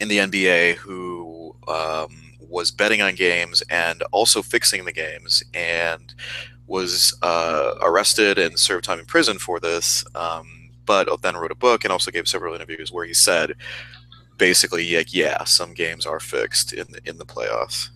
in 0.00 0.08
the 0.08 0.18
NBA 0.18 0.74
who 0.74 1.56
um, 1.68 2.34
was 2.40 2.70
betting 2.70 3.00
on 3.00 3.14
games 3.14 3.62
and 3.70 4.02
also 4.12 4.42
fixing 4.42 4.84
the 4.84 4.92
games 4.92 5.42
and 5.54 6.14
was 6.66 7.16
uh, 7.22 7.74
arrested 7.80 8.38
and 8.38 8.58
served 8.58 8.84
time 8.84 8.98
in 8.98 9.06
prison 9.06 9.38
for 9.38 9.60
this. 9.60 10.04
Um, 10.14 10.70
but 10.84 11.08
then 11.22 11.36
wrote 11.36 11.50
a 11.50 11.56
book 11.56 11.84
and 11.84 11.92
also 11.92 12.10
gave 12.10 12.28
several 12.28 12.54
interviews 12.54 12.92
where 12.92 13.04
he 13.04 13.12
said 13.12 13.54
basically 14.38 14.96
like 14.96 15.12
yeah 15.14 15.44
some 15.44 15.72
games 15.74 16.04
are 16.06 16.20
fixed 16.20 16.72
in 16.72 16.86
the, 16.90 17.00
in 17.08 17.18
the 17.18 17.26
playoffs 17.26 17.88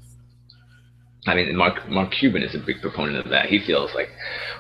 I 1.27 1.35
mean, 1.35 1.55
Mark 1.55 1.87
Mark 1.87 2.13
Cuban 2.13 2.43
is 2.43 2.55
a 2.55 2.59
big 2.59 2.81
proponent 2.81 3.19
of 3.19 3.31
that. 3.31 3.51
He 3.51 3.61
feels 3.61 3.95
like, 3.95 4.09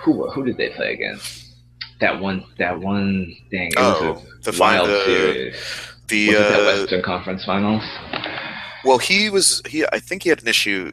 who 0.02 0.28
who 0.30 0.44
did 0.44 0.58
they 0.58 0.68
play 0.68 0.92
against? 0.92 1.54
That 2.02 2.20
one 2.20 2.44
that 2.58 2.78
one 2.78 3.34
thing. 3.50 3.70
Oh, 3.78 4.22
the 4.42 4.50
a 4.50 4.52
fi- 4.52 4.86
the- 4.86 5.54
the 6.08 6.26
was 6.28 6.36
it 6.36 6.38
that 6.38 6.60
uh, 6.60 6.80
Western 6.82 7.02
Conference 7.02 7.44
Finals? 7.46 7.82
well 8.84 8.98
he 8.98 9.30
was 9.30 9.62
he 9.66 9.84
i 9.92 9.98
think 9.98 10.22
he 10.22 10.28
had 10.30 10.40
an 10.42 10.48
issue 10.48 10.90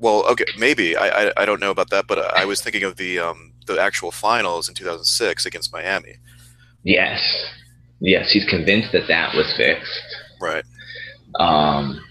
well 0.00 0.24
okay 0.28 0.44
maybe 0.58 0.96
I, 0.96 1.26
I 1.28 1.32
i 1.38 1.44
don't 1.44 1.60
know 1.60 1.70
about 1.70 1.90
that 1.90 2.06
but 2.08 2.18
i 2.36 2.44
was 2.44 2.60
thinking 2.60 2.82
of 2.82 2.96
the 2.96 3.18
um 3.20 3.52
the 3.66 3.80
actual 3.80 4.10
finals 4.10 4.68
in 4.68 4.74
2006 4.74 5.46
against 5.46 5.72
miami 5.72 6.16
Yes, 6.84 7.20
yes. 8.02 8.30
He's 8.30 8.44
convinced 8.44 8.92
that 8.92 9.08
that 9.08 9.34
was 9.34 9.52
fixed. 9.56 10.02
right 10.40 10.64
Um, 11.38 12.02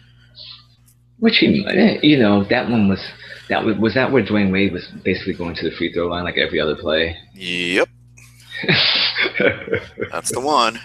which 1.20 1.38
he, 1.38 1.64
eh, 1.70 2.00
you 2.02 2.18
know, 2.18 2.44
that 2.46 2.70
one 2.70 2.88
was 2.90 3.00
that 3.50 3.64
was, 3.64 3.76
was 3.78 3.94
that 3.94 4.12
where 4.12 4.24
Dwyane 4.24 4.52
Wade 4.52 4.72
was 4.74 4.88
basically 5.04 5.34
going 5.34 5.56
to 5.56 5.70
the 5.70 5.76
free 5.76 5.94
throw 5.94 6.08
line 6.08 6.24
like 6.24 6.38
every 6.38 6.60
other 6.60 6.76
play. 6.76 7.16
yep 7.36 7.88
that's 10.12 10.32
the 10.32 10.40
one 10.40 10.80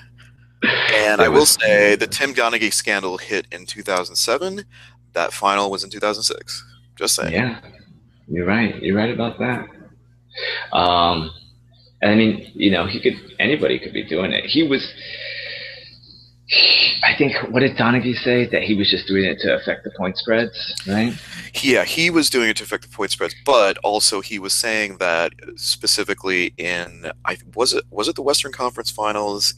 and 0.94 1.20
i 1.20 1.28
will 1.28 1.40
was- 1.40 1.58
say 1.60 1.94
the 1.94 2.06
tim 2.06 2.32
donaghy 2.32 2.72
scandal 2.72 3.18
hit 3.18 3.46
in 3.52 3.66
2007 3.66 4.64
that 5.12 5.32
final 5.32 5.70
was 5.70 5.84
in 5.84 5.90
2006 5.90 6.64
just 6.96 7.14
saying 7.14 7.32
yeah, 7.32 7.60
you're 8.28 8.46
right. 8.46 8.82
You're 8.82 8.96
right 8.96 9.10
about 9.12 9.38
that. 9.38 9.68
Um, 10.72 11.30
and 12.02 12.10
I 12.10 12.14
mean, 12.14 12.50
you 12.54 12.70
know, 12.70 12.86
he 12.86 13.00
could 13.00 13.14
anybody 13.38 13.78
could 13.78 13.92
be 13.92 14.04
doing 14.04 14.32
it. 14.32 14.44
He 14.44 14.62
was. 14.62 14.92
I 17.02 17.16
think 17.18 17.34
what 17.50 17.60
did 17.60 17.76
Donaghy 17.76 18.14
say 18.14 18.46
that 18.46 18.62
he 18.62 18.74
was 18.76 18.88
just 18.88 19.08
doing 19.08 19.24
it 19.24 19.40
to 19.40 19.56
affect 19.56 19.82
the 19.82 19.90
point 19.98 20.16
spreads, 20.16 20.74
right? 20.86 21.12
Yeah, 21.60 21.84
he 21.84 22.08
was 22.08 22.30
doing 22.30 22.48
it 22.50 22.56
to 22.58 22.62
affect 22.62 22.82
the 22.84 22.94
point 22.94 23.10
spreads, 23.10 23.34
but 23.44 23.78
also 23.78 24.20
he 24.20 24.38
was 24.38 24.52
saying 24.52 24.98
that 24.98 25.32
specifically 25.56 26.54
in 26.56 27.10
I 27.24 27.38
was 27.54 27.72
it 27.72 27.84
was 27.90 28.06
it 28.08 28.14
the 28.14 28.22
Western 28.22 28.52
Conference 28.52 28.90
Finals 28.90 29.54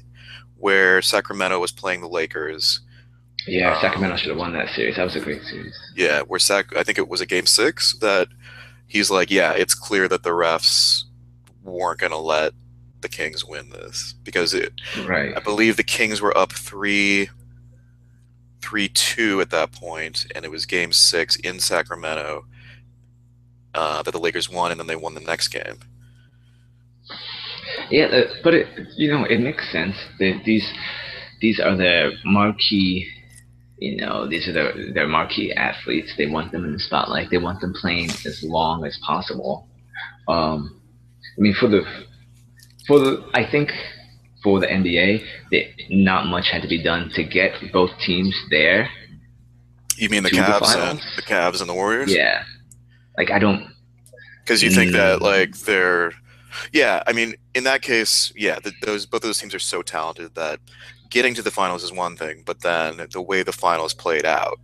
where 0.57 1.03
Sacramento 1.03 1.59
was 1.61 1.73
playing 1.73 2.01
the 2.01 2.09
Lakers. 2.09 2.81
Yeah, 3.47 3.75
Um, 3.75 3.81
Sacramento 3.81 4.17
should 4.17 4.31
have 4.31 4.39
won 4.39 4.53
that 4.55 4.69
series. 4.71 4.97
That 4.97 5.05
was 5.05 5.17
a 5.17 5.21
great 5.21 5.43
series. 5.43 5.75
Yeah, 5.95 6.23
where 6.23 6.41
Sac 6.41 6.75
I 6.77 6.83
think 6.83 6.99
it 6.99 7.09
was 7.09 7.21
a 7.21 7.27
game 7.27 7.47
six 7.47 7.97
that 7.99 8.29
he's 8.87 9.11
like, 9.11 9.31
yeah, 9.31 9.53
it's 9.53 9.75
clear 9.75 10.09
that 10.09 10.23
the 10.23 10.31
refs 10.31 11.05
weren't 11.69 12.01
gonna 12.01 12.19
let 12.19 12.53
the 13.01 13.09
Kings 13.09 13.45
win 13.45 13.71
this 13.71 14.15
because 14.25 14.55
it, 14.55 14.73
Right. 15.07 15.37
I 15.37 15.41
believe 15.41 15.77
the 15.77 15.83
Kings 15.85 16.21
were 16.21 16.37
up 16.37 16.53
three 16.53 17.31
three 18.61 18.89
two 18.89 19.41
at 19.41 19.51
that 19.51 19.73
point, 19.73 20.27
and 20.35 20.45
it 20.45 20.51
was 20.51 20.67
game 20.67 20.93
six 20.93 21.37
in 21.37 21.61
Sacramento 21.61 22.45
uh, 23.75 24.03
that 24.03 24.11
the 24.11 24.19
Lakers 24.19 24.51
won, 24.51 24.71
and 24.71 24.81
then 24.81 24.87
they 24.87 24.97
won 24.97 25.15
the 25.15 25.21
next 25.21 25.49
game. 25.49 25.79
Yeah, 27.91 28.07
uh, 28.07 28.35
but 28.43 28.55
it, 28.55 28.67
you 28.97 29.11
know, 29.11 29.25
it 29.25 29.39
makes 29.39 29.71
sense. 29.71 29.97
That 30.19 30.43
these 30.45 30.69
these 31.41 31.61
are 31.61 31.77
their 31.77 32.13
marquee. 32.25 33.07
You 33.79 33.97
know, 33.99 34.29
these 34.29 34.49
are 34.49 34.53
their 34.53 34.93
their 34.93 35.07
marquee 35.07 35.53
athletes. 35.53 36.13
They 36.19 36.27
want 36.27 36.53
them 36.53 36.65
in 36.65 36.73
the 36.73 36.79
spotlight. 36.81 37.31
They 37.31 37.39
want 37.39 37.61
them 37.61 37.73
playing 37.81 38.11
as 38.27 38.43
long 38.43 38.85
as 38.85 38.99
possible. 39.07 39.69
Um, 40.27 40.78
I 41.39 41.41
mean, 41.41 41.55
for 41.55 41.69
the 41.69 41.85
for 42.87 42.99
the, 42.99 43.25
I 43.35 43.49
think 43.49 43.73
for 44.43 44.59
the 44.61 44.67
NBA, 44.67 45.25
that 45.53 45.65
not 45.91 46.27
much 46.27 46.49
had 46.51 46.63
to 46.63 46.69
be 46.69 46.83
done 46.83 47.11
to 47.11 47.23
get 47.23 47.53
both 47.73 47.91
teams 48.01 48.35
there. 48.51 48.89
You 49.97 50.09
mean 50.09 50.23
the 50.23 50.31
To 50.31 50.37
the 50.37 50.43
Cavs 50.43 50.91
and 50.91 51.01
the 51.17 51.23
Cavs 51.23 51.61
and 51.61 51.69
the 51.69 51.75
Warriors? 51.75 52.13
Yeah, 52.13 52.45
like 53.17 53.31
I 53.31 53.39
don't. 53.39 53.73
because 54.45 54.63
you 54.63 54.71
think 54.71 54.93
that 54.93 55.23
like 55.23 55.57
they're, 55.59 56.13
yeah. 56.73 57.03
I 57.07 57.13
mean, 57.13 57.35
in 57.55 57.65
that 57.65 57.83
case, 57.83 58.33
yeah, 58.37 58.57
th 58.57 58.75
those 58.83 59.07
both 59.07 59.23
those 59.23 59.39
teams 59.39 59.55
are 59.55 59.59
so 59.59 59.83
talented 59.83 60.35
that 60.35 60.61
getting 61.11 61.35
to 61.35 61.43
the 61.43 61.51
finals 61.51 61.83
is 61.85 61.93
one 61.93 62.17
thing, 62.17 62.43
but 62.45 62.61
then 62.61 63.07
the 63.13 63.23
way 63.23 63.43
the 63.43 63.53
finals 63.53 63.95
played 63.95 64.27
out, 64.27 64.59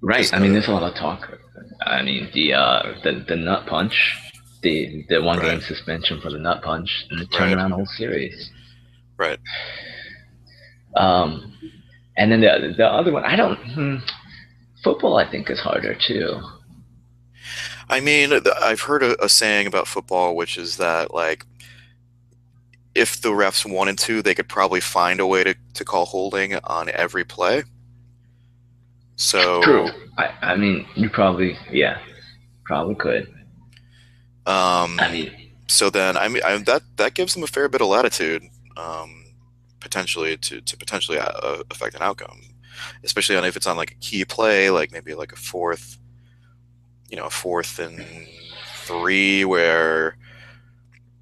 Right. 0.00 0.32
I 0.32 0.38
mean, 0.38 0.52
there's 0.52 0.68
a 0.68 0.72
lot 0.72 0.84
of 0.84 0.94
talk. 0.94 1.38
I 1.82 2.02
mean, 2.02 2.28
the 2.32 2.54
uh, 2.54 2.94
the 3.02 3.24
the 3.26 3.36
nut 3.36 3.66
punch, 3.66 4.16
the 4.62 5.04
the 5.08 5.22
one 5.22 5.40
game 5.40 5.60
suspension 5.60 6.20
for 6.20 6.30
the 6.30 6.38
nut 6.38 6.62
punch, 6.62 6.90
and 7.10 7.20
it 7.20 7.28
Right. 7.32 7.38
turned 7.38 7.54
around 7.54 7.70
the 7.70 7.76
whole 7.76 7.86
series. 7.86 8.50
right? 9.16 9.38
Um, 10.96 11.52
and 12.16 12.30
then 12.32 12.40
the 12.40 12.74
the 12.76 12.86
other 12.86 13.12
one, 13.12 13.24
I 13.24 13.36
don't. 13.36 13.56
Hmm, 13.72 13.96
football, 14.82 15.16
I 15.16 15.30
think, 15.30 15.50
is 15.50 15.60
harder 15.60 15.94
too. 15.94 16.40
I 17.88 18.00
mean, 18.00 18.32
I've 18.60 18.82
heard 18.82 19.02
a, 19.02 19.22
a 19.24 19.28
saying 19.28 19.66
about 19.66 19.88
football, 19.88 20.36
which 20.36 20.58
is 20.58 20.76
that 20.76 21.14
like 21.14 21.46
if 22.94 23.20
the 23.20 23.30
refs 23.30 23.70
wanted 23.70 23.98
to, 23.98 24.22
they 24.22 24.34
could 24.34 24.48
probably 24.48 24.80
find 24.80 25.20
a 25.20 25.26
way 25.26 25.44
to, 25.44 25.54
to 25.74 25.84
call 25.84 26.04
holding 26.06 26.54
on 26.64 26.88
every 26.90 27.24
play. 27.24 27.62
So 29.16 29.62
True. 29.62 29.88
I, 30.16 30.26
I 30.42 30.56
mean, 30.56 30.86
you 30.94 31.08
probably, 31.10 31.56
yeah, 31.70 31.98
probably 32.64 32.94
could. 32.96 33.28
Um, 34.48 34.98
I 34.98 35.12
mean, 35.12 35.50
so 35.66 35.90
then 35.90 36.16
I 36.16 36.28
mean 36.28 36.42
I, 36.42 36.56
that 36.56 36.82
that 36.96 37.12
gives 37.12 37.34
them 37.34 37.42
a 37.42 37.46
fair 37.46 37.68
bit 37.68 37.82
of 37.82 37.88
latitude, 37.88 38.42
um, 38.78 39.26
potentially 39.78 40.38
to 40.38 40.62
to 40.62 40.76
potentially 40.78 41.18
uh, 41.18 41.62
affect 41.70 41.94
an 41.94 42.00
outcome, 42.00 42.40
especially 43.04 43.36
on 43.36 43.44
if 43.44 43.56
it's 43.56 43.66
on 43.66 43.76
like 43.76 43.92
a 43.92 43.96
key 43.96 44.24
play, 44.24 44.70
like 44.70 44.90
maybe 44.90 45.14
like 45.14 45.32
a 45.32 45.36
fourth, 45.36 45.98
you 47.10 47.16
know, 47.18 47.26
a 47.26 47.30
fourth 47.30 47.78
and 47.78 48.02
three 48.84 49.44
where 49.44 50.16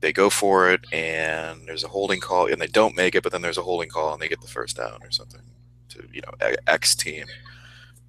they 0.00 0.12
go 0.12 0.30
for 0.30 0.70
it 0.70 0.84
and 0.92 1.66
there's 1.66 1.82
a 1.82 1.88
holding 1.88 2.20
call 2.20 2.46
and 2.46 2.60
they 2.60 2.68
don't 2.68 2.94
make 2.94 3.16
it, 3.16 3.24
but 3.24 3.32
then 3.32 3.42
there's 3.42 3.58
a 3.58 3.62
holding 3.62 3.88
call 3.88 4.12
and 4.12 4.22
they 4.22 4.28
get 4.28 4.40
the 4.40 4.46
first 4.46 4.76
down 4.76 5.02
or 5.02 5.10
something 5.10 5.42
to 5.88 6.04
you 6.12 6.20
know 6.20 6.54
X 6.68 6.94
team. 6.94 7.26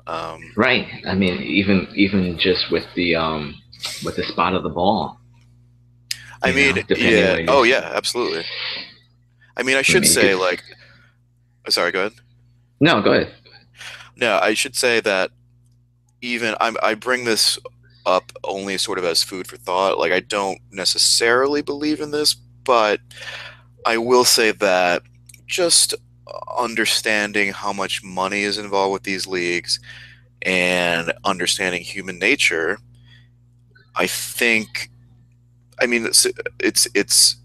Um, 0.06 0.54
right. 0.56 0.88
I 1.08 1.16
mean, 1.16 1.42
even 1.42 1.88
even 1.96 2.38
just 2.38 2.72
with 2.72 2.86
the 2.96 3.16
um 3.16 3.56
with 4.04 4.16
the 4.16 4.24
spot 4.24 4.54
of 4.54 4.64
the 4.64 4.70
ball. 4.70 5.20
I 6.44 6.52
mean, 6.52 6.76
know, 6.76 6.84
yeah. 6.90 7.46
Oh, 7.48 7.64
yeah, 7.64 7.92
absolutely. 7.94 8.44
I 9.56 9.64
mean, 9.64 9.76
I 9.76 9.82
should 9.82 10.04
mean, 10.04 10.12
say 10.12 10.36
like, 10.36 10.64
oh, 11.66 11.70
sorry, 11.72 11.92
go 11.92 12.02
ahead. 12.02 12.14
No, 12.80 13.02
go 13.02 13.14
ahead. 13.14 13.34
No, 14.16 14.40
I 14.42 14.54
should 14.54 14.76
say 14.76 15.00
that 15.02 15.32
even 16.22 16.56
I'm, 16.60 16.78
I 16.82 16.94
bring 16.94 17.26
this 17.26 17.58
up 18.06 18.32
only 18.44 18.78
sort 18.78 19.00
of 19.00 19.06
as 19.06 19.24
food 19.24 19.48
for 19.48 19.58
thought. 19.58 19.98
Like, 19.98 20.12
I 20.12 20.20
don't 20.20 20.60
necessarily 20.72 21.62
believe 21.62 22.02
in 22.02 22.12
this, 22.12 22.34
but 22.34 23.00
I 23.86 23.98
will 23.98 24.26
say 24.26 24.52
that 24.52 25.02
just 25.46 25.94
understanding 26.58 27.52
how 27.52 27.74
much 27.74 28.04
money 28.04 28.42
is 28.42 28.58
involved 28.58 28.94
with 28.94 29.04
these 29.04 29.28
leagues 29.28 29.80
and 30.42 31.14
understanding 31.24 31.82
human 31.82 32.20
nature, 32.20 32.80
I 33.98 34.08
think. 34.08 34.90
I 35.82 35.86
mean, 35.86 36.06
it's 36.06 36.26
it's 36.60 36.88
it's, 36.94 37.36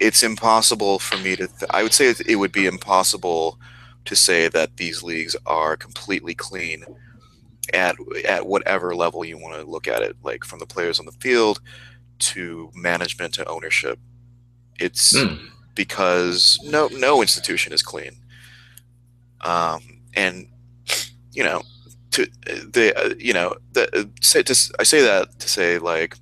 it's 0.00 0.22
impossible 0.22 0.98
for 0.98 1.16
me 1.18 1.36
to. 1.36 1.46
Th- 1.46 1.70
I 1.70 1.82
would 1.82 1.92
say 1.92 2.14
it 2.26 2.36
would 2.36 2.52
be 2.52 2.66
impossible 2.66 3.58
to 4.04 4.16
say 4.16 4.48
that 4.48 4.76
these 4.76 5.02
leagues 5.02 5.36
are 5.46 5.76
completely 5.76 6.34
clean 6.34 6.84
at 7.74 7.96
at 8.24 8.46
whatever 8.46 8.94
level 8.94 9.24
you 9.24 9.38
want 9.38 9.54
to 9.56 9.68
look 9.70 9.88
at 9.88 10.02
it, 10.02 10.16
like 10.22 10.44
from 10.44 10.58
the 10.60 10.66
players 10.66 10.98
on 11.00 11.06
the 11.06 11.12
field 11.12 11.60
to 12.18 12.70
management 12.74 13.34
to 13.34 13.48
ownership. 13.48 13.98
It's 14.78 15.16
Hmm. 15.18 15.46
because 15.74 16.58
no 16.64 16.88
no 16.88 17.20
institution 17.22 17.72
is 17.72 17.82
clean, 17.82 18.12
um, 19.42 19.80
and 20.14 20.46
you 21.32 21.44
know 21.44 21.62
to 22.16 22.94
uh, 22.96 23.14
you 23.18 23.32
know 23.32 23.54
the 23.72 23.84
uh, 23.96 24.04
say 24.20 24.42
to, 24.42 24.54
I 24.78 24.84
say 24.84 25.02
that 25.02 25.38
to 25.38 25.48
say 25.48 25.78
like 25.78 26.16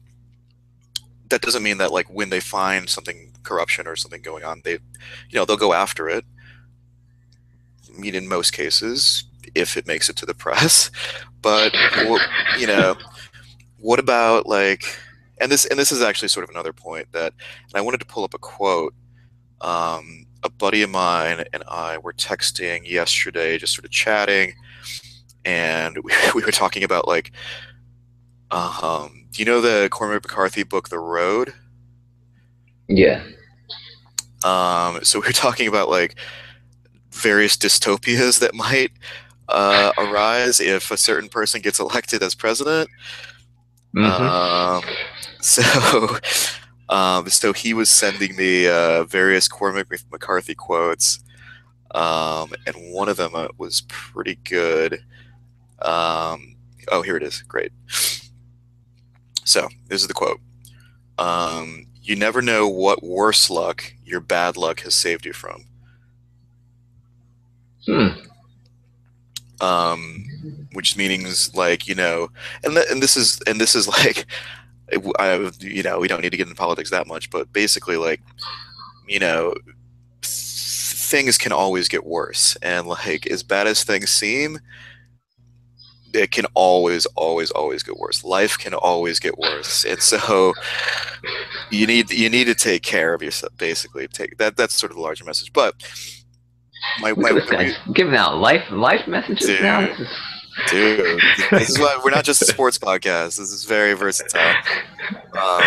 that 1.28 1.42
doesn't 1.42 1.62
mean 1.62 1.78
that 1.78 1.92
like 1.92 2.06
when 2.08 2.30
they 2.30 2.40
find 2.40 2.88
something 2.88 3.32
corruption 3.42 3.86
or 3.86 3.96
something 3.96 4.22
going 4.22 4.44
on 4.44 4.62
they 4.64 4.72
you 4.72 5.34
know 5.34 5.44
they'll 5.44 5.56
go 5.56 5.72
after 5.72 6.08
it 6.08 6.24
I 7.94 8.00
mean, 8.00 8.14
in 8.14 8.28
most 8.28 8.52
cases, 8.52 9.24
if 9.54 9.76
it 9.76 9.86
makes 9.86 10.08
it 10.08 10.16
to 10.16 10.26
the 10.26 10.34
press. 10.44 10.90
But 11.42 11.74
you 12.58 12.66
know, 12.66 12.96
what 13.78 13.98
about 13.98 14.46
like, 14.46 14.84
and 15.40 15.50
this 15.50 15.64
and 15.66 15.78
this 15.78 15.92
is 15.92 16.02
actually 16.02 16.28
sort 16.28 16.44
of 16.44 16.50
another 16.50 16.72
point 16.72 17.10
that, 17.12 17.32
and 17.68 17.74
I 17.74 17.80
wanted 17.80 18.00
to 18.00 18.06
pull 18.06 18.24
up 18.24 18.34
a 18.34 18.38
quote. 18.38 18.94
Um, 19.60 20.26
a 20.42 20.50
buddy 20.50 20.82
of 20.82 20.90
mine 20.90 21.42
and 21.54 21.64
I 21.68 21.96
were 21.96 22.12
texting 22.12 22.86
yesterday, 22.86 23.56
just 23.56 23.72
sort 23.72 23.86
of 23.86 23.90
chatting, 23.90 24.52
and 25.44 25.98
we, 26.04 26.12
we 26.34 26.42
were 26.42 26.52
talking 26.52 26.84
about 26.84 27.08
like, 27.08 27.32
um, 28.50 29.26
do 29.32 29.42
you 29.42 29.44
know 29.44 29.60
the 29.60 29.88
Cormac 29.90 30.22
McCarthy 30.22 30.62
book, 30.62 30.88
The 30.88 30.98
Road? 30.98 31.52
Yeah. 32.88 33.22
Um, 34.44 35.02
so 35.02 35.20
we 35.20 35.26
were 35.26 35.32
talking 35.32 35.66
about 35.66 35.88
like 35.88 36.16
various 37.10 37.56
dystopias 37.56 38.40
that 38.40 38.54
might 38.54 38.92
uh, 39.48 39.92
arise 39.98 40.60
if 40.60 40.90
a 40.90 40.96
certain 40.96 41.28
person 41.28 41.60
gets 41.60 41.80
elected 41.80 42.22
as 42.22 42.34
president. 42.34 42.90
Mhm. 43.94 44.04
Um, 44.04 44.84
so, 45.40 46.18
um, 46.88 47.28
so 47.28 47.52
he 47.52 47.74
was 47.74 47.88
sending 47.88 48.36
me 48.36 48.66
uh, 48.66 49.04
various 49.04 49.48
Cormac 49.48 49.88
McCarthy 50.10 50.54
quotes, 50.54 51.20
um, 51.92 52.52
and 52.66 52.74
one 52.92 53.08
of 53.08 53.16
them 53.16 53.34
uh, 53.34 53.48
was 53.56 53.82
pretty 53.88 54.36
good. 54.44 55.02
Um, 55.84 56.56
oh, 56.90 57.02
here 57.02 57.16
it 57.16 57.22
is. 57.22 57.42
Great. 57.42 57.72
So 59.44 59.68
this 59.88 60.00
is 60.00 60.08
the 60.08 60.14
quote. 60.14 60.40
Um, 61.18 61.86
you 62.02 62.16
never 62.16 62.42
know 62.42 62.68
what 62.68 63.02
worse 63.02 63.50
luck 63.50 63.94
your 64.04 64.20
bad 64.20 64.56
luck 64.56 64.80
has 64.80 64.94
saved 64.94 65.24
you 65.26 65.32
from. 65.32 65.64
Hmm. 67.86 68.08
um, 69.60 70.24
which 70.72 70.96
means 70.96 71.54
like 71.54 71.86
you 71.86 71.94
know, 71.94 72.30
and 72.64 72.74
th- 72.74 72.86
and 72.90 73.02
this 73.02 73.16
is 73.16 73.38
and 73.46 73.60
this 73.60 73.74
is 73.74 73.86
like, 74.04 74.26
I, 75.18 75.50
you 75.60 75.82
know, 75.82 75.98
we 75.98 76.08
don't 76.08 76.22
need 76.22 76.30
to 76.30 76.36
get 76.36 76.46
into 76.48 76.58
politics 76.58 76.90
that 76.90 77.06
much, 77.06 77.30
but 77.30 77.52
basically 77.52 77.96
like, 77.98 78.22
you 79.06 79.18
know, 79.18 79.54
th- 80.22 80.32
things 80.96 81.36
can 81.36 81.52
always 81.52 81.88
get 81.88 82.06
worse, 82.06 82.56
and 82.62 82.86
like 82.86 83.26
as 83.26 83.42
bad 83.42 83.66
as 83.66 83.84
things 83.84 84.10
seem, 84.10 84.58
it 86.14 86.30
can 86.30 86.46
always, 86.54 87.06
always, 87.16 87.50
always 87.50 87.82
get 87.82 87.96
worse. 87.98 88.22
Life 88.24 88.56
can 88.58 88.74
always 88.74 89.18
get 89.18 89.36
worse, 89.38 89.84
and 89.84 90.00
so 90.00 90.54
you 91.70 91.86
need 91.86 92.10
you 92.10 92.30
need 92.30 92.44
to 92.46 92.54
take 92.54 92.82
care 92.82 93.14
of 93.14 93.22
yourself. 93.22 93.56
Basically, 93.56 94.06
take 94.08 94.38
that. 94.38 94.56
That's 94.56 94.74
sort 94.74 94.92
of 94.92 94.96
the 94.96 95.02
larger 95.02 95.24
message, 95.24 95.52
but. 95.52 95.74
My, 97.00 97.14
my, 97.14 97.32
this 97.32 97.78
giving 97.94 98.14
out 98.14 98.36
life 98.36 98.62
life 98.70 99.08
messages 99.08 99.46
Dude. 99.46 99.62
now. 99.62 99.86
This 99.86 100.00
is- 100.00 100.08
Dude, 100.68 101.20
this 101.50 101.70
is 101.70 101.78
why 101.80 101.98
we're 102.04 102.10
not 102.12 102.24
just 102.24 102.40
a 102.40 102.44
sports 102.54 102.78
podcast. 102.78 103.38
This 103.38 103.50
is 103.50 103.64
very 103.64 103.94
versatile. 103.94 104.54
Um, 105.36 105.62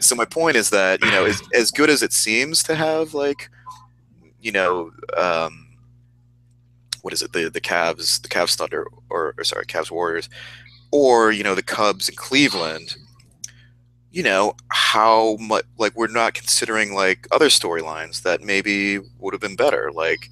so 0.00 0.16
my 0.16 0.24
point 0.24 0.56
is 0.56 0.70
that 0.70 1.00
you 1.04 1.10
know, 1.12 1.24
as, 1.24 1.40
as 1.54 1.70
good 1.70 1.88
as 1.88 2.02
it 2.02 2.12
seems 2.12 2.64
to 2.64 2.74
have, 2.74 3.14
like, 3.14 3.48
you 4.40 4.50
know, 4.50 4.90
um, 5.16 5.61
what 7.02 7.12
is 7.12 7.22
it? 7.22 7.32
The 7.32 7.48
the 7.50 7.60
Cavs, 7.60 8.20
the 8.22 8.28
Cavs 8.28 8.56
Thunder, 8.56 8.86
or, 9.10 9.34
or 9.36 9.44
sorry, 9.44 9.66
Cavs 9.66 9.90
Warriors, 9.90 10.28
or 10.90 11.32
you 11.32 11.42
know, 11.42 11.54
the 11.54 11.62
Cubs 11.62 12.08
in 12.08 12.16
Cleveland. 12.16 12.96
You 14.10 14.22
know 14.22 14.54
how 14.68 15.36
much 15.40 15.64
like 15.78 15.96
we're 15.96 16.06
not 16.06 16.34
considering 16.34 16.94
like 16.94 17.26
other 17.30 17.48
storylines 17.48 18.22
that 18.22 18.42
maybe 18.42 18.98
would 19.18 19.32
have 19.32 19.40
been 19.40 19.56
better. 19.56 19.90
Like, 19.92 20.28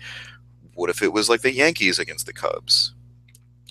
what 0.75 0.91
if 0.91 1.03
it 1.03 1.13
was 1.13 1.29
like 1.29 1.43
the 1.43 1.53
Yankees 1.53 1.99
against 1.99 2.27
the 2.27 2.33
Cubs? 2.33 2.95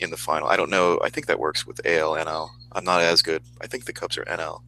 in 0.02 0.12
the 0.12 0.18
final. 0.18 0.48
I 0.48 0.56
don't 0.56 0.70
know. 0.70 0.98
I 1.04 1.10
think 1.10 1.28
that 1.28 1.40
works 1.40 1.68
with 1.68 1.86
AL 1.86 2.14
NL. 2.14 2.50
I'm 2.72 2.86
not 2.86 3.02
as 3.02 3.22
good. 3.22 3.44
I 3.60 3.68
think 3.68 3.84
the 3.84 3.92
Cubs 3.92 4.18
are 4.18 4.24
NL, 4.24 4.62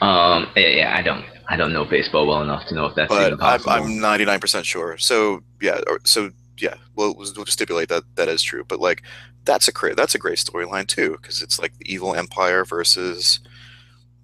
um. 0.00 0.48
Yeah. 0.56 0.94
I 0.96 1.02
don't. 1.02 1.24
I 1.48 1.56
don't 1.56 1.72
know 1.72 1.84
baseball 1.84 2.26
well 2.26 2.42
enough 2.42 2.66
to 2.68 2.74
know 2.74 2.86
if 2.86 2.94
that's 2.94 3.12
even 3.12 3.36
but 3.36 3.68
I'm. 3.68 3.84
I'm 3.84 4.28
99% 4.28 4.64
sure. 4.64 4.98
So 4.98 5.42
yeah, 5.60 5.80
or, 5.86 6.00
so 6.04 6.30
yeah, 6.58 6.74
we'll, 6.94 7.14
we'll 7.14 7.26
just 7.26 7.52
stipulate 7.52 7.88
that 7.88 8.04
that 8.16 8.28
is 8.28 8.42
true. 8.42 8.64
But 8.64 8.80
like, 8.80 9.02
that's 9.44 9.68
a 9.68 9.72
great 9.72 9.96
that's 9.96 10.14
a 10.14 10.18
great 10.18 10.38
storyline 10.38 10.86
too 10.86 11.18
because 11.20 11.42
it's 11.42 11.58
like 11.58 11.76
the 11.78 11.92
evil 11.92 12.14
empire 12.14 12.64
versus, 12.64 13.40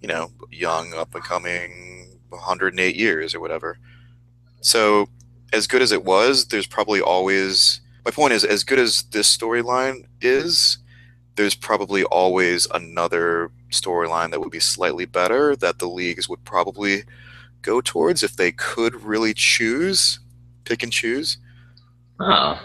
you 0.01 0.09
know, 0.09 0.31
young 0.51 0.95
up 0.95 1.15
and 1.15 1.25
coming 1.25 2.19
108 2.31 2.97
years 2.97 3.35
or 3.35 3.41
whatever. 3.41 3.79
So 4.61 5.09
as 5.53 5.67
good 5.67 5.83
as 5.83 5.93
it 5.93 6.05
was, 6.05 6.47
there's 6.47 6.67
probably 6.67 7.01
always 7.01 7.81
my 8.05 8.11
point 8.11 8.33
is 8.33 8.45
as 8.45 8.65
good 8.65 8.79
as 8.79 9.05
this 9.05 9.35
storyline 9.37 10.07
is, 10.21 10.79
there's 11.37 11.55
probably 11.55 12.05
always 12.05 12.67
another 12.75 13.51
storyline 13.71 14.31
that 14.31 14.41
would 14.41 14.51
be 14.51 14.61
slightly 14.61 15.05
better 15.05 15.57
that 15.57 15.79
the 15.79 15.89
leagues 15.89 16.29
would 16.29 16.45
probably 16.45 17.05
go 17.63 17.81
towards 17.81 18.23
if 18.23 18.37
they 18.37 18.53
could 18.53 18.95
really 19.03 19.33
choose, 19.33 20.19
pick 20.65 20.83
and 20.83 20.93
choose. 20.93 21.39
Oh, 22.23 22.59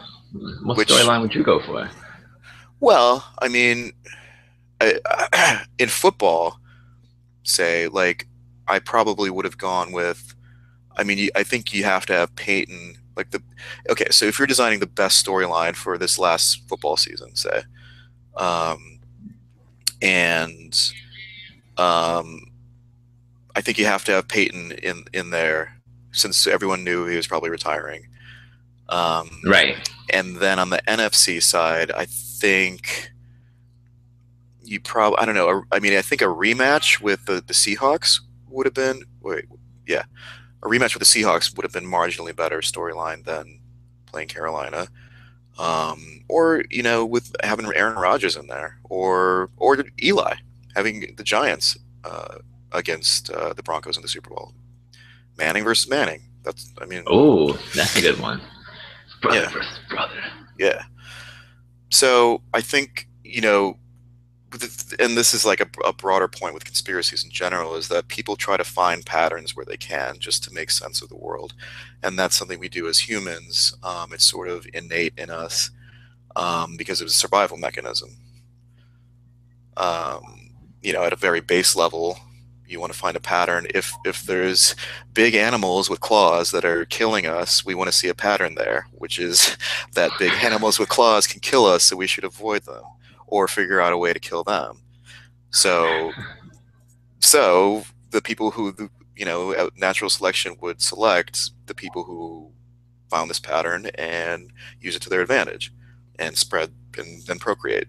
what 0.63 0.77
Which- 0.77 0.89
storyline 0.89 1.21
would 1.21 1.35
you 1.35 1.43
go 1.43 1.59
for? 1.59 1.89
Well, 2.79 3.25
I 3.39 3.47
mean, 3.47 3.91
I, 4.79 5.65
in 5.79 5.89
football, 5.89 6.59
say 7.43 7.87
like 7.87 8.27
I 8.67 8.79
probably 8.79 9.29
would 9.29 9.45
have 9.45 9.57
gone 9.57 9.91
with. 9.91 10.35
I 10.95 11.03
mean, 11.03 11.29
I 11.35 11.43
think 11.43 11.73
you 11.73 11.83
have 11.83 12.05
to 12.07 12.13
have 12.13 12.35
Peyton 12.35 12.97
like 13.15 13.31
the. 13.31 13.41
Okay, 13.89 14.07
so 14.11 14.25
if 14.25 14.37
you're 14.37 14.47
designing 14.47 14.79
the 14.79 14.87
best 14.87 15.25
storyline 15.25 15.75
for 15.75 15.97
this 15.97 16.19
last 16.19 16.67
football 16.67 16.97
season, 16.97 17.35
say, 17.35 17.63
um, 18.35 18.99
and 20.01 20.79
um, 21.77 22.41
I 23.55 23.61
think 23.61 23.77
you 23.77 23.85
have 23.85 24.03
to 24.05 24.11
have 24.11 24.27
Peyton 24.27 24.73
in 24.83 25.05
in 25.13 25.31
there 25.31 25.81
since 26.11 26.45
everyone 26.47 26.83
knew 26.83 27.05
he 27.05 27.15
was 27.15 27.27
probably 27.27 27.49
retiring. 27.49 28.07
Um, 28.89 29.29
Right. 29.45 29.89
and 30.11 30.37
then 30.37 30.59
on 30.59 30.69
the 30.69 30.81
NFC 30.87 31.41
side, 31.43 31.91
I 31.91 32.05
think 32.05 33.11
you 34.63 34.79
probably 34.79 35.17
I 35.19 35.25
don't 35.25 35.35
know. 35.35 35.63
I 35.71 35.79
mean, 35.79 35.93
I 35.97 36.01
think 36.01 36.21
a 36.21 36.25
rematch 36.25 36.99
with 37.01 37.25
the, 37.25 37.35
the 37.45 37.53
Seahawks 37.53 38.19
would 38.49 38.65
have 38.65 38.73
been 38.73 39.03
wait, 39.21 39.45
yeah, 39.85 40.03
a 40.63 40.67
rematch 40.67 40.93
with 40.97 41.07
the 41.07 41.21
Seahawks 41.21 41.55
would 41.55 41.63
have 41.63 41.73
been 41.73 41.85
marginally 41.89 42.35
better 42.35 42.59
storyline 42.59 43.23
than 43.25 43.59
playing 44.05 44.27
Carolina, 44.29 44.87
um, 45.57 46.23
or 46.27 46.63
you 46.69 46.83
know, 46.83 47.05
with 47.05 47.35
having 47.43 47.65
Aaron 47.75 47.95
Rodgers 47.97 48.35
in 48.35 48.47
there, 48.47 48.77
or 48.85 49.49
or 49.57 49.77
Eli 50.01 50.35
having 50.75 51.13
the 51.15 51.23
Giants 51.23 51.77
uh, 52.03 52.37
against 52.71 53.29
uh, 53.31 53.53
the 53.53 53.63
Broncos 53.63 53.95
in 53.97 54.01
the 54.01 54.07
Super 54.09 54.29
Bowl. 54.29 54.53
Manning 55.37 55.63
versus 55.63 55.89
Manning. 55.89 56.21
That's 56.43 56.73
I 56.81 56.85
mean, 56.85 57.03
Oh, 57.07 57.53
that's 57.75 57.95
a 57.95 58.01
good 58.01 58.19
one. 58.19 58.41
Brother 59.21 59.39
Yeah. 59.39 59.49
versus 59.49 59.79
brother. 59.89 60.23
Yeah. 60.59 60.83
So 61.89 62.41
I 62.53 62.61
think 62.61 63.07
you 63.23 63.41
know, 63.41 63.77
and 64.99 65.17
this 65.17 65.33
is 65.33 65.45
like 65.45 65.59
a, 65.59 65.67
a 65.85 65.91
broader 65.93 66.27
point 66.29 66.53
with 66.53 66.63
conspiracies 66.65 67.23
in 67.23 67.29
general 67.29 67.75
is 67.75 67.89
that 67.89 68.07
people 68.07 68.35
try 68.37 68.55
to 68.57 68.63
find 68.63 69.05
patterns 69.05 69.55
where 69.55 69.65
they 69.65 69.75
can 69.77 70.17
just 70.19 70.43
to 70.45 70.53
make 70.53 70.71
sense 70.71 71.01
of 71.01 71.09
the 71.09 71.17
world, 71.17 71.53
and 72.03 72.17
that's 72.17 72.35
something 72.37 72.59
we 72.59 72.69
do 72.69 72.87
as 72.87 72.99
humans. 72.99 73.75
Um, 73.83 74.13
it's 74.13 74.25
sort 74.25 74.47
of 74.47 74.65
innate 74.73 75.13
in 75.17 75.29
us 75.29 75.71
um, 76.37 76.75
because 76.77 77.01
it's 77.01 77.13
a 77.13 77.17
survival 77.17 77.57
mechanism. 77.57 78.09
Um, 79.75 80.51
you 80.81 80.93
know, 80.93 81.03
at 81.03 81.13
a 81.13 81.17
very 81.17 81.41
base 81.41 81.75
level, 81.75 82.17
you 82.67 82.79
want 82.79 82.91
to 82.91 82.97
find 82.97 83.15
a 83.15 83.21
pattern. 83.21 83.67
If 83.73 83.93
if 84.05 84.23
there's 84.23 84.75
big 85.13 85.35
animals 85.35 85.89
with 85.89 85.99
claws 85.99 86.51
that 86.51 86.65
are 86.65 86.85
killing 86.85 87.25
us, 87.25 87.65
we 87.65 87.75
want 87.75 87.89
to 87.89 87.95
see 87.95 88.09
a 88.09 88.15
pattern 88.15 88.55
there, 88.55 88.87
which 88.93 89.19
is 89.19 89.57
that 89.93 90.11
big 90.19 90.31
animals 90.43 90.79
with 90.79 90.89
claws 90.89 91.27
can 91.27 91.39
kill 91.39 91.65
us, 91.65 91.83
so 91.83 91.95
we 91.95 92.07
should 92.07 92.23
avoid 92.23 92.63
them 92.63 92.83
or 93.27 93.47
figure 93.47 93.81
out 93.81 93.93
a 93.93 93.97
way 93.97 94.13
to 94.13 94.19
kill 94.19 94.43
them. 94.43 94.81
So, 95.51 96.11
so 97.19 97.83
the 98.11 98.21
people 98.21 98.51
who 98.51 98.73
you 99.15 99.25
know 99.25 99.53
uh, 99.53 99.69
natural 99.77 100.09
selection 100.09 100.55
would 100.61 100.81
select 100.81 101.51
the 101.65 101.75
people 101.75 102.03
who 102.03 102.51
found 103.09 103.29
this 103.29 103.39
pattern 103.39 103.87
and 103.95 104.51
use 104.81 104.95
it 104.95 105.01
to 105.01 105.09
their 105.09 105.21
advantage 105.21 105.73
and 106.19 106.37
spread 106.37 106.71
and 106.97 107.25
then 107.25 107.39
procreate. 107.39 107.87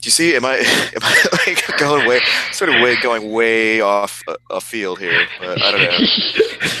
Do 0.00 0.06
you 0.06 0.10
see? 0.10 0.34
Am 0.34 0.44
I 0.46 0.56
am 0.96 1.02
I 1.02 1.24
like 1.46 1.78
going 1.78 2.06
way 2.08 2.20
sort 2.52 2.70
of 2.70 2.80
way 2.82 2.96
going 3.02 3.30
way 3.32 3.80
off 3.80 4.22
uh, 4.26 4.36
a, 4.50 4.54
a 4.56 4.60
field 4.60 4.98
here? 4.98 5.26
But 5.40 5.62
I 5.62 5.70
don't 5.70 5.82
know. 5.82 5.98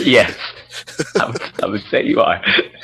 yes. 0.04 0.34
I 1.20 1.26
would, 1.26 1.42
I 1.62 1.66
would 1.66 1.82
say 1.90 2.04
you 2.06 2.20
are. 2.20 2.42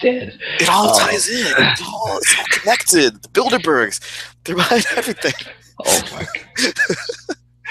Dead. 0.00 0.38
It 0.60 0.68
all 0.68 0.90
Oh. 0.94 0.98
ties 1.00 1.28
in. 1.28 1.46
It's 1.46 1.82
all, 1.82 2.18
it's 2.18 2.38
all 2.38 2.44
connected. 2.50 3.22
The 3.22 3.28
Bilderbergs, 3.30 4.00
they're 4.44 4.54
behind 4.56 4.84
everything. 4.96 5.32
Oh 5.84 6.02
my 6.12 6.24
god. 6.24 6.74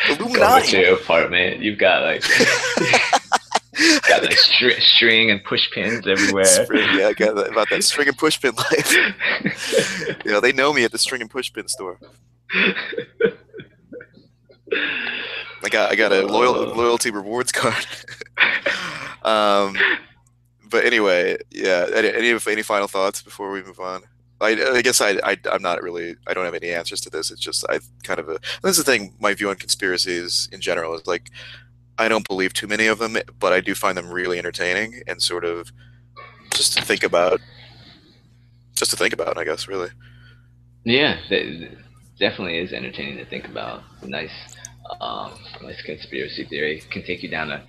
Go 0.08 0.16
to 0.16 0.22
Illuminati. 0.24 0.78
your 0.78 0.94
apartment. 0.96 1.62
You've 1.62 1.78
got 1.80 2.04
like 2.04 2.24
got 4.08 4.24
like 4.24 4.38
stri- 4.38 4.80
string 4.80 5.32
and 5.32 5.44
push 5.44 5.70
pins 5.72 6.08
everywhere. 6.08 6.46
String, 6.46 6.88
yeah, 6.98 7.08
I 7.08 7.14
got 7.14 7.36
that, 7.36 7.52
about 7.52 7.70
that 7.70 7.84
string 7.84 8.08
and 8.08 8.18
push 8.18 8.40
pin 8.40 8.56
life. 8.72 8.94
you 10.26 10.32
know, 10.32 10.40
they 10.40 10.54
know 10.54 10.72
me 10.74 10.84
at 10.84 10.92
the 10.92 10.98
string 10.98 11.22
and 11.22 11.30
push 11.30 11.52
pin 11.52 11.68
store. 11.68 12.00
I 14.72 15.70
got 15.70 15.92
I 15.92 15.96
got 15.96 16.12
a 16.12 16.26
loyal, 16.26 16.74
loyalty 16.76 17.12
rewards 17.12 17.52
card. 17.52 17.86
um, 19.24 19.76
but 20.70 20.86
anyway, 20.86 21.38
yeah. 21.52 21.88
Any 21.94 22.14
any, 22.14 22.40
any 22.48 22.62
final 22.62 22.88
thoughts 22.88 23.22
before 23.22 23.52
we 23.52 23.64
move 23.64 23.80
on? 23.80 24.04
I, 24.42 24.50
I 24.76 24.82
guess 24.82 25.02
I, 25.02 25.12
I 25.24 25.38
I'm 25.52 25.62
not 25.62 25.82
really 25.82 26.16
I 26.28 26.34
don't 26.34 26.46
have 26.46 26.54
any 26.54 26.70
answers 26.70 27.02
to 27.02 27.10
this. 27.10 27.32
It's 27.32 27.42
just 27.42 27.66
I 27.70 27.80
kind 28.04 28.20
of 28.20 28.30
a 28.30 28.40
that's 28.62 28.78
the 28.78 28.84
thing. 28.84 29.14
My 29.20 29.34
view 29.34 29.50
on 29.50 29.56
conspiracies 29.56 30.50
in 30.52 30.62
general 30.62 30.94
is 30.94 31.08
like 31.08 31.32
I 31.98 32.08
don't 32.08 32.28
believe 32.28 32.54
too 32.54 32.68
many 32.68 32.88
of 32.88 33.00
them, 33.00 33.18
but 33.40 33.54
I 33.54 33.62
do 33.62 33.74
find 33.76 33.98
them 33.98 34.10
really 34.10 34.38
entertaining 34.38 35.02
and 35.08 35.22
sort 35.22 35.46
of 35.46 35.72
just 36.54 36.78
to 36.78 36.84
think 36.84 37.04
about. 37.04 37.40
Just 38.76 38.92
to 38.92 38.98
think 38.98 39.14
about, 39.14 39.38
I 39.38 39.46
guess, 39.46 39.68
really. 39.70 39.90
Yeah, 40.84 41.18
th- 41.30 41.72
definitely 42.20 42.58
is 42.60 42.74
entertaining 42.74 43.18
to 43.18 43.26
think 43.26 43.46
about. 43.48 43.84
Nice, 44.04 44.32
um, 45.00 45.32
nice 45.62 45.82
conspiracy 45.82 46.44
theory 46.46 46.84
can 46.92 47.04
take 47.04 47.24
you 47.24 47.30
down 47.30 47.52
a 47.52 47.64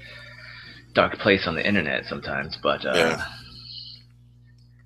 dark 0.94 1.14
place 1.18 1.46
on 1.46 1.54
the 1.54 1.64
internet 1.66 2.06
sometimes, 2.06 2.58
but 2.62 2.84
uh, 2.84 2.92
Yeah. 2.94 3.24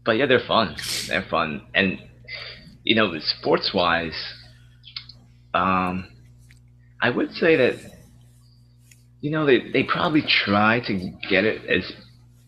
but 0.04 0.12
yeah, 0.18 0.26
they're 0.26 0.46
fun. 0.46 0.76
They're 1.08 1.26
fun, 1.30 1.62
and 1.74 1.98
you 2.84 2.94
know, 2.94 3.18
sports 3.18 3.72
wise, 3.72 4.14
um, 5.54 6.06
I 7.00 7.08
would 7.10 7.32
say 7.32 7.56
that 7.56 7.76
you 9.20 9.30
know 9.30 9.44
they 9.46 9.70
they 9.72 9.82
probably 9.82 10.22
try 10.22 10.80
to 10.86 10.94
get 11.28 11.44
it 11.44 11.64
as 11.68 11.90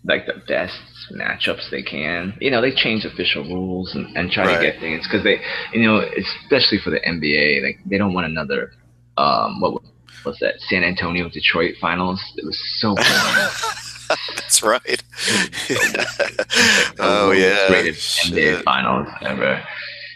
like 0.04 0.26
the 0.26 0.34
best 0.48 0.78
matchups 1.14 1.70
they 1.70 1.82
can. 1.82 2.34
You 2.40 2.50
know, 2.50 2.60
they 2.60 2.72
change 2.72 3.04
official 3.04 3.44
rules 3.44 3.94
and, 3.94 4.16
and 4.16 4.30
try 4.32 4.46
Right. 4.46 4.56
to 4.58 4.62
get 4.72 4.80
things 4.80 5.06
because 5.06 5.22
they, 5.22 5.40
you 5.72 5.86
know, 5.86 6.00
especially 6.00 6.78
for 6.82 6.90
the 6.90 6.98
NBA, 7.00 7.62
like 7.62 7.78
they 7.86 7.98
don't 7.98 8.12
want 8.12 8.26
another, 8.26 8.72
um, 9.16 9.60
what 9.60 9.80
was 10.24 10.38
that 10.40 10.54
San 10.68 10.82
Antonio 10.82 11.28
Detroit 11.28 11.74
finals? 11.80 12.20
It 12.36 12.44
was 12.44 12.58
so. 12.80 12.94
That's 14.36 14.62
right. 14.62 15.02
oh 16.98 17.32
yeah. 17.32 17.68
rated 17.72 17.96
Shit. 17.96 18.34
NBA 18.34 18.62
finals 18.64 19.08
ever. 19.22 19.62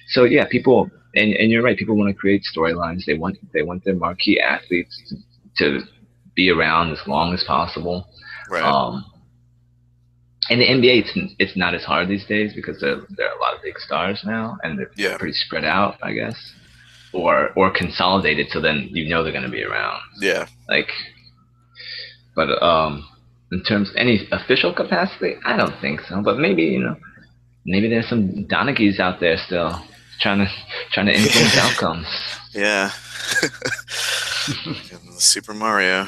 So 0.09 0.25
yeah, 0.25 0.47
people, 0.47 0.91
and, 1.15 1.33
and 1.35 1.51
you're 1.51 1.63
right. 1.63 1.77
People 1.79 1.97
want 1.97 2.09
to 2.11 2.15
create 2.15 2.43
storylines. 2.55 3.05
They 3.07 3.15
want 3.15 3.39
they 3.53 3.63
want 3.63 3.85
their 3.85 3.95
marquee 3.95 4.41
athletes 4.41 5.01
to, 5.59 5.81
to 5.81 5.87
be 6.37 6.51
around 6.51 6.93
as 6.93 7.01
long 7.07 7.35
as 7.35 7.43
possible. 7.43 8.07
Right. 8.49 8.63
Um, 8.63 9.05
in 10.49 10.61
the 10.61 10.67
NBA, 10.67 11.03
it's 11.05 11.35
it's 11.41 11.57
not 11.57 11.75
as 11.75 11.83
hard 11.83 12.07
these 12.09 12.25
days 12.27 12.55
because 12.55 12.79
there 12.81 12.99
there 13.17 13.29
are 13.29 13.37
a 13.37 13.41
lot 13.41 13.55
of 13.57 13.63
big 13.63 13.79
stars 13.81 14.21
now, 14.25 14.57
and 14.63 14.79
they're 14.79 14.91
Yeah. 14.97 15.17
pretty 15.17 15.33
spread 15.35 15.65
out, 15.65 15.97
I 16.03 16.13
guess, 16.13 16.37
or 17.13 17.51
or 17.57 17.71
consolidated. 17.73 18.47
So 18.51 18.61
then 18.61 18.89
you 18.93 19.09
know 19.09 19.25
they're 19.25 19.33
going 19.33 19.45
to 19.51 19.51
be 19.51 19.65
around. 19.65 20.01
yeah. 20.21 20.47
Like, 20.69 20.89
but 22.37 22.63
um, 22.63 23.09
in 23.51 23.65
terms 23.65 23.91
of 23.91 23.97
any 23.97 24.29
official 24.31 24.73
capacity, 24.73 25.35
I 25.45 25.57
don't 25.57 25.75
think 25.81 26.03
so. 26.03 26.23
But 26.23 26.39
maybe 26.39 26.63
you 26.65 26.81
know, 26.81 26.97
maybe 27.65 27.89
there's 27.89 28.09
some 28.09 28.47
Donaghy's 28.47 29.01
out 29.01 29.19
there 29.19 29.37
still 29.39 29.83
trying 30.21 30.39
to 30.47 30.49
trying 30.93 31.07
to 31.07 31.13
influence 31.15 31.57
outcomes. 31.65 32.07
Yeah. 32.55 32.91
Super 35.19 35.55
Mario. 35.55 36.07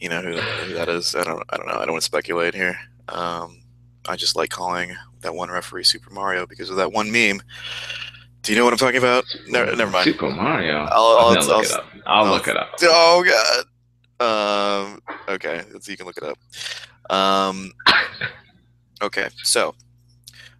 You 0.00 0.08
know 0.08 0.20
who, 0.22 0.36
who 0.36 0.74
that 0.74 0.88
is? 0.88 1.14
I 1.14 1.24
don't. 1.24 1.42
I 1.50 1.56
don't 1.56 1.66
know. 1.66 1.74
I 1.74 1.80
don't 1.84 1.92
want 1.92 2.02
to 2.02 2.06
speculate 2.06 2.54
here. 2.54 2.78
Um, 3.08 3.60
I 4.08 4.16
just 4.16 4.36
like 4.36 4.50
calling 4.50 4.94
that 5.20 5.34
one 5.34 5.50
referee 5.50 5.84
Super 5.84 6.10
Mario 6.10 6.46
because 6.46 6.70
of 6.70 6.76
that 6.76 6.92
one 6.92 7.10
meme. 7.10 7.42
Do 8.42 8.52
you 8.52 8.58
know 8.58 8.64
what 8.64 8.72
I'm 8.72 8.78
talking 8.78 8.98
about? 8.98 9.24
Never, 9.48 9.74
never 9.74 9.90
mind. 9.90 10.04
Super 10.04 10.30
Mario. 10.30 10.76
I'll- 10.90 11.18
I'll- 11.18 11.34
gonna 11.34 11.46
look 11.46 11.54
I'll- 11.56 11.60
it 11.62 11.72
up. 11.72 11.86
I'll, 12.06 12.24
I'll- 12.26 12.30
look 12.32 12.48
it 12.48 12.56
up. 12.56 12.70
Oh 12.82 13.24
God. 13.24 13.64
Um. 14.20 15.02
Okay. 15.28 15.62
So 15.80 15.90
you 15.90 15.96
can 15.96 16.06
look 16.06 16.16
it 16.18 16.24
up. 16.24 16.38
Um. 17.10 17.72
Okay. 19.02 19.28
So 19.42 19.74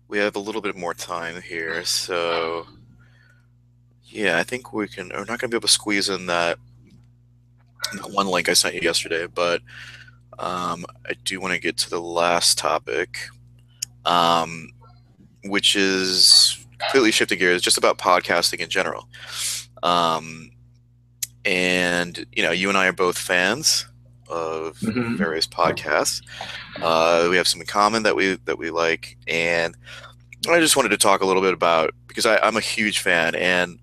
we 0.08 0.18
have 0.18 0.36
a 0.36 0.40
little 0.40 0.60
bit 0.60 0.76
more 0.76 0.94
time 0.94 1.40
here. 1.40 1.84
So 1.84 2.66
yeah, 4.04 4.38
I 4.38 4.42
think 4.42 4.72
we 4.72 4.88
can. 4.88 5.08
We're 5.10 5.18
not 5.20 5.26
going 5.26 5.38
to 5.38 5.48
be 5.48 5.56
able 5.56 5.68
to 5.68 5.72
squeeze 5.72 6.08
in 6.08 6.26
that 6.26 6.58
one 8.10 8.26
link 8.26 8.48
I 8.48 8.52
sent 8.54 8.74
you 8.74 8.80
yesterday, 8.82 9.26
but 9.26 9.62
um, 10.38 10.84
I 11.06 11.14
do 11.24 11.40
want 11.40 11.54
to 11.54 11.60
get 11.60 11.76
to 11.78 11.90
the 11.90 12.00
last 12.00 12.58
topic, 12.58 13.18
um, 14.04 14.70
which 15.44 15.74
is 15.76 16.64
completely 16.78 17.10
shifting 17.10 17.38
gears, 17.38 17.62
just 17.62 17.78
about 17.78 17.98
podcasting 17.98 18.60
in 18.60 18.68
general. 18.68 19.08
Um, 19.82 20.50
and 21.44 22.24
you 22.32 22.42
know, 22.42 22.50
you 22.50 22.68
and 22.68 22.76
I 22.78 22.88
are 22.88 22.92
both 22.92 23.18
fans 23.18 23.86
of 24.28 24.78
Mhm. 24.80 25.16
various 25.16 25.46
podcasts. 25.46 26.20
Uh, 26.82 27.28
we 27.30 27.36
have 27.36 27.48
some 27.48 27.60
in 27.60 27.66
common 27.66 28.02
that 28.02 28.14
we 28.14 28.34
that 28.44 28.58
we 28.58 28.70
like, 28.70 29.16
and 29.26 29.74
I 30.48 30.60
just 30.60 30.76
wanted 30.76 30.90
to 30.90 30.98
talk 30.98 31.20
a 31.22 31.26
little 31.26 31.42
bit 31.42 31.54
about 31.54 31.94
because 32.06 32.26
I, 32.26 32.38
I'm 32.38 32.56
a 32.56 32.60
huge 32.60 32.98
fan, 33.00 33.34
and 33.34 33.78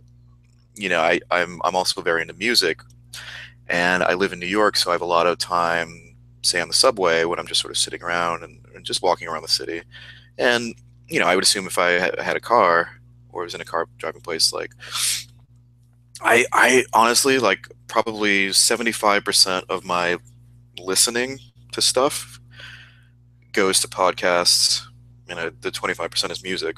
you 0.76 0.90
know, 0.90 1.02
I, 1.02 1.20
I'm 1.32 1.60
I'm 1.64 1.76
also 1.76 2.02
very 2.02 2.22
into 2.22 2.34
music, 2.36 2.82
and 3.68 4.04
I 4.04 4.14
live 4.14 4.34
in 4.34 4.40
New 4.40 4.46
York, 4.46 4.78
so 4.78 4.92
I 4.92 4.94
have 4.94 5.02
a 5.02 5.06
lot 5.06 5.28
of 5.28 5.38
time, 5.38 6.16
say 6.44 6.62
on 6.62 6.68
the 6.68 6.74
subway, 6.74 7.26
when 7.26 7.40
I'm 7.40 7.48
just 7.48 7.62
sort 7.62 7.72
of 7.72 7.78
sitting 7.78 8.04
around 8.04 8.44
and, 8.44 8.64
and 8.76 8.86
just 8.86 9.02
walking 9.02 9.28
around 9.28 9.42
the 9.42 9.48
city, 9.48 9.82
and 10.38 10.76
you 11.08 11.20
know, 11.20 11.28
I 11.28 11.36
would 11.36 11.44
assume 11.44 11.68
if 11.68 11.78
I 11.78 11.92
had, 11.92 12.36
a 12.36 12.40
car 12.40 12.90
or 13.30 13.44
was 13.44 13.54
in 13.54 13.62
a 13.62 13.66
car 13.66 13.88
driving 13.98 14.22
place, 14.22 14.52
like 14.54 14.72
I 16.22 16.46
I 16.52 16.86
honestly 16.94 17.40
like 17.40 17.68
probably 17.88 18.52
seventy 18.54 18.92
five 18.92 19.24
percent 19.24 19.66
of 19.70 19.86
my 19.86 20.18
listening 20.78 21.40
to 21.72 21.82
stuff 21.82 22.40
goes 23.52 23.80
to 23.82 23.88
podcasts, 23.88 24.82
and 25.30 25.40
know, 25.40 25.52
the 25.62 25.72
twenty 25.72 25.94
five 25.94 26.12
percent 26.12 26.32
is 26.32 26.44
music. 26.44 26.78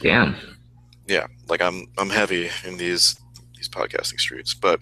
Damn. 0.00 0.36
Yeah, 1.06 1.26
like 1.48 1.62
I'm 1.62 1.86
I'm 1.98 2.10
heavy 2.10 2.50
in 2.64 2.76
these 2.76 3.18
these 3.54 3.68
podcasting 3.68 4.20
streets, 4.20 4.54
but 4.54 4.80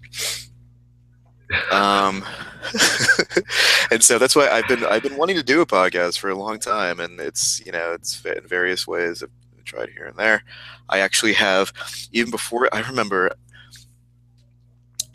um, 1.70 2.24
and 3.90 4.02
so 4.02 4.18
that's 4.18 4.34
why 4.34 4.48
I've 4.48 4.66
been 4.68 4.84
I've 4.84 5.02
been 5.02 5.16
wanting 5.16 5.36
to 5.36 5.42
do 5.42 5.60
a 5.60 5.66
podcast 5.66 6.18
for 6.18 6.30
a 6.30 6.34
long 6.34 6.58
time, 6.58 7.00
and 7.00 7.20
it's 7.20 7.64
you 7.64 7.72
know 7.72 7.92
it's 7.92 8.24
in 8.24 8.46
various 8.46 8.86
ways. 8.86 9.22
I've 9.22 9.30
tried 9.64 9.90
here 9.90 10.06
and 10.06 10.16
there. 10.16 10.42
I 10.88 11.00
actually 11.00 11.32
have 11.34 11.72
even 12.12 12.30
before 12.30 12.68
I 12.72 12.80
remember 12.82 13.30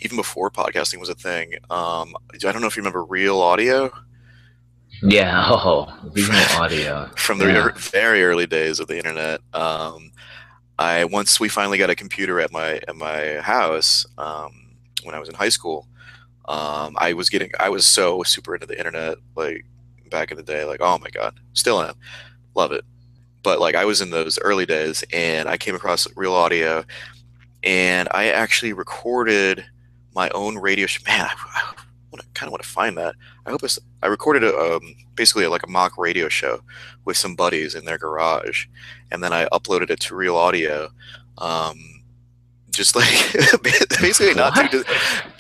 even 0.02 0.18
before 0.18 0.50
podcasting 0.50 1.00
was 1.00 1.10
a 1.10 1.16
thing. 1.16 1.54
Um, 1.70 2.16
I 2.34 2.38
don't 2.38 2.62
know 2.62 2.68
if 2.68 2.78
you 2.78 2.82
remember 2.82 3.04
Real 3.04 3.42
Audio. 3.42 3.92
Yeah, 5.02 5.46
oh, 5.50 5.94
Real 6.14 6.30
Audio 6.58 7.10
from 7.16 7.40
the 7.40 7.48
yeah. 7.48 7.70
very 7.76 8.24
early 8.24 8.48
days 8.48 8.80
of 8.80 8.88
the 8.88 8.98
internet. 8.98 9.42
Um, 9.54 10.12
I 10.78 11.06
once 11.06 11.40
we 11.40 11.50
finally 11.50 11.78
got 11.78 11.90
a 11.90 11.96
computer 11.96 12.40
at 12.40 12.52
my 12.52 12.80
at 12.88 12.96
my 12.96 13.40
house 13.42 14.06
um, 14.18 14.76
when 15.04 15.16
I 15.16 15.20
was 15.20 15.30
in 15.30 15.36
high 15.36 15.50
school. 15.50 15.88
Um, 16.50 16.96
I 16.98 17.14
was 17.14 17.30
getting 17.30 17.52
I 17.60 17.70
was 17.70 17.86
so 17.86 18.24
super 18.24 18.56
into 18.56 18.66
the 18.66 18.78
internet 18.78 19.20
like 19.36 19.66
back 20.10 20.32
in 20.32 20.38
the 20.38 20.44
day. 20.44 20.66
Like 20.66 20.82
oh 20.82 20.98
my 20.98 21.10
god, 21.12 21.40
still 21.54 21.82
am, 21.82 21.94
love 22.56 22.72
it. 22.72 22.84
But 23.44 23.60
like 23.60 23.76
I 23.76 23.86
was 23.86 24.02
in 24.02 24.10
those 24.10 24.40
early 24.40 24.66
days, 24.66 25.04
and 25.14 25.48
I 25.48 25.58
came 25.58 25.76
across 25.76 26.08
Real 26.16 26.34
Audio, 26.34 26.84
and 27.64 28.10
I 28.12 28.30
actually 28.30 28.74
recorded 28.74 29.64
my 30.16 30.30
own 30.30 30.58
radio 30.58 30.88
show. 30.88 31.04
Man, 31.08 31.22
I, 31.22 31.74
I 32.16 32.22
kind 32.34 32.48
of 32.48 32.52
want 32.52 32.64
to 32.64 32.70
find 32.70 32.98
that. 32.98 33.14
I 33.46 33.52
hope 33.52 33.64
it's. 33.64 33.78
I 34.02 34.08
recorded 34.08 34.44
a 34.44 34.58
um, 34.58 34.96
basically 35.14 35.46
like 35.46 35.64
a 35.64 35.70
mock 35.70 36.00
radio 36.00 36.30
show 36.30 36.62
with 37.06 37.16
some 37.16 37.36
buddies 37.36 37.76
in 37.76 37.86
their 37.86 38.00
garage, 38.00 38.66
and 39.12 39.24
then 39.24 39.34
I 39.34 39.46
uploaded 39.54 39.92
it 39.92 40.00
to 40.02 40.16
Real 40.16 40.36
Audio. 40.36 40.90
Um, 41.38 41.78
just 42.72 42.96
like 42.96 43.08
basically 44.02 44.34
not 44.34 44.72
too, 44.72 44.84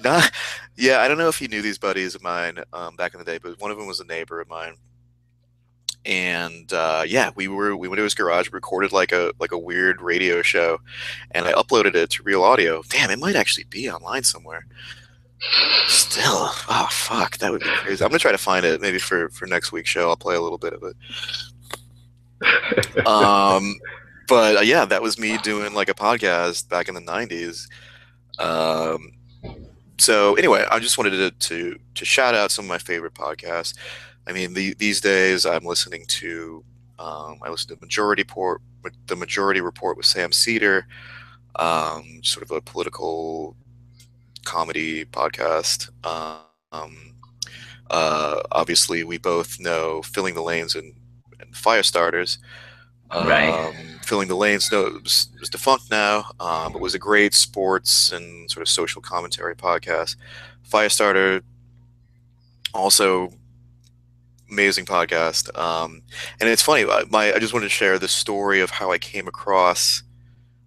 not 0.03 0.31
yeah. 0.79 1.01
I 1.01 1.07
don't 1.07 1.17
know 1.17 1.29
if 1.29 1.41
you 1.41 1.47
knew 1.47 1.61
these 1.61 1.77
buddies 1.77 2.15
of 2.15 2.23
mine 2.23 2.63
um, 2.73 2.95
back 2.95 3.13
in 3.13 3.19
the 3.19 3.25
day, 3.25 3.37
but 3.37 3.59
one 3.59 3.71
of 3.71 3.77
them 3.77 3.87
was 3.87 3.99
a 3.99 4.05
neighbor 4.05 4.39
of 4.39 4.49
mine 4.49 4.75
and 6.05 6.71
uh, 6.71 7.03
yeah, 7.05 7.31
we 7.35 7.47
were 7.47 7.75
we 7.75 7.87
went 7.87 7.97
to 7.97 8.03
his 8.03 8.13
garage, 8.13 8.49
recorded 8.51 8.91
like 8.91 9.11
a 9.11 9.33
like 9.39 9.51
a 9.51 9.57
weird 9.57 10.01
radio 10.01 10.41
show, 10.41 10.79
and 11.31 11.45
I 11.45 11.53
uploaded 11.53 11.95
it 11.95 12.09
to 12.11 12.23
Real 12.23 12.43
Audio. 12.43 12.81
Damn, 12.89 13.11
it 13.11 13.19
might 13.19 13.35
actually 13.35 13.65
be 13.65 13.89
online 13.89 14.23
somewhere. 14.23 14.65
Still, 15.87 16.49
oh 16.69 16.87
fuck, 16.89 17.37
that 17.39 17.51
would 17.51 17.61
be 17.61 17.69
crazy. 17.69 18.03
I'm 18.03 18.09
gonna 18.09 18.19
try 18.19 18.31
to 18.31 18.37
find 18.37 18.65
it 18.65 18.81
maybe 18.81 18.99
for 18.99 19.29
for 19.29 19.45
next 19.45 19.71
week's 19.71 19.89
show. 19.89 20.09
I'll 20.09 20.17
play 20.17 20.35
a 20.35 20.41
little 20.41 20.57
bit 20.57 20.73
of 20.73 20.83
it. 20.83 20.95
um, 23.05 23.75
but 24.27 24.57
uh, 24.57 24.61
yeah, 24.61 24.85
that 24.85 25.01
was 25.01 25.19
me 25.19 25.37
doing 25.39 25.73
like 25.73 25.89
a 25.89 25.93
podcast 25.93 26.69
back 26.69 26.87
in 26.87 26.95
the 26.95 27.01
'90s. 27.01 27.67
Um, 28.39 29.11
so 29.99 30.35
anyway, 30.35 30.65
I 30.71 30.79
just 30.79 30.97
wanted 30.97 31.11
to, 31.11 31.31
to 31.31 31.79
to 31.95 32.05
shout 32.05 32.35
out 32.35 32.51
some 32.51 32.65
of 32.65 32.69
my 32.69 32.77
favorite 32.77 33.13
podcasts. 33.13 33.73
I 34.27 34.31
mean, 34.31 34.53
the, 34.53 34.73
these 34.75 35.01
days 35.01 35.45
I'm 35.45 35.65
listening 35.65 36.05
to 36.07 36.63
um, 36.99 37.39
I 37.41 37.49
listen 37.49 37.75
to 37.75 37.81
Majority 37.81 38.23
Report, 38.23 38.61
the 39.07 39.15
Majority 39.15 39.61
Report 39.61 39.97
with 39.97 40.05
Sam 40.05 40.31
Seder, 40.31 40.85
um, 41.55 42.21
sort 42.23 42.43
of 42.43 42.51
a 42.51 42.61
political 42.61 43.55
comedy 44.45 45.05
podcast. 45.05 45.89
Um, 46.03 47.13
uh, 47.89 48.41
obviously, 48.51 49.03
we 49.03 49.17
both 49.17 49.59
know 49.59 50.01
Filling 50.01 50.35
the 50.35 50.43
Lanes 50.43 50.75
and, 50.75 50.93
and 51.39 51.55
Fire 51.55 51.83
Starters. 51.83 52.37
Right. 53.11 53.49
Um, 53.49 53.75
Filling 54.03 54.27
the 54.27 54.35
Lanes 54.35 54.71
no, 54.71 54.83
was, 55.03 55.29
was 55.39 55.49
defunct 55.49 55.91
now, 55.91 56.25
um, 56.39 56.73
but 56.73 56.81
was 56.81 56.95
a 56.95 56.99
great 56.99 57.33
sports 57.33 58.11
and 58.11 58.49
sort 58.49 58.61
of 58.61 58.69
social 58.69 59.01
commentary 59.01 59.55
podcast. 59.55 60.15
Firestarter 60.67 61.41
also 62.73 63.31
amazing 64.49 64.85
podcast. 64.85 65.55
Um, 65.57 66.01
and 66.39 66.49
it's 66.49 66.61
funny. 66.61 66.85
My 67.09 67.33
I 67.33 67.39
just 67.39 67.53
wanted 67.53 67.65
to 67.65 67.69
share 67.69 67.99
the 67.99 68.07
story 68.07 68.61
of 68.61 68.69
how 68.69 68.91
I 68.91 68.97
came 68.97 69.27
across. 69.27 70.03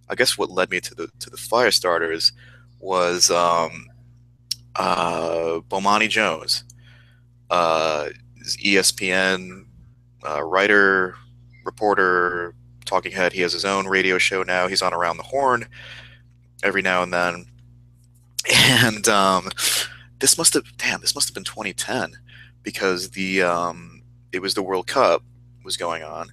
I 0.08 0.14
guess 0.14 0.36
what 0.36 0.50
led 0.50 0.70
me 0.70 0.80
to 0.80 0.94
the 0.94 1.08
to 1.20 1.30
the 1.30 1.36
fire 1.36 1.70
starters 1.70 2.32
was 2.80 3.30
um, 3.30 3.86
uh, 4.76 5.60
Bomani 5.68 6.08
Jones, 6.08 6.64
uh, 7.50 8.08
ESPN 8.40 9.66
uh, 10.28 10.42
writer, 10.42 11.16
reporter, 11.64 12.54
talking 12.84 13.12
head. 13.12 13.32
He 13.32 13.40
has 13.42 13.52
his 13.52 13.64
own 13.64 13.86
radio 13.86 14.18
show 14.18 14.42
now. 14.42 14.68
He's 14.68 14.82
on 14.82 14.94
Around 14.94 15.16
the 15.16 15.22
Horn 15.22 15.66
every 16.62 16.82
now 16.82 17.02
and 17.02 17.12
then. 17.12 17.46
And 18.52 19.06
um, 19.08 19.50
this 20.18 20.38
must 20.38 20.54
have 20.54 20.64
damn 20.76 21.00
this 21.00 21.14
must 21.14 21.28
have 21.28 21.34
been 21.34 21.44
2010 21.44 22.16
because 22.62 23.10
the 23.10 23.42
um, 23.42 24.02
it 24.32 24.40
was 24.40 24.54
the 24.54 24.62
World 24.62 24.86
Cup 24.86 25.22
was 25.64 25.76
going 25.76 26.02
on, 26.02 26.28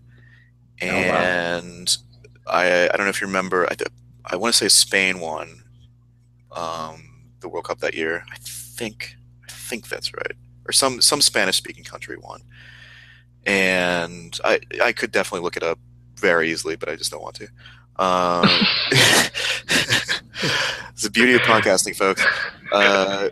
and 0.81 1.97
oh, 1.99 2.21
wow. 2.45 2.53
I 2.53 2.89
I 2.91 2.97
don't 2.97 3.05
know 3.05 3.09
if 3.09 3.21
you 3.21 3.27
remember 3.27 3.67
I 3.69 3.75
I 4.25 4.35
want 4.35 4.53
to 4.53 4.57
say 4.57 4.69
Spain 4.69 5.19
won 5.19 5.63
um, 6.51 7.31
the 7.39 7.49
World 7.49 7.65
Cup 7.65 7.79
that 7.79 7.93
year. 7.95 8.23
I 8.31 8.37
think 8.39 9.15
I 9.47 9.51
think 9.51 9.87
that's 9.87 10.13
right, 10.13 10.33
or 10.67 10.71
some 10.71 11.01
some 11.01 11.21
Spanish 11.21 11.57
speaking 11.57 11.83
country 11.83 12.17
won, 12.17 12.41
and 13.45 14.37
I 14.43 14.59
I 14.83 14.91
could 14.91 15.11
definitely 15.11 15.43
look 15.43 15.57
it 15.57 15.63
up 15.63 15.79
very 16.15 16.51
easily, 16.51 16.75
but 16.75 16.89
I 16.89 16.95
just 16.95 17.11
don't 17.11 17.21
want 17.21 17.35
to. 17.35 17.47
Um, 17.99 18.47
it's 20.91 21.03
the 21.03 21.09
beauty 21.11 21.33
of 21.33 21.41
podcasting, 21.41 21.95
folks. 21.95 22.25
Uh, 22.71 23.29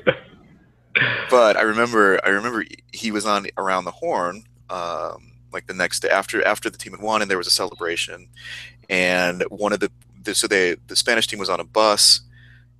but 1.29 1.57
I 1.57 1.61
remember, 1.61 2.19
I 2.25 2.29
remember 2.29 2.65
he 2.91 3.11
was 3.11 3.25
on 3.25 3.47
around 3.57 3.85
the 3.85 3.91
horn, 3.91 4.43
um, 4.69 5.31
like 5.53 5.67
the 5.67 5.73
next 5.73 6.01
day 6.01 6.09
after 6.09 6.45
after 6.45 6.69
the 6.69 6.77
team 6.77 6.93
had 6.93 7.01
won, 7.01 7.21
and 7.21 7.31
there 7.31 7.37
was 7.37 7.47
a 7.47 7.51
celebration, 7.51 8.27
and 8.89 9.43
one 9.49 9.73
of 9.73 9.79
the, 9.79 9.91
the 10.23 10.35
so 10.35 10.47
they 10.47 10.75
the 10.87 10.95
Spanish 10.95 11.27
team 11.27 11.39
was 11.39 11.49
on 11.49 11.59
a 11.59 11.63
bus, 11.63 12.21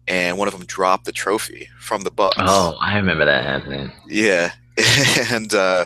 and 0.08 0.38
one 0.38 0.48
of 0.48 0.54
them 0.58 0.66
dropped 0.66 1.06
the 1.06 1.12
trophy 1.12 1.70
from 1.80 2.02
the 2.02 2.12
bus. 2.12 2.34
Oh, 2.38 2.76
I 2.82 2.98
remember 2.98 3.26
that 3.26 3.46
happening. 3.46 3.92
Yeah, 4.08 4.52
and 5.32 5.54
uh, 5.54 5.86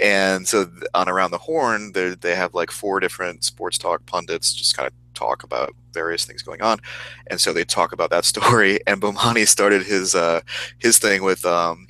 and 0.00 0.46
so 0.46 0.70
on 0.94 1.08
around 1.08 1.32
the 1.32 1.38
horn, 1.38 1.92
they 1.92 2.34
have 2.34 2.54
like 2.54 2.70
four 2.70 3.00
different 3.00 3.42
sports 3.42 3.78
talk 3.78 4.04
pundits 4.06 4.54
just 4.54 4.76
kind 4.76 4.86
of 4.86 4.92
talk 5.14 5.42
about 5.42 5.74
various 5.92 6.24
things 6.24 6.42
going 6.42 6.62
on, 6.62 6.78
and 7.28 7.40
so 7.40 7.52
they 7.52 7.64
talk 7.64 7.92
about 7.92 8.10
that 8.10 8.24
story. 8.32 8.78
And 8.86 9.00
Bomani 9.00 9.46
started 9.46 9.82
his 9.82 10.14
uh, 10.14 10.40
his 10.78 10.98
thing 10.98 11.24
with 11.24 11.44
um, 11.44 11.88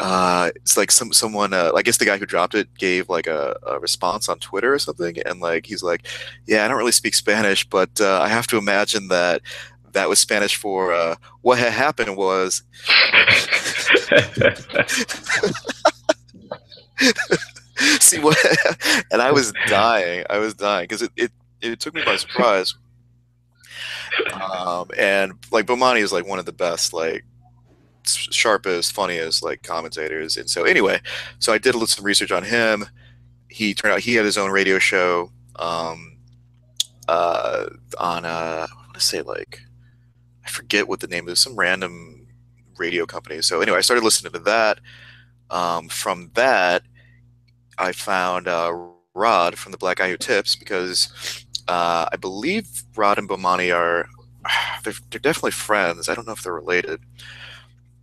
uh, 0.00 0.50
it's 0.56 0.76
like 0.76 0.90
some 0.90 1.12
someone 1.12 1.52
uh, 1.52 1.72
I 1.74 1.82
guess 1.82 1.98
the 1.98 2.04
guy 2.04 2.18
who 2.18 2.26
dropped 2.26 2.54
it 2.54 2.68
gave 2.78 3.08
like 3.08 3.26
a, 3.26 3.56
a, 3.66 3.78
response 3.78 4.28
on 4.28 4.38
Twitter 4.38 4.74
or 4.74 4.78
something, 4.78 5.18
and 5.24 5.40
like 5.40 5.66
he's 5.66 5.82
like, 5.82 6.06
yeah, 6.46 6.64
I 6.64 6.68
don't 6.68 6.78
really 6.78 6.92
speak 6.92 7.14
Spanish, 7.14 7.68
but 7.68 8.00
uh, 8.00 8.20
I 8.20 8.28
have 8.28 8.46
to 8.48 8.58
imagine 8.58 9.08
that 9.08 9.42
that 9.92 10.08
was 10.08 10.18
Spanish 10.18 10.56
for 10.56 10.92
uh, 10.92 11.16
what 11.42 11.58
had 11.58 11.72
happened 11.72 12.16
was. 12.16 12.62
See 18.00 18.18
what? 18.18 18.36
and 19.10 19.22
I 19.22 19.32
was 19.32 19.52
dying. 19.68 20.24
I 20.28 20.38
was 20.38 20.54
dying 20.54 20.84
because 20.84 21.02
it, 21.02 21.12
it 21.16 21.32
it 21.60 21.80
took 21.80 21.94
me 21.94 22.02
by 22.04 22.16
surprise. 22.16 22.74
Um, 24.32 24.90
and 24.98 25.32
like 25.50 25.66
Bomani 25.66 26.02
is 26.02 26.12
like 26.12 26.26
one 26.26 26.38
of 26.38 26.46
the 26.46 26.52
best, 26.52 26.92
like 26.92 27.24
sharpest, 28.04 28.92
funniest 28.92 29.42
like 29.42 29.62
commentators. 29.62 30.36
And 30.36 30.50
so 30.50 30.64
anyway, 30.64 31.00
so 31.38 31.52
I 31.52 31.58
did 31.58 31.70
a 31.70 31.72
little 31.72 31.86
some 31.86 32.04
research 32.04 32.32
on 32.32 32.42
him. 32.42 32.86
He 33.48 33.74
turned 33.74 33.94
out 33.94 34.00
he 34.00 34.14
had 34.14 34.24
his 34.24 34.38
own 34.38 34.50
radio 34.50 34.78
show 34.78 35.30
um, 35.56 36.16
uh, 37.08 37.66
on 37.98 38.24
uh, 38.24 38.66
I 38.70 38.74
want 38.74 38.94
to 38.94 39.00
say 39.00 39.22
like 39.22 39.60
I 40.44 40.50
forget 40.50 40.88
what 40.88 41.00
the 41.00 41.06
name 41.06 41.28
is, 41.28 41.40
some 41.40 41.56
random 41.56 42.19
radio 42.80 43.06
company. 43.06 43.42
So 43.42 43.60
anyway, 43.60 43.78
I 43.78 43.82
started 43.82 44.04
listening 44.04 44.32
to 44.32 44.38
that. 44.40 44.80
Um, 45.50 45.88
from 45.88 46.30
that, 46.34 46.82
I 47.78 47.92
found 47.92 48.48
uh, 48.48 48.72
Rod 49.14 49.58
from 49.58 49.72
the 49.72 49.78
Black 49.78 49.98
Guy 49.98 50.08
Who 50.10 50.16
Tips 50.16 50.56
because 50.56 51.44
uh, 51.68 52.06
I 52.12 52.16
believe 52.16 52.66
Rod 52.96 53.18
and 53.18 53.28
Bomani 53.28 53.74
are 53.74 54.08
they're, 54.84 54.94
they're, 55.10 55.20
definitely 55.20 55.52
friends. 55.52 56.08
I 56.08 56.14
don't 56.14 56.26
know 56.26 56.32
if 56.32 56.42
they're 56.42 56.54
related 56.54 57.00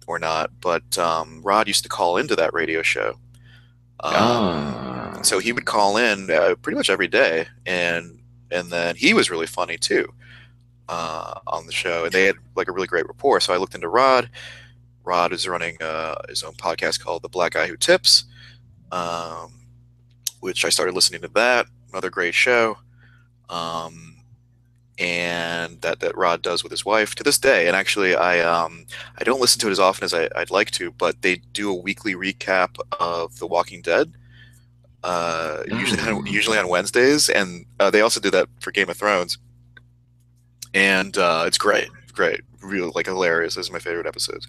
or 0.07 0.19
not, 0.19 0.51
but 0.61 0.97
um, 0.97 1.41
Rod 1.43 1.67
used 1.67 1.83
to 1.83 1.89
call 1.89 2.17
into 2.17 2.35
that 2.35 2.53
radio 2.53 2.81
show. 2.81 3.15
Um, 4.01 4.13
oh. 4.15 5.19
So 5.23 5.39
he 5.39 5.51
would 5.51 5.65
call 5.65 5.97
in 5.97 6.29
uh, 6.31 6.55
pretty 6.61 6.77
much 6.77 6.89
every 6.89 7.07
day, 7.07 7.47
and 7.65 8.19
and 8.51 8.69
then 8.69 8.95
he 8.95 9.13
was 9.13 9.29
really 9.31 9.47
funny 9.47 9.77
too. 9.77 10.07
uh, 10.89 11.39
on 11.47 11.65
the 11.65 11.71
show, 11.71 12.05
and 12.05 12.13
they 12.13 12.25
had 12.25 12.35
like 12.55 12.67
a 12.67 12.71
really 12.71 12.87
great 12.87 13.07
rapport. 13.07 13.39
So 13.39 13.53
I 13.53 13.57
looked 13.57 13.75
into 13.75 13.89
Rod. 13.89 14.29
Rod 15.07 15.31
is 15.31 15.47
running 15.47 15.81
uh, 15.81 16.15
his 16.27 16.43
own 16.43 16.53
podcast 16.53 16.99
called 16.99 17.21
The 17.21 17.29
Black 17.29 17.53
Guy 17.53 17.67
Who 17.67 17.77
Tips, 17.77 18.25
um, 18.91 19.53
which 20.41 20.65
I 20.65 20.69
started 20.69 20.93
listening 20.93 21.21
to 21.21 21.29
that. 21.29 21.65
Another 21.89 22.09
great 22.09 22.35
show. 22.35 22.77
Um, 23.49 24.17
and 24.99 25.79
that, 25.81 26.01
that 26.01 26.17
Rod 26.17 26.41
does 26.41 26.63
with 26.63 26.71
his 26.71 26.85
wife 26.85 27.15
to 27.15 27.23
this 27.23 27.37
day. 27.37 27.67
And 27.67 27.75
actually, 27.75 28.15
I 28.15 28.39
um, 28.41 28.85
I 29.17 29.23
don't 29.23 29.39
listen 29.39 29.59
to 29.61 29.67
it 29.67 29.71
as 29.71 29.79
often 29.79 30.03
as 30.03 30.13
I, 30.13 30.27
would 30.35 30.51
like 30.51 30.71
to, 30.71 30.91
but 30.91 31.21
they 31.21 31.37
do 31.53 31.71
a 31.71 31.75
weekly 31.75 32.15
recap 32.15 32.77
of 32.99 33.37
The 33.39 33.47
Walking 33.47 33.81
Dead. 33.81 34.13
Uh, 35.03 35.63
usually, 35.67 36.01
on, 36.01 36.25
mm. 36.25 36.31
usually 36.31 36.57
on 36.57 36.67
Wednesdays, 36.67 37.29
and 37.29 37.65
uh, 37.79 37.89
they 37.89 38.01
also 38.01 38.19
do 38.19 38.31
that 38.31 38.49
for 38.59 38.71
Game 38.71 38.89
of 38.89 38.97
Thrones. 38.97 39.37
And 40.73 41.17
uh, 41.17 41.45
it's 41.47 41.57
great, 41.57 41.87
great, 42.11 42.41
real 42.61 42.91
like 42.93 43.05
hilarious. 43.05 43.55
Those 43.55 43.69
are 43.69 43.73
my 43.73 43.79
favorite 43.79 44.07
episodes. 44.07 44.47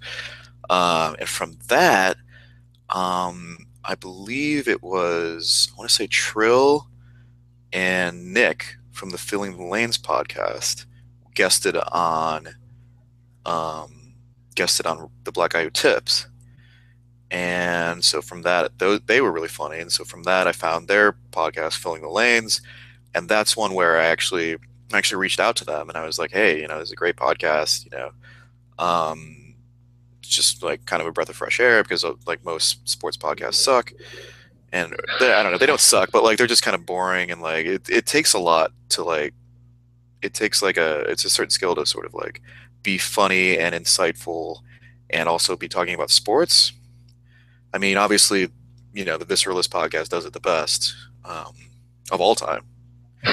Um, 0.70 1.16
and 1.18 1.28
from 1.28 1.58
that, 1.68 2.16
um, 2.90 3.58
I 3.84 3.94
believe 3.94 4.68
it 4.68 4.82
was 4.82 5.70
I 5.72 5.78
want 5.78 5.88
to 5.88 5.94
say 5.94 6.06
Trill 6.06 6.88
and 7.72 8.32
Nick 8.32 8.76
from 8.92 9.10
the 9.10 9.18
Filling 9.18 9.56
the 9.56 9.64
Lanes 9.64 9.98
podcast 9.98 10.86
guested 11.34 11.76
on 11.76 12.48
um, 13.46 14.14
guested 14.54 14.86
on 14.86 15.08
the 15.24 15.32
Black 15.32 15.52
Guy 15.52 15.68
Tips. 15.68 16.26
And 17.30 18.02
so 18.04 18.22
from 18.22 18.42
that, 18.42 18.78
those, 18.78 19.00
they 19.06 19.20
were 19.20 19.32
really 19.32 19.48
funny. 19.48 19.78
And 19.78 19.92
so 19.92 20.04
from 20.04 20.22
that, 20.22 20.46
I 20.46 20.52
found 20.52 20.88
their 20.88 21.16
podcast, 21.30 21.76
Filling 21.76 22.02
the 22.02 22.08
Lanes, 22.08 22.62
and 23.14 23.28
that's 23.28 23.56
one 23.56 23.74
where 23.74 23.98
I 23.98 24.06
actually 24.06 24.56
actually 24.92 25.20
reached 25.20 25.38
out 25.40 25.54
to 25.56 25.64
them 25.66 25.88
and 25.88 25.98
I 25.98 26.06
was 26.06 26.18
like, 26.18 26.30
hey, 26.30 26.60
you 26.60 26.66
know, 26.66 26.78
it's 26.78 26.92
a 26.92 26.96
great 26.96 27.16
podcast. 27.16 27.84
You 27.84 27.98
know, 27.98 28.10
um, 28.78 29.37
just 30.28 30.62
like 30.62 30.84
kind 30.86 31.00
of 31.00 31.08
a 31.08 31.12
breath 31.12 31.28
of 31.28 31.36
fresh 31.36 31.60
air 31.60 31.82
because 31.82 32.04
uh, 32.04 32.12
like 32.26 32.44
most 32.44 32.86
sports 32.88 33.16
podcasts 33.16 33.54
suck 33.54 33.92
and 34.72 34.94
they, 35.18 35.32
I 35.32 35.42
don't 35.42 35.52
know, 35.52 35.58
they 35.58 35.66
don't 35.66 35.80
suck, 35.80 36.10
but 36.12 36.22
like 36.22 36.36
they're 36.36 36.46
just 36.46 36.62
kind 36.62 36.74
of 36.74 36.84
boring 36.84 37.30
and 37.30 37.40
like 37.40 37.66
it, 37.66 37.88
it 37.88 38.06
takes 38.06 38.34
a 38.34 38.38
lot 38.38 38.72
to 38.90 39.02
like 39.02 39.34
it 40.22 40.34
takes 40.34 40.62
like 40.62 40.76
a 40.76 41.00
it's 41.02 41.24
a 41.24 41.30
certain 41.30 41.50
skill 41.50 41.74
to 41.74 41.86
sort 41.86 42.06
of 42.06 42.14
like 42.14 42.42
be 42.82 42.98
funny 42.98 43.58
and 43.58 43.74
insightful 43.74 44.60
and 45.10 45.28
also 45.28 45.56
be 45.56 45.68
talking 45.68 45.94
about 45.94 46.10
sports. 46.10 46.72
I 47.72 47.78
mean, 47.78 47.96
obviously, 47.96 48.50
you 48.92 49.04
know, 49.04 49.16
the 49.16 49.24
Visceralist 49.24 49.68
podcast 49.68 50.08
does 50.08 50.24
it 50.24 50.32
the 50.32 50.40
best 50.40 50.94
um, 51.24 51.54
of 52.10 52.20
all 52.20 52.34
time. 52.34 52.64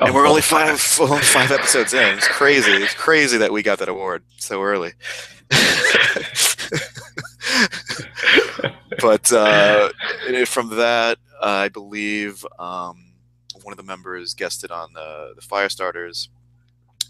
and 0.00 0.14
we're 0.14 0.26
only 0.26 0.42
five 0.42 0.80
five 0.80 1.50
episodes 1.50 1.92
in. 1.92 2.18
It's 2.18 2.28
crazy. 2.28 2.72
It's 2.72 2.94
crazy 2.94 3.38
that 3.38 3.52
we 3.52 3.62
got 3.62 3.78
that 3.80 3.88
award 3.88 4.22
so 4.38 4.62
early. 4.62 4.92
but 9.00 9.32
uh, 9.32 9.90
from 10.46 10.76
that, 10.76 11.18
I 11.42 11.68
believe 11.68 12.44
um, 12.58 13.12
one 13.62 13.72
of 13.72 13.76
the 13.76 13.82
members 13.82 14.34
guested 14.34 14.70
on 14.70 14.92
the, 14.92 15.32
the 15.34 15.42
Firestarters, 15.42 16.28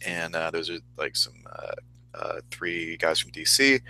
and 0.07 0.35
uh, 0.35 0.51
those 0.51 0.71
are 0.71 0.79
like 0.97 1.17
some 1.17 1.45
uh, 1.51 1.75
uh, 2.15 2.41
three 2.51 2.97
guys 2.97 3.19
from 3.19 3.31
DC 3.31 3.81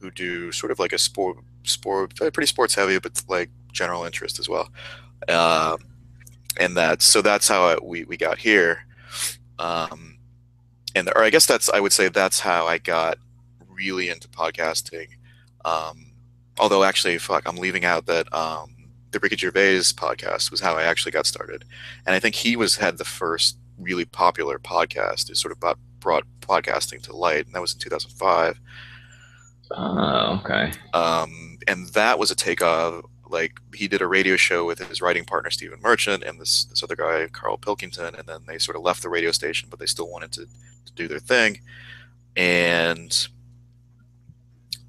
who 0.00 0.10
do 0.10 0.52
sort 0.52 0.70
of 0.70 0.78
like 0.78 0.92
a 0.92 0.98
sport, 0.98 1.38
sport, 1.64 2.14
pretty 2.16 2.46
sports 2.46 2.74
heavy, 2.74 2.98
but 2.98 3.22
like 3.28 3.50
general 3.72 4.04
interest 4.04 4.38
as 4.38 4.48
well. 4.48 4.70
Um, 5.28 5.78
and 6.58 6.76
that's 6.76 7.04
so 7.04 7.22
that's 7.22 7.48
how 7.48 7.64
I, 7.64 7.76
we 7.82 8.04
we 8.04 8.16
got 8.16 8.38
here. 8.38 8.86
Um, 9.58 10.18
and 10.94 11.10
or 11.14 11.22
I 11.22 11.30
guess 11.30 11.46
that's 11.46 11.68
I 11.68 11.80
would 11.80 11.92
say 11.92 12.08
that's 12.08 12.40
how 12.40 12.66
I 12.66 12.78
got 12.78 13.18
really 13.78 14.08
into 14.08 14.28
podcasting. 14.28 15.06
Um, 15.64 16.12
although 16.58 16.84
actually, 16.84 17.16
fuck, 17.18 17.44
I'm 17.46 17.56
leaving 17.56 17.84
out 17.84 18.06
that 18.06 18.32
um, 18.34 18.74
the 19.12 19.20
Ricky 19.20 19.36
Gervais 19.36 19.78
podcast 19.94 20.50
was 20.50 20.60
how 20.60 20.74
I 20.74 20.82
actually 20.82 21.12
got 21.12 21.26
started, 21.26 21.64
and 22.04 22.14
I 22.14 22.18
think 22.20 22.34
he 22.34 22.56
was 22.56 22.76
had 22.76 22.98
the 22.98 23.04
first 23.04 23.56
really 23.78 24.04
popular 24.04 24.58
podcast. 24.58 25.28
that 25.28 25.36
sort 25.36 25.52
of 25.52 25.60
brought, 25.60 25.78
brought 26.00 26.24
podcasting 26.40 27.02
to 27.02 27.16
light, 27.16 27.46
and 27.46 27.54
that 27.54 27.62
was 27.62 27.72
in 27.72 27.80
2005. 27.80 28.60
Oh, 29.70 30.40
okay. 30.40 30.72
Um, 30.94 31.58
and 31.66 31.88
that 31.88 32.18
was 32.18 32.30
a 32.30 32.34
take 32.34 32.62
of 32.62 33.04
like 33.30 33.60
he 33.74 33.88
did 33.88 34.00
a 34.00 34.06
radio 34.06 34.36
show 34.36 34.64
with 34.64 34.78
his 34.78 35.02
writing 35.02 35.24
partner 35.24 35.50
Stephen 35.50 35.80
Merchant 35.82 36.22
and 36.22 36.40
this 36.40 36.64
this 36.64 36.82
other 36.82 36.96
guy 36.96 37.28
Carl 37.28 37.58
Pilkington, 37.58 38.14
and 38.14 38.26
then 38.26 38.40
they 38.46 38.58
sort 38.58 38.76
of 38.76 38.82
left 38.82 39.02
the 39.02 39.08
radio 39.08 39.30
station, 39.32 39.68
but 39.70 39.78
they 39.78 39.86
still 39.86 40.10
wanted 40.10 40.32
to, 40.32 40.46
to 40.46 40.92
do 40.94 41.08
their 41.08 41.18
thing, 41.18 41.60
and 42.36 43.28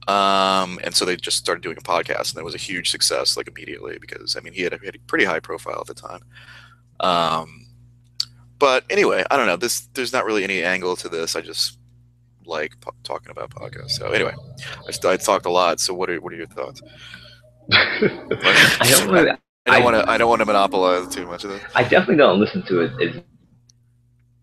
um, 0.09 0.79
and 0.83 0.95
so 0.95 1.05
they 1.05 1.15
just 1.15 1.37
started 1.37 1.61
doing 1.61 1.77
a 1.77 1.81
podcast, 1.81 2.31
and 2.31 2.39
it 2.39 2.43
was 2.43 2.55
a 2.55 2.57
huge 2.57 2.89
success, 2.89 3.37
like 3.37 3.47
immediately, 3.47 3.99
because 4.01 4.35
I 4.35 4.39
mean, 4.39 4.53
he 4.53 4.63
had 4.63 4.73
a, 4.73 4.79
he 4.79 4.87
had 4.87 4.95
a 4.95 4.99
pretty 5.05 5.23
high 5.23 5.39
profile 5.39 5.79
at 5.81 5.85
the 5.85 5.93
time. 5.93 6.21
Um, 6.99 7.67
but 8.57 8.85
anyway, 8.89 9.23
I 9.29 9.37
don't 9.37 9.45
know. 9.45 9.55
This 9.55 9.81
there's 9.93 10.11
not 10.11 10.25
really 10.25 10.43
any 10.43 10.63
angle 10.63 10.95
to 10.95 11.09
this. 11.09 11.35
I 11.35 11.41
just 11.41 11.77
like 12.43 12.79
po- 12.81 12.95
talking 13.03 13.29
about 13.29 13.51
podcasts. 13.51 13.91
So 13.91 14.07
anyway, 14.07 14.33
I, 14.87 15.09
I 15.09 15.17
talked 15.17 15.45
a 15.45 15.51
lot. 15.51 15.79
So 15.79 15.93
what 15.93 16.09
are 16.09 16.19
what 16.19 16.33
are 16.33 16.37
your 16.37 16.47
thoughts? 16.47 16.81
I 17.71 18.87
don't. 18.89 19.11
Want 19.11 19.95
to. 19.95 20.09
I 20.09 20.17
don't 20.17 20.29
want 20.29 20.39
to 20.39 20.45
monopolize 20.45 21.13
too 21.13 21.27
much 21.27 21.43
of 21.43 21.51
this. 21.51 21.61
I 21.75 21.83
definitely 21.83 22.17
don't 22.17 22.39
listen 22.39 22.65
to 22.65 22.81
it. 22.81 23.15
As, 23.15 23.21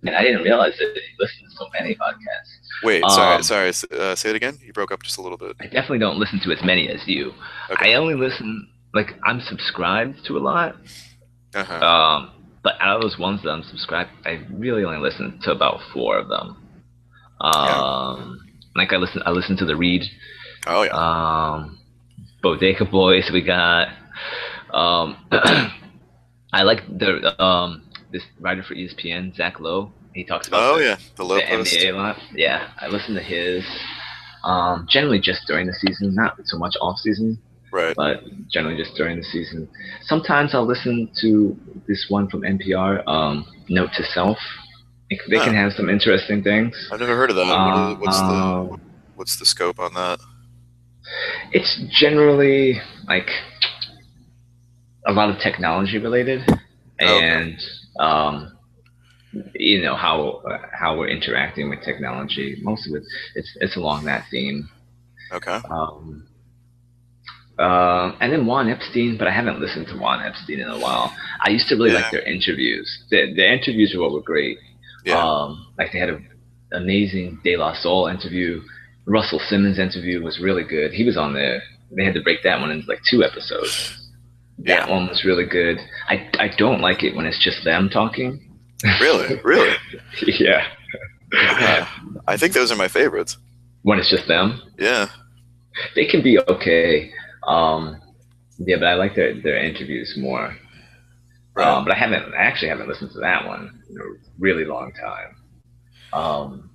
and 0.07 0.17
I 0.17 0.23
didn't 0.23 0.43
realize 0.43 0.73
that 0.79 0.95
you 0.95 1.17
listen 1.19 1.45
to 1.45 1.57
so 1.57 1.67
many 1.79 1.95
podcasts. 1.95 2.57
Wait, 2.83 3.03
sorry, 3.09 3.37
um, 3.37 3.43
sorry. 3.43 3.69
Uh, 3.69 4.15
say 4.15 4.31
it 4.31 4.37
again. 4.37 4.59
You 4.65 4.73
broke 4.73 4.93
up 4.93 5.03
just 5.03 5.19
a 5.19 5.23
little 5.23 5.39
bit. 5.39 5.57
I 5.61 5.65
definitely 5.65 5.99
don't 5.99 6.19
listen 6.19 6.41
to 6.45 6.53
as 6.53 6.63
many 6.63 6.89
as 6.89 7.01
you. 7.07 7.33
Okay. 7.71 7.93
I 7.93 7.95
only 7.95 8.15
listen 8.15 8.69
like 8.95 9.15
I'm 9.25 9.41
subscribed 9.41 10.25
to 10.27 10.37
a 10.37 10.41
lot. 10.41 10.77
Uh-huh. 11.55 11.87
Um, 11.87 12.33
but 12.63 12.75
out 12.81 12.97
of 12.97 13.03
those 13.03 13.19
ones 13.19 13.43
that 13.43 13.51
I'm 13.51 13.63
subscribed, 13.63 14.11
I 14.25 14.43
really 14.51 14.85
only 14.85 14.99
listen 14.99 15.39
to 15.43 15.53
about 15.53 15.81
four 15.93 16.19
of 16.19 16.29
them. 16.29 16.57
Um, 17.41 18.41
yeah. 18.41 18.83
like 18.83 18.93
I 18.93 18.97
listen, 18.97 19.23
I 19.25 19.31
listen 19.31 19.57
to 19.59 19.65
the 19.65 19.77
Read. 19.77 20.03
Oh 20.67 20.83
yeah. 20.83 20.93
Um, 20.93 21.79
Bodega 22.43 22.85
Boys. 22.85 23.31
We 23.33 23.43
got. 23.43 23.89
Um, 24.73 25.17
I 26.53 26.63
like 26.63 26.81
the 26.89 27.41
um 27.43 27.83
this 28.13 28.23
writer 28.41 28.63
for 28.63 28.75
ESPN, 28.75 29.37
Zach 29.37 29.61
Lowe. 29.61 29.93
He 30.17 30.25
talks 30.25 30.49
about 30.49 30.63
oh 30.63 30.79
the, 30.79 30.85
yeah 30.85 30.97
the, 31.17 31.25
the 31.25 31.41
NBA 31.43 31.93
a 31.93 31.93
lot. 31.93 32.17
Yeah, 32.35 32.71
I 32.81 32.89
listen 32.89 33.15
to 33.15 33.23
his. 33.23 33.63
Um, 34.45 34.87
generally 34.89 35.21
just 35.21 35.47
during 35.47 35.67
the 35.67 35.75
season, 35.75 36.15
not 36.15 36.39
so 36.45 36.57
much 36.57 36.75
off 36.81 36.99
season. 36.99 37.39
Right. 37.71 37.95
But 37.95 38.23
generally 38.49 38.79
just 38.79 38.95
during 38.97 39.19
the 39.19 39.25
season. 39.25 39.69
Sometimes 40.03 40.55
I'll 40.55 40.65
listen 40.65 41.11
to 41.21 41.55
this 41.87 42.07
one 42.09 42.31
from 42.31 42.43
NPR, 42.43 43.07
um, 43.07 43.45
Note 43.69 43.91
to 43.97 44.05
Self. 44.05 44.39
They, 45.11 45.19
they 45.29 45.37
huh. 45.37 45.45
can 45.45 45.55
have 45.55 45.73
some 45.73 45.91
interesting 45.91 46.43
things. 46.43 46.89
I've 46.91 47.01
never 47.01 47.15
heard 47.15 47.29
of 47.29 47.37
that. 47.37 47.43
Uh, 47.43 47.97
what's 47.97 48.19
the 48.19 48.25
um, 48.25 48.81
what's 49.17 49.37
the 49.37 49.45
scope 49.45 49.79
on 49.79 49.93
that? 49.95 50.21
It's 51.53 51.85
generally 51.91 52.81
like 53.07 53.29
a 55.07 55.13
lot 55.13 55.29
of 55.29 55.39
technology 55.41 55.99
related, 55.99 56.43
oh, 56.49 56.57
and 56.99 57.53
okay. 57.53 57.65
um, 58.01 58.56
you 59.55 59.83
know 59.83 59.95
how 59.97 60.43
how 60.73 60.97
we're 60.97 61.09
interacting 61.09 61.71
with 61.71 61.83
technology. 61.83 62.59
Most 62.63 62.89
of 62.89 62.95
it, 62.95 63.03
it's 63.35 63.57
it's 63.61 63.77
along 63.77 64.05
that 64.05 64.25
theme. 64.31 64.69
Okay. 65.33 65.61
Um, 65.71 66.27
uh, 67.59 68.15
and 68.21 68.33
then 68.33 68.47
Juan 68.47 68.69
Epstein, 68.69 69.17
but 69.17 69.29
I 69.29 69.31
haven't 69.31 69.61
listened 69.61 69.87
to 69.89 69.97
Juan 69.97 70.23
Epstein 70.23 70.61
in 70.61 70.69
a 70.69 70.79
while. 70.79 71.15
I 71.41 71.51
used 71.51 71.69
to 71.69 71.75
really 71.75 71.93
yeah. 71.93 72.03
like 72.03 72.13
their 72.13 72.23
interviews. 72.23 73.05
The, 73.11 73.33
the 73.35 73.51
interviews 73.51 73.95
were 73.95 74.03
what 74.03 74.13
were 74.13 74.21
great. 74.21 74.59
Yeah. 75.05 75.23
Um, 75.23 75.67
like 75.79 75.93
they 75.93 75.99
had 75.99 76.11
an 76.11 76.29
amazing 76.73 77.41
De 77.45 77.57
La 77.57 77.73
Soul 77.75 78.09
interview. 78.09 78.63
Russell 79.07 79.39
Simmons 79.39 79.79
interview 79.79 80.23
was 80.23 80.39
really 80.39 80.65
good. 80.65 80.93
He 80.93 81.05
was 81.05 81.17
on 81.17 81.33
there. 81.33 81.63
They 81.93 82.05
had 82.05 82.15
to 82.15 82.23
break 82.23 82.43
that 82.43 82.61
one 82.61 82.71
into 82.71 82.89
like 82.89 83.01
two 83.09 83.25
episodes. 83.25 84.03
That 84.59 84.87
yeah. 84.87 84.91
one 84.91 85.07
was 85.07 85.25
really 85.25 85.47
good. 85.47 85.79
I 86.09 86.29
I 86.39 86.49
don't 86.59 86.81
like 86.81 87.03
it 87.05 87.15
when 87.15 87.25
it's 87.25 87.43
just 87.43 87.65
them 87.65 87.89
talking. 87.89 88.46
Really? 89.01 89.41
Really? 89.43 89.77
yeah. 90.39 90.67
I 92.27 92.37
think 92.37 92.53
those 92.53 92.71
are 92.71 92.77
my 92.77 92.89
favorites. 92.89 93.39
When 93.83 93.99
it's 93.99 94.11
just 94.11 94.29
them? 94.29 94.61
Yeah. 94.79 95.09
They 95.95 96.07
can 96.07 96.23
be 96.23 96.39
okay. 96.41 97.13
Um, 97.47 98.01
yeah, 98.59 98.77
but 98.77 98.87
I 98.87 98.95
like 98.95 99.15
their, 99.15 99.41
their 99.41 99.63
interviews 99.63 100.15
more. 100.17 100.57
Right. 101.55 101.67
Um, 101.67 101.85
but 101.85 101.95
I 101.95 101.99
haven't, 101.99 102.35
I 102.35 102.43
actually 102.43 102.69
haven't 102.69 102.89
listened 102.89 103.13
to 103.13 103.21
that 103.21 103.47
one 103.47 103.83
in 103.89 103.97
a 103.97 104.05
really 104.39 104.65
long 104.65 104.93
time. 104.93 105.37
Um, 106.13 106.71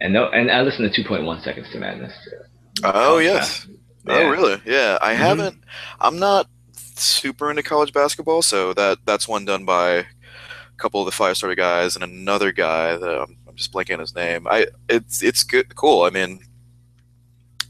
and 0.00 0.12
no, 0.12 0.28
and 0.28 0.50
I 0.50 0.62
listened 0.62 0.92
to 0.92 1.02
2.1 1.02 1.42
Seconds 1.42 1.68
to 1.72 1.78
Madness 1.78 2.12
too. 2.24 2.82
Oh, 2.84 3.18
yes. 3.18 3.66
Yeah. 4.06 4.14
Oh, 4.14 4.28
really? 4.28 4.60
Yeah. 4.66 4.98
I 5.00 5.12
mm-hmm. 5.12 5.22
haven't, 5.22 5.64
I'm 6.00 6.18
not 6.18 6.48
super 6.96 7.50
into 7.50 7.62
college 7.62 7.92
basketball, 7.92 8.42
so 8.42 8.72
that 8.74 8.98
that's 9.04 9.26
one 9.28 9.44
done 9.44 9.64
by 9.64 10.06
couple 10.76 11.00
of 11.00 11.06
the 11.06 11.12
five 11.12 11.36
starter 11.36 11.54
guys 11.54 11.94
and 11.94 12.04
another 12.04 12.52
guy 12.52 12.96
that 12.96 13.08
I'm, 13.08 13.36
I'm 13.46 13.54
just 13.54 13.72
blanking 13.72 13.94
on 13.94 14.00
his 14.00 14.14
name. 14.14 14.46
I 14.48 14.66
it's 14.88 15.22
it's 15.22 15.42
good, 15.42 15.74
cool. 15.74 16.02
I 16.02 16.10
mean, 16.10 16.40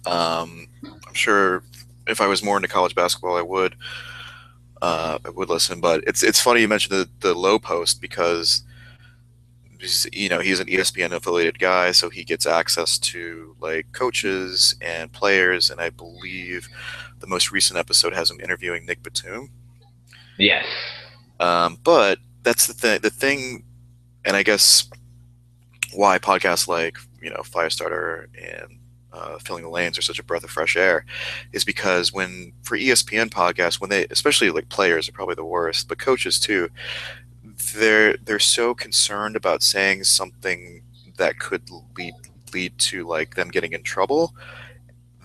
um, 0.07 0.69
I'm 0.85 1.15
sure 1.15 1.63
if 2.07 2.21
I 2.21 2.27
was 2.27 2.43
more 2.43 2.57
into 2.57 2.69
college 2.69 2.95
basketball, 2.95 3.37
I 3.37 3.43
would 3.43 3.77
uh, 4.83 5.19
I 5.25 5.31
would 5.31 5.49
listen. 5.49 5.81
But 5.81 6.05
it's 6.07 6.23
it's 6.23 6.41
funny 6.41 6.61
you 6.61 6.69
mentioned 6.69 6.99
the 6.99 7.09
the 7.21 7.35
Lowe 7.35 7.59
Post 7.59 8.01
because 8.01 8.63
you 10.13 10.29
know 10.29 10.41
he's 10.41 10.61
an 10.61 10.67
ESPN 10.67 11.13
affiliated 11.13 11.59
guy, 11.59 11.93
so 11.93 12.11
he 12.11 12.25
gets 12.25 12.47
access 12.47 12.99
to 12.99 13.57
like 13.61 13.87
coaches 13.93 14.77
and 14.81 15.13
players, 15.13 15.71
and 15.71 15.81
I 15.81 15.91
believe 15.91 16.69
the 17.21 17.27
most 17.27 17.53
recent 17.53 17.79
episode 17.79 18.13
has 18.13 18.31
him 18.31 18.41
interviewing 18.41 18.87
Nick 18.87 19.03
Batum. 19.03 19.51
Yes. 20.39 20.67
Um, 21.41 21.79
but 21.83 22.19
that's 22.45 22.67
the 22.67 22.75
thing. 22.75 23.01
The 23.01 23.11
thing, 23.11 23.65
and 24.25 24.37
I 24.37 24.43
guess 24.43 24.89
why 25.95 26.19
podcasts 26.19 26.69
like 26.69 26.97
you 27.21 27.31
know 27.31 27.43
Firestarter 27.43 28.27
and 28.41 28.79
uh, 29.13 29.39
filling 29.39 29.63
the 29.63 29.69
lanes 29.71 29.99
are 29.99 30.03
such 30.03 30.19
a 30.19 30.25
breath 30.25 30.45
of 30.45 30.51
fresh 30.51 30.77
air 30.77 31.05
is 31.53 31.65
because 31.65 32.13
when 32.13 32.53
for 32.65 32.77
espn 32.77 33.31
podcasts 33.31 33.81
when 33.81 33.89
they 33.89 34.07
especially 34.11 34.51
like 34.51 34.69
players 34.69 35.09
are 35.09 35.13
probably 35.13 35.37
the 35.37 35.45
worst 35.45 35.89
but 35.89 35.99
coaches 35.99 36.41
too 36.41 36.69
they're 37.77 38.17
they're 38.25 38.41
so 38.41 38.75
concerned 38.75 39.37
about 39.37 39.63
saying 39.63 40.03
something 40.03 40.83
that 41.17 41.39
could 41.39 41.63
lead 41.97 42.15
lead 42.53 42.77
to 42.79 43.07
like 43.07 43.37
them 43.37 43.51
getting 43.51 43.73
in 43.73 43.85
trouble 43.85 44.35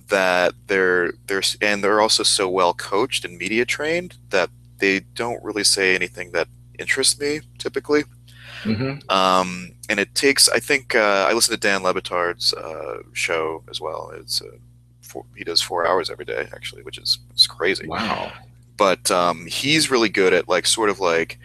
that 0.07 0.53
they're 0.67 1.13
they're 1.25 1.41
and 1.61 1.83
they're 1.83 2.01
also 2.01 2.21
so 2.23 2.47
well 2.47 2.75
coached 2.75 3.25
and 3.25 3.37
media 3.39 3.65
trained 3.65 4.17
that 4.29 4.49
they 4.77 4.99
don't 5.15 5.43
really 5.43 5.63
say 5.63 5.95
anything 5.95 6.31
that 6.31 6.47
interests 6.79 7.19
me 7.19 7.41
typically 7.57 8.03
Mm-hmm. 8.63 9.09
um, 9.09 9.71
and 9.87 9.99
it 9.99 10.13
takes, 10.15 10.49
I 10.49 10.59
think, 10.59 10.95
uh, 10.95 11.27
I 11.29 11.33
listen 11.33 11.53
to 11.53 11.59
Dan 11.59 11.81
Le 11.83 11.93
Batard's 11.93 12.53
uh, 12.53 12.99
show 13.13 13.63
as 13.69 13.79
well. 13.79 14.11
It's 14.15 14.41
uh, 14.41 14.57
four, 15.01 15.25
he 15.35 15.43
does 15.43 15.61
four 15.61 15.87
hours 15.87 16.09
every 16.09 16.25
day, 16.25 16.47
actually, 16.53 16.83
which 16.83 16.97
is 16.97 17.19
it's 17.31 17.47
crazy. 17.47 17.87
Wow. 17.87 18.31
But 18.77 19.09
um, 19.11 19.45
he's 19.45 19.91
really 19.91 20.09
good 20.09 20.33
at 20.33 20.47
like 20.47 20.65
sort 20.65 20.89
of 20.89 20.99
like, 20.99 21.39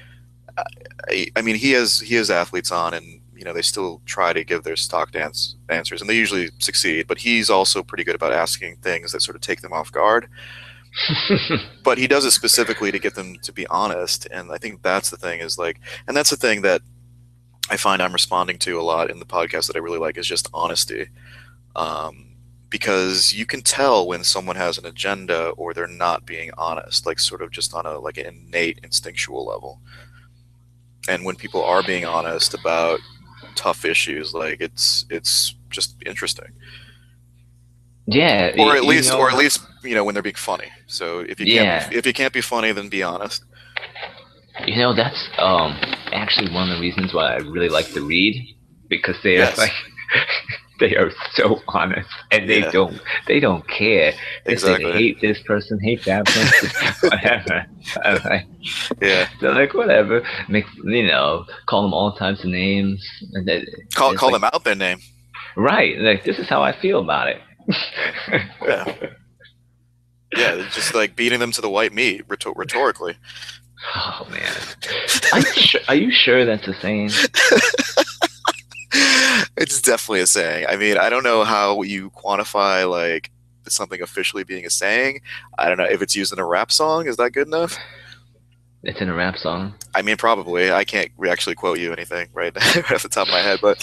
I, 1.08 1.28
I 1.36 1.42
mean, 1.42 1.56
he 1.56 1.72
has 1.72 2.00
he 2.00 2.14
has 2.16 2.30
athletes 2.30 2.70
on, 2.70 2.94
and 2.94 3.20
you 3.34 3.44
know 3.44 3.52
they 3.52 3.62
still 3.62 4.00
try 4.06 4.32
to 4.32 4.44
give 4.44 4.62
their 4.62 4.76
stock 4.76 5.10
dance 5.12 5.56
answers, 5.68 6.00
and 6.00 6.08
they 6.08 6.16
usually 6.16 6.50
succeed. 6.58 7.06
But 7.06 7.18
he's 7.18 7.50
also 7.50 7.82
pretty 7.82 8.04
good 8.04 8.14
about 8.14 8.32
asking 8.32 8.76
things 8.76 9.12
that 9.12 9.22
sort 9.22 9.34
of 9.34 9.40
take 9.40 9.62
them 9.62 9.72
off 9.72 9.90
guard. 9.90 10.28
but 11.84 11.98
he 11.98 12.06
does 12.06 12.24
it 12.24 12.30
specifically 12.30 12.92
to 12.92 12.98
get 12.98 13.14
them 13.14 13.36
to 13.42 13.52
be 13.52 13.66
honest, 13.66 14.26
and 14.30 14.50
I 14.52 14.58
think 14.58 14.82
that's 14.82 15.10
the 15.10 15.16
thing 15.16 15.40
is 15.40 15.58
like, 15.58 15.80
and 16.06 16.16
that's 16.16 16.30
the 16.30 16.36
thing 16.36 16.62
that 16.62 16.82
I 17.70 17.76
find 17.76 18.02
I'm 18.02 18.12
responding 18.12 18.58
to 18.58 18.78
a 18.78 18.82
lot 18.82 19.10
in 19.10 19.18
the 19.18 19.26
podcast 19.26 19.66
that 19.68 19.76
I 19.76 19.80
really 19.80 19.98
like 19.98 20.18
is 20.18 20.26
just 20.26 20.48
honesty. 20.52 21.08
Um, 21.74 22.34
because 22.74 23.32
you 23.32 23.46
can 23.46 23.62
tell 23.62 24.06
when 24.06 24.24
someone 24.24 24.56
has 24.56 24.78
an 24.78 24.86
agenda 24.86 25.50
or 25.50 25.72
they're 25.72 25.86
not 25.86 26.26
being 26.26 26.50
honest, 26.58 27.06
like 27.06 27.20
sort 27.20 27.40
of 27.40 27.52
just 27.52 27.72
on 27.72 27.86
a 27.86 27.98
like 28.00 28.18
an 28.18 28.26
innate 28.26 28.80
instinctual 28.82 29.46
level. 29.46 29.80
And 31.08 31.24
when 31.24 31.36
people 31.36 31.62
are 31.62 31.84
being 31.84 32.04
honest 32.04 32.52
about 32.52 32.98
tough 33.54 33.84
issues, 33.84 34.34
like 34.34 34.60
it's 34.60 35.06
it's 35.08 35.54
just 35.70 35.96
interesting. 36.04 36.48
Yeah. 38.06 38.52
Or 38.58 38.76
at 38.76 38.84
least 38.84 39.10
know- 39.10 39.18
or 39.18 39.30
at 39.30 39.36
least, 39.36 39.60
you 39.82 39.94
know, 39.94 40.04
when 40.04 40.14
they're 40.14 40.22
being 40.22 40.34
funny. 40.34 40.68
So 40.86 41.20
if 41.20 41.40
you 41.40 41.46
Yeah. 41.46 41.80
can't 41.80 41.92
if 41.94 42.06
you 42.06 42.12
can't 42.12 42.32
be 42.32 42.40
funny, 42.40 42.72
then 42.72 42.88
be 42.88 43.02
honest. 43.02 43.44
You 44.66 44.76
know, 44.76 44.94
that's 44.94 45.28
um 45.38 45.76
actually 46.12 46.50
one 46.52 46.70
of 46.70 46.76
the 46.76 46.80
reasons 46.80 47.12
why 47.14 47.32
I 47.34 47.36
really 47.38 47.68
like 47.68 47.88
to 47.92 48.00
read 48.02 48.54
because 48.88 49.16
they 49.22 49.34
Yes. 49.38 49.56
are 49.58 49.62
like 49.62 49.72
they 50.80 50.96
are 50.96 51.10
so 51.34 51.62
honest 51.68 52.08
and 52.30 52.48
they 52.48 52.60
Yeah. 52.60 52.70
don't 52.70 53.00
they 53.26 53.40
don't 53.40 53.66
care. 53.68 54.12
They 54.44 54.56
say 54.56 54.74
Exactly. 54.74 54.92
they 54.92 54.98
hate 54.98 55.20
this 55.20 55.40
person, 55.42 55.78
hate 55.80 56.04
that 56.04 56.26
person, 56.26 56.92
whatever. 57.10 57.66
Like, 58.04 58.46
Yeah. 59.00 59.28
they're 59.40 59.54
like 59.54 59.72
whatever. 59.74 60.22
Make 60.48 60.66
you 60.84 61.06
know, 61.06 61.46
call 61.66 61.82
them 61.82 61.94
all 61.94 62.12
types 62.16 62.40
of 62.44 62.50
names. 62.50 63.04
And 63.32 63.46
they, 63.48 63.64
Call 63.94 64.14
call 64.14 64.30
like- 64.30 64.40
them 64.42 64.50
out 64.52 64.62
their 64.64 64.74
name. 64.74 64.98
Right. 65.56 65.98
Like 65.98 66.24
this 66.24 66.38
is 66.38 66.48
how 66.48 66.62
I 66.62 66.72
feel 66.72 67.00
about 67.00 67.28
it. 67.28 67.40
Yeah. 68.62 68.94
Yeah, 70.36 70.68
just 70.72 70.94
like 70.94 71.14
beating 71.14 71.38
them 71.38 71.52
to 71.52 71.60
the 71.60 71.70
white 71.70 71.92
meat 71.92 72.24
rhetor- 72.28 72.54
rhetorically. 72.56 73.16
Oh 73.94 74.26
man. 74.30 74.52
Are 75.32 75.38
you, 75.38 75.52
sure, 75.54 75.80
are 75.88 75.94
you 75.94 76.10
sure 76.10 76.44
that's 76.44 76.66
a 76.66 76.74
saying? 76.74 77.10
it's 79.56 79.80
definitely 79.80 80.20
a 80.20 80.26
saying. 80.26 80.66
I 80.68 80.76
mean, 80.76 80.98
I 80.98 81.08
don't 81.08 81.22
know 81.22 81.44
how 81.44 81.82
you 81.82 82.10
quantify 82.10 82.88
like 82.90 83.30
something 83.68 84.02
officially 84.02 84.44
being 84.44 84.66
a 84.66 84.70
saying. 84.70 85.20
I 85.58 85.68
don't 85.68 85.78
know 85.78 85.84
if 85.84 86.02
it's 86.02 86.16
used 86.16 86.32
in 86.32 86.38
a 86.38 86.46
rap 86.46 86.72
song. 86.72 87.06
Is 87.06 87.16
that 87.18 87.30
good 87.32 87.46
enough? 87.46 87.78
It's 88.82 89.00
in 89.00 89.08
a 89.08 89.14
rap 89.14 89.38
song. 89.38 89.74
I 89.94 90.02
mean, 90.02 90.16
probably. 90.16 90.70
I 90.70 90.84
can't 90.84 91.10
actually 91.26 91.54
quote 91.54 91.78
you 91.78 91.92
anything 91.92 92.28
right, 92.34 92.54
right 92.54 92.92
off 92.92 93.02
the 93.02 93.08
top 93.08 93.28
of 93.28 93.32
my 93.32 93.40
head, 93.40 93.60
but 93.62 93.78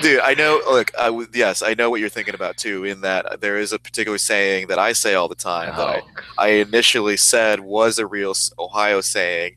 dude, 0.00 0.20
I 0.20 0.34
know. 0.34 0.60
Look, 0.68 0.90
I 0.98 1.06
w- 1.06 1.28
yes, 1.34 1.62
I 1.62 1.74
know 1.74 1.90
what 1.90 2.00
you're 2.00 2.08
thinking 2.08 2.34
about 2.34 2.56
too. 2.56 2.84
In 2.84 3.00
that 3.02 3.40
there 3.40 3.56
is 3.58 3.72
a 3.72 3.78
particular 3.78 4.18
saying 4.18 4.66
that 4.68 4.78
I 4.78 4.92
say 4.92 5.14
all 5.14 5.28
the 5.28 5.34
time 5.34 5.74
that 5.76 5.86
I, 5.88 6.00
Oh, 6.00 6.08
I 6.38 6.48
initially 6.48 7.16
said 7.16 7.60
was 7.60 7.98
a 7.98 8.06
real 8.06 8.34
Ohio 8.58 9.00
saying. 9.00 9.56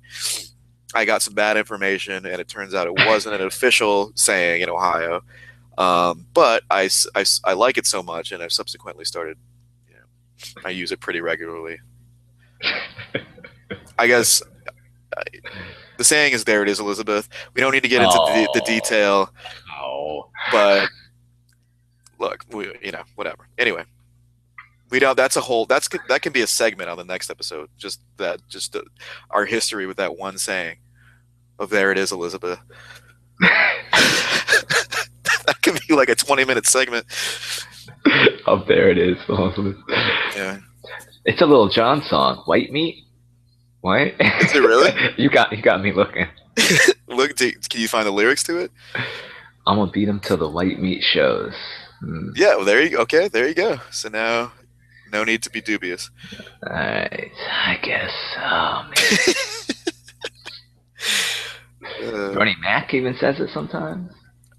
I 0.95 1.05
got 1.05 1.21
some 1.21 1.35
bad 1.35 1.55
information, 1.55 2.25
and 2.25 2.41
it 2.41 2.47
turns 2.47 2.73
out 2.73 2.87
it 2.87 2.95
wasn't 3.05 3.35
an 3.39 3.45
official 3.45 4.11
saying 4.15 4.61
in 4.63 4.69
Ohio. 4.69 5.21
Um, 5.77 6.25
but 6.33 6.63
I 6.71 6.89
like 7.53 7.77
it 7.77 7.85
so 7.85 8.01
much, 8.01 8.31
and 8.31 8.41
I've 8.41 8.51
subsequently 8.51 9.05
started. 9.05 9.37
You 9.87 9.95
know, 9.95 10.61
I 10.65 10.71
use 10.71 10.91
it 10.91 10.99
pretty 10.99 11.21
regularly. 11.21 11.77
I 13.99 14.07
guess 14.07 14.41
I, 15.15 15.23
the 15.97 16.03
saying 16.03 16.33
is 16.33 16.43
"There 16.43 16.63
it 16.63 16.69
is, 16.69 16.79
Elizabeth." 16.79 17.29
We 17.53 17.61
don't 17.61 17.71
need 17.71 17.83
to 17.83 17.89
get 17.89 18.01
into 18.01 18.17
the, 18.17 18.49
the 18.55 18.61
Oh. 18.63 18.65
detail, 18.65 19.33
oh. 19.79 20.29
but 20.51 20.89
look, 22.19 22.45
we, 22.51 22.71
you 22.81 22.91
know, 22.91 23.03
whatever. 23.15 23.47
Anyway, 23.57 23.83
we 24.89 24.99
don't. 24.99 25.15
That's 25.15 25.35
a 25.35 25.41
whole. 25.41 25.65
That's 25.65 25.89
that 26.07 26.21
can 26.21 26.33
be 26.33 26.41
a 26.41 26.47
segment 26.47 26.89
on 26.89 26.97
the 26.97 27.03
next 27.05 27.29
episode. 27.29 27.69
Just 27.77 28.01
that, 28.17 28.39
just 28.47 28.75
uh, 28.75 28.81
our 29.29 29.45
history 29.45 29.85
with 29.85 29.97
that 29.97 30.17
one 30.17 30.37
saying 30.37 30.77
of 31.57 31.69
"There 31.69 31.91
it 31.91 31.97
is, 31.97 32.11
Elizabeth." 32.11 32.59
that 33.39 33.87
could 35.61 35.79
be 35.87 35.95
like 35.95 36.09
a 36.09 36.15
twenty-minute 36.15 36.65
segment. 36.65 37.05
oh, 38.47 38.63
there 38.67 38.89
it 38.89 38.97
is. 38.97 39.17
Yeah. 40.35 40.59
It's 41.25 41.41
a 41.41 41.45
Lil 41.45 41.69
Jon 41.69 42.01
song. 42.01 42.43
White 42.45 42.71
meat. 42.71 43.05
What? 43.81 44.07
Is 44.19 44.53
it 44.53 44.59
really? 44.59 44.91
you 45.17 45.29
got 45.29 45.51
you 45.51 45.61
got 45.61 45.81
me 45.81 45.93
looking. 45.93 46.27
Look, 47.07 47.35
do, 47.35 47.51
can 47.69 47.81
you 47.81 47.87
find 47.87 48.05
the 48.05 48.11
lyrics 48.11 48.43
to 48.43 48.57
it? 48.57 48.71
I'm 49.69 49.77
gonna 49.77 49.91
beat 49.91 50.07
him 50.09 50.19
till 50.19 50.37
the 50.37 50.49
white 50.49 50.79
meat 50.79 51.03
shows. 51.03 51.53
Hmm. 51.99 52.29
Yeah. 52.35 52.55
Well, 52.55 52.65
there 52.65 52.81
you. 52.81 52.89
Go. 52.91 52.97
Okay. 53.03 53.27
There 53.27 53.47
you 53.47 53.53
go. 53.53 53.79
So 53.91 54.09
now, 54.09 54.51
no 55.11 55.23
need 55.23 55.43
to 55.43 55.49
be 55.49 55.61
dubious. 55.61 56.09
All 56.65 56.73
right, 56.73 57.31
I 57.65 57.77
guess. 57.81 58.11
Oh 58.37 58.83
man, 58.89 59.35
Uh, 62.03 62.33
Bernie 62.33 62.55
Mac 62.61 62.93
even 62.93 63.15
says 63.19 63.39
it 63.39 63.49
sometimes. 63.53 64.11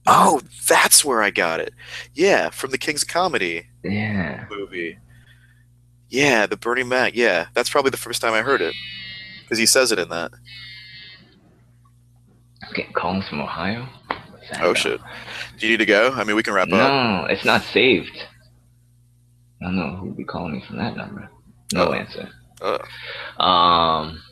Oh, 0.06 0.40
that's 0.68 1.04
where 1.04 1.22
I 1.22 1.30
got 1.30 1.60
it. 1.60 1.72
Yeah, 2.14 2.50
from 2.50 2.70
the 2.70 2.78
King's 2.78 3.04
Comedy 3.04 3.66
Yeah. 3.84 4.46
movie. 4.50 4.98
Yeah, 6.08 6.46
the 6.46 6.56
Bernie 6.56 6.82
Mac. 6.82 7.14
Yeah, 7.14 7.46
that's 7.54 7.70
probably 7.70 7.90
the 7.90 7.96
first 7.96 8.20
time 8.20 8.32
I 8.32 8.42
heard 8.42 8.60
it 8.60 8.74
because 9.42 9.58
he 9.58 9.66
says 9.66 9.92
it 9.92 9.98
in 9.98 10.08
that. 10.08 10.32
I'm 12.62 12.72
getting 12.74 12.92
calls 12.92 13.28
from 13.28 13.40
Ohio. 13.40 13.86
What's 14.48 14.60
Oh 14.60 14.74
shit! 14.74 15.00
Do 15.58 15.66
you 15.66 15.72
need 15.72 15.78
to 15.78 15.86
go? 15.86 16.12
I 16.14 16.24
mean, 16.24 16.36
we 16.36 16.42
can 16.42 16.54
wrap 16.54 16.68
up. 16.68 16.72
No, 16.72 17.26
it's 17.28 17.44
not 17.44 17.62
saved. 17.62 18.24
I 19.62 19.66
don't 19.66 19.76
know 19.76 19.96
who 19.96 20.06
would 20.06 20.16
be 20.16 20.24
calling 20.24 20.54
me 20.54 20.64
from 20.66 20.78
that 20.78 20.96
number. 20.96 21.28
No 21.74 21.88
Oh. 21.88 21.92
answer. 21.92 22.28
Oh. 22.62 22.78
Um, 23.44 24.22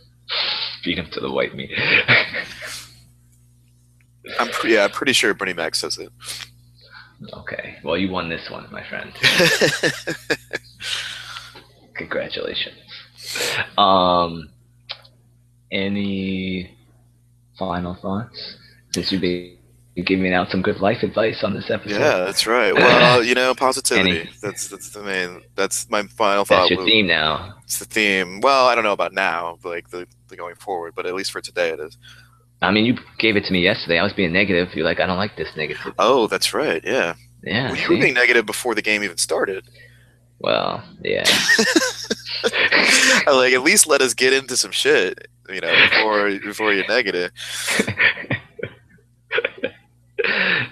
beat 0.85 0.99
him 0.99 1.09
to 1.13 1.21
the 1.21 1.31
white 1.31 1.55
meat. 1.55 1.71
I'm 4.39 4.49
pre- 4.49 4.75
yeah, 4.75 4.85
I'm 4.85 4.91
pretty 4.91 5.13
sure 5.13 5.33
Bernie 5.35 5.53
Mac 5.55 5.75
says 5.75 5.99
it. 5.99 6.11
okay, 7.33 7.77
well 7.83 7.97
you 7.97 8.11
won 8.11 8.29
this 8.29 8.49
one, 8.51 8.67
my 8.71 8.83
friend. 8.89 9.13
Congratulations. 11.95 12.77
Um, 13.77 14.51
any 15.71 16.77
final 17.59 17.95
thoughts? 17.95 18.57
Since 18.95 19.13
you've 19.13 19.21
been 19.21 19.58
giving 20.05 20.33
out 20.33 20.49
some 20.51 20.63
good 20.63 20.79
life 20.81 21.03
advice 21.03 21.43
on 21.43 21.55
this 21.55 21.71
episode. 21.71 21.99
yeah, 22.01 22.19
that's 22.19 22.47
right. 22.47 22.75
Well, 22.75 23.23
you 23.29 23.35
know, 23.35 23.55
positivity. 23.55 24.21
Any- 24.21 24.31
That's 24.43 24.69
that's 24.69 24.91
the 24.91 25.03
main. 25.03 25.43
That's 25.55 25.89
my 25.91 26.03
final 26.05 26.45
thought. 26.45 26.69
That's 26.69 26.71
your 26.71 26.85
theme 26.85 27.07
now. 27.07 27.55
It's 27.65 27.79
the 27.79 27.85
theme. 27.85 28.41
Well, 28.41 28.67
I 28.67 28.75
don't 28.75 28.85
know 28.85 28.93
about 28.93 29.13
now, 29.13 29.59
like 29.65 29.91
the, 29.91 30.07
the 30.29 30.37
going 30.37 30.55
forward, 30.57 30.95
but 30.95 31.07
at 31.07 31.15
least 31.15 31.33
for 31.33 31.41
today, 31.41 31.71
it 31.71 31.81
is. 31.81 31.97
I 32.61 32.71
mean, 32.73 32.85
you 32.85 32.97
gave 33.19 33.37
it 33.37 33.45
to 33.45 33.53
me 33.53 33.61
yesterday. 33.61 33.99
I 33.99 34.03
was 34.03 34.13
being 34.13 34.33
negative. 34.33 34.75
You're 34.75 34.85
like, 34.85 34.99
I 35.01 35.07
don't 35.07 35.17
like 35.19 35.37
this 35.37 35.49
negative. 35.57 35.93
Oh, 35.99 36.27
that's 36.27 36.53
right. 36.55 36.83
Yeah. 36.85 37.15
Yeah. 37.45 37.67
Well, 37.69 37.77
you 37.77 37.83
see? 37.87 37.95
were 37.95 38.01
being 38.01 38.15
negative 38.15 38.47
before 38.47 38.75
the 38.75 38.83
game 38.83 39.05
even 39.05 39.17
started. 39.17 39.65
well, 40.41 40.83
yeah. 41.03 41.23
I 43.27 43.27
like 43.33 43.53
at 43.53 43.63
least 43.63 43.87
let 43.87 44.01
us 44.01 44.13
get 44.15 44.33
into 44.33 44.57
some 44.57 44.71
shit, 44.73 45.29
you 45.49 45.61
know, 45.61 45.73
before 45.91 46.31
before 46.41 46.73
you're 46.73 46.87
negative. 46.89 47.31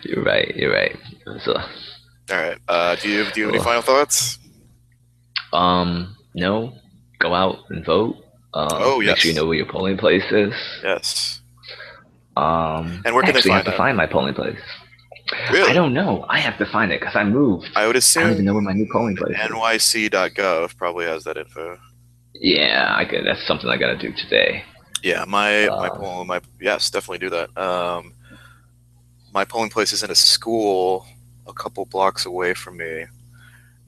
you're 0.04 0.22
right. 0.24 0.54
You're 0.56 0.72
right. 0.72 0.96
So, 1.44 1.54
All 1.56 2.36
right. 2.36 2.58
Uh, 2.68 2.96
do 2.96 3.08
you 3.08 3.24
do 3.32 3.40
you 3.40 3.46
have 3.46 3.54
any 3.54 3.62
final 3.64 3.82
thoughts? 3.82 4.38
um, 5.52 6.16
no, 6.34 6.72
go 7.18 7.34
out 7.34 7.58
and 7.70 7.84
vote. 7.84 8.16
Um, 8.54 8.68
Oh, 8.72 8.98
Make 9.00 9.16
sure 9.18 9.30
you 9.30 9.36
know 9.36 9.46
where 9.46 9.56
your 9.56 9.66
polling 9.66 9.96
place 9.98 10.24
is. 10.30 10.52
Yes. 10.82 11.40
Um, 12.36 13.02
And 13.04 13.14
where 13.14 13.22
can 13.22 13.30
I 13.36 13.40
they 13.40 13.42
find 13.42 13.54
have 13.56 13.64
that? 13.66 13.70
to 13.72 13.76
find 13.76 13.96
my 13.96 14.06
polling 14.06 14.34
place. 14.34 14.58
Really? 15.50 15.70
I 15.70 15.72
don't 15.72 15.92
know. 15.94 16.24
I 16.28 16.38
have 16.38 16.56
to 16.58 16.66
find 16.66 16.92
it 16.92 17.00
because 17.00 17.16
I 17.16 17.24
moved. 17.24 17.66
I 17.74 17.86
would 17.86 17.96
assume. 17.96 18.22
I 18.22 18.26
don't 18.26 18.32
even 18.34 18.44
know 18.44 18.54
where 18.54 18.62
my 18.62 18.72
new 18.72 18.86
polling 18.92 19.16
place 19.16 19.32
is. 19.36 19.50
nyc.gov 19.50 20.76
probably 20.76 21.04
has 21.06 21.24
that 21.24 21.36
info. 21.36 21.78
Yeah, 22.34 22.94
I 22.96 23.04
could, 23.04 23.24
that's 23.26 23.44
something 23.46 23.68
I 23.68 23.76
gotta 23.76 23.96
do 23.96 24.12
today. 24.12 24.62
Yeah, 25.02 25.24
my 25.26 25.66
my 25.68 25.88
Um, 25.88 25.96
poll, 25.98 26.24
my 26.24 26.40
yes, 26.60 26.90
definitely 26.90 27.18
do 27.18 27.30
that. 27.30 27.56
Um, 27.58 28.12
my 29.36 29.44
polling 29.44 29.68
place 29.68 29.92
is 29.92 30.02
in 30.02 30.10
a 30.10 30.14
school 30.14 31.06
a 31.46 31.52
couple 31.52 31.84
blocks 31.84 32.24
away 32.24 32.54
from 32.54 32.78
me, 32.78 33.04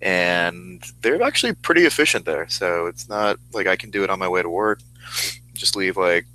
and 0.02 0.84
they're 1.00 1.22
actually 1.22 1.54
pretty 1.54 1.86
efficient 1.86 2.26
there. 2.26 2.46
So 2.50 2.84
it's 2.84 3.08
not 3.08 3.38
like 3.54 3.66
I 3.66 3.74
can 3.74 3.90
do 3.90 4.04
it 4.04 4.10
on 4.10 4.18
my 4.18 4.28
way 4.28 4.42
to 4.42 4.50
work. 4.50 4.80
Just 5.54 5.74
leave 5.74 5.96
like 5.96 6.26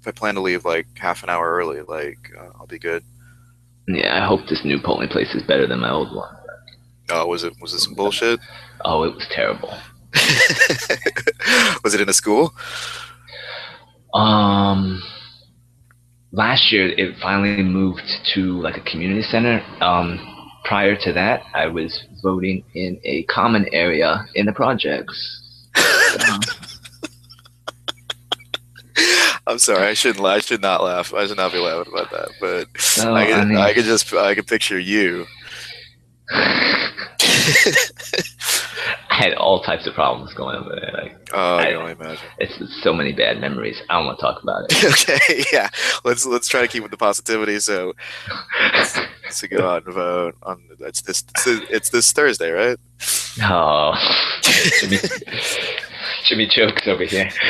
if 0.00 0.06
I 0.06 0.12
plan 0.12 0.36
to 0.36 0.40
leave 0.40 0.64
like 0.64 0.86
half 0.96 1.24
an 1.24 1.28
hour 1.28 1.50
early, 1.50 1.80
like 1.82 2.32
uh, 2.38 2.50
I'll 2.56 2.68
be 2.68 2.78
good. 2.78 3.02
Yeah, 3.88 4.22
I 4.22 4.24
hope 4.24 4.46
this 4.48 4.64
new 4.64 4.80
polling 4.80 5.08
place 5.08 5.34
is 5.34 5.42
better 5.42 5.66
than 5.66 5.80
my 5.80 5.90
old 5.90 6.14
one. 6.14 6.32
Oh, 7.10 7.26
was 7.26 7.42
it 7.42 7.54
was 7.60 7.74
it 7.74 7.80
some 7.80 7.94
bullshit? 7.94 8.38
Oh, 8.84 9.02
it 9.02 9.12
was 9.12 9.26
terrible. 9.32 9.74
was 11.82 11.94
it 11.94 12.00
in 12.00 12.08
a 12.08 12.12
school? 12.12 12.54
Um, 14.14 15.02
last 16.32 16.72
year 16.72 16.88
it 16.88 17.14
finally 17.20 17.62
moved 17.62 18.02
to 18.34 18.60
like 18.60 18.76
a 18.76 18.80
community 18.80 19.22
center. 19.22 19.62
Um, 19.80 20.18
prior 20.64 20.96
to 20.96 21.12
that, 21.12 21.42
I 21.54 21.66
was 21.66 22.02
voting 22.22 22.64
in 22.74 23.00
a 23.04 23.22
common 23.24 23.66
area 23.72 24.26
in 24.34 24.46
the 24.46 24.52
projects. 24.52 25.40
Um, 26.28 26.40
I'm 29.46 29.58
sorry, 29.58 29.88
I 29.88 29.94
shouldn't. 29.94 30.24
I 30.24 30.38
should 30.38 30.62
not 30.62 30.82
laugh. 30.84 31.12
I 31.12 31.26
should 31.26 31.36
not 31.36 31.52
be 31.52 31.58
laughing 31.58 31.92
about 31.92 32.10
that. 32.12 32.28
But 32.40 32.68
No, 33.04 33.14
I, 33.14 33.26
could, 33.26 33.34
I 33.34 33.44
mean- 33.44 33.58
I 33.58 33.74
could 33.74 33.84
just, 33.84 34.12
I 34.14 34.34
could 34.34 34.46
picture 34.46 34.78
you. 34.78 35.26
I 39.10 39.14
had 39.14 39.34
all 39.34 39.62
types 39.62 39.86
of 39.86 39.94
problems 39.94 40.32
going 40.34 40.56
over 40.56 40.70
there. 40.70 40.90
Like, 40.92 41.30
Oh, 41.34 41.56
I 41.56 41.60
I- 41.60 41.64
can 41.66 41.74
only 41.76 41.92
imagine. 41.92 42.18
it's, 42.38 42.60
it's 42.60 42.82
so 42.82 42.92
many 42.92 43.12
bad 43.12 43.40
memories. 43.40 43.80
I 43.88 43.94
don't 43.98 44.06
want 44.06 44.18
to 44.18 44.22
talk 44.22 44.42
about 44.42 44.64
it. 44.68 44.84
okay, 45.10 45.44
yeah. 45.52 45.68
Let's 46.04 46.26
let's 46.26 46.48
try 46.48 46.60
to 46.62 46.68
keep 46.68 46.82
with 46.82 46.90
the 46.90 46.96
positivity. 46.96 47.58
So, 47.60 47.94
so 49.30 49.46
go 49.48 49.68
out 49.70 49.84
and 49.86 49.94
vote 49.94 50.36
on. 50.42 50.62
It's 50.80 51.02
this. 51.02 51.22
It's 51.28 51.44
this, 51.44 51.60
it's 51.70 51.90
this 51.90 52.12
Thursday, 52.12 52.50
right? 52.50 52.78
Oh, 53.42 53.94
Jimmy, 54.80 54.98
Jimmy 56.28 56.48
chokes 56.48 56.86
over 56.86 57.04
here. 57.04 57.30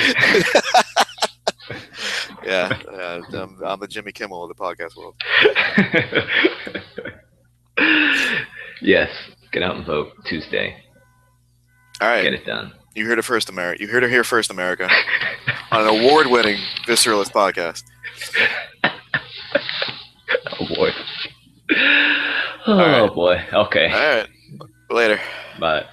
Yeah, 2.44 2.76
uh, 2.92 3.22
I'm, 3.34 3.62
I'm 3.64 3.78
the 3.78 3.86
Jimmy 3.86 4.10
Kimmel 4.10 4.42
of 4.42 4.48
the 4.48 4.54
podcast 4.56 4.96
world. 4.96 5.14
yes, 8.82 9.09
get 9.52 9.62
out 9.62 9.76
and 9.76 9.86
vote 9.86 10.12
Tuesday. 10.26 10.76
All 12.02 12.08
right, 12.08 12.22
Get 12.22 12.34
it 12.34 12.44
done. 12.44 12.72
you 12.96 13.06
heard 13.06 13.18
it 13.20 13.22
first, 13.22 13.48
America. 13.48 13.80
You 13.80 13.88
heard 13.88 14.02
it 14.02 14.10
here 14.10 14.24
first, 14.24 14.50
America, 14.50 14.88
on 15.70 15.82
an 15.82 15.86
award-winning 16.00 16.58
Visceralist 16.86 17.30
podcast. 17.30 17.84
oh, 20.60 20.66
boy. 20.74 20.90
Oh 22.66 22.76
right. 22.76 23.14
boy. 23.14 23.44
Okay. 23.52 23.86
All 23.92 24.16
right, 24.16 24.28
later. 24.90 25.20
Bye. 25.60 25.84